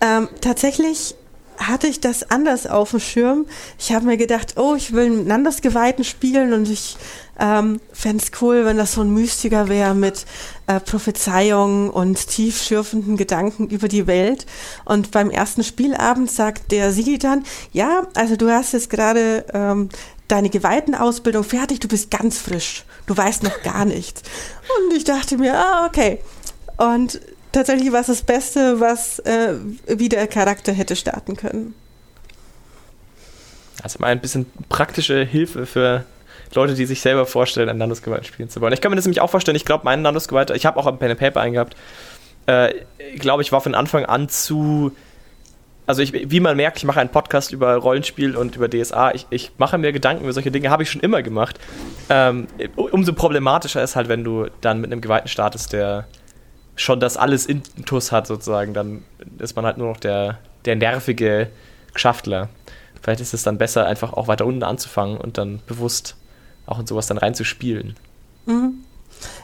Ähm, 0.00 0.28
tatsächlich 0.40 1.16
hatte 1.58 1.86
ich 1.86 2.00
das 2.00 2.30
anders 2.30 2.66
auf 2.66 2.90
dem 2.90 3.00
Schirm. 3.00 3.46
Ich 3.78 3.92
habe 3.92 4.06
mir 4.06 4.16
gedacht, 4.16 4.54
oh, 4.56 4.74
ich 4.74 4.92
will 4.92 5.06
einen 5.06 5.26
Nandus-Geweihten 5.26 6.04
spielen 6.04 6.52
und 6.52 6.68
ich 6.68 6.96
ähm, 7.38 7.80
fände 7.92 8.22
es 8.22 8.30
cool, 8.40 8.64
wenn 8.64 8.76
das 8.76 8.94
so 8.94 9.02
ein 9.02 9.12
Mystiker 9.12 9.68
wäre 9.68 9.94
mit 9.94 10.26
äh, 10.66 10.80
Prophezeiungen 10.80 11.90
und 11.90 12.26
tiefschürfenden 12.28 13.16
Gedanken 13.16 13.68
über 13.68 13.88
die 13.88 14.06
Welt. 14.06 14.46
Und 14.84 15.10
beim 15.10 15.30
ersten 15.30 15.62
Spielabend 15.62 16.30
sagt 16.30 16.72
der 16.72 16.92
Sigi 16.92 17.18
dann, 17.18 17.44
ja, 17.72 18.06
also 18.14 18.36
du 18.36 18.50
hast 18.50 18.72
jetzt 18.72 18.90
gerade 18.90 19.44
ähm, 19.52 19.88
deine 20.32 20.48
Geweihten-Ausbildung 20.48 21.44
fertig, 21.44 21.80
du 21.80 21.88
bist 21.88 22.10
ganz 22.10 22.38
frisch, 22.38 22.84
du 23.06 23.14
weißt 23.14 23.42
noch 23.42 23.62
gar 23.62 23.84
nichts. 23.84 24.22
Und 24.78 24.96
ich 24.96 25.04
dachte 25.04 25.36
mir, 25.36 25.54
ah, 25.54 25.86
okay. 25.86 26.20
Und 26.78 27.20
tatsächlich 27.52 27.92
war 27.92 28.00
es 28.00 28.06
das 28.06 28.22
Beste, 28.22 28.80
was 28.80 29.18
äh, 29.20 29.54
wie 29.86 30.08
der 30.08 30.26
Charakter 30.26 30.72
hätte 30.72 30.96
starten 30.96 31.36
können. 31.36 31.74
Also 33.82 33.98
mal 33.98 34.06
ein 34.06 34.20
bisschen 34.20 34.46
praktische 34.70 35.22
Hilfe 35.22 35.66
für 35.66 36.06
Leute, 36.54 36.74
die 36.74 36.86
sich 36.86 37.02
selber 37.02 37.26
vorstellen, 37.26 37.68
ein 37.68 37.78
Landesgewalt 37.78 38.26
spielen 38.26 38.48
zu 38.48 38.62
wollen. 38.62 38.72
Ich 38.72 38.80
kann 38.80 38.90
mir 38.90 38.96
das 38.96 39.04
nämlich 39.04 39.20
auch 39.20 39.30
vorstellen, 39.30 39.56
ich 39.56 39.66
glaube, 39.66 39.84
mein 39.84 40.02
Landesgewalt, 40.02 40.50
ich 40.50 40.64
habe 40.64 40.78
auch 40.78 40.86
ein 40.86 40.98
Pen 40.98 41.10
and 41.10 41.20
Paper 41.20 41.40
eingehabt, 41.40 41.76
äh, 42.46 42.72
glaube, 43.16 43.42
ich 43.42 43.52
war 43.52 43.60
von 43.60 43.74
Anfang 43.74 44.06
an 44.06 44.30
zu 44.30 44.92
also 45.86 46.02
ich, 46.02 46.30
wie 46.30 46.40
man 46.40 46.56
merkt, 46.56 46.78
ich 46.78 46.84
mache 46.84 47.00
einen 47.00 47.10
Podcast 47.10 47.52
über 47.52 47.74
Rollenspiel 47.76 48.36
und 48.36 48.56
über 48.56 48.68
DSA. 48.68 49.12
Ich, 49.14 49.26
ich 49.30 49.52
mache 49.58 49.78
mir 49.78 49.92
Gedanken 49.92 50.24
über 50.24 50.32
solche 50.32 50.50
Dinge, 50.50 50.70
habe 50.70 50.84
ich 50.84 50.90
schon 50.90 51.00
immer 51.00 51.22
gemacht. 51.22 51.58
Ähm, 52.08 52.46
umso 52.76 53.12
problematischer 53.12 53.82
ist 53.82 53.96
halt, 53.96 54.08
wenn 54.08 54.22
du 54.22 54.46
dann 54.60 54.80
mit 54.80 54.92
einem 54.92 55.00
Geweihten 55.00 55.28
startest, 55.28 55.72
der 55.72 56.06
schon 56.76 57.00
das 57.00 57.16
alles 57.16 57.46
intus 57.46 58.12
hat, 58.12 58.26
sozusagen. 58.26 58.74
Dann 58.74 59.04
ist 59.38 59.56
man 59.56 59.64
halt 59.64 59.78
nur 59.78 59.88
noch 59.88 59.98
der, 59.98 60.38
der 60.64 60.76
nervige 60.76 61.48
Geschaftler. 61.92 62.48
Vielleicht 63.02 63.20
ist 63.20 63.34
es 63.34 63.42
dann 63.42 63.58
besser, 63.58 63.86
einfach 63.86 64.12
auch 64.12 64.28
weiter 64.28 64.46
unten 64.46 64.62
anzufangen 64.62 65.16
und 65.16 65.36
dann 65.36 65.60
bewusst 65.66 66.16
auch 66.66 66.78
in 66.78 66.86
sowas 66.86 67.08
dann 67.08 67.18
reinzuspielen. 67.18 67.96
Mhm. 68.46 68.84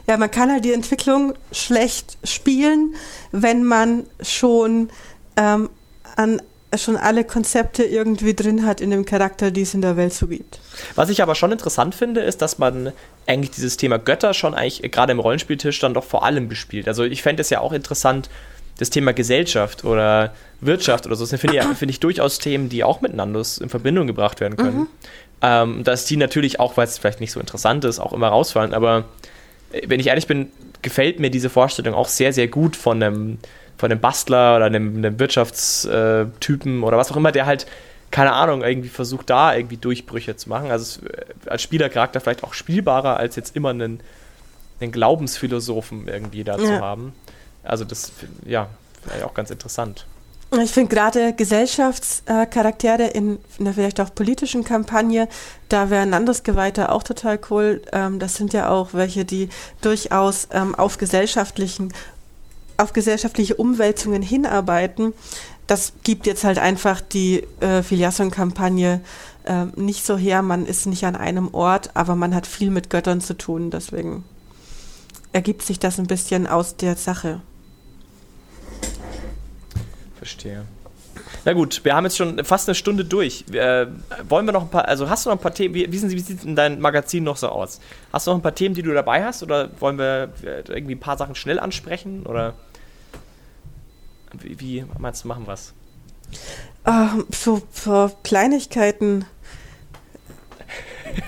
Ja, 0.07 0.17
man 0.17 0.31
kann 0.31 0.51
halt 0.51 0.65
die 0.65 0.73
Entwicklung 0.73 1.35
schlecht 1.53 2.17
spielen, 2.25 2.95
wenn 3.33 3.65
man 3.65 4.05
schon 4.23 4.91
ähm, 5.37 5.69
an 6.17 6.41
schon 6.77 6.99
alle 6.99 7.25
Konzepte 7.25 7.83
irgendwie 7.83 8.35
drin 8.35 8.67
hat 8.67 8.83
in 8.83 8.91
dem 8.91 9.07
Charakter, 9.07 9.51
die 9.51 9.63
es 9.63 9.73
in 9.73 9.81
der 9.81 9.97
Welt 9.97 10.13
so 10.13 10.27
gibt. 10.27 10.61
Was 10.97 11.09
ich 11.09 11.23
aber 11.23 11.35
schon 11.35 11.51
interessant 11.51 11.95
finde, 11.95 12.21
ist, 12.21 12.43
dass 12.43 12.59
man 12.59 12.93
eigentlich 13.27 13.53
dieses 13.53 13.79
Thema 13.79 13.99
Götter 13.99 14.35
schon 14.35 14.55
eigentlich 14.55 14.91
gerade 14.91 15.13
im 15.13 15.19
Rollenspieltisch 15.19 15.79
dann 15.81 15.95
doch 15.95 16.05
vor 16.05 16.25
allem 16.25 16.49
bespielt. 16.49 16.87
Also 16.87 17.05
ich 17.05 17.23
fände 17.23 17.41
es 17.41 17.49
ja 17.49 17.61
auch 17.61 17.73
interessant, 17.73 18.29
das 18.79 18.91
Thema 18.91 19.13
Gesellschaft 19.13 19.85
oder 19.85 20.35
Wirtschaft 20.61 21.07
oder 21.07 21.17
so, 21.17 21.27
das 21.27 21.41
finde 21.41 21.57
ich, 21.57 21.65
find 21.79 21.91
ich 21.91 22.01
durchaus 22.01 22.39
Themen, 22.39 22.69
die 22.69 22.85
auch 22.85 23.01
miteinander 23.01 23.43
in 23.61 23.69
Verbindung 23.69 24.07
gebracht 24.07 24.41
werden 24.41 24.57
können. 24.57 24.79
Mhm. 24.79 24.87
Ähm, 25.41 25.85
dass 25.85 26.05
die 26.05 26.17
natürlich 26.17 26.59
auch, 26.59 26.77
weil 26.77 26.85
es 26.87 26.99
vielleicht 26.99 27.21
nicht 27.21 27.33
so 27.33 27.39
interessant 27.39 27.85
ist, 27.85 28.01
auch 28.01 28.13
immer 28.13 28.29
rausfallen. 28.29 28.75
Aber 28.75 29.05
äh, 29.73 29.83
wenn 29.87 30.01
ich 30.01 30.09
ehrlich 30.09 30.27
bin, 30.27 30.51
gefällt 30.83 31.21
mir 31.21 31.31
diese 31.31 31.49
Vorstellung 31.49 31.95
auch 31.95 32.09
sehr, 32.09 32.33
sehr 32.33 32.49
gut 32.49 32.77
von 32.77 33.03
einem 33.03 33.39
von 33.79 33.91
einem 33.91 34.01
Bastler 34.01 34.57
oder 34.57 34.67
einem, 34.67 34.97
einem 34.97 35.19
Wirtschaftstypen 35.19 36.83
oder 36.83 36.99
was 36.99 37.11
auch 37.11 37.17
immer, 37.17 37.33
der 37.33 37.47
halt, 37.47 37.67
keine 38.11 38.33
Ahnung, 38.33 38.63
irgendwie 38.63 38.89
versucht, 38.89 39.31
da 39.31 39.55
irgendwie 39.55 39.77
Durchbrüche 39.77 40.37
zu 40.37 40.49
machen. 40.49 40.71
Also 40.71 41.07
äh, 41.07 41.25
als 41.47 41.63
Spielercharakter 41.63 42.21
vielleicht 42.21 42.45
auch 42.45 42.55
spielbarer, 42.55 43.17
als 43.17 43.37
jetzt 43.37 43.55
immer 43.57 43.71
einen, 43.71 44.01
einen 44.81 44.93
Glaubensphilosophen 44.93 46.09
irgendwie 46.09 46.45
da 46.45 46.59
ja. 46.59 46.65
zu 46.65 46.81
haben. 46.81 47.13
Also 47.63 47.85
das, 47.85 48.13
ja, 48.45 48.69
vielleicht 49.03 49.25
auch 49.25 49.35
ganz 49.35 49.51
interessant. 49.51 50.07
Ich 50.63 50.71
finde 50.71 50.95
gerade 50.95 51.35
Gesellschaftscharaktere 51.35 53.09
in 53.09 53.39
einer 53.61 53.75
vielleicht 53.75 54.01
auch 54.01 54.15
politischen 54.15 54.65
Kampagne, 54.65 55.29
da 55.69 55.91
wäre 55.91 56.07
Landesgeweihter 56.07 56.91
auch 56.91 57.03
total 57.03 57.39
cool. 57.51 57.83
Ähm, 57.93 58.19
das 58.19 58.37
sind 58.37 58.55
ja 58.55 58.71
auch 58.71 58.95
welche, 58.95 59.27
die 59.27 59.51
durchaus 59.83 60.49
ähm, 60.51 60.75
auf 60.75 60.97
gesellschaftlichen, 60.97 61.93
auf 62.79 62.93
gesellschaftliche 62.93 63.57
Umwälzungen 63.57 64.23
hinarbeiten. 64.23 65.13
Das 65.67 65.93
gibt 66.03 66.27
jetzt 66.27 66.45
halt 66.45 66.59
einfach 66.59 67.03
die 67.03 67.47
äh, 67.61 67.83
Filiasson-Kampagne 67.83 69.03
äh, 69.45 69.65
nicht 69.77 70.07
so 70.07 70.17
her. 70.17 70.41
Man 70.41 70.65
ist 70.65 70.87
nicht 70.87 71.05
an 71.05 71.17
einem 71.17 71.53
Ort, 71.53 71.91
aber 71.95 72.15
man 72.15 72.35
hat 72.35 72.47
viel 72.47 72.71
mit 72.71 72.89
Göttern 72.89 73.21
zu 73.21 73.37
tun. 73.37 73.71
Deswegen 73.71 74.25
ergibt 75.33 75.63
sich 75.63 75.79
das 75.79 75.99
ein 75.99 76.07
bisschen 76.07 76.47
aus 76.47 76.77
der 76.77 76.97
Sache. 76.97 77.43
Verstehe. 80.17 80.65
Na 81.45 81.53
gut, 81.53 81.85
wir 81.85 81.95
haben 81.95 82.05
jetzt 82.05 82.17
schon 82.17 82.45
fast 82.45 82.69
eine 82.69 82.75
Stunde 82.75 83.05
durch. 83.05 83.45
Äh, 83.53 83.87
wollen 84.29 84.47
wir 84.47 84.53
noch 84.53 84.63
ein 84.63 84.71
paar, 84.71 84.87
also 84.87 85.09
hast 85.09 85.27
du 85.27 85.31
noch 85.31 85.37
ein 85.37 85.43
paar 85.43 85.55
Themen, 85.55 85.75
wie, 85.75 85.91
wie, 85.91 86.03
wie 86.03 86.21
sieht 86.21 86.45
denn 86.45 86.57
dein 86.57 86.81
Magazin 86.81 87.25
noch 87.25 87.37
so 87.37 87.49
aus? 87.49 87.81
Hast 88.13 88.27
du 88.27 88.31
noch 88.31 88.39
ein 88.39 88.43
paar 88.43 88.55
Themen, 88.55 88.75
die 88.75 88.83
du 88.83 88.93
dabei 88.93 89.25
hast 89.25 89.43
oder 89.43 89.71
wollen 89.81 89.99
wir 89.99 90.33
äh, 90.43 90.63
irgendwie 90.69 90.95
ein 90.95 91.01
paar 91.01 91.17
Sachen 91.19 91.35
schnell 91.35 91.59
ansprechen 91.59 92.27
oder 92.27 92.55
wie, 94.33 94.61
wie 94.61 94.85
meinst 94.99 95.25
du, 95.25 95.29
machen 95.29 95.45
was? 95.47 95.73
Uh, 96.87 97.23
so, 97.31 97.63
so 97.73 98.11
Kleinigkeiten. 98.23 99.25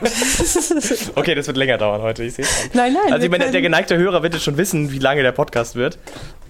okay, 1.14 1.34
das 1.34 1.46
wird 1.46 1.56
länger 1.56 1.78
dauern 1.78 2.02
heute, 2.02 2.24
ich 2.24 2.34
sehe 2.34 2.44
Nein, 2.74 2.92
nein. 2.92 3.12
Also 3.12 3.24
ich 3.24 3.30
meine, 3.30 3.50
der 3.50 3.62
geneigte 3.62 3.96
Hörer 3.96 4.22
wird 4.22 4.34
jetzt 4.34 4.44
schon 4.44 4.56
wissen, 4.56 4.92
wie 4.92 4.98
lange 4.98 5.22
der 5.22 5.32
Podcast 5.32 5.74
wird. 5.74 5.98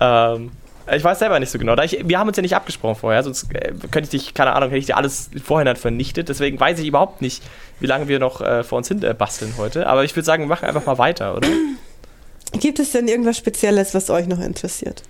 Ähm, 0.00 0.50
ich 0.92 1.04
weiß 1.04 1.18
selber 1.20 1.38
nicht 1.38 1.50
so 1.50 1.58
genau. 1.58 1.80
Ich, 1.82 1.98
wir 2.04 2.18
haben 2.18 2.28
uns 2.28 2.36
ja 2.36 2.42
nicht 2.42 2.56
abgesprochen 2.56 2.96
vorher, 2.96 3.22
sonst 3.22 3.54
äh, 3.54 3.72
könnte 3.90 4.02
ich 4.02 4.10
dich, 4.10 4.34
keine 4.34 4.54
Ahnung, 4.54 4.70
hätte 4.70 4.78
ich 4.78 4.86
dir 4.86 4.96
alles 4.96 5.30
vorhin 5.42 5.74
vernichtet. 5.76 6.28
Deswegen 6.28 6.58
weiß 6.58 6.78
ich 6.80 6.86
überhaupt 6.86 7.22
nicht, 7.22 7.42
wie 7.78 7.86
lange 7.86 8.08
wir 8.08 8.18
noch 8.18 8.40
äh, 8.40 8.64
vor 8.64 8.78
uns 8.78 8.88
hin 8.88 9.02
äh, 9.02 9.14
basteln 9.14 9.54
heute. 9.56 9.86
Aber 9.86 10.04
ich 10.04 10.14
würde 10.16 10.26
sagen, 10.26 10.44
wir 10.44 10.48
machen 10.48 10.66
einfach 10.66 10.86
mal 10.86 10.98
weiter, 10.98 11.36
oder? 11.36 11.48
Gibt 12.52 12.80
es 12.80 12.92
denn 12.92 13.06
irgendwas 13.06 13.36
Spezielles, 13.36 13.94
was 13.94 14.10
euch 14.10 14.26
noch 14.26 14.40
interessiert? 14.40 15.02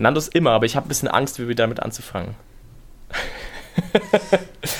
Nandos 0.00 0.28
immer, 0.28 0.52
aber 0.52 0.66
ich 0.66 0.76
habe 0.76 0.86
ein 0.86 0.88
bisschen 0.88 1.08
Angst, 1.08 1.38
wie 1.38 1.46
wir 1.46 1.54
damit 1.54 1.80
anzufangen. 1.80 2.34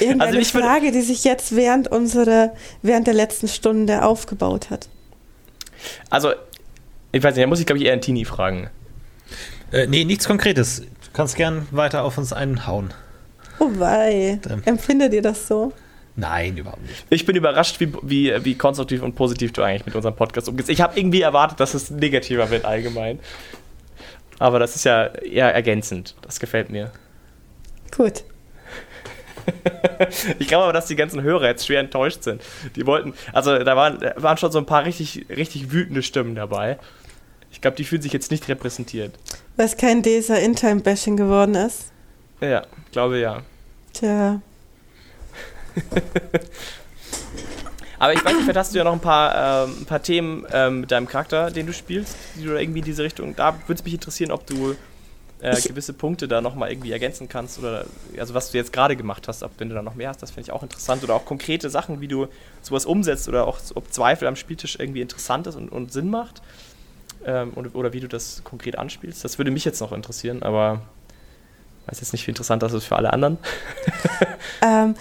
Irgendeine 0.00 0.38
also 0.38 0.58
Frage, 0.58 0.92
die 0.92 1.02
sich 1.02 1.24
jetzt 1.24 1.54
während 1.54 1.88
unserer, 1.88 2.54
während 2.82 3.06
der 3.06 3.14
letzten 3.14 3.48
Stunde 3.48 4.04
aufgebaut 4.04 4.70
hat. 4.70 4.88
Also, 6.08 6.32
ich 7.12 7.22
weiß 7.22 7.34
nicht, 7.34 7.44
da 7.44 7.48
muss 7.48 7.60
ich 7.60 7.66
glaube 7.66 7.78
ich 7.78 7.84
eher 7.86 7.92
einen 7.92 8.02
Tini 8.02 8.24
fragen. 8.24 8.70
Äh, 9.72 9.86
nee, 9.86 10.04
nichts 10.04 10.26
Konkretes. 10.26 10.80
Du 10.80 10.86
kannst 11.12 11.36
gern 11.36 11.66
weiter 11.70 12.02
auf 12.04 12.18
uns 12.18 12.32
einhauen. 12.32 12.94
Oh 13.58 13.70
wei. 13.74 14.40
Ähm. 14.48 14.62
Empfindet 14.64 15.12
ihr 15.12 15.22
das 15.22 15.46
so? 15.46 15.72
Nein, 16.16 16.56
überhaupt 16.56 16.82
nicht. 16.82 17.04
Ich 17.10 17.24
bin 17.24 17.36
überrascht, 17.36 17.78
wie, 17.80 17.92
wie, 18.02 18.44
wie 18.44 18.54
konstruktiv 18.54 19.02
und 19.02 19.14
positiv 19.14 19.52
du 19.52 19.62
eigentlich 19.62 19.86
mit 19.86 19.94
unserem 19.94 20.16
Podcast 20.16 20.48
umgehst. 20.48 20.68
Ich 20.68 20.80
habe 20.80 20.98
irgendwie 20.98 21.22
erwartet, 21.22 21.60
dass 21.60 21.74
es 21.74 21.90
negativer 21.90 22.50
wird 22.50 22.64
allgemein. 22.64 23.20
Aber 24.41 24.59
das 24.59 24.74
ist 24.74 24.84
ja 24.84 25.07
eher 25.07 25.55
ergänzend. 25.55 26.16
Das 26.22 26.41
gefällt 26.41 26.70
mir. 26.70 26.91
Gut. 27.95 28.24
ich 30.38 30.49
glaube 30.49 30.64
aber, 30.64 30.72
dass 30.72 30.86
die 30.86 30.97
ganzen 30.97 31.22
Hörer 31.22 31.47
jetzt 31.47 31.66
schwer 31.66 31.80
enttäuscht 31.80 32.22
sind. 32.22 32.43
Die 32.74 32.86
wollten, 32.86 33.12
also 33.34 33.59
da 33.59 33.76
waren, 33.76 34.01
waren 34.16 34.38
schon 34.38 34.51
so 34.51 34.59
ein 34.59 34.64
paar 34.64 34.86
richtig, 34.86 35.26
richtig 35.28 35.72
wütende 35.72 36.03
Stimmen 36.03 36.34
dabei. 36.34 36.78
Ich 37.53 37.61
glaube, 37.61 37.76
die 37.76 37.84
fühlen 37.84 38.01
sich 38.01 38.14
jetzt 38.14 38.30
nicht 38.30 38.49
repräsentiert. 38.49 39.12
Weil 39.57 39.66
es 39.66 39.76
kein 39.76 40.03
DSA 40.03 40.36
In-Time-Bashing 40.36 41.18
geworden 41.18 41.55
ist? 41.55 41.93
Ja, 42.41 42.64
glaube 42.93 43.18
ja. 43.18 43.43
Tja. 43.93 44.41
Aber 48.01 48.14
ich 48.14 48.24
weiß 48.24 48.32
nicht, 48.32 48.44
vielleicht 48.44 48.59
hast 48.59 48.74
du 48.74 48.78
ja 48.78 48.84
noch 48.84 48.94
ein 48.94 49.01
paar, 49.01 49.66
ähm, 49.66 49.76
ein 49.82 49.84
paar 49.84 50.03
Themen 50.03 50.46
ähm, 50.53 50.80
mit 50.80 50.90
deinem 50.90 51.07
Charakter, 51.07 51.51
den 51.51 51.66
du 51.66 51.74
spielst, 51.74 52.16
die 52.34 52.44
du 52.44 52.59
irgendwie 52.59 52.78
in 52.78 52.84
diese 52.86 53.05
Richtung. 53.05 53.36
Da 53.36 53.55
würde 53.66 53.74
es 53.74 53.84
mich 53.84 53.92
interessieren, 53.92 54.30
ob 54.32 54.46
du 54.46 54.74
äh, 55.42 55.61
gewisse 55.61 55.92
Punkte 55.92 56.26
da 56.26 56.40
nochmal 56.40 56.70
irgendwie 56.70 56.92
ergänzen 56.92 57.28
kannst 57.28 57.59
oder 57.59 57.84
also 58.18 58.32
was 58.32 58.51
du 58.51 58.57
jetzt 58.57 58.72
gerade 58.72 58.96
gemacht 58.96 59.28
hast, 59.28 59.42
ob 59.42 59.53
wenn 59.59 59.68
du 59.68 59.74
da 59.74 59.82
noch 59.82 59.94
mehr 59.94 60.09
hast, 60.09 60.22
das 60.22 60.30
finde 60.30 60.48
ich 60.48 60.53
auch 60.53 60.62
interessant. 60.62 61.05
Oder 61.05 61.14
auch 61.14 61.26
konkrete 61.26 61.68
Sachen, 61.68 62.01
wie 62.01 62.09
du 62.09 62.26
sowas 62.62 62.86
umsetzt 62.86 63.28
oder 63.28 63.46
auch 63.46 63.59
ob 63.74 63.92
Zweifel 63.92 64.26
am 64.28 64.36
Spieltisch 64.36 64.78
irgendwie 64.78 65.03
interessant 65.03 65.46
ist 65.46 65.57
und, 65.57 65.68
und 65.68 65.92
Sinn 65.92 66.09
macht. 66.09 66.40
Ähm, 67.26 67.53
oder, 67.55 67.74
oder 67.74 67.92
wie 67.92 68.01
du 68.01 68.09
das 68.09 68.40
konkret 68.44 68.78
anspielst. 68.78 69.22
Das 69.24 69.36
würde 69.36 69.51
mich 69.51 69.66
jetzt 69.66 69.80
noch 69.80 69.92
interessieren, 69.92 70.42
aber 70.42 70.80
ich 71.82 71.92
weiß 71.92 72.01
jetzt 72.01 72.12
nicht, 72.14 72.26
wie 72.26 72.30
interessant 72.30 72.62
das 72.62 72.72
ist 72.72 72.86
für 72.86 72.96
alle 72.96 73.12
anderen. 73.12 73.36
ähm, 74.62 74.94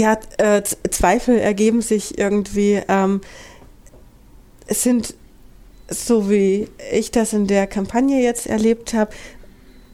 ja, 0.00 0.18
äh, 0.38 0.62
Zweifel 0.90 1.38
ergeben 1.38 1.82
sich 1.82 2.18
irgendwie. 2.18 2.82
Ähm, 2.88 3.20
es 4.66 4.82
sind, 4.82 5.14
so 5.88 6.30
wie 6.30 6.68
ich 6.92 7.10
das 7.10 7.32
in 7.32 7.46
der 7.46 7.66
Kampagne 7.66 8.22
jetzt 8.22 8.46
erlebt 8.46 8.94
habe, 8.94 9.12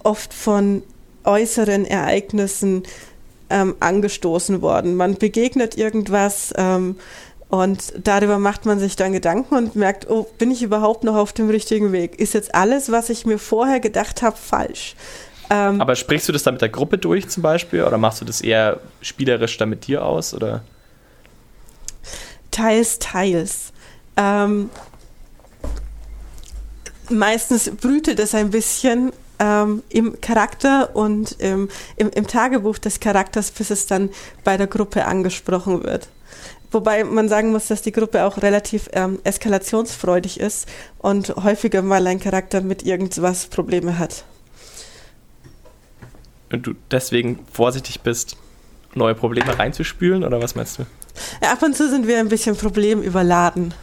oft 0.02 0.32
von 0.32 0.82
äußeren 1.24 1.84
Ereignissen 1.84 2.84
ähm, 3.50 3.74
angestoßen 3.80 4.62
worden. 4.62 4.94
Man 4.96 5.14
begegnet 5.14 5.76
irgendwas 5.76 6.54
ähm, 6.57 6.96
und 7.48 7.94
darüber 8.02 8.38
macht 8.38 8.66
man 8.66 8.78
sich 8.78 8.96
dann 8.96 9.12
Gedanken 9.12 9.54
und 9.57 9.76
merkt, 9.76 10.09
oh, 10.09 10.26
bin 10.38 10.50
ich 10.50 10.62
überhaupt 10.62 11.04
noch 11.04 11.16
auf 11.16 11.32
dem 11.32 11.48
richtigen 11.48 11.90
Weg? 11.92 12.20
Ist 12.20 12.34
jetzt 12.34 12.54
alles, 12.54 12.92
was 12.92 13.09
ich 13.09 13.26
mir 13.26 13.38
vorher 13.38 13.80
gedacht 13.80 14.22
habe, 14.22 14.36
falsch? 14.36 14.94
Ähm, 15.51 15.80
Aber 15.80 15.94
sprichst 15.94 16.28
du 16.28 16.32
das 16.32 16.42
dann 16.42 16.55
mit 16.55 16.61
der 16.61 16.68
Gruppe 16.68 16.99
durch 16.99 17.28
zum 17.28 17.42
Beispiel 17.42 17.82
oder 17.84 17.99
machst 17.99 18.20
du 18.20 18.24
das 18.24 18.40
eher 18.40 18.80
spielerisch 19.01 19.57
dann 19.59 19.68
mit 19.68 19.86
dir 19.86 20.05
aus? 20.05 20.34
Oder? 20.34 20.62
Teils, 22.51 22.99
teils. 22.99 23.72
Ähm, 24.16 24.70
meistens 27.11 27.70
brütet 27.70 28.18
es 28.18 28.34
ein 28.34 28.51
bisschen 28.51 29.12
ähm, 29.38 29.82
im 29.90 30.20
Charakter 30.20 30.97
und 30.97 31.32
im, 31.32 31.68
im, 31.97 32.11
im, 32.11 32.26
Tagebuch 32.26 32.78
des 32.78 33.01
Charakters, 33.01 33.51
bis 33.51 33.70
es 33.70 33.86
dann 33.86 34.11
bei 34.42 34.57
der 34.57 34.66
Gruppe 34.66 35.05
angesprochen 35.05 35.84
wird. 35.84 36.09
Wobei 36.72 37.05
man 37.05 37.28
sagen 37.28 37.53
muss, 37.53 37.68
dass 37.68 37.82
die 37.82 37.92
Gruppe 37.92 38.24
auch 38.24 38.42
relativ 38.42 38.88
ähm, 38.92 39.20
eskalationsfreudig 39.22 40.40
ist 40.40 40.66
und 40.99 41.36
häufiger 41.36 41.82
mal 41.82 42.07
ein 42.07 42.18
Charakter 42.18 42.61
mit 42.61 42.84
irgendwas 42.84 43.47
Probleme 43.47 43.99
hat 43.99 44.24
und 46.51 46.66
du 46.66 46.74
deswegen 46.90 47.40
vorsichtig 47.53 48.01
bist, 48.01 48.36
neue 48.94 49.14
Probleme 49.14 49.59
reinzuspülen 49.59 50.24
oder 50.24 50.40
was 50.40 50.55
meinst 50.55 50.78
du? 50.78 50.86
Ja, 51.42 51.53
ab 51.53 51.62
und 51.62 51.76
zu 51.76 51.88
sind 51.88 52.07
wir 52.07 52.18
ein 52.18 52.28
bisschen 52.28 52.57
problemüberladen. 52.57 53.74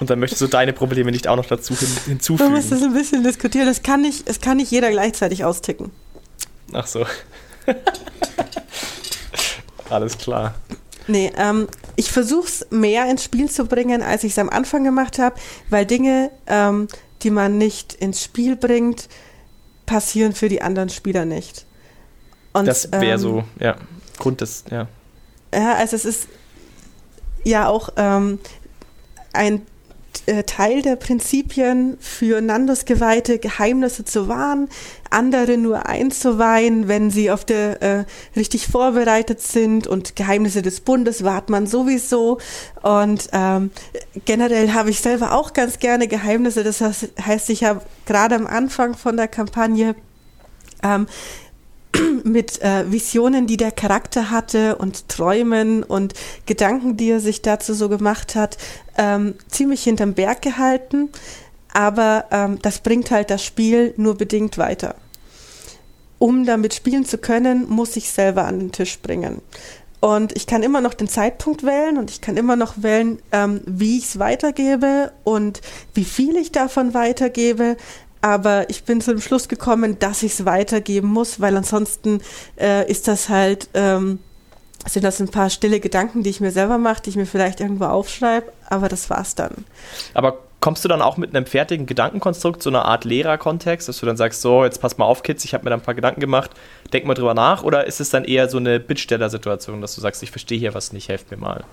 Und 0.00 0.10
dann 0.10 0.18
möchtest 0.18 0.42
du 0.42 0.46
deine 0.48 0.72
Probleme 0.72 1.12
nicht 1.12 1.28
auch 1.28 1.36
noch 1.36 1.46
dazu 1.46 1.74
hin 1.76 1.88
hinzufügen. 2.06 2.50
Man 2.50 2.60
muss 2.60 2.70
das 2.70 2.82
ein 2.82 2.92
bisschen 2.92 3.22
diskutieren. 3.22 3.66
Das 3.66 3.82
kann 3.82 4.00
nicht, 4.02 4.28
es 4.28 4.40
kann 4.40 4.56
nicht 4.56 4.70
jeder 4.70 4.90
gleichzeitig 4.90 5.44
austicken. 5.44 5.92
Ach 6.72 6.86
so. 6.86 7.06
Alles 9.90 10.18
klar. 10.18 10.54
Nee, 11.06 11.32
ähm, 11.36 11.68
ich 11.96 12.10
versuche 12.10 12.48
es 12.48 12.66
mehr 12.70 13.08
ins 13.10 13.24
Spiel 13.24 13.50
zu 13.50 13.66
bringen, 13.66 14.02
als 14.02 14.24
ich 14.24 14.32
es 14.32 14.38
am 14.38 14.48
Anfang 14.48 14.84
gemacht 14.84 15.18
habe, 15.18 15.36
weil 15.70 15.86
Dinge, 15.86 16.30
ähm, 16.46 16.88
die 17.22 17.30
man 17.30 17.58
nicht 17.58 17.94
ins 17.94 18.24
Spiel 18.24 18.56
bringt, 18.56 19.08
passieren 19.86 20.32
für 20.32 20.48
die 20.48 20.62
anderen 20.62 20.88
Spieler 20.88 21.24
nicht. 21.24 21.66
Und, 22.52 22.66
das 22.66 22.90
wäre 22.92 23.14
ähm, 23.14 23.18
so, 23.18 23.44
ja, 23.58 23.76
Grund 24.18 24.40
des, 24.40 24.64
ja. 24.70 24.88
Ja, 25.52 25.74
also 25.74 25.96
es 25.96 26.04
ist 26.04 26.28
ja 27.44 27.68
auch 27.68 27.90
ähm, 27.96 28.38
ein 29.32 29.62
Teil 30.46 30.82
der 30.82 30.96
Prinzipien 30.96 31.96
für 32.00 32.40
Nandos 32.40 32.84
Geweihte, 32.84 33.38
Geheimnisse 33.38 34.04
zu 34.04 34.28
wahren, 34.28 34.68
andere 35.10 35.56
nur 35.58 35.86
einzuweihen, 35.86 36.88
wenn 36.88 37.10
sie 37.10 37.30
auf 37.30 37.44
der 37.44 37.82
äh, 37.82 38.04
richtig 38.36 38.66
vorbereitet 38.66 39.40
sind 39.40 39.86
und 39.86 40.16
Geheimnisse 40.16 40.62
des 40.62 40.80
Bundes 40.80 41.24
wahrt 41.24 41.50
man 41.50 41.66
sowieso. 41.66 42.38
Und 42.82 43.28
ähm, 43.32 43.70
generell 44.24 44.72
habe 44.72 44.90
ich 44.90 45.00
selber 45.00 45.32
auch 45.32 45.52
ganz 45.52 45.78
gerne 45.78 46.08
Geheimnisse. 46.08 46.64
Das 46.64 46.80
heißt, 46.80 47.50
ich 47.50 47.64
habe 47.64 47.82
gerade 48.06 48.34
am 48.34 48.46
Anfang 48.46 48.94
von 48.94 49.16
der 49.16 49.28
Kampagne 49.28 49.94
ähm, 50.82 51.06
mit 52.24 52.60
äh, 52.62 52.90
Visionen, 52.90 53.46
die 53.46 53.56
der 53.56 53.72
Charakter 53.72 54.30
hatte 54.30 54.76
und 54.76 55.08
Träumen 55.08 55.82
und 55.82 56.14
Gedanken, 56.46 56.96
die 56.96 57.10
er 57.10 57.20
sich 57.20 57.42
dazu 57.42 57.74
so 57.74 57.88
gemacht 57.88 58.34
hat, 58.34 58.58
ähm, 58.96 59.34
ziemlich 59.48 59.84
hinterm 59.84 60.14
Berg 60.14 60.42
gehalten. 60.42 61.10
Aber 61.72 62.26
ähm, 62.30 62.58
das 62.62 62.80
bringt 62.80 63.10
halt 63.10 63.30
das 63.30 63.44
Spiel 63.44 63.94
nur 63.96 64.16
bedingt 64.16 64.58
weiter. 64.58 64.94
Um 66.18 66.46
damit 66.46 66.74
spielen 66.74 67.04
zu 67.04 67.18
können, 67.18 67.68
muss 67.68 67.96
ich 67.96 68.10
selber 68.10 68.44
an 68.44 68.60
den 68.60 68.72
Tisch 68.72 68.98
bringen. 69.00 69.42
Und 70.04 70.36
ich 70.36 70.46
kann 70.46 70.62
immer 70.62 70.82
noch 70.82 70.92
den 70.92 71.08
Zeitpunkt 71.08 71.64
wählen 71.64 71.96
und 71.96 72.10
ich 72.10 72.20
kann 72.20 72.36
immer 72.36 72.56
noch 72.56 72.74
wählen, 72.76 73.20
ähm, 73.32 73.62
wie 73.64 73.96
ich 73.96 74.04
es 74.04 74.18
weitergebe 74.18 75.12
und 75.24 75.62
wie 75.94 76.04
viel 76.04 76.36
ich 76.36 76.52
davon 76.52 76.92
weitergebe. 76.92 77.78
Aber 78.24 78.70
ich 78.70 78.84
bin 78.84 79.02
zu 79.02 79.10
dem 79.10 79.20
Schluss 79.20 79.48
gekommen, 79.48 79.98
dass 79.98 80.22
ich 80.22 80.32
es 80.32 80.46
weitergeben 80.46 81.08
muss, 81.08 81.40
weil 81.40 81.54
ansonsten 81.58 82.22
äh, 82.58 82.90
ist 82.90 83.06
das 83.06 83.28
halt, 83.28 83.68
ähm, 83.74 84.18
sind 84.86 85.04
das 85.04 85.20
ein 85.20 85.28
paar 85.28 85.50
stille 85.50 85.78
Gedanken, 85.78 86.22
die 86.22 86.30
ich 86.30 86.40
mir 86.40 86.50
selber 86.50 86.78
mache, 86.78 87.02
die 87.02 87.10
ich 87.10 87.16
mir 87.16 87.26
vielleicht 87.26 87.60
irgendwo 87.60 87.84
aufschreibe, 87.84 88.50
aber 88.70 88.88
das 88.88 89.10
war's 89.10 89.34
dann. 89.34 89.66
Aber 90.14 90.38
kommst 90.60 90.82
du 90.82 90.88
dann 90.88 91.02
auch 91.02 91.18
mit 91.18 91.36
einem 91.36 91.44
fertigen 91.44 91.84
Gedankenkonstrukt, 91.84 92.62
so 92.62 92.70
einer 92.70 92.86
Art 92.86 93.04
Lehrerkontext, 93.04 93.90
dass 93.90 94.00
du 94.00 94.06
dann 94.06 94.16
sagst, 94.16 94.40
so, 94.40 94.64
jetzt 94.64 94.80
pass 94.80 94.96
mal 94.96 95.04
auf, 95.04 95.22
Kids, 95.22 95.44
ich 95.44 95.52
habe 95.52 95.64
mir 95.64 95.68
da 95.70 95.76
ein 95.76 95.82
paar 95.82 95.92
Gedanken 95.92 96.20
gemacht, 96.20 96.50
denk 96.94 97.04
mal 97.04 97.12
drüber 97.12 97.34
nach, 97.34 97.62
oder 97.62 97.86
ist 97.86 98.00
es 98.00 98.08
dann 98.08 98.24
eher 98.24 98.48
so 98.48 98.56
eine 98.56 98.80
Bittsteller-Situation, 98.80 99.82
dass 99.82 99.94
du 99.96 100.00
sagst, 100.00 100.22
ich 100.22 100.30
verstehe 100.30 100.58
hier 100.58 100.72
was 100.72 100.94
nicht, 100.94 101.10
helft 101.10 101.30
mir 101.30 101.36
mal? 101.36 101.64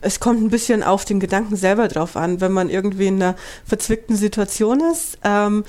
Es 0.00 0.20
kommt 0.20 0.42
ein 0.42 0.50
bisschen 0.50 0.82
auf 0.82 1.04
den 1.04 1.20
Gedanken 1.20 1.56
selber 1.56 1.88
drauf 1.88 2.16
an, 2.16 2.40
wenn 2.40 2.52
man 2.52 2.70
irgendwie 2.70 3.06
in 3.06 3.22
einer 3.22 3.36
verzwickten 3.64 4.16
Situation 4.16 4.80
ist. 4.80 5.18
Ähm, 5.24 5.64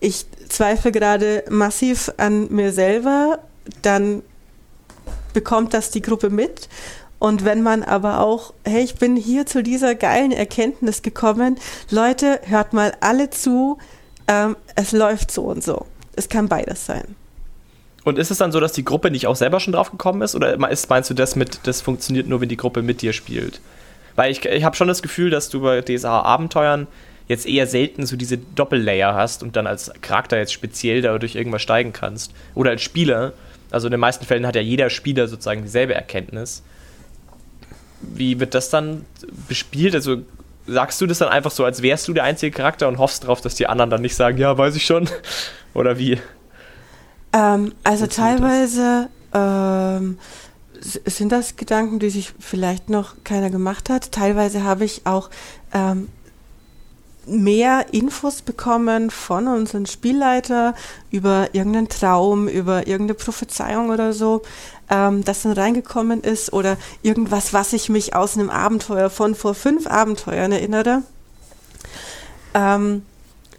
ich 0.00 0.26
zweifle 0.48 0.92
gerade 0.92 1.44
massiv 1.48 2.12
an 2.16 2.52
mir 2.52 2.72
selber, 2.72 3.40
dann 3.82 4.22
bekommt 5.32 5.74
das 5.74 5.90
die 5.90 6.02
Gruppe 6.02 6.30
mit 6.30 6.68
und 7.18 7.44
wenn 7.44 7.62
man 7.62 7.82
aber 7.82 8.20
auch, 8.20 8.54
hey, 8.64 8.82
ich 8.82 8.94
bin 8.96 9.16
hier 9.16 9.46
zu 9.46 9.62
dieser 9.62 9.94
geilen 9.94 10.32
Erkenntnis 10.32 11.02
gekommen, 11.02 11.58
Leute, 11.90 12.40
hört 12.44 12.72
mal 12.72 12.92
alle 13.00 13.30
zu, 13.30 13.78
ähm, 14.28 14.56
es 14.76 14.92
läuft 14.92 15.30
so 15.30 15.44
und 15.44 15.64
so. 15.64 15.86
Es 16.14 16.28
kann 16.28 16.48
beides 16.48 16.86
sein. 16.86 17.16
Und 18.08 18.18
ist 18.18 18.30
es 18.30 18.38
dann 18.38 18.52
so, 18.52 18.60
dass 18.60 18.72
die 18.72 18.84
Gruppe 18.84 19.10
nicht 19.10 19.26
auch 19.26 19.36
selber 19.36 19.60
schon 19.60 19.72
drauf 19.72 19.90
gekommen 19.90 20.22
ist? 20.22 20.34
Oder 20.34 20.56
meinst 20.58 21.10
du 21.10 21.14
das 21.14 21.36
mit, 21.36 21.60
das 21.64 21.80
funktioniert 21.80 22.26
nur, 22.26 22.40
wenn 22.40 22.48
die 22.48 22.56
Gruppe 22.56 22.82
mit 22.82 23.02
dir 23.02 23.12
spielt? 23.12 23.60
Weil 24.16 24.30
ich, 24.30 24.44
ich 24.44 24.64
habe 24.64 24.76
schon 24.76 24.88
das 24.88 25.02
Gefühl, 25.02 25.30
dass 25.30 25.48
du 25.48 25.60
bei 25.60 25.80
DSA-Abenteuern 25.80 26.86
jetzt 27.28 27.46
eher 27.46 27.66
selten 27.66 28.06
so 28.06 28.16
diese 28.16 28.38
Doppellayer 28.38 29.14
hast 29.14 29.42
und 29.42 29.56
dann 29.56 29.66
als 29.66 29.92
Charakter 30.00 30.38
jetzt 30.38 30.52
speziell 30.52 31.02
dadurch 31.02 31.34
irgendwas 31.34 31.62
steigen 31.62 31.92
kannst. 31.92 32.32
Oder 32.54 32.70
als 32.70 32.82
Spieler. 32.82 33.32
Also 33.70 33.86
in 33.86 33.90
den 33.90 34.00
meisten 34.00 34.24
Fällen 34.24 34.46
hat 34.46 34.56
ja 34.56 34.62
jeder 34.62 34.88
Spieler 34.88 35.28
sozusagen 35.28 35.62
dieselbe 35.62 35.94
Erkenntnis 35.94 36.62
wie 38.00 38.40
wird 38.40 38.54
das 38.54 38.70
dann 38.70 39.04
bespielt? 39.48 39.94
Also 39.94 40.22
sagst 40.66 41.00
du 41.00 41.06
das 41.06 41.18
dann 41.18 41.28
einfach 41.28 41.50
so, 41.50 41.64
als 41.64 41.82
wärst 41.82 42.08
du 42.08 42.12
der 42.12 42.24
einzige 42.24 42.54
Charakter 42.56 42.88
und 42.88 42.98
hoffst 42.98 43.24
darauf, 43.24 43.40
dass 43.40 43.54
die 43.54 43.66
anderen 43.66 43.90
dann 43.90 44.02
nicht 44.02 44.14
sagen, 44.14 44.38
ja, 44.38 44.56
weiß 44.56 44.76
ich 44.76 44.84
schon? 44.84 45.08
Oder 45.74 45.98
wie? 45.98 46.18
Ähm, 47.32 47.72
also 47.84 48.06
teilweise 48.06 49.08
ähm, 49.32 50.18
sind 50.80 51.32
das 51.32 51.56
Gedanken, 51.56 51.98
die 51.98 52.10
sich 52.10 52.32
vielleicht 52.38 52.88
noch 52.88 53.16
keiner 53.24 53.50
gemacht 53.50 53.90
hat. 53.90 54.12
Teilweise 54.12 54.62
habe 54.62 54.84
ich 54.84 55.06
auch 55.06 55.30
ähm, 55.72 56.08
mehr 57.26 57.86
Infos 57.92 58.42
bekommen 58.42 59.10
von 59.10 59.48
unserem 59.48 59.86
Spielleiter 59.86 60.74
über 61.10 61.48
irgendeinen 61.52 61.88
Traum, 61.88 62.48
über 62.48 62.86
irgendeine 62.86 63.14
Prophezeiung 63.14 63.90
oder 63.90 64.12
so, 64.12 64.42
ähm, 64.90 65.24
das 65.24 65.42
dann 65.42 65.52
reingekommen 65.52 66.22
ist 66.22 66.52
oder 66.52 66.76
irgendwas, 67.02 67.52
was 67.52 67.72
ich 67.72 67.88
mich 67.88 68.14
aus 68.14 68.36
einem 68.36 68.50
Abenteuer 68.50 69.10
von 69.10 69.34
vor 69.34 69.54
fünf 69.54 69.86
Abenteuern 69.86 70.52
erinnere. 70.52 71.02
Ähm, 72.54 73.02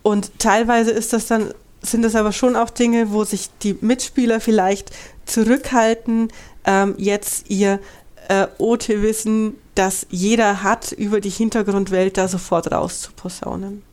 und 0.01 0.39
teilweise 0.39 0.91
ist 0.91 1.13
das 1.13 1.27
dann, 1.27 1.53
sind 1.81 2.03
das 2.03 2.15
aber 2.15 2.31
schon 2.31 2.55
auch 2.55 2.69
Dinge, 2.69 3.11
wo 3.11 3.23
sich 3.23 3.49
die 3.61 3.77
Mitspieler 3.81 4.39
vielleicht 4.39 4.91
zurückhalten, 5.25 6.29
ähm, 6.65 6.95
jetzt 6.97 7.49
ihr 7.49 7.79
äh, 8.27 8.47
OT-Wissen, 8.57 9.55
das 9.75 10.05
jeder 10.09 10.63
hat, 10.63 10.91
über 10.91 11.21
die 11.21 11.29
Hintergrundwelt 11.29 12.17
da 12.17 12.27
sofort 12.27 12.71
rauszuposaunen. 12.71 13.83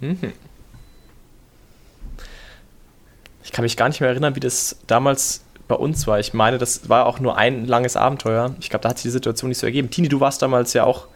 Mhm. 0.00 0.32
Ich 3.42 3.52
kann 3.52 3.62
mich 3.62 3.76
gar 3.76 3.88
nicht 3.88 4.00
mehr 4.00 4.10
erinnern, 4.10 4.34
wie 4.34 4.40
das 4.40 4.76
damals 4.86 5.42
bei 5.68 5.74
uns 5.74 6.06
war. 6.06 6.18
Ich 6.18 6.34
meine, 6.34 6.58
das 6.58 6.88
war 6.88 7.06
auch 7.06 7.20
nur 7.20 7.36
ein 7.36 7.66
langes 7.66 7.96
Abenteuer. 7.96 8.54
Ich 8.60 8.70
glaube, 8.70 8.82
da 8.82 8.90
hat 8.90 8.98
sich 8.98 9.04
die 9.04 9.10
Situation 9.10 9.48
nicht 9.48 9.58
so 9.58 9.66
ergeben. 9.66 9.90
Tini, 9.90 10.08
du 10.08 10.20
warst 10.20 10.42
damals 10.42 10.72
ja 10.72 10.84
auch 10.84 11.06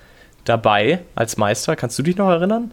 dabei 0.44 1.02
als 1.14 1.36
Meister. 1.36 1.76
Kannst 1.76 1.98
du 1.98 2.02
dich 2.02 2.16
noch 2.16 2.28
erinnern? 2.28 2.72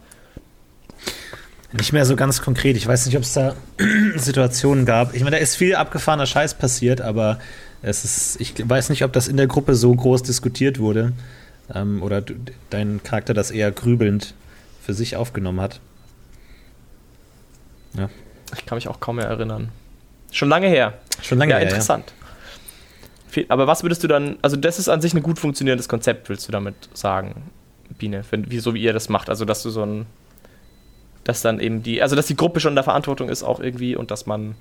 Nicht 1.72 1.92
mehr 1.92 2.04
so 2.04 2.16
ganz 2.16 2.42
konkret. 2.42 2.76
Ich 2.76 2.86
weiß 2.86 3.06
nicht, 3.06 3.16
ob 3.16 3.22
es 3.22 3.32
da 3.32 3.54
Situationen 4.16 4.86
gab. 4.86 5.14
Ich 5.14 5.22
meine, 5.22 5.36
da 5.36 5.42
ist 5.42 5.56
viel 5.56 5.74
abgefahrener 5.74 6.26
Scheiß 6.26 6.54
passiert, 6.54 7.00
aber 7.00 7.38
es 7.82 8.04
ist, 8.04 8.40
ich 8.40 8.54
weiß 8.68 8.88
nicht, 8.90 9.04
ob 9.04 9.12
das 9.12 9.28
in 9.28 9.36
der 9.36 9.46
Gruppe 9.46 9.74
so 9.74 9.94
groß 9.94 10.22
diskutiert 10.22 10.78
wurde 10.78 11.12
ähm, 11.74 12.02
oder 12.02 12.20
du, 12.20 12.34
dein 12.70 13.02
Charakter 13.02 13.34
das 13.34 13.50
eher 13.50 13.72
grübelnd 13.72 14.34
für 14.82 14.94
sich 14.94 15.16
aufgenommen 15.16 15.60
hat. 15.60 15.80
Ja. 17.94 18.08
Ich 18.56 18.64
kann 18.64 18.76
mich 18.76 18.88
auch 18.88 19.00
kaum 19.00 19.16
mehr 19.16 19.26
erinnern. 19.26 19.70
Schon 20.30 20.48
lange 20.48 20.68
her. 20.68 20.94
Schon 21.22 21.38
lange 21.38 21.52
ja, 21.52 21.58
her. 21.58 21.68
Interessant. 21.68 22.12
Ja. 23.34 23.44
Aber 23.48 23.66
was 23.66 23.82
würdest 23.82 24.02
du 24.02 24.08
dann, 24.08 24.38
also 24.40 24.56
das 24.56 24.78
ist 24.78 24.88
an 24.88 25.00
sich 25.00 25.12
ein 25.12 25.22
gut 25.22 25.38
funktionierendes 25.38 25.88
Konzept, 25.88 26.28
willst 26.28 26.48
du 26.48 26.52
damit 26.52 26.74
sagen, 26.94 27.50
Biene, 27.98 28.24
wie, 28.30 28.58
so 28.60 28.74
wie 28.74 28.82
ihr 28.82 28.92
das 28.92 29.08
macht? 29.08 29.28
Also, 29.28 29.44
dass 29.44 29.62
du 29.62 29.70
so 29.70 29.82
ein 29.84 30.06
dass 31.26 31.42
dann 31.42 31.58
eben 31.58 31.82
die, 31.82 32.00
also 32.00 32.14
dass 32.14 32.26
die 32.26 32.36
Gruppe 32.36 32.60
schon 32.60 32.70
in 32.70 32.76
der 32.76 32.84
Verantwortung 32.84 33.28
ist 33.28 33.42
auch 33.42 33.58
irgendwie 33.58 33.96
und 33.96 34.12
dass 34.12 34.26
man 34.26 34.54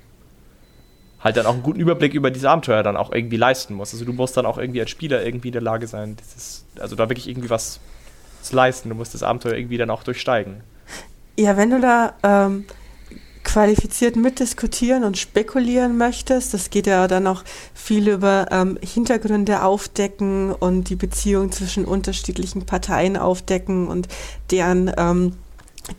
halt 1.21 1.37
dann 1.37 1.45
auch 1.45 1.53
einen 1.53 1.61
guten 1.61 1.79
Überblick 1.79 2.15
über 2.15 2.31
diese 2.31 2.49
Abenteuer 2.49 2.81
dann 2.81 2.97
auch 2.97 3.11
irgendwie 3.11 3.37
leisten 3.37 3.75
muss. 3.75 3.93
Also 3.93 4.03
du 4.03 4.13
musst 4.13 4.35
dann 4.35 4.47
auch 4.47 4.57
irgendwie 4.57 4.81
als 4.81 4.89
Spieler 4.89 5.23
irgendwie 5.23 5.49
in 5.49 5.53
der 5.53 5.61
Lage 5.61 5.85
sein, 5.85 6.17
dieses, 6.19 6.65
also 6.79 6.95
da 6.95 7.07
wirklich 7.07 7.27
irgendwie 7.27 7.51
was 7.51 7.79
zu 8.41 8.55
leisten. 8.55 8.89
Du 8.89 8.95
musst 8.95 9.13
das 9.13 9.21
Abenteuer 9.21 9.53
irgendwie 9.53 9.77
dann 9.77 9.91
auch 9.91 10.03
durchsteigen. 10.03 10.61
Ja, 11.37 11.55
wenn 11.55 11.69
du 11.69 11.79
da 11.79 12.13
ähm, 12.23 12.65
qualifiziert 13.43 14.15
mitdiskutieren 14.15 15.03
und 15.03 15.19
spekulieren 15.19 15.97
möchtest, 15.97 16.55
das 16.55 16.71
geht 16.71 16.87
ja 16.87 17.07
dann 17.07 17.27
auch 17.27 17.43
viel 17.75 18.09
über 18.09 18.47
ähm, 18.49 18.79
Hintergründe 18.81 19.61
aufdecken 19.61 20.51
und 20.51 20.89
die 20.89 20.95
Beziehung 20.95 21.51
zwischen 21.51 21.85
unterschiedlichen 21.85 22.65
Parteien 22.65 23.17
aufdecken 23.17 23.87
und 23.87 24.07
deren 24.49 24.91
ähm, 24.97 25.33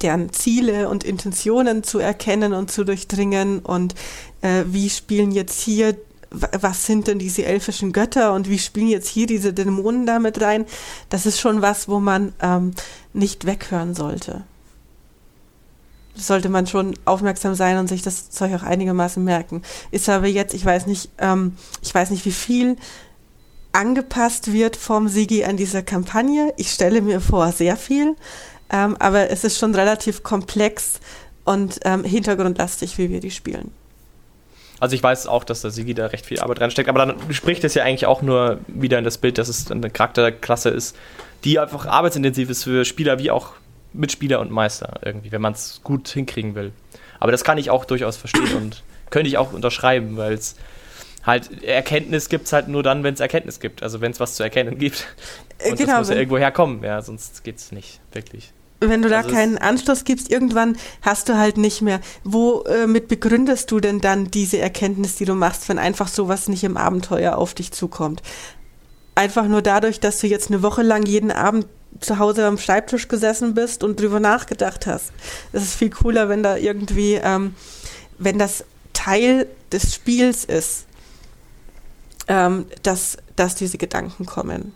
deren 0.02 0.32
Ziele 0.32 0.88
und 0.88 1.04
Intentionen 1.04 1.82
zu 1.82 1.98
erkennen 1.98 2.52
und 2.52 2.70
zu 2.70 2.84
durchdringen 2.84 3.60
und 3.60 3.94
äh, 4.42 4.64
wie 4.66 4.90
spielen 4.90 5.30
jetzt 5.30 5.60
hier 5.60 5.96
was 6.30 6.86
sind 6.86 7.06
denn 7.06 7.18
diese 7.18 7.44
elfischen 7.44 7.92
Götter 7.92 8.34
und 8.34 8.48
wie 8.50 8.58
spielen 8.58 8.88
jetzt 8.88 9.08
hier 9.08 9.26
diese 9.26 9.52
Dämonen 9.52 10.06
damit 10.06 10.40
rein? 10.40 10.66
Das 11.08 11.24
ist 11.24 11.40
schon 11.40 11.62
was, 11.62 11.88
wo 11.88 12.00
man 12.00 12.32
ähm, 12.40 12.72
nicht 13.12 13.46
weghören 13.46 13.94
sollte. 13.94 14.42
Sollte 16.14 16.48
man 16.48 16.66
schon 16.66 16.94
aufmerksam 17.04 17.54
sein 17.54 17.78
und 17.78 17.88
sich 17.88 18.02
das 18.02 18.30
Zeug 18.30 18.54
auch 18.54 18.62
einigermaßen 18.62 19.22
merken. 19.22 19.62
Ist 19.90 20.08
aber 20.08 20.26
jetzt, 20.26 20.54
ich 20.54 20.64
weiß 20.64 20.86
nicht, 20.86 21.10
ähm, 21.18 21.56
ich 21.82 21.94
weiß 21.94 22.10
nicht, 22.10 22.24
wie 22.24 22.32
viel 22.32 22.76
angepasst 23.72 24.52
wird 24.52 24.76
vom 24.76 25.08
Sigi 25.08 25.44
an 25.44 25.58
dieser 25.58 25.82
Kampagne. 25.82 26.54
Ich 26.56 26.72
stelle 26.72 27.02
mir 27.02 27.20
vor, 27.20 27.52
sehr 27.52 27.76
viel. 27.76 28.16
Ähm, 28.70 28.96
aber 28.98 29.30
es 29.30 29.44
ist 29.44 29.58
schon 29.58 29.74
relativ 29.74 30.22
komplex 30.22 31.00
und 31.44 31.80
ähm, 31.84 32.04
hintergrundlastig, 32.04 32.98
wie 32.98 33.10
wir 33.10 33.20
die 33.20 33.30
spielen. 33.30 33.70
Also 34.78 34.94
ich 34.94 35.02
weiß 35.02 35.26
auch, 35.26 35.44
dass 35.44 35.62
der 35.62 35.70
Sigi 35.70 35.94
da 35.94 36.06
recht 36.06 36.26
viel 36.26 36.40
Arbeit 36.40 36.60
reinsteckt, 36.60 36.88
aber 36.88 37.06
dann 37.06 37.32
spricht 37.32 37.64
es 37.64 37.74
ja 37.74 37.84
eigentlich 37.84 38.06
auch 38.06 38.20
nur 38.20 38.58
wieder 38.66 38.98
in 38.98 39.04
das 39.04 39.16
Bild, 39.18 39.38
dass 39.38 39.48
es 39.48 39.70
eine 39.70 39.88
Charakterklasse 39.88 40.68
ist, 40.68 40.96
die 41.44 41.58
einfach 41.58 41.86
arbeitsintensiv 41.86 42.50
ist 42.50 42.64
für 42.64 42.84
Spieler 42.84 43.18
wie 43.18 43.30
auch 43.30 43.52
Mitspieler 43.94 44.40
und 44.40 44.50
Meister 44.50 45.00
irgendwie, 45.02 45.32
wenn 45.32 45.40
man 45.40 45.54
es 45.54 45.80
gut 45.82 46.08
hinkriegen 46.08 46.54
will. 46.54 46.72
Aber 47.20 47.32
das 47.32 47.44
kann 47.44 47.56
ich 47.56 47.70
auch 47.70 47.86
durchaus 47.86 48.18
verstehen 48.18 48.54
und 48.56 48.82
könnte 49.08 49.28
ich 49.28 49.38
auch 49.38 49.52
unterschreiben, 49.52 50.18
weil 50.18 50.34
es 50.34 50.56
halt 51.24 51.62
Erkenntnis 51.62 52.28
gibt 52.28 52.46
es 52.46 52.52
halt 52.52 52.68
nur 52.68 52.82
dann, 52.82 53.02
wenn 53.02 53.14
es 53.14 53.20
Erkenntnis 53.20 53.60
gibt. 53.60 53.82
Also 53.82 54.02
wenn 54.02 54.12
es 54.12 54.20
was 54.20 54.34
zu 54.34 54.42
erkennen 54.42 54.76
gibt. 54.78 55.06
Äh, 55.58 55.70
und 55.70 55.78
genau, 55.78 55.92
das 55.92 55.98
muss 56.00 56.08
ja 56.10 56.16
irgendwo 56.16 56.36
herkommen, 56.36 56.82
ja, 56.82 57.00
sonst 57.00 57.42
geht 57.42 57.56
es 57.56 57.72
nicht, 57.72 58.00
wirklich 58.12 58.52
wenn 58.80 59.02
du 59.02 59.08
da 59.08 59.18
also 59.18 59.30
keinen 59.30 59.58
Anschluss 59.58 60.04
gibst, 60.04 60.30
irgendwann 60.30 60.76
hast 61.02 61.28
du 61.28 61.36
halt 61.36 61.56
nicht 61.56 61.82
mehr. 61.82 62.00
Womit 62.24 63.04
äh, 63.04 63.06
begründest 63.06 63.70
du 63.70 63.80
denn 63.80 64.00
dann 64.00 64.30
diese 64.30 64.58
Erkenntnis, 64.58 65.16
die 65.16 65.24
du 65.24 65.34
machst, 65.34 65.68
wenn 65.68 65.78
einfach 65.78 66.08
sowas 66.08 66.48
nicht 66.48 66.64
im 66.64 66.76
Abenteuer 66.76 67.36
auf 67.36 67.54
dich 67.54 67.72
zukommt? 67.72 68.22
Einfach 69.14 69.46
nur 69.46 69.62
dadurch, 69.62 69.98
dass 69.98 70.20
du 70.20 70.26
jetzt 70.26 70.50
eine 70.50 70.62
Woche 70.62 70.82
lang 70.82 71.06
jeden 71.06 71.30
Abend 71.30 71.66
zu 72.00 72.18
Hause 72.18 72.46
am 72.46 72.58
Schreibtisch 72.58 73.08
gesessen 73.08 73.54
bist 73.54 73.82
und 73.82 73.98
drüber 73.98 74.20
nachgedacht 74.20 74.86
hast. 74.86 75.12
Es 75.52 75.62
ist 75.62 75.74
viel 75.74 75.90
cooler, 75.90 76.28
wenn 76.28 76.42
da 76.42 76.56
irgendwie, 76.56 77.14
ähm, 77.14 77.54
wenn 78.18 78.38
das 78.38 78.64
Teil 78.92 79.46
des 79.72 79.94
Spiels 79.94 80.44
ist, 80.44 80.86
ähm, 82.28 82.66
dass, 82.82 83.16
dass 83.36 83.54
diese 83.54 83.78
Gedanken 83.78 84.26
kommen. 84.26 84.72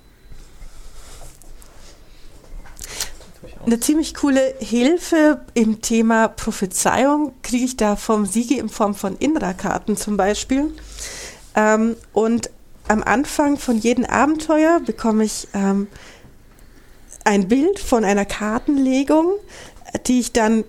Eine 3.67 3.79
ziemlich 3.79 4.15
coole 4.15 4.55
Hilfe 4.59 5.43
im 5.53 5.83
Thema 5.83 6.29
Prophezeiung 6.29 7.35
kriege 7.43 7.65
ich 7.65 7.77
da 7.77 7.95
vom 7.95 8.25
Sigi 8.25 8.59
in 8.59 8.71
Form 8.71 8.95
von 8.95 9.17
Indra-Karten 9.19 9.99
zum 9.99 10.17
Beispiel. 10.17 10.73
Ähm, 11.55 11.97
und 12.15 12.51
am 12.89 13.03
Anfang 13.03 13.59
von 13.59 13.77
jedem 13.77 14.07
Abenteuer 14.07 14.81
bekomme 14.81 15.25
ich 15.25 15.47
ähm, 15.53 15.89
ein 17.25 17.49
Bild 17.49 17.79
von 17.79 18.05
einer 18.05 18.25
Kartenlegung, 18.25 19.35
die 20.07 20.21
ich 20.21 20.33
dann 20.33 20.65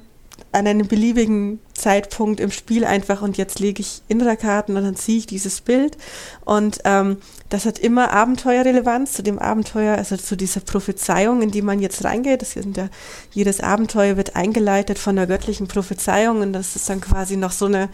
an 0.52 0.68
einem 0.68 0.88
beliebigen 0.88 1.60
Zeitpunkt 1.74 2.40
im 2.40 2.52
Spiel 2.52 2.86
einfach 2.86 3.22
und 3.22 3.38
jetzt 3.38 3.60
lege 3.60 3.82
ich 3.82 4.02
Intra-Karten 4.08 4.76
und 4.76 4.84
dann 4.84 4.96
ziehe 4.96 5.20
ich 5.20 5.26
dieses 5.26 5.62
Bild 5.62 5.98
und 6.44 6.80
ähm, 6.84 7.18
das 7.50 7.66
hat 7.66 7.80
immer 7.80 8.12
Abenteuerrelevanz 8.12 9.14
zu 9.14 9.24
dem 9.24 9.40
Abenteuer, 9.40 9.98
also 9.98 10.18
zu 10.18 10.36
dieser 10.36 10.62
Prophezeiung, 10.62 11.42
in 11.42 11.52
die 11.52 11.62
man 11.62 11.80
jetzt 11.80 12.04
reingeht. 12.04 12.42
Das 12.42 12.52
sind 12.52 12.78
ja, 12.78 12.90
jedes 13.32 13.62
Abenteuer 13.62 14.18
wird 14.18 14.36
eingeleitet 14.36 15.00
von 15.00 15.16
der 15.16 15.28
göttlichen 15.28 15.68
Prophezeiung 15.68 16.42
und 16.42 16.54
das 16.54 16.76
ist 16.76 16.90
dann 16.90 17.02
quasi 17.02 17.38
noch 17.38 17.52
so 17.52 17.66
eine 17.66 17.90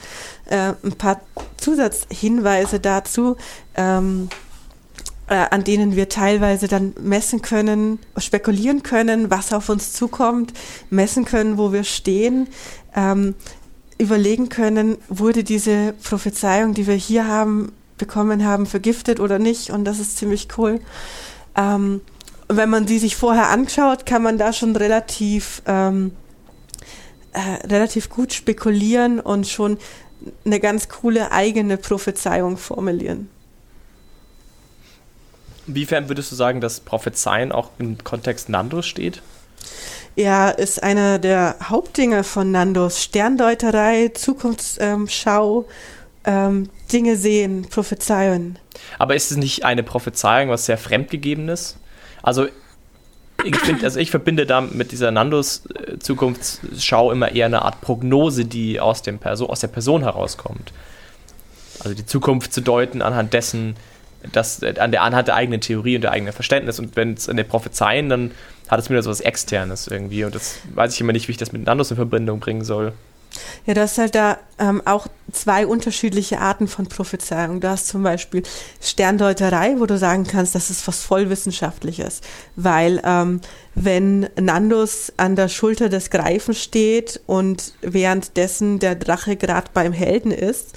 äh, 0.45 0.73
ein 0.83 0.93
paar 0.97 1.21
Zusatzhinweise 1.57 2.79
dazu. 2.79 3.35
Ähm, 3.75 4.29
äh, 4.31 4.46
an 5.33 5.63
denen 5.63 5.95
wir 5.95 6.09
teilweise 6.09 6.67
dann 6.67 6.93
messen 6.99 7.41
können, 7.41 7.99
spekulieren 8.17 8.83
können, 8.83 9.29
was 9.29 9.51
auf 9.51 9.69
uns 9.69 9.93
zukommt, 9.93 10.53
messen 10.89 11.25
können, 11.25 11.57
wo 11.57 11.73
wir 11.73 11.83
stehen, 11.83 12.47
ähm, 12.95 13.35
überlegen 13.97 14.49
können, 14.49 14.97
wurde 15.09 15.43
diese 15.43 15.93
Prophezeiung, 16.03 16.73
die 16.73 16.87
wir 16.87 16.95
hier 16.95 17.27
haben, 17.27 17.73
bekommen 17.97 18.45
haben, 18.45 18.65
vergiftet 18.65 19.19
oder 19.19 19.39
nicht. 19.39 19.71
Und 19.71 19.85
das 19.85 19.99
ist 19.99 20.17
ziemlich 20.17 20.47
cool. 20.57 20.79
Ähm, 21.55 22.01
wenn 22.47 22.69
man 22.69 22.85
die 22.85 22.99
sich 22.99 23.15
vorher 23.15 23.49
anschaut, 23.49 24.05
kann 24.05 24.23
man 24.23 24.37
da 24.37 24.53
schon 24.53 24.75
relativ, 24.75 25.61
ähm, 25.65 26.11
äh, 27.33 27.67
relativ 27.67 28.09
gut 28.09 28.33
spekulieren 28.33 29.19
und 29.19 29.47
schon 29.47 29.77
eine 30.45 30.59
ganz 30.59 30.87
coole 30.87 31.31
eigene 31.31 31.77
Prophezeiung 31.77 32.57
formulieren. 32.57 33.29
Inwiefern 35.67 36.09
würdest 36.09 36.31
du 36.31 36.35
sagen, 36.35 36.61
dass 36.61 36.79
Prophezeien 36.79 37.51
auch 37.51 37.71
im 37.77 38.03
Kontext 38.03 38.49
Nandos 38.49 38.85
steht? 38.85 39.21
Ja, 40.15 40.49
ist 40.49 40.81
einer 40.81 41.19
der 41.19 41.57
Hauptdinge 41.63 42.23
von 42.23 42.51
Nandos. 42.51 43.03
Sterndeuterei, 43.03 44.09
Zukunftsschau, 44.13 45.65
ähm, 46.25 46.69
Dinge 46.91 47.17
sehen, 47.17 47.67
prophezeien. 47.69 48.57
Aber 48.97 49.15
ist 49.15 49.29
es 49.29 49.37
nicht 49.37 49.65
eine 49.65 49.83
Prophezeiung, 49.83 50.49
was 50.49 50.65
sehr 50.65 50.77
fremdgegebenes? 50.77 51.77
Also 52.23 52.47
ich, 53.43 53.55
find, 53.57 53.83
also 53.83 53.99
ich 53.99 54.09
verbinde 54.09 54.45
da 54.45 54.61
mit 54.61 54.91
dieser 54.91 55.11
Nandos 55.11 55.63
äh, 55.67 55.99
Zukunftsschau 55.99 57.11
immer 57.11 57.31
eher 57.31 57.45
eine 57.45 57.61
Art 57.61 57.81
Prognose, 57.81 58.45
die 58.45 58.79
aus, 58.79 59.01
dem 59.01 59.19
Perso 59.19 59.45
aus 59.47 59.59
der 59.59 59.67
Person 59.67 60.01
herauskommt. 60.01 60.73
Also 61.79 61.93
die 61.93 62.05
Zukunft 62.05 62.53
zu 62.53 62.61
deuten 62.61 63.01
anhand 63.01 63.33
dessen, 63.33 63.75
das 64.31 64.61
äh, 64.61 64.75
an 64.79 64.91
der 64.91 65.03
anhand 65.03 65.27
der 65.27 65.35
eigenen 65.35 65.61
Theorie 65.61 65.95
und 65.95 66.01
der 66.01 66.11
eigenen 66.11 66.33
Verständnis. 66.33 66.79
Und 66.79 66.95
wenn 66.95 67.13
es 67.13 67.29
an 67.29 67.37
der 67.37 67.43
Prophezeien, 67.43 68.09
dann 68.09 68.31
hat 68.67 68.79
es 68.79 68.89
wieder 68.89 69.01
so 69.01 69.09
was 69.09 69.21
Externes 69.21 69.87
irgendwie. 69.87 70.25
Und 70.25 70.35
das 70.35 70.57
weiß 70.73 70.93
ich 70.93 71.01
immer 71.01 71.13
nicht, 71.13 71.27
wie 71.27 71.31
ich 71.31 71.37
das 71.37 71.51
mit 71.51 71.65
Nandos 71.65 71.91
in 71.91 71.97
Verbindung 71.97 72.39
bringen 72.39 72.63
soll. 72.63 72.93
Ja, 73.65 73.73
du 73.73 73.81
hast 73.81 73.97
halt 73.97 74.15
da 74.15 74.37
ähm, 74.57 74.81
auch 74.85 75.07
zwei 75.31 75.67
unterschiedliche 75.67 76.39
Arten 76.39 76.67
von 76.67 76.87
Prophezeiung. 76.87 77.59
Du 77.59 77.69
hast 77.69 77.87
zum 77.87 78.01
Beispiel 78.01 78.43
Sterndeuterei, 78.81 79.75
wo 79.77 79.85
du 79.85 79.97
sagen 79.97 80.25
kannst, 80.25 80.55
das 80.55 80.69
ist 80.69 80.87
was 80.87 81.03
voll 81.03 81.29
Wissenschaftliches. 81.29 82.21
Weil 82.55 83.01
ähm, 83.03 83.41
wenn 83.75 84.29
Nandus 84.39 85.13
an 85.17 85.35
der 85.35 85.49
Schulter 85.49 85.89
des 85.89 86.09
Greifen 86.09 86.53
steht 86.53 87.19
und 87.27 87.73
währenddessen 87.81 88.79
der 88.79 88.95
Drache 88.95 89.35
gerade 89.35 89.69
beim 89.73 89.93
Helden 89.93 90.31
ist, 90.31 90.73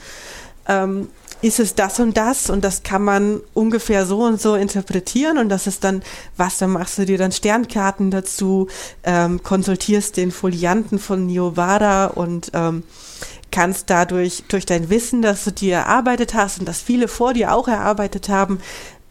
ähm, 0.68 1.08
ist 1.42 1.60
es 1.60 1.74
das 1.74 2.00
und 2.00 2.16
das 2.16 2.50
und 2.50 2.64
das 2.64 2.82
kann 2.82 3.02
man 3.02 3.40
ungefähr 3.54 4.04
so 4.06 4.24
und 4.24 4.40
so 4.40 4.54
interpretieren 4.54 5.38
und 5.38 5.48
das 5.48 5.66
ist 5.66 5.84
dann, 5.84 6.02
was, 6.36 6.58
dann 6.58 6.70
machst 6.70 6.98
du 6.98 7.06
dir 7.06 7.18
dann 7.18 7.32
Sternkarten 7.32 8.10
dazu, 8.10 8.68
ähm, 9.04 9.42
konsultierst 9.42 10.16
den 10.16 10.32
Folianten 10.32 10.98
von 10.98 11.26
Niovara 11.26 12.06
und 12.06 12.50
ähm, 12.54 12.82
kannst 13.50 13.90
dadurch, 13.90 14.44
durch 14.48 14.66
dein 14.66 14.90
Wissen, 14.90 15.22
das 15.22 15.44
du 15.44 15.52
dir 15.52 15.76
erarbeitet 15.76 16.34
hast 16.34 16.60
und 16.60 16.68
das 16.68 16.80
viele 16.80 17.08
vor 17.08 17.32
dir 17.32 17.54
auch 17.54 17.68
erarbeitet 17.68 18.28
haben, 18.28 18.60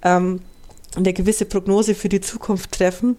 ähm, 0.04 0.42
eine 0.96 1.14
gewisse 1.14 1.46
Prognose 1.46 1.96
für 1.96 2.10
die 2.10 2.22
Zukunft 2.22 2.72
treffen. 2.72 3.18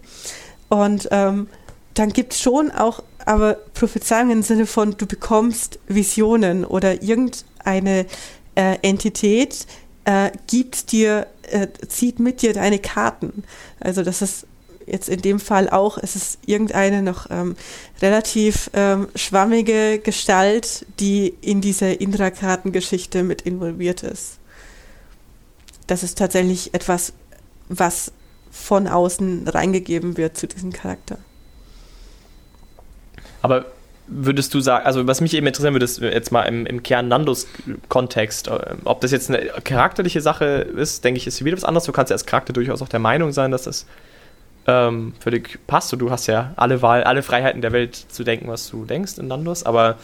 Und 0.67 1.07
ähm, 1.11 1.47
dann 1.93 2.13
gibt 2.13 2.33
es 2.33 2.41
schon 2.41 2.71
auch 2.71 3.03
aber 3.25 3.55
Prophezeiungen 3.73 4.37
im 4.37 4.43
Sinne 4.43 4.65
von, 4.65 4.95
du 4.97 5.05
bekommst 5.05 5.79
Visionen 5.87 6.65
oder 6.65 7.03
irgendeine 7.03 8.05
äh, 8.61 8.77
Entität 8.83 9.65
äh, 10.05 10.31
gibt 10.47 10.91
dir, 10.91 11.27
äh, 11.49 11.67
zieht 11.87 12.19
mit 12.19 12.41
dir 12.41 12.53
deine 12.53 12.77
Karten. 12.77 13.43
Also 13.79 14.03
das 14.03 14.21
ist 14.21 14.45
jetzt 14.85 15.09
in 15.09 15.21
dem 15.21 15.39
Fall 15.39 15.69
auch, 15.69 15.97
es 15.97 16.15
ist 16.15 16.39
irgendeine 16.45 17.01
noch 17.01 17.29
ähm, 17.31 17.55
relativ 18.01 18.69
ähm, 18.73 19.07
schwammige 19.15 19.99
Gestalt, 19.99 20.85
die 20.99 21.33
in 21.41 21.61
diese 21.61 21.91
Indra-Kartengeschichte 21.91 23.23
mit 23.23 23.43
involviert 23.43 24.03
ist. 24.03 24.37
Das 25.87 26.03
ist 26.03 26.17
tatsächlich 26.17 26.73
etwas, 26.73 27.13
was 27.67 28.11
von 28.51 28.87
außen 28.87 29.47
reingegeben 29.47 30.17
wird 30.17 30.37
zu 30.37 30.47
diesem 30.47 30.71
Charakter. 30.71 31.17
Aber 33.41 33.65
würdest 34.11 34.53
du 34.53 34.59
sagen, 34.59 34.85
also 34.85 35.07
was 35.07 35.21
mich 35.21 35.33
eben 35.33 35.47
interessieren 35.47 35.73
würde, 35.73 35.85
ist 35.85 36.01
jetzt 36.01 36.31
mal 36.31 36.43
im, 36.43 36.65
im 36.65 36.83
Kern 36.83 37.07
Nandos-Kontext, 37.07 38.49
äh, 38.49 38.75
ob 38.83 39.01
das 39.01 39.11
jetzt 39.11 39.29
eine 39.29 39.39
charakterliche 39.63 40.21
Sache 40.21 40.45
ist, 40.45 41.03
denke 41.03 41.17
ich, 41.17 41.27
ist 41.27 41.43
wieder 41.43 41.57
was 41.57 41.63
anderes. 41.63 41.85
Du 41.85 41.91
kannst 41.91 42.09
ja 42.09 42.15
als 42.15 42.25
Charakter 42.25 42.53
durchaus 42.53 42.81
auch 42.81 42.89
der 42.89 42.99
Meinung 42.99 43.31
sein, 43.31 43.51
dass 43.51 43.63
das 43.63 43.85
ähm, 44.67 45.13
völlig 45.19 45.59
passt 45.65 45.91
und 45.93 45.99
du 45.99 46.11
hast 46.11 46.27
ja 46.27 46.53
alle 46.57 46.81
Wahl, 46.81 47.03
alle 47.03 47.23
Freiheiten 47.23 47.61
der 47.61 47.71
Welt 47.71 47.95
zu 47.95 48.23
denken, 48.23 48.47
was 48.47 48.69
du 48.69 48.85
denkst 48.85 49.17
in 49.17 49.27
Nandos, 49.27 49.63
aber 49.63 49.97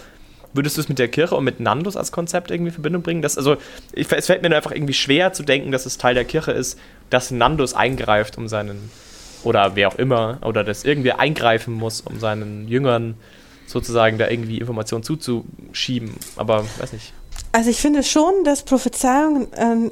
würdest 0.54 0.78
du 0.78 0.82
es 0.82 0.90
mit 0.90 0.98
der 0.98 1.10
Kirche 1.10 1.36
und 1.36 1.44
mit 1.44 1.60
Nandos 1.60 1.96
als 1.96 2.12
Konzept 2.12 2.50
irgendwie 2.50 2.70
in 2.70 2.74
Verbindung 2.74 3.04
bringen? 3.04 3.22
Dass, 3.22 3.38
also, 3.38 3.58
ich, 3.94 4.12
es 4.12 4.26
fällt 4.26 4.42
mir 4.42 4.56
einfach 4.56 4.72
irgendwie 4.72 4.94
schwer 4.94 5.34
zu 5.34 5.44
denken, 5.44 5.72
dass 5.72 5.86
es 5.86 5.98
Teil 5.98 6.16
der 6.16 6.26
Kirche 6.26 6.52
ist, 6.52 6.80
dass 7.10 7.30
Nandos 7.30 7.74
eingreift, 7.74 8.38
um 8.38 8.48
seinen, 8.48 8.90
oder 9.44 9.76
wer 9.76 9.90
auch 9.90 9.96
immer, 9.96 10.40
oder 10.42 10.64
dass 10.64 10.86
irgendwer 10.86 11.20
eingreifen 11.20 11.74
muss, 11.74 12.02
um 12.02 12.20
seinen 12.20 12.68
Jüngern 12.68 13.16
sozusagen 13.68 14.18
da 14.18 14.30
irgendwie 14.30 14.58
Informationen 14.58 15.04
zuzuschieben. 15.04 16.16
Aber 16.36 16.66
weiß 16.80 16.94
nicht. 16.94 17.14
Also 17.52 17.70
ich 17.70 17.80
finde 17.80 18.04
schon, 18.04 18.44
dass 18.44 18.64
Prophezeiung 18.64 19.54
ein 19.54 19.92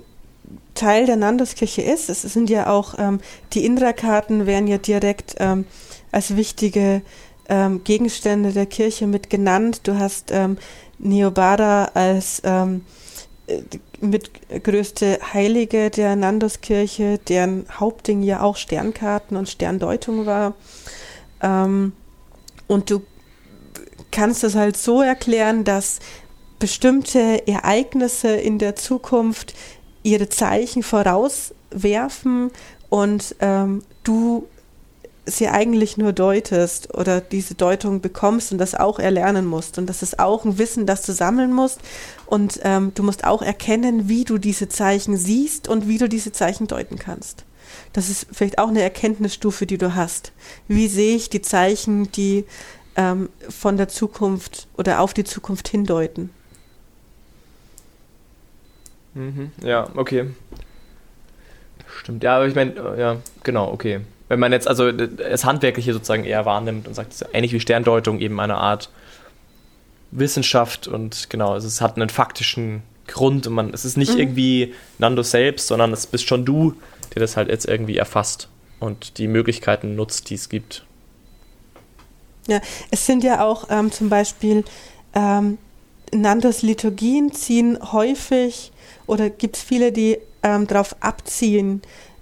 Teil 0.74 1.06
der 1.06 1.16
Nandoskirche 1.16 1.82
ist. 1.82 2.10
Es 2.10 2.22
sind 2.22 2.50
ja 2.50 2.70
auch 2.70 2.96
ähm, 2.98 3.20
die 3.54 3.66
Indra-Karten 3.66 4.46
werden 4.46 4.68
ja 4.68 4.78
direkt 4.78 5.36
ähm, 5.40 5.66
als 6.12 6.36
wichtige 6.36 7.02
ähm, 7.48 7.84
Gegenstände 7.84 8.52
der 8.52 8.66
Kirche 8.66 9.08
mit 9.08 9.30
genannt. 9.30 9.82
Du 9.84 9.98
hast 9.98 10.32
ähm, 10.32 10.58
Neobada 10.98 11.86
als 11.94 12.42
ähm, 12.44 12.86
äh, 13.48 13.62
mit 14.02 14.30
größte 14.64 15.20
Heilige 15.34 15.90
der 15.90 16.16
Nandoskirche, 16.16 17.20
deren 17.20 17.66
Hauptding 17.72 18.24
ja 18.24 18.42
auch 18.42 18.58
Sternkarten 18.58 19.38
und 19.38 19.50
Sterndeutung 19.50 20.26
war. 20.26 20.54
Ähm, 21.42 21.94
und 22.68 22.90
du 22.90 23.02
kannst 24.16 24.46
es 24.46 24.56
halt 24.56 24.78
so 24.78 25.02
erklären, 25.02 25.66
dass 25.66 26.00
bestimmte 26.58 27.46
Ereignisse 27.48 28.30
in 28.30 28.60
der 28.60 28.76
Zukunft 28.76 29.54
ihre 30.04 30.30
Zeichen 30.30 30.84
vorauswerfen 30.84 32.50
und 32.90 33.36
ähm, 33.42 33.84
du 34.04 34.48
sie 35.26 35.50
eigentlich 35.50 35.98
nur 35.98 36.14
deutest 36.14 36.94
oder 36.94 37.20
diese 37.20 37.56
Deutung 37.56 38.00
bekommst 38.00 38.52
und 38.52 38.60
das 38.60 38.74
auch 38.76 39.00
erlernen 39.00 39.46
musst. 39.46 39.78
Und 39.78 39.88
das 39.88 40.02
ist 40.02 40.20
auch 40.20 40.46
ein 40.46 40.60
Wissen, 40.60 40.86
das 40.86 41.02
du 41.02 41.12
sammeln 41.12 41.52
musst. 41.52 41.80
Und 42.28 42.60
ähm, 42.64 42.92
du 42.94 43.04
musst 43.04 43.26
auch 43.26 43.42
erkennen, 43.42 44.08
wie 44.08 44.24
du 44.24 44.38
diese 44.38 44.70
Zeichen 44.70 45.18
siehst 45.18 45.68
und 45.68 45.88
wie 45.88 45.98
du 45.98 46.08
diese 46.08 46.32
Zeichen 46.32 46.68
deuten 46.68 47.00
kannst. 47.00 47.44
Das 47.92 48.10
ist 48.10 48.28
vielleicht 48.32 48.60
auch 48.60 48.68
eine 48.68 48.84
Erkenntnisstufe, 48.84 49.66
die 49.66 49.80
du 49.80 49.96
hast. 49.96 50.32
Wie 50.68 50.88
sehe 50.88 51.16
ich 51.16 51.32
die 51.32 51.42
Zeichen, 51.42 52.12
die 52.12 52.46
ähm, 52.96 53.30
von 53.50 53.78
der 53.78 53.88
Zukunft 53.88 54.68
oder 54.78 55.00
auf 55.00 55.14
die 55.14 55.24
Zukunft 55.24 55.68
hindeuten. 55.68 56.30
Mhm, 59.14 59.52
ja, 59.64 59.88
okay. 59.96 60.30
Stimmt, 61.88 62.24
ja, 62.24 62.36
aber 62.36 62.48
ich 62.48 62.56
meine, 62.56 62.74
äh, 62.74 63.00
ja, 63.00 63.18
genau, 63.44 63.72
okay. 63.72 64.02
Wenn 64.28 64.40
man 64.40 64.52
jetzt 64.52 64.68
also 64.68 64.92
das 64.92 65.46
Handwerkliche 65.46 65.94
sozusagen 65.94 66.26
eher 66.26 66.46
wahrnimmt 66.46 66.88
und 66.88 66.94
sagt, 66.94 67.26
ähnlich 67.32 67.54
wie 67.54 67.60
Sterndeutung, 67.60 68.20
eben 68.20 68.40
eine 68.40 68.56
Art 68.56 68.90
Wissenschaft 70.12 70.88
und 70.88 71.30
genau, 71.30 71.54
also 71.54 71.68
es 71.68 71.82
hat 71.82 71.96
einen 71.96 72.10
faktischen 72.10 72.82
Grund 73.08 73.48
und 73.48 73.54
man, 73.54 73.74
es 73.74 73.86
ist 73.86 73.98
nicht 73.98 74.14
mhm. 74.14 74.20
irgendwie 74.20 74.74
Nando 74.98 75.22
selbst, 75.22 75.68
sondern 75.68 75.94
es 75.94 76.08
bist 76.08 76.28
schon 76.28 76.46
du, 76.46 76.74
der 77.14 77.20
das 77.20 77.38
halt 77.38 77.50
jetzt 77.50 77.68
irgendwie 77.68 77.98
erfasst 77.98 78.50
und 78.80 79.18
die 79.18 79.28
Möglichkeiten 79.28 79.96
nutzt, 79.96 80.30
die 80.30 80.36
es 80.36 80.50
gibt. 80.50 80.85
Ja, 82.48 82.62
es 82.92 83.06
sind 83.06 83.24
ja 83.24 83.44
auch 83.44 83.66
ähm, 83.70 83.92
zum 83.92 84.10
Beispiel 84.10 84.64
ähm, 85.14 85.58
Nandos 86.14 86.62
Liturgien 86.62 87.32
ziehen 87.32 87.78
häufig 87.92 88.72
oder 89.08 89.30
gibt 89.30 89.58
es 89.58 89.64
viele, 89.64 89.92
die 89.92 90.20
ähm, 90.44 90.68
darauf 90.68 90.96
abzielen, 91.00 91.82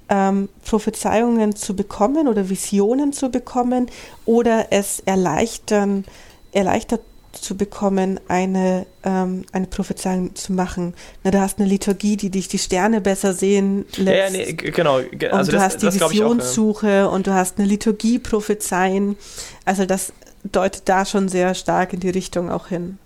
ähm, 0.09 0.49
Prophezeiungen 0.65 1.55
zu 1.55 1.75
bekommen 1.75 2.27
oder 2.27 2.49
Visionen 2.49 3.11
zu 3.13 3.29
bekommen 3.29 3.87
oder 4.25 4.67
es 4.71 5.01
erleichtern, 5.01 6.05
erleichtert 6.53 7.01
zu 7.34 7.57
bekommen, 7.57 8.19
eine, 8.27 8.85
ähm, 9.03 9.43
eine 9.51 9.68
Prophezeiung 9.68 10.35
zu 10.35 10.53
machen. 10.53 10.93
Na, 11.23 11.31
du 11.31 11.39
hast 11.39 11.60
eine 11.60 11.68
Liturgie, 11.68 12.15
die 12.15 12.30
dich 12.30 12.47
die 12.47 12.60
Sterne 12.60 13.01
besser 13.01 13.34
sehen 13.34 13.85
lässt. 13.97 14.35
Ja, 14.35 14.43
ja 14.43 14.45
nee, 14.45 14.53
genau. 14.53 14.95
Also 14.95 15.05
und 15.11 15.31
das, 15.31 15.47
du 15.49 15.60
hast 15.60 15.81
die 15.81 15.85
das, 15.85 15.95
Visionssuche 15.95 16.89
ja. 16.89 17.05
und 17.07 17.27
du 17.27 17.34
hast 17.34 17.57
eine 17.57 17.68
Liturgie 17.68 18.19
prophezeien. 18.19 19.18
Also 19.65 19.85
das 19.85 20.14
deutet 20.43 20.84
da 20.85 21.05
schon 21.05 21.27
sehr 21.27 21.55
stark 21.55 21.93
in 21.93 21.99
die 21.99 22.10
Richtung 22.10 22.51
auch 22.51 22.68
hin. 22.68 22.97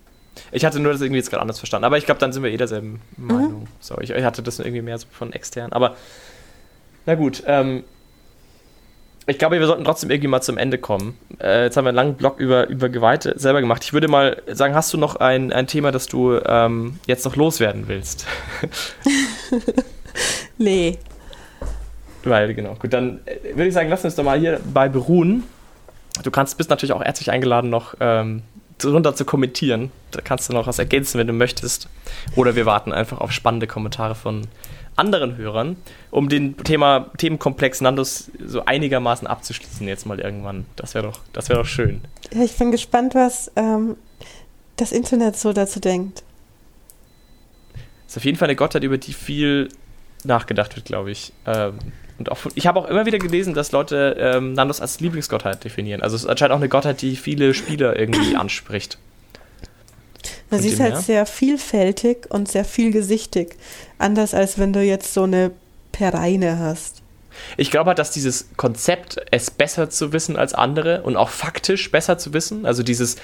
Ich 0.51 0.65
hatte 0.65 0.79
nur 0.79 0.91
das 0.91 1.01
irgendwie 1.01 1.19
jetzt 1.19 1.29
gerade 1.29 1.41
anders 1.41 1.59
verstanden. 1.59 1.85
Aber 1.85 1.97
ich 1.97 2.05
glaube, 2.05 2.19
dann 2.19 2.31
sind 2.31 2.43
wir 2.43 2.51
eh 2.51 2.57
derselben 2.57 3.01
Meinung. 3.15 3.61
Mhm. 3.61 3.67
So, 3.79 3.99
ich, 3.99 4.11
ich, 4.11 4.23
hatte 4.23 4.43
das 4.43 4.59
irgendwie 4.59 4.81
mehr 4.81 4.97
so 4.97 5.07
von 5.11 5.33
extern. 5.33 5.73
Aber 5.73 5.95
na 7.05 7.15
gut, 7.15 7.43
ähm, 7.47 7.83
ich 9.27 9.37
glaube, 9.37 9.59
wir 9.59 9.67
sollten 9.67 9.83
trotzdem 9.83 10.09
irgendwie 10.09 10.29
mal 10.29 10.41
zum 10.41 10.57
Ende 10.57 10.77
kommen. 10.77 11.17
Äh, 11.41 11.65
jetzt 11.65 11.75
haben 11.75 11.83
wir 11.83 11.89
einen 11.89 11.97
langen 11.97 12.15
Blog 12.15 12.39
über, 12.39 12.67
über 12.67 12.87
Geweihte 12.87 13.37
selber 13.37 13.59
gemacht. 13.59 13.83
Ich 13.83 13.91
würde 13.91 14.07
mal 14.07 14.41
sagen, 14.47 14.73
hast 14.73 14.93
du 14.93 14.97
noch 14.97 15.17
ein, 15.17 15.51
ein 15.51 15.67
Thema, 15.67 15.91
das 15.91 16.07
du 16.07 16.39
ähm, 16.45 16.99
jetzt 17.07 17.25
noch 17.25 17.35
loswerden 17.35 17.87
willst? 17.87 18.25
nee. 20.57 20.97
Weil, 22.23 22.53
genau. 22.53 22.75
Gut, 22.75 22.93
dann 22.93 23.19
äh, 23.25 23.55
würde 23.55 23.67
ich 23.67 23.73
sagen, 23.73 23.89
lass 23.89 24.05
uns 24.05 24.15
doch 24.15 24.23
mal 24.23 24.39
hier 24.39 24.61
bei 24.73 24.87
beruhen. 24.87 25.43
Du 26.23 26.31
kannst, 26.31 26.57
bist 26.57 26.69
natürlich 26.69 26.93
auch 26.93 27.03
herzlich 27.03 27.29
eingeladen, 27.29 27.69
noch 27.69 27.95
ähm, 27.99 28.43
drunter 28.77 29.13
zu 29.13 29.25
kommentieren. 29.25 29.91
Da 30.11 30.21
kannst 30.21 30.47
du 30.47 30.53
noch 30.53 30.67
was 30.67 30.79
ergänzen, 30.79 31.19
wenn 31.19 31.27
du 31.27 31.33
möchtest. 31.33 31.89
Oder 32.37 32.55
wir 32.55 32.65
warten 32.65 32.93
einfach 32.93 33.19
auf 33.19 33.33
spannende 33.33 33.67
Kommentare 33.67 34.15
von 34.15 34.47
anderen 34.97 35.37
Hörern, 35.37 35.77
um 36.11 36.27
den 36.29 36.57
Thema, 36.57 37.11
Themenkomplex 37.17 37.81
Nandos 37.81 38.31
so 38.43 38.65
einigermaßen 38.65 39.27
abzuschließen 39.27 39.87
jetzt 39.87 40.05
mal 40.05 40.19
irgendwann. 40.19 40.65
Das 40.75 40.93
wäre 40.95 41.07
doch, 41.07 41.19
das 41.33 41.47
doch 41.47 41.65
schön. 41.65 42.01
Ja, 42.33 42.43
ich 42.43 42.57
bin 42.57 42.71
gespannt, 42.71 43.15
was 43.15 43.51
ähm, 43.55 43.95
das 44.75 44.91
Internet 44.91 45.37
so 45.37 45.53
dazu 45.53 45.79
denkt. 45.79 46.23
Das 48.05 48.13
ist 48.13 48.17
auf 48.17 48.25
jeden 48.25 48.37
Fall 48.37 48.47
eine 48.47 48.55
Gottheit, 48.55 48.83
über 48.83 48.97
die 48.97 49.13
viel 49.13 49.69
nachgedacht 50.23 50.75
wird, 50.75 50.85
glaube 50.85 51.11
ich. 51.11 51.33
Ähm, 51.45 51.77
und 52.19 52.31
auch, 52.31 52.39
ich 52.55 52.65
habe 52.65 52.79
auch 52.79 52.87
immer 52.87 53.05
wieder 53.05 53.19
gelesen, 53.19 53.53
dass 53.53 53.71
Leute 53.71 54.15
ähm, 54.19 54.53
Nandos 54.53 54.81
als 54.81 54.99
Lieblingsgottheit 54.99 55.63
definieren. 55.63 56.01
Also 56.01 56.15
es 56.15 56.23
ist 56.23 56.29
anscheinend 56.29 56.53
auch 56.53 56.59
eine 56.59 56.69
Gottheit, 56.69 57.01
die 57.01 57.15
viele 57.15 57.53
Spieler 57.53 57.97
irgendwie 57.97 58.35
anspricht. 58.37 58.97
Na, 60.49 60.59
sie 60.59 60.69
ist 60.69 60.79
halt 60.79 60.97
sehr 60.97 61.25
vielfältig 61.25 62.29
und 62.29 62.49
sehr 62.49 62.63
vielgesichtig. 62.63 63.55
Anders 63.97 64.33
als 64.33 64.57
wenn 64.57 64.71
du 64.71 64.81
jetzt 64.81 65.13
so 65.13 65.23
eine 65.23 65.51
Pereine 65.91 66.59
hast. 66.59 67.01
Ich 67.57 67.71
glaube 67.71 67.89
halt, 67.89 67.99
dass 67.99 68.11
dieses 68.11 68.49
Konzept, 68.57 69.17
es 69.31 69.51
besser 69.51 69.89
zu 69.89 70.13
wissen 70.13 70.37
als 70.37 70.53
andere 70.53 71.03
und 71.03 71.17
auch 71.17 71.29
faktisch 71.29 71.91
besser 71.91 72.17
zu 72.17 72.33
wissen, 72.33 72.65
also 72.65 72.81
dieses, 72.81 73.17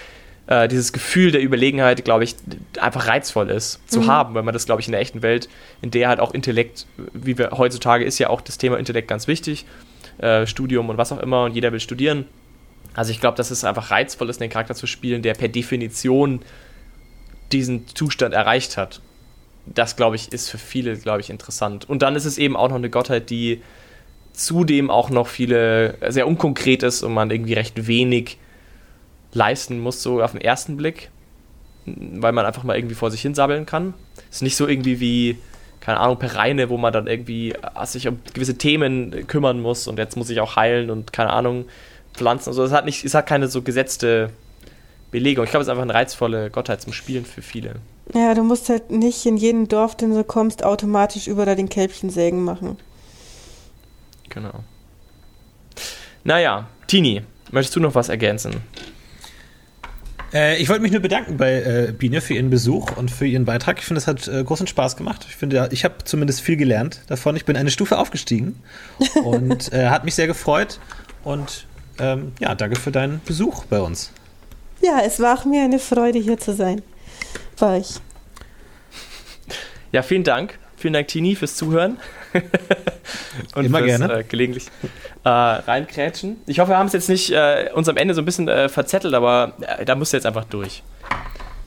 äh, 0.48 0.68
dieses 0.68 0.94
Gefühl 0.94 1.32
der 1.32 1.41
Überlegenheit, 1.41 2.04
glaube 2.04 2.24
ich, 2.24 2.36
einfach 2.80 3.08
reizvoll 3.08 3.50
ist 3.50 3.80
zu 3.88 4.02
mhm. 4.02 4.08
haben, 4.08 4.36
weil 4.36 4.44
man 4.44 4.54
das, 4.54 4.66
glaube 4.66 4.82
ich, 4.82 4.88
in 4.88 4.91
der 4.91 5.02
echten 5.02 5.22
Welt, 5.22 5.50
in 5.82 5.91
der 5.91 6.10
halt 6.10 6.20
auch 6.20 6.34
Intellekt, 6.34 6.86
wie 7.14 7.38
wir 7.38 7.52
heutzutage 7.52 8.04
ist 8.06 8.20
ja 8.20 8.30
auch 8.30 8.41
das 8.41 8.58
Thema 8.58 8.78
Intellekt 8.78 9.08
ganz 9.08 9.28
wichtig, 9.28 9.66
äh, 10.20 10.45
Studium 10.45 10.90
und 10.90 10.98
was 10.98 11.12
auch 11.12 11.20
immer 11.20 11.45
und 11.45 11.56
jeder 11.56 11.72
will 11.72 11.80
studieren. 11.80 12.26
Also 12.95 13.12
ich 13.12 13.20
glaube, 13.20 13.38
dass 13.38 13.50
es 13.50 13.64
einfach 13.64 13.90
reizvoll 13.90 14.30
ist, 14.30 14.40
den 14.40 14.52
Charakter 14.52 14.76
zu 14.76 14.86
spielen, 14.86 15.24
der 15.24 15.34
per 15.34 15.48
Definition 15.48 16.41
diesen 17.52 17.88
Zustand 17.88 18.34
erreicht 18.34 18.78
hat. 18.78 19.02
Das, 19.65 19.95
glaube 19.95 20.15
ich, 20.15 20.32
ist 20.32 20.49
für 20.49 20.57
viele, 20.57 20.98
glaube 20.98 21.22
ich, 21.22 21.30
interessant. 21.30 21.88
Und 21.88 22.02
dann 22.02 22.15
ist 22.15 22.26
es 22.26 22.38
eben 22.38 22.56
auch 22.56 22.70
noch 22.70 22.76
eine 22.76 22.90
Gottheit, 22.90 23.30
die 23.30 23.61
zudem 24.34 24.90
auch 24.90 25.10
noch 25.10 25.28
viele, 25.28 25.95
sehr 26.10 26.28
unkonkret 26.28 26.84
ist 26.84 27.03
und 27.03 27.14
man 27.14 27.32
irgendwie 27.32 27.53
recht 27.53 27.88
wenig 27.88 28.38
leisten 29.32 29.80
muss, 29.80 30.02
so 30.03 30.22
auf 30.22 30.32
den 30.32 30.41
ersten 30.41 30.78
Blick, 30.78 31.10
weil 31.86 32.32
man 32.32 32.45
einfach 32.45 32.64
mal 32.64 32.76
irgendwie 32.76 32.95
vor 32.95 33.11
sich 33.11 33.22
hin 33.22 33.36
sabbeln 33.36 33.65
kann. 33.65 33.94
Es 34.30 34.38
ist 34.38 34.41
nicht 34.41 34.56
so 34.56 34.68
irgendwie 34.68 34.99
wie, 34.99 35.38
keine 35.80 35.99
Ahnung, 35.99 36.18
Pereine, 36.18 36.70
wo 36.70 36.78
man 36.78 36.94
dann 36.94 37.07
irgendwie 37.07 37.52
äh, 37.52 37.86
sich 37.86 38.07
um 38.07 38.20
gewisse 38.34 38.57
Themen 38.57 39.28
kümmern 39.28 39.61
muss 39.61 39.88
und 39.88 39.98
jetzt 39.99 40.18
muss 40.18 40.30
ich 40.30 40.40
auch 40.40 40.56
heilen 40.56 40.90
und 40.90 41.14
keine 41.14 41.32
Ahnung, 41.32 41.65
Pflanzen. 42.14 42.49
Also 42.49 42.64
es 42.64 42.72
hat 42.72 42.86
nicht, 42.86 43.03
es 43.03 43.14
hat 43.14 43.28
keine 43.28 43.48
so 43.48 43.61
gesetzte 43.61 44.30
Belegung. 45.14 45.45
Ich 45.45 45.52
glaube, 45.52 45.61
es 45.61 45.68
ist 45.68 45.72
einfach 45.72 45.84
eine 45.84 45.94
reizvolle 45.94 46.49
Gottheit 46.49 46.81
zum 46.81 46.91
Spielen 46.91 47.23
für 47.23 47.41
viele. 47.41 47.76
Ja, 48.14 48.34
du 48.34 48.44
musst 48.44 48.68
halt 48.68 48.91
nicht 48.91 49.26
in 49.26 49.38
jedem 49.38 49.69
Dorf, 49.69 49.95
den 49.95 50.14
du 50.14 50.23
kommst, 50.23 50.65
automatisch 50.65 51.27
über 51.27 51.45
da 51.45 51.56
den 51.56 51.69
Kälbchensägen 51.69 52.44
machen. 52.44 52.77
Genau. 54.30 54.64
Naja, 56.23 56.68
Tini, 56.88 57.22
möchtest 57.52 57.76
du 57.76 57.80
noch 57.80 57.95
was 57.95 58.10
ergänzen? 58.10 58.56
Äh, 60.34 60.57
ich 60.57 60.68
wollte 60.68 60.81
mich 60.81 60.91
nur 60.91 61.02
bedanken 61.02 61.38
bei 61.38 61.61
äh, 61.61 61.94
Biene 61.95 62.19
für 62.19 62.34
ihren 62.34 62.49
Besuch 62.49 62.98
und 62.98 63.11
für 63.11 63.27
ihren 63.27 63.45
Beitrag. 63.45 63.77
Ich 63.77 63.85
finde, 63.85 63.99
es 63.99 64.07
hat 64.07 64.27
äh, 64.27 64.44
großen 64.44 64.65
Spaß 64.65 64.98
gemacht. 64.98 65.27
Ich 65.30 65.35
finde, 65.35 65.69
ich 65.72 65.85
habe 65.85 66.03
zumindest 66.03 66.41
viel 66.41 66.57
gelernt 66.57 67.02
davon. 67.07 67.35
Ich 67.35 67.45
bin 67.45 67.56
eine 67.56 67.69
Stufe 67.69 67.99
aufgestiegen 67.99 68.60
und 69.23 69.72
äh, 69.72 69.90
hat 69.90 70.06
mich 70.06 70.15
sehr 70.15 70.27
gefreut. 70.27 70.80
Und 71.23 71.68
ähm, 71.99 72.31
ja, 72.40 72.56
danke 72.56 72.80
für 72.80 72.91
deinen 72.91 73.22
Besuch 73.26 73.65
bei 73.65 73.80
uns. 73.80 74.11
Ja, 74.84 75.00
es 75.00 75.22
war 75.22 75.40
auch 75.40 75.46
mir 75.46 75.64
eine 75.64 75.80
Freude, 75.80 76.20
hier 76.20 76.38
zu 76.38 76.54
sein. 76.54 76.82
Bei 77.58 77.78
euch. 77.78 78.02
Ja, 79.94 80.02
vielen 80.02 80.26
Dank. 80.26 80.60
Vielen 80.76 80.94
Dank, 80.94 81.08
Tini, 81.08 81.36
fürs 81.38 81.56
Zuhören. 81.56 81.98
und 83.56 83.66
Immer 83.66 83.78
fürs, 83.78 84.00
gerne. 84.00 84.20
Äh, 84.20 84.24
gelegentlich 84.26 84.68
äh, 85.24 85.30
reinkrätschen. 85.30 86.42
Ich 86.48 86.60
hoffe, 86.60 86.72
wir 86.72 86.78
haben 86.78 86.88
es 86.88 86.94
jetzt 86.94 87.08
nicht 87.08 87.32
äh, 87.32 87.70
uns 87.74 87.88
am 87.88 87.96
Ende 87.96 88.14
so 88.14 88.22
ein 88.22 88.26
bisschen 88.26 88.50
äh, 88.50 88.68
verzettelt, 88.68 89.14
aber 89.14 89.54
äh, 89.62 89.86
da 89.86 89.96
musst 89.96 90.12
du 90.12 90.18
jetzt 90.18 90.26
einfach 90.26 90.44
durch. 90.44 90.84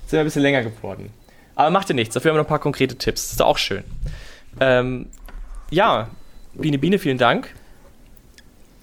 Sind 0.07 0.13
wir 0.13 0.21
ein 0.21 0.27
bisschen 0.27 0.43
länger 0.43 0.63
geworden. 0.63 1.11
Aber 1.55 1.71
macht 1.71 1.89
dir 1.89 1.95
nichts, 1.95 2.13
dafür 2.13 2.31
haben 2.31 2.37
wir 2.37 2.43
noch 2.43 2.47
ein 2.47 2.51
paar 2.51 2.59
konkrete 2.59 2.97
Tipps. 2.97 3.23
Das 3.23 3.33
ist 3.33 3.43
auch 3.43 3.57
schön. 3.57 3.83
Ähm, 4.61 5.07
ja, 5.71 6.11
Biene 6.53 6.77
Biene, 6.77 6.99
vielen 6.99 7.17
Dank. 7.17 7.55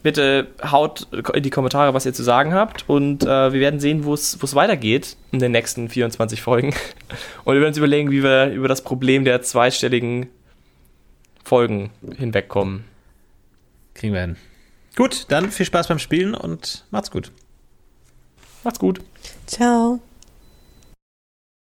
Bitte 0.03 0.49
haut 0.61 1.07
in 1.33 1.43
die 1.43 1.49
Kommentare, 1.49 1.93
was 1.93 2.05
ihr 2.05 2.13
zu 2.13 2.23
sagen 2.23 2.53
habt. 2.53 2.87
Und 2.87 3.23
äh, 3.23 3.53
wir 3.53 3.59
werden 3.59 3.79
sehen, 3.79 4.05
wo 4.05 4.13
es 4.13 4.55
weitergeht 4.55 5.17
in 5.31 5.39
den 5.39 5.53
nächsten 5.53 5.89
24 5.89 6.41
Folgen. 6.41 6.75
Und 7.45 7.53
wir 7.53 7.61
werden 7.61 7.69
uns 7.69 7.77
überlegen, 7.77 8.11
wie 8.11 8.21
wir 8.21 8.51
über 8.51 8.67
das 8.67 8.83
Problem 8.83 9.23
der 9.23 9.41
zweistelligen 9.41 10.27
Folgen 11.43 11.91
hinwegkommen. 12.17 12.83
Kriegen 13.93 14.13
wir 14.13 14.21
hin. 14.21 14.35
Gut, 14.95 15.25
dann 15.29 15.51
viel 15.51 15.65
Spaß 15.65 15.87
beim 15.87 15.99
Spielen 15.99 16.35
und 16.35 16.85
macht's 16.91 17.09
gut. 17.09 17.31
Macht's 18.63 18.79
gut. 18.79 19.01
Ciao. 19.47 19.99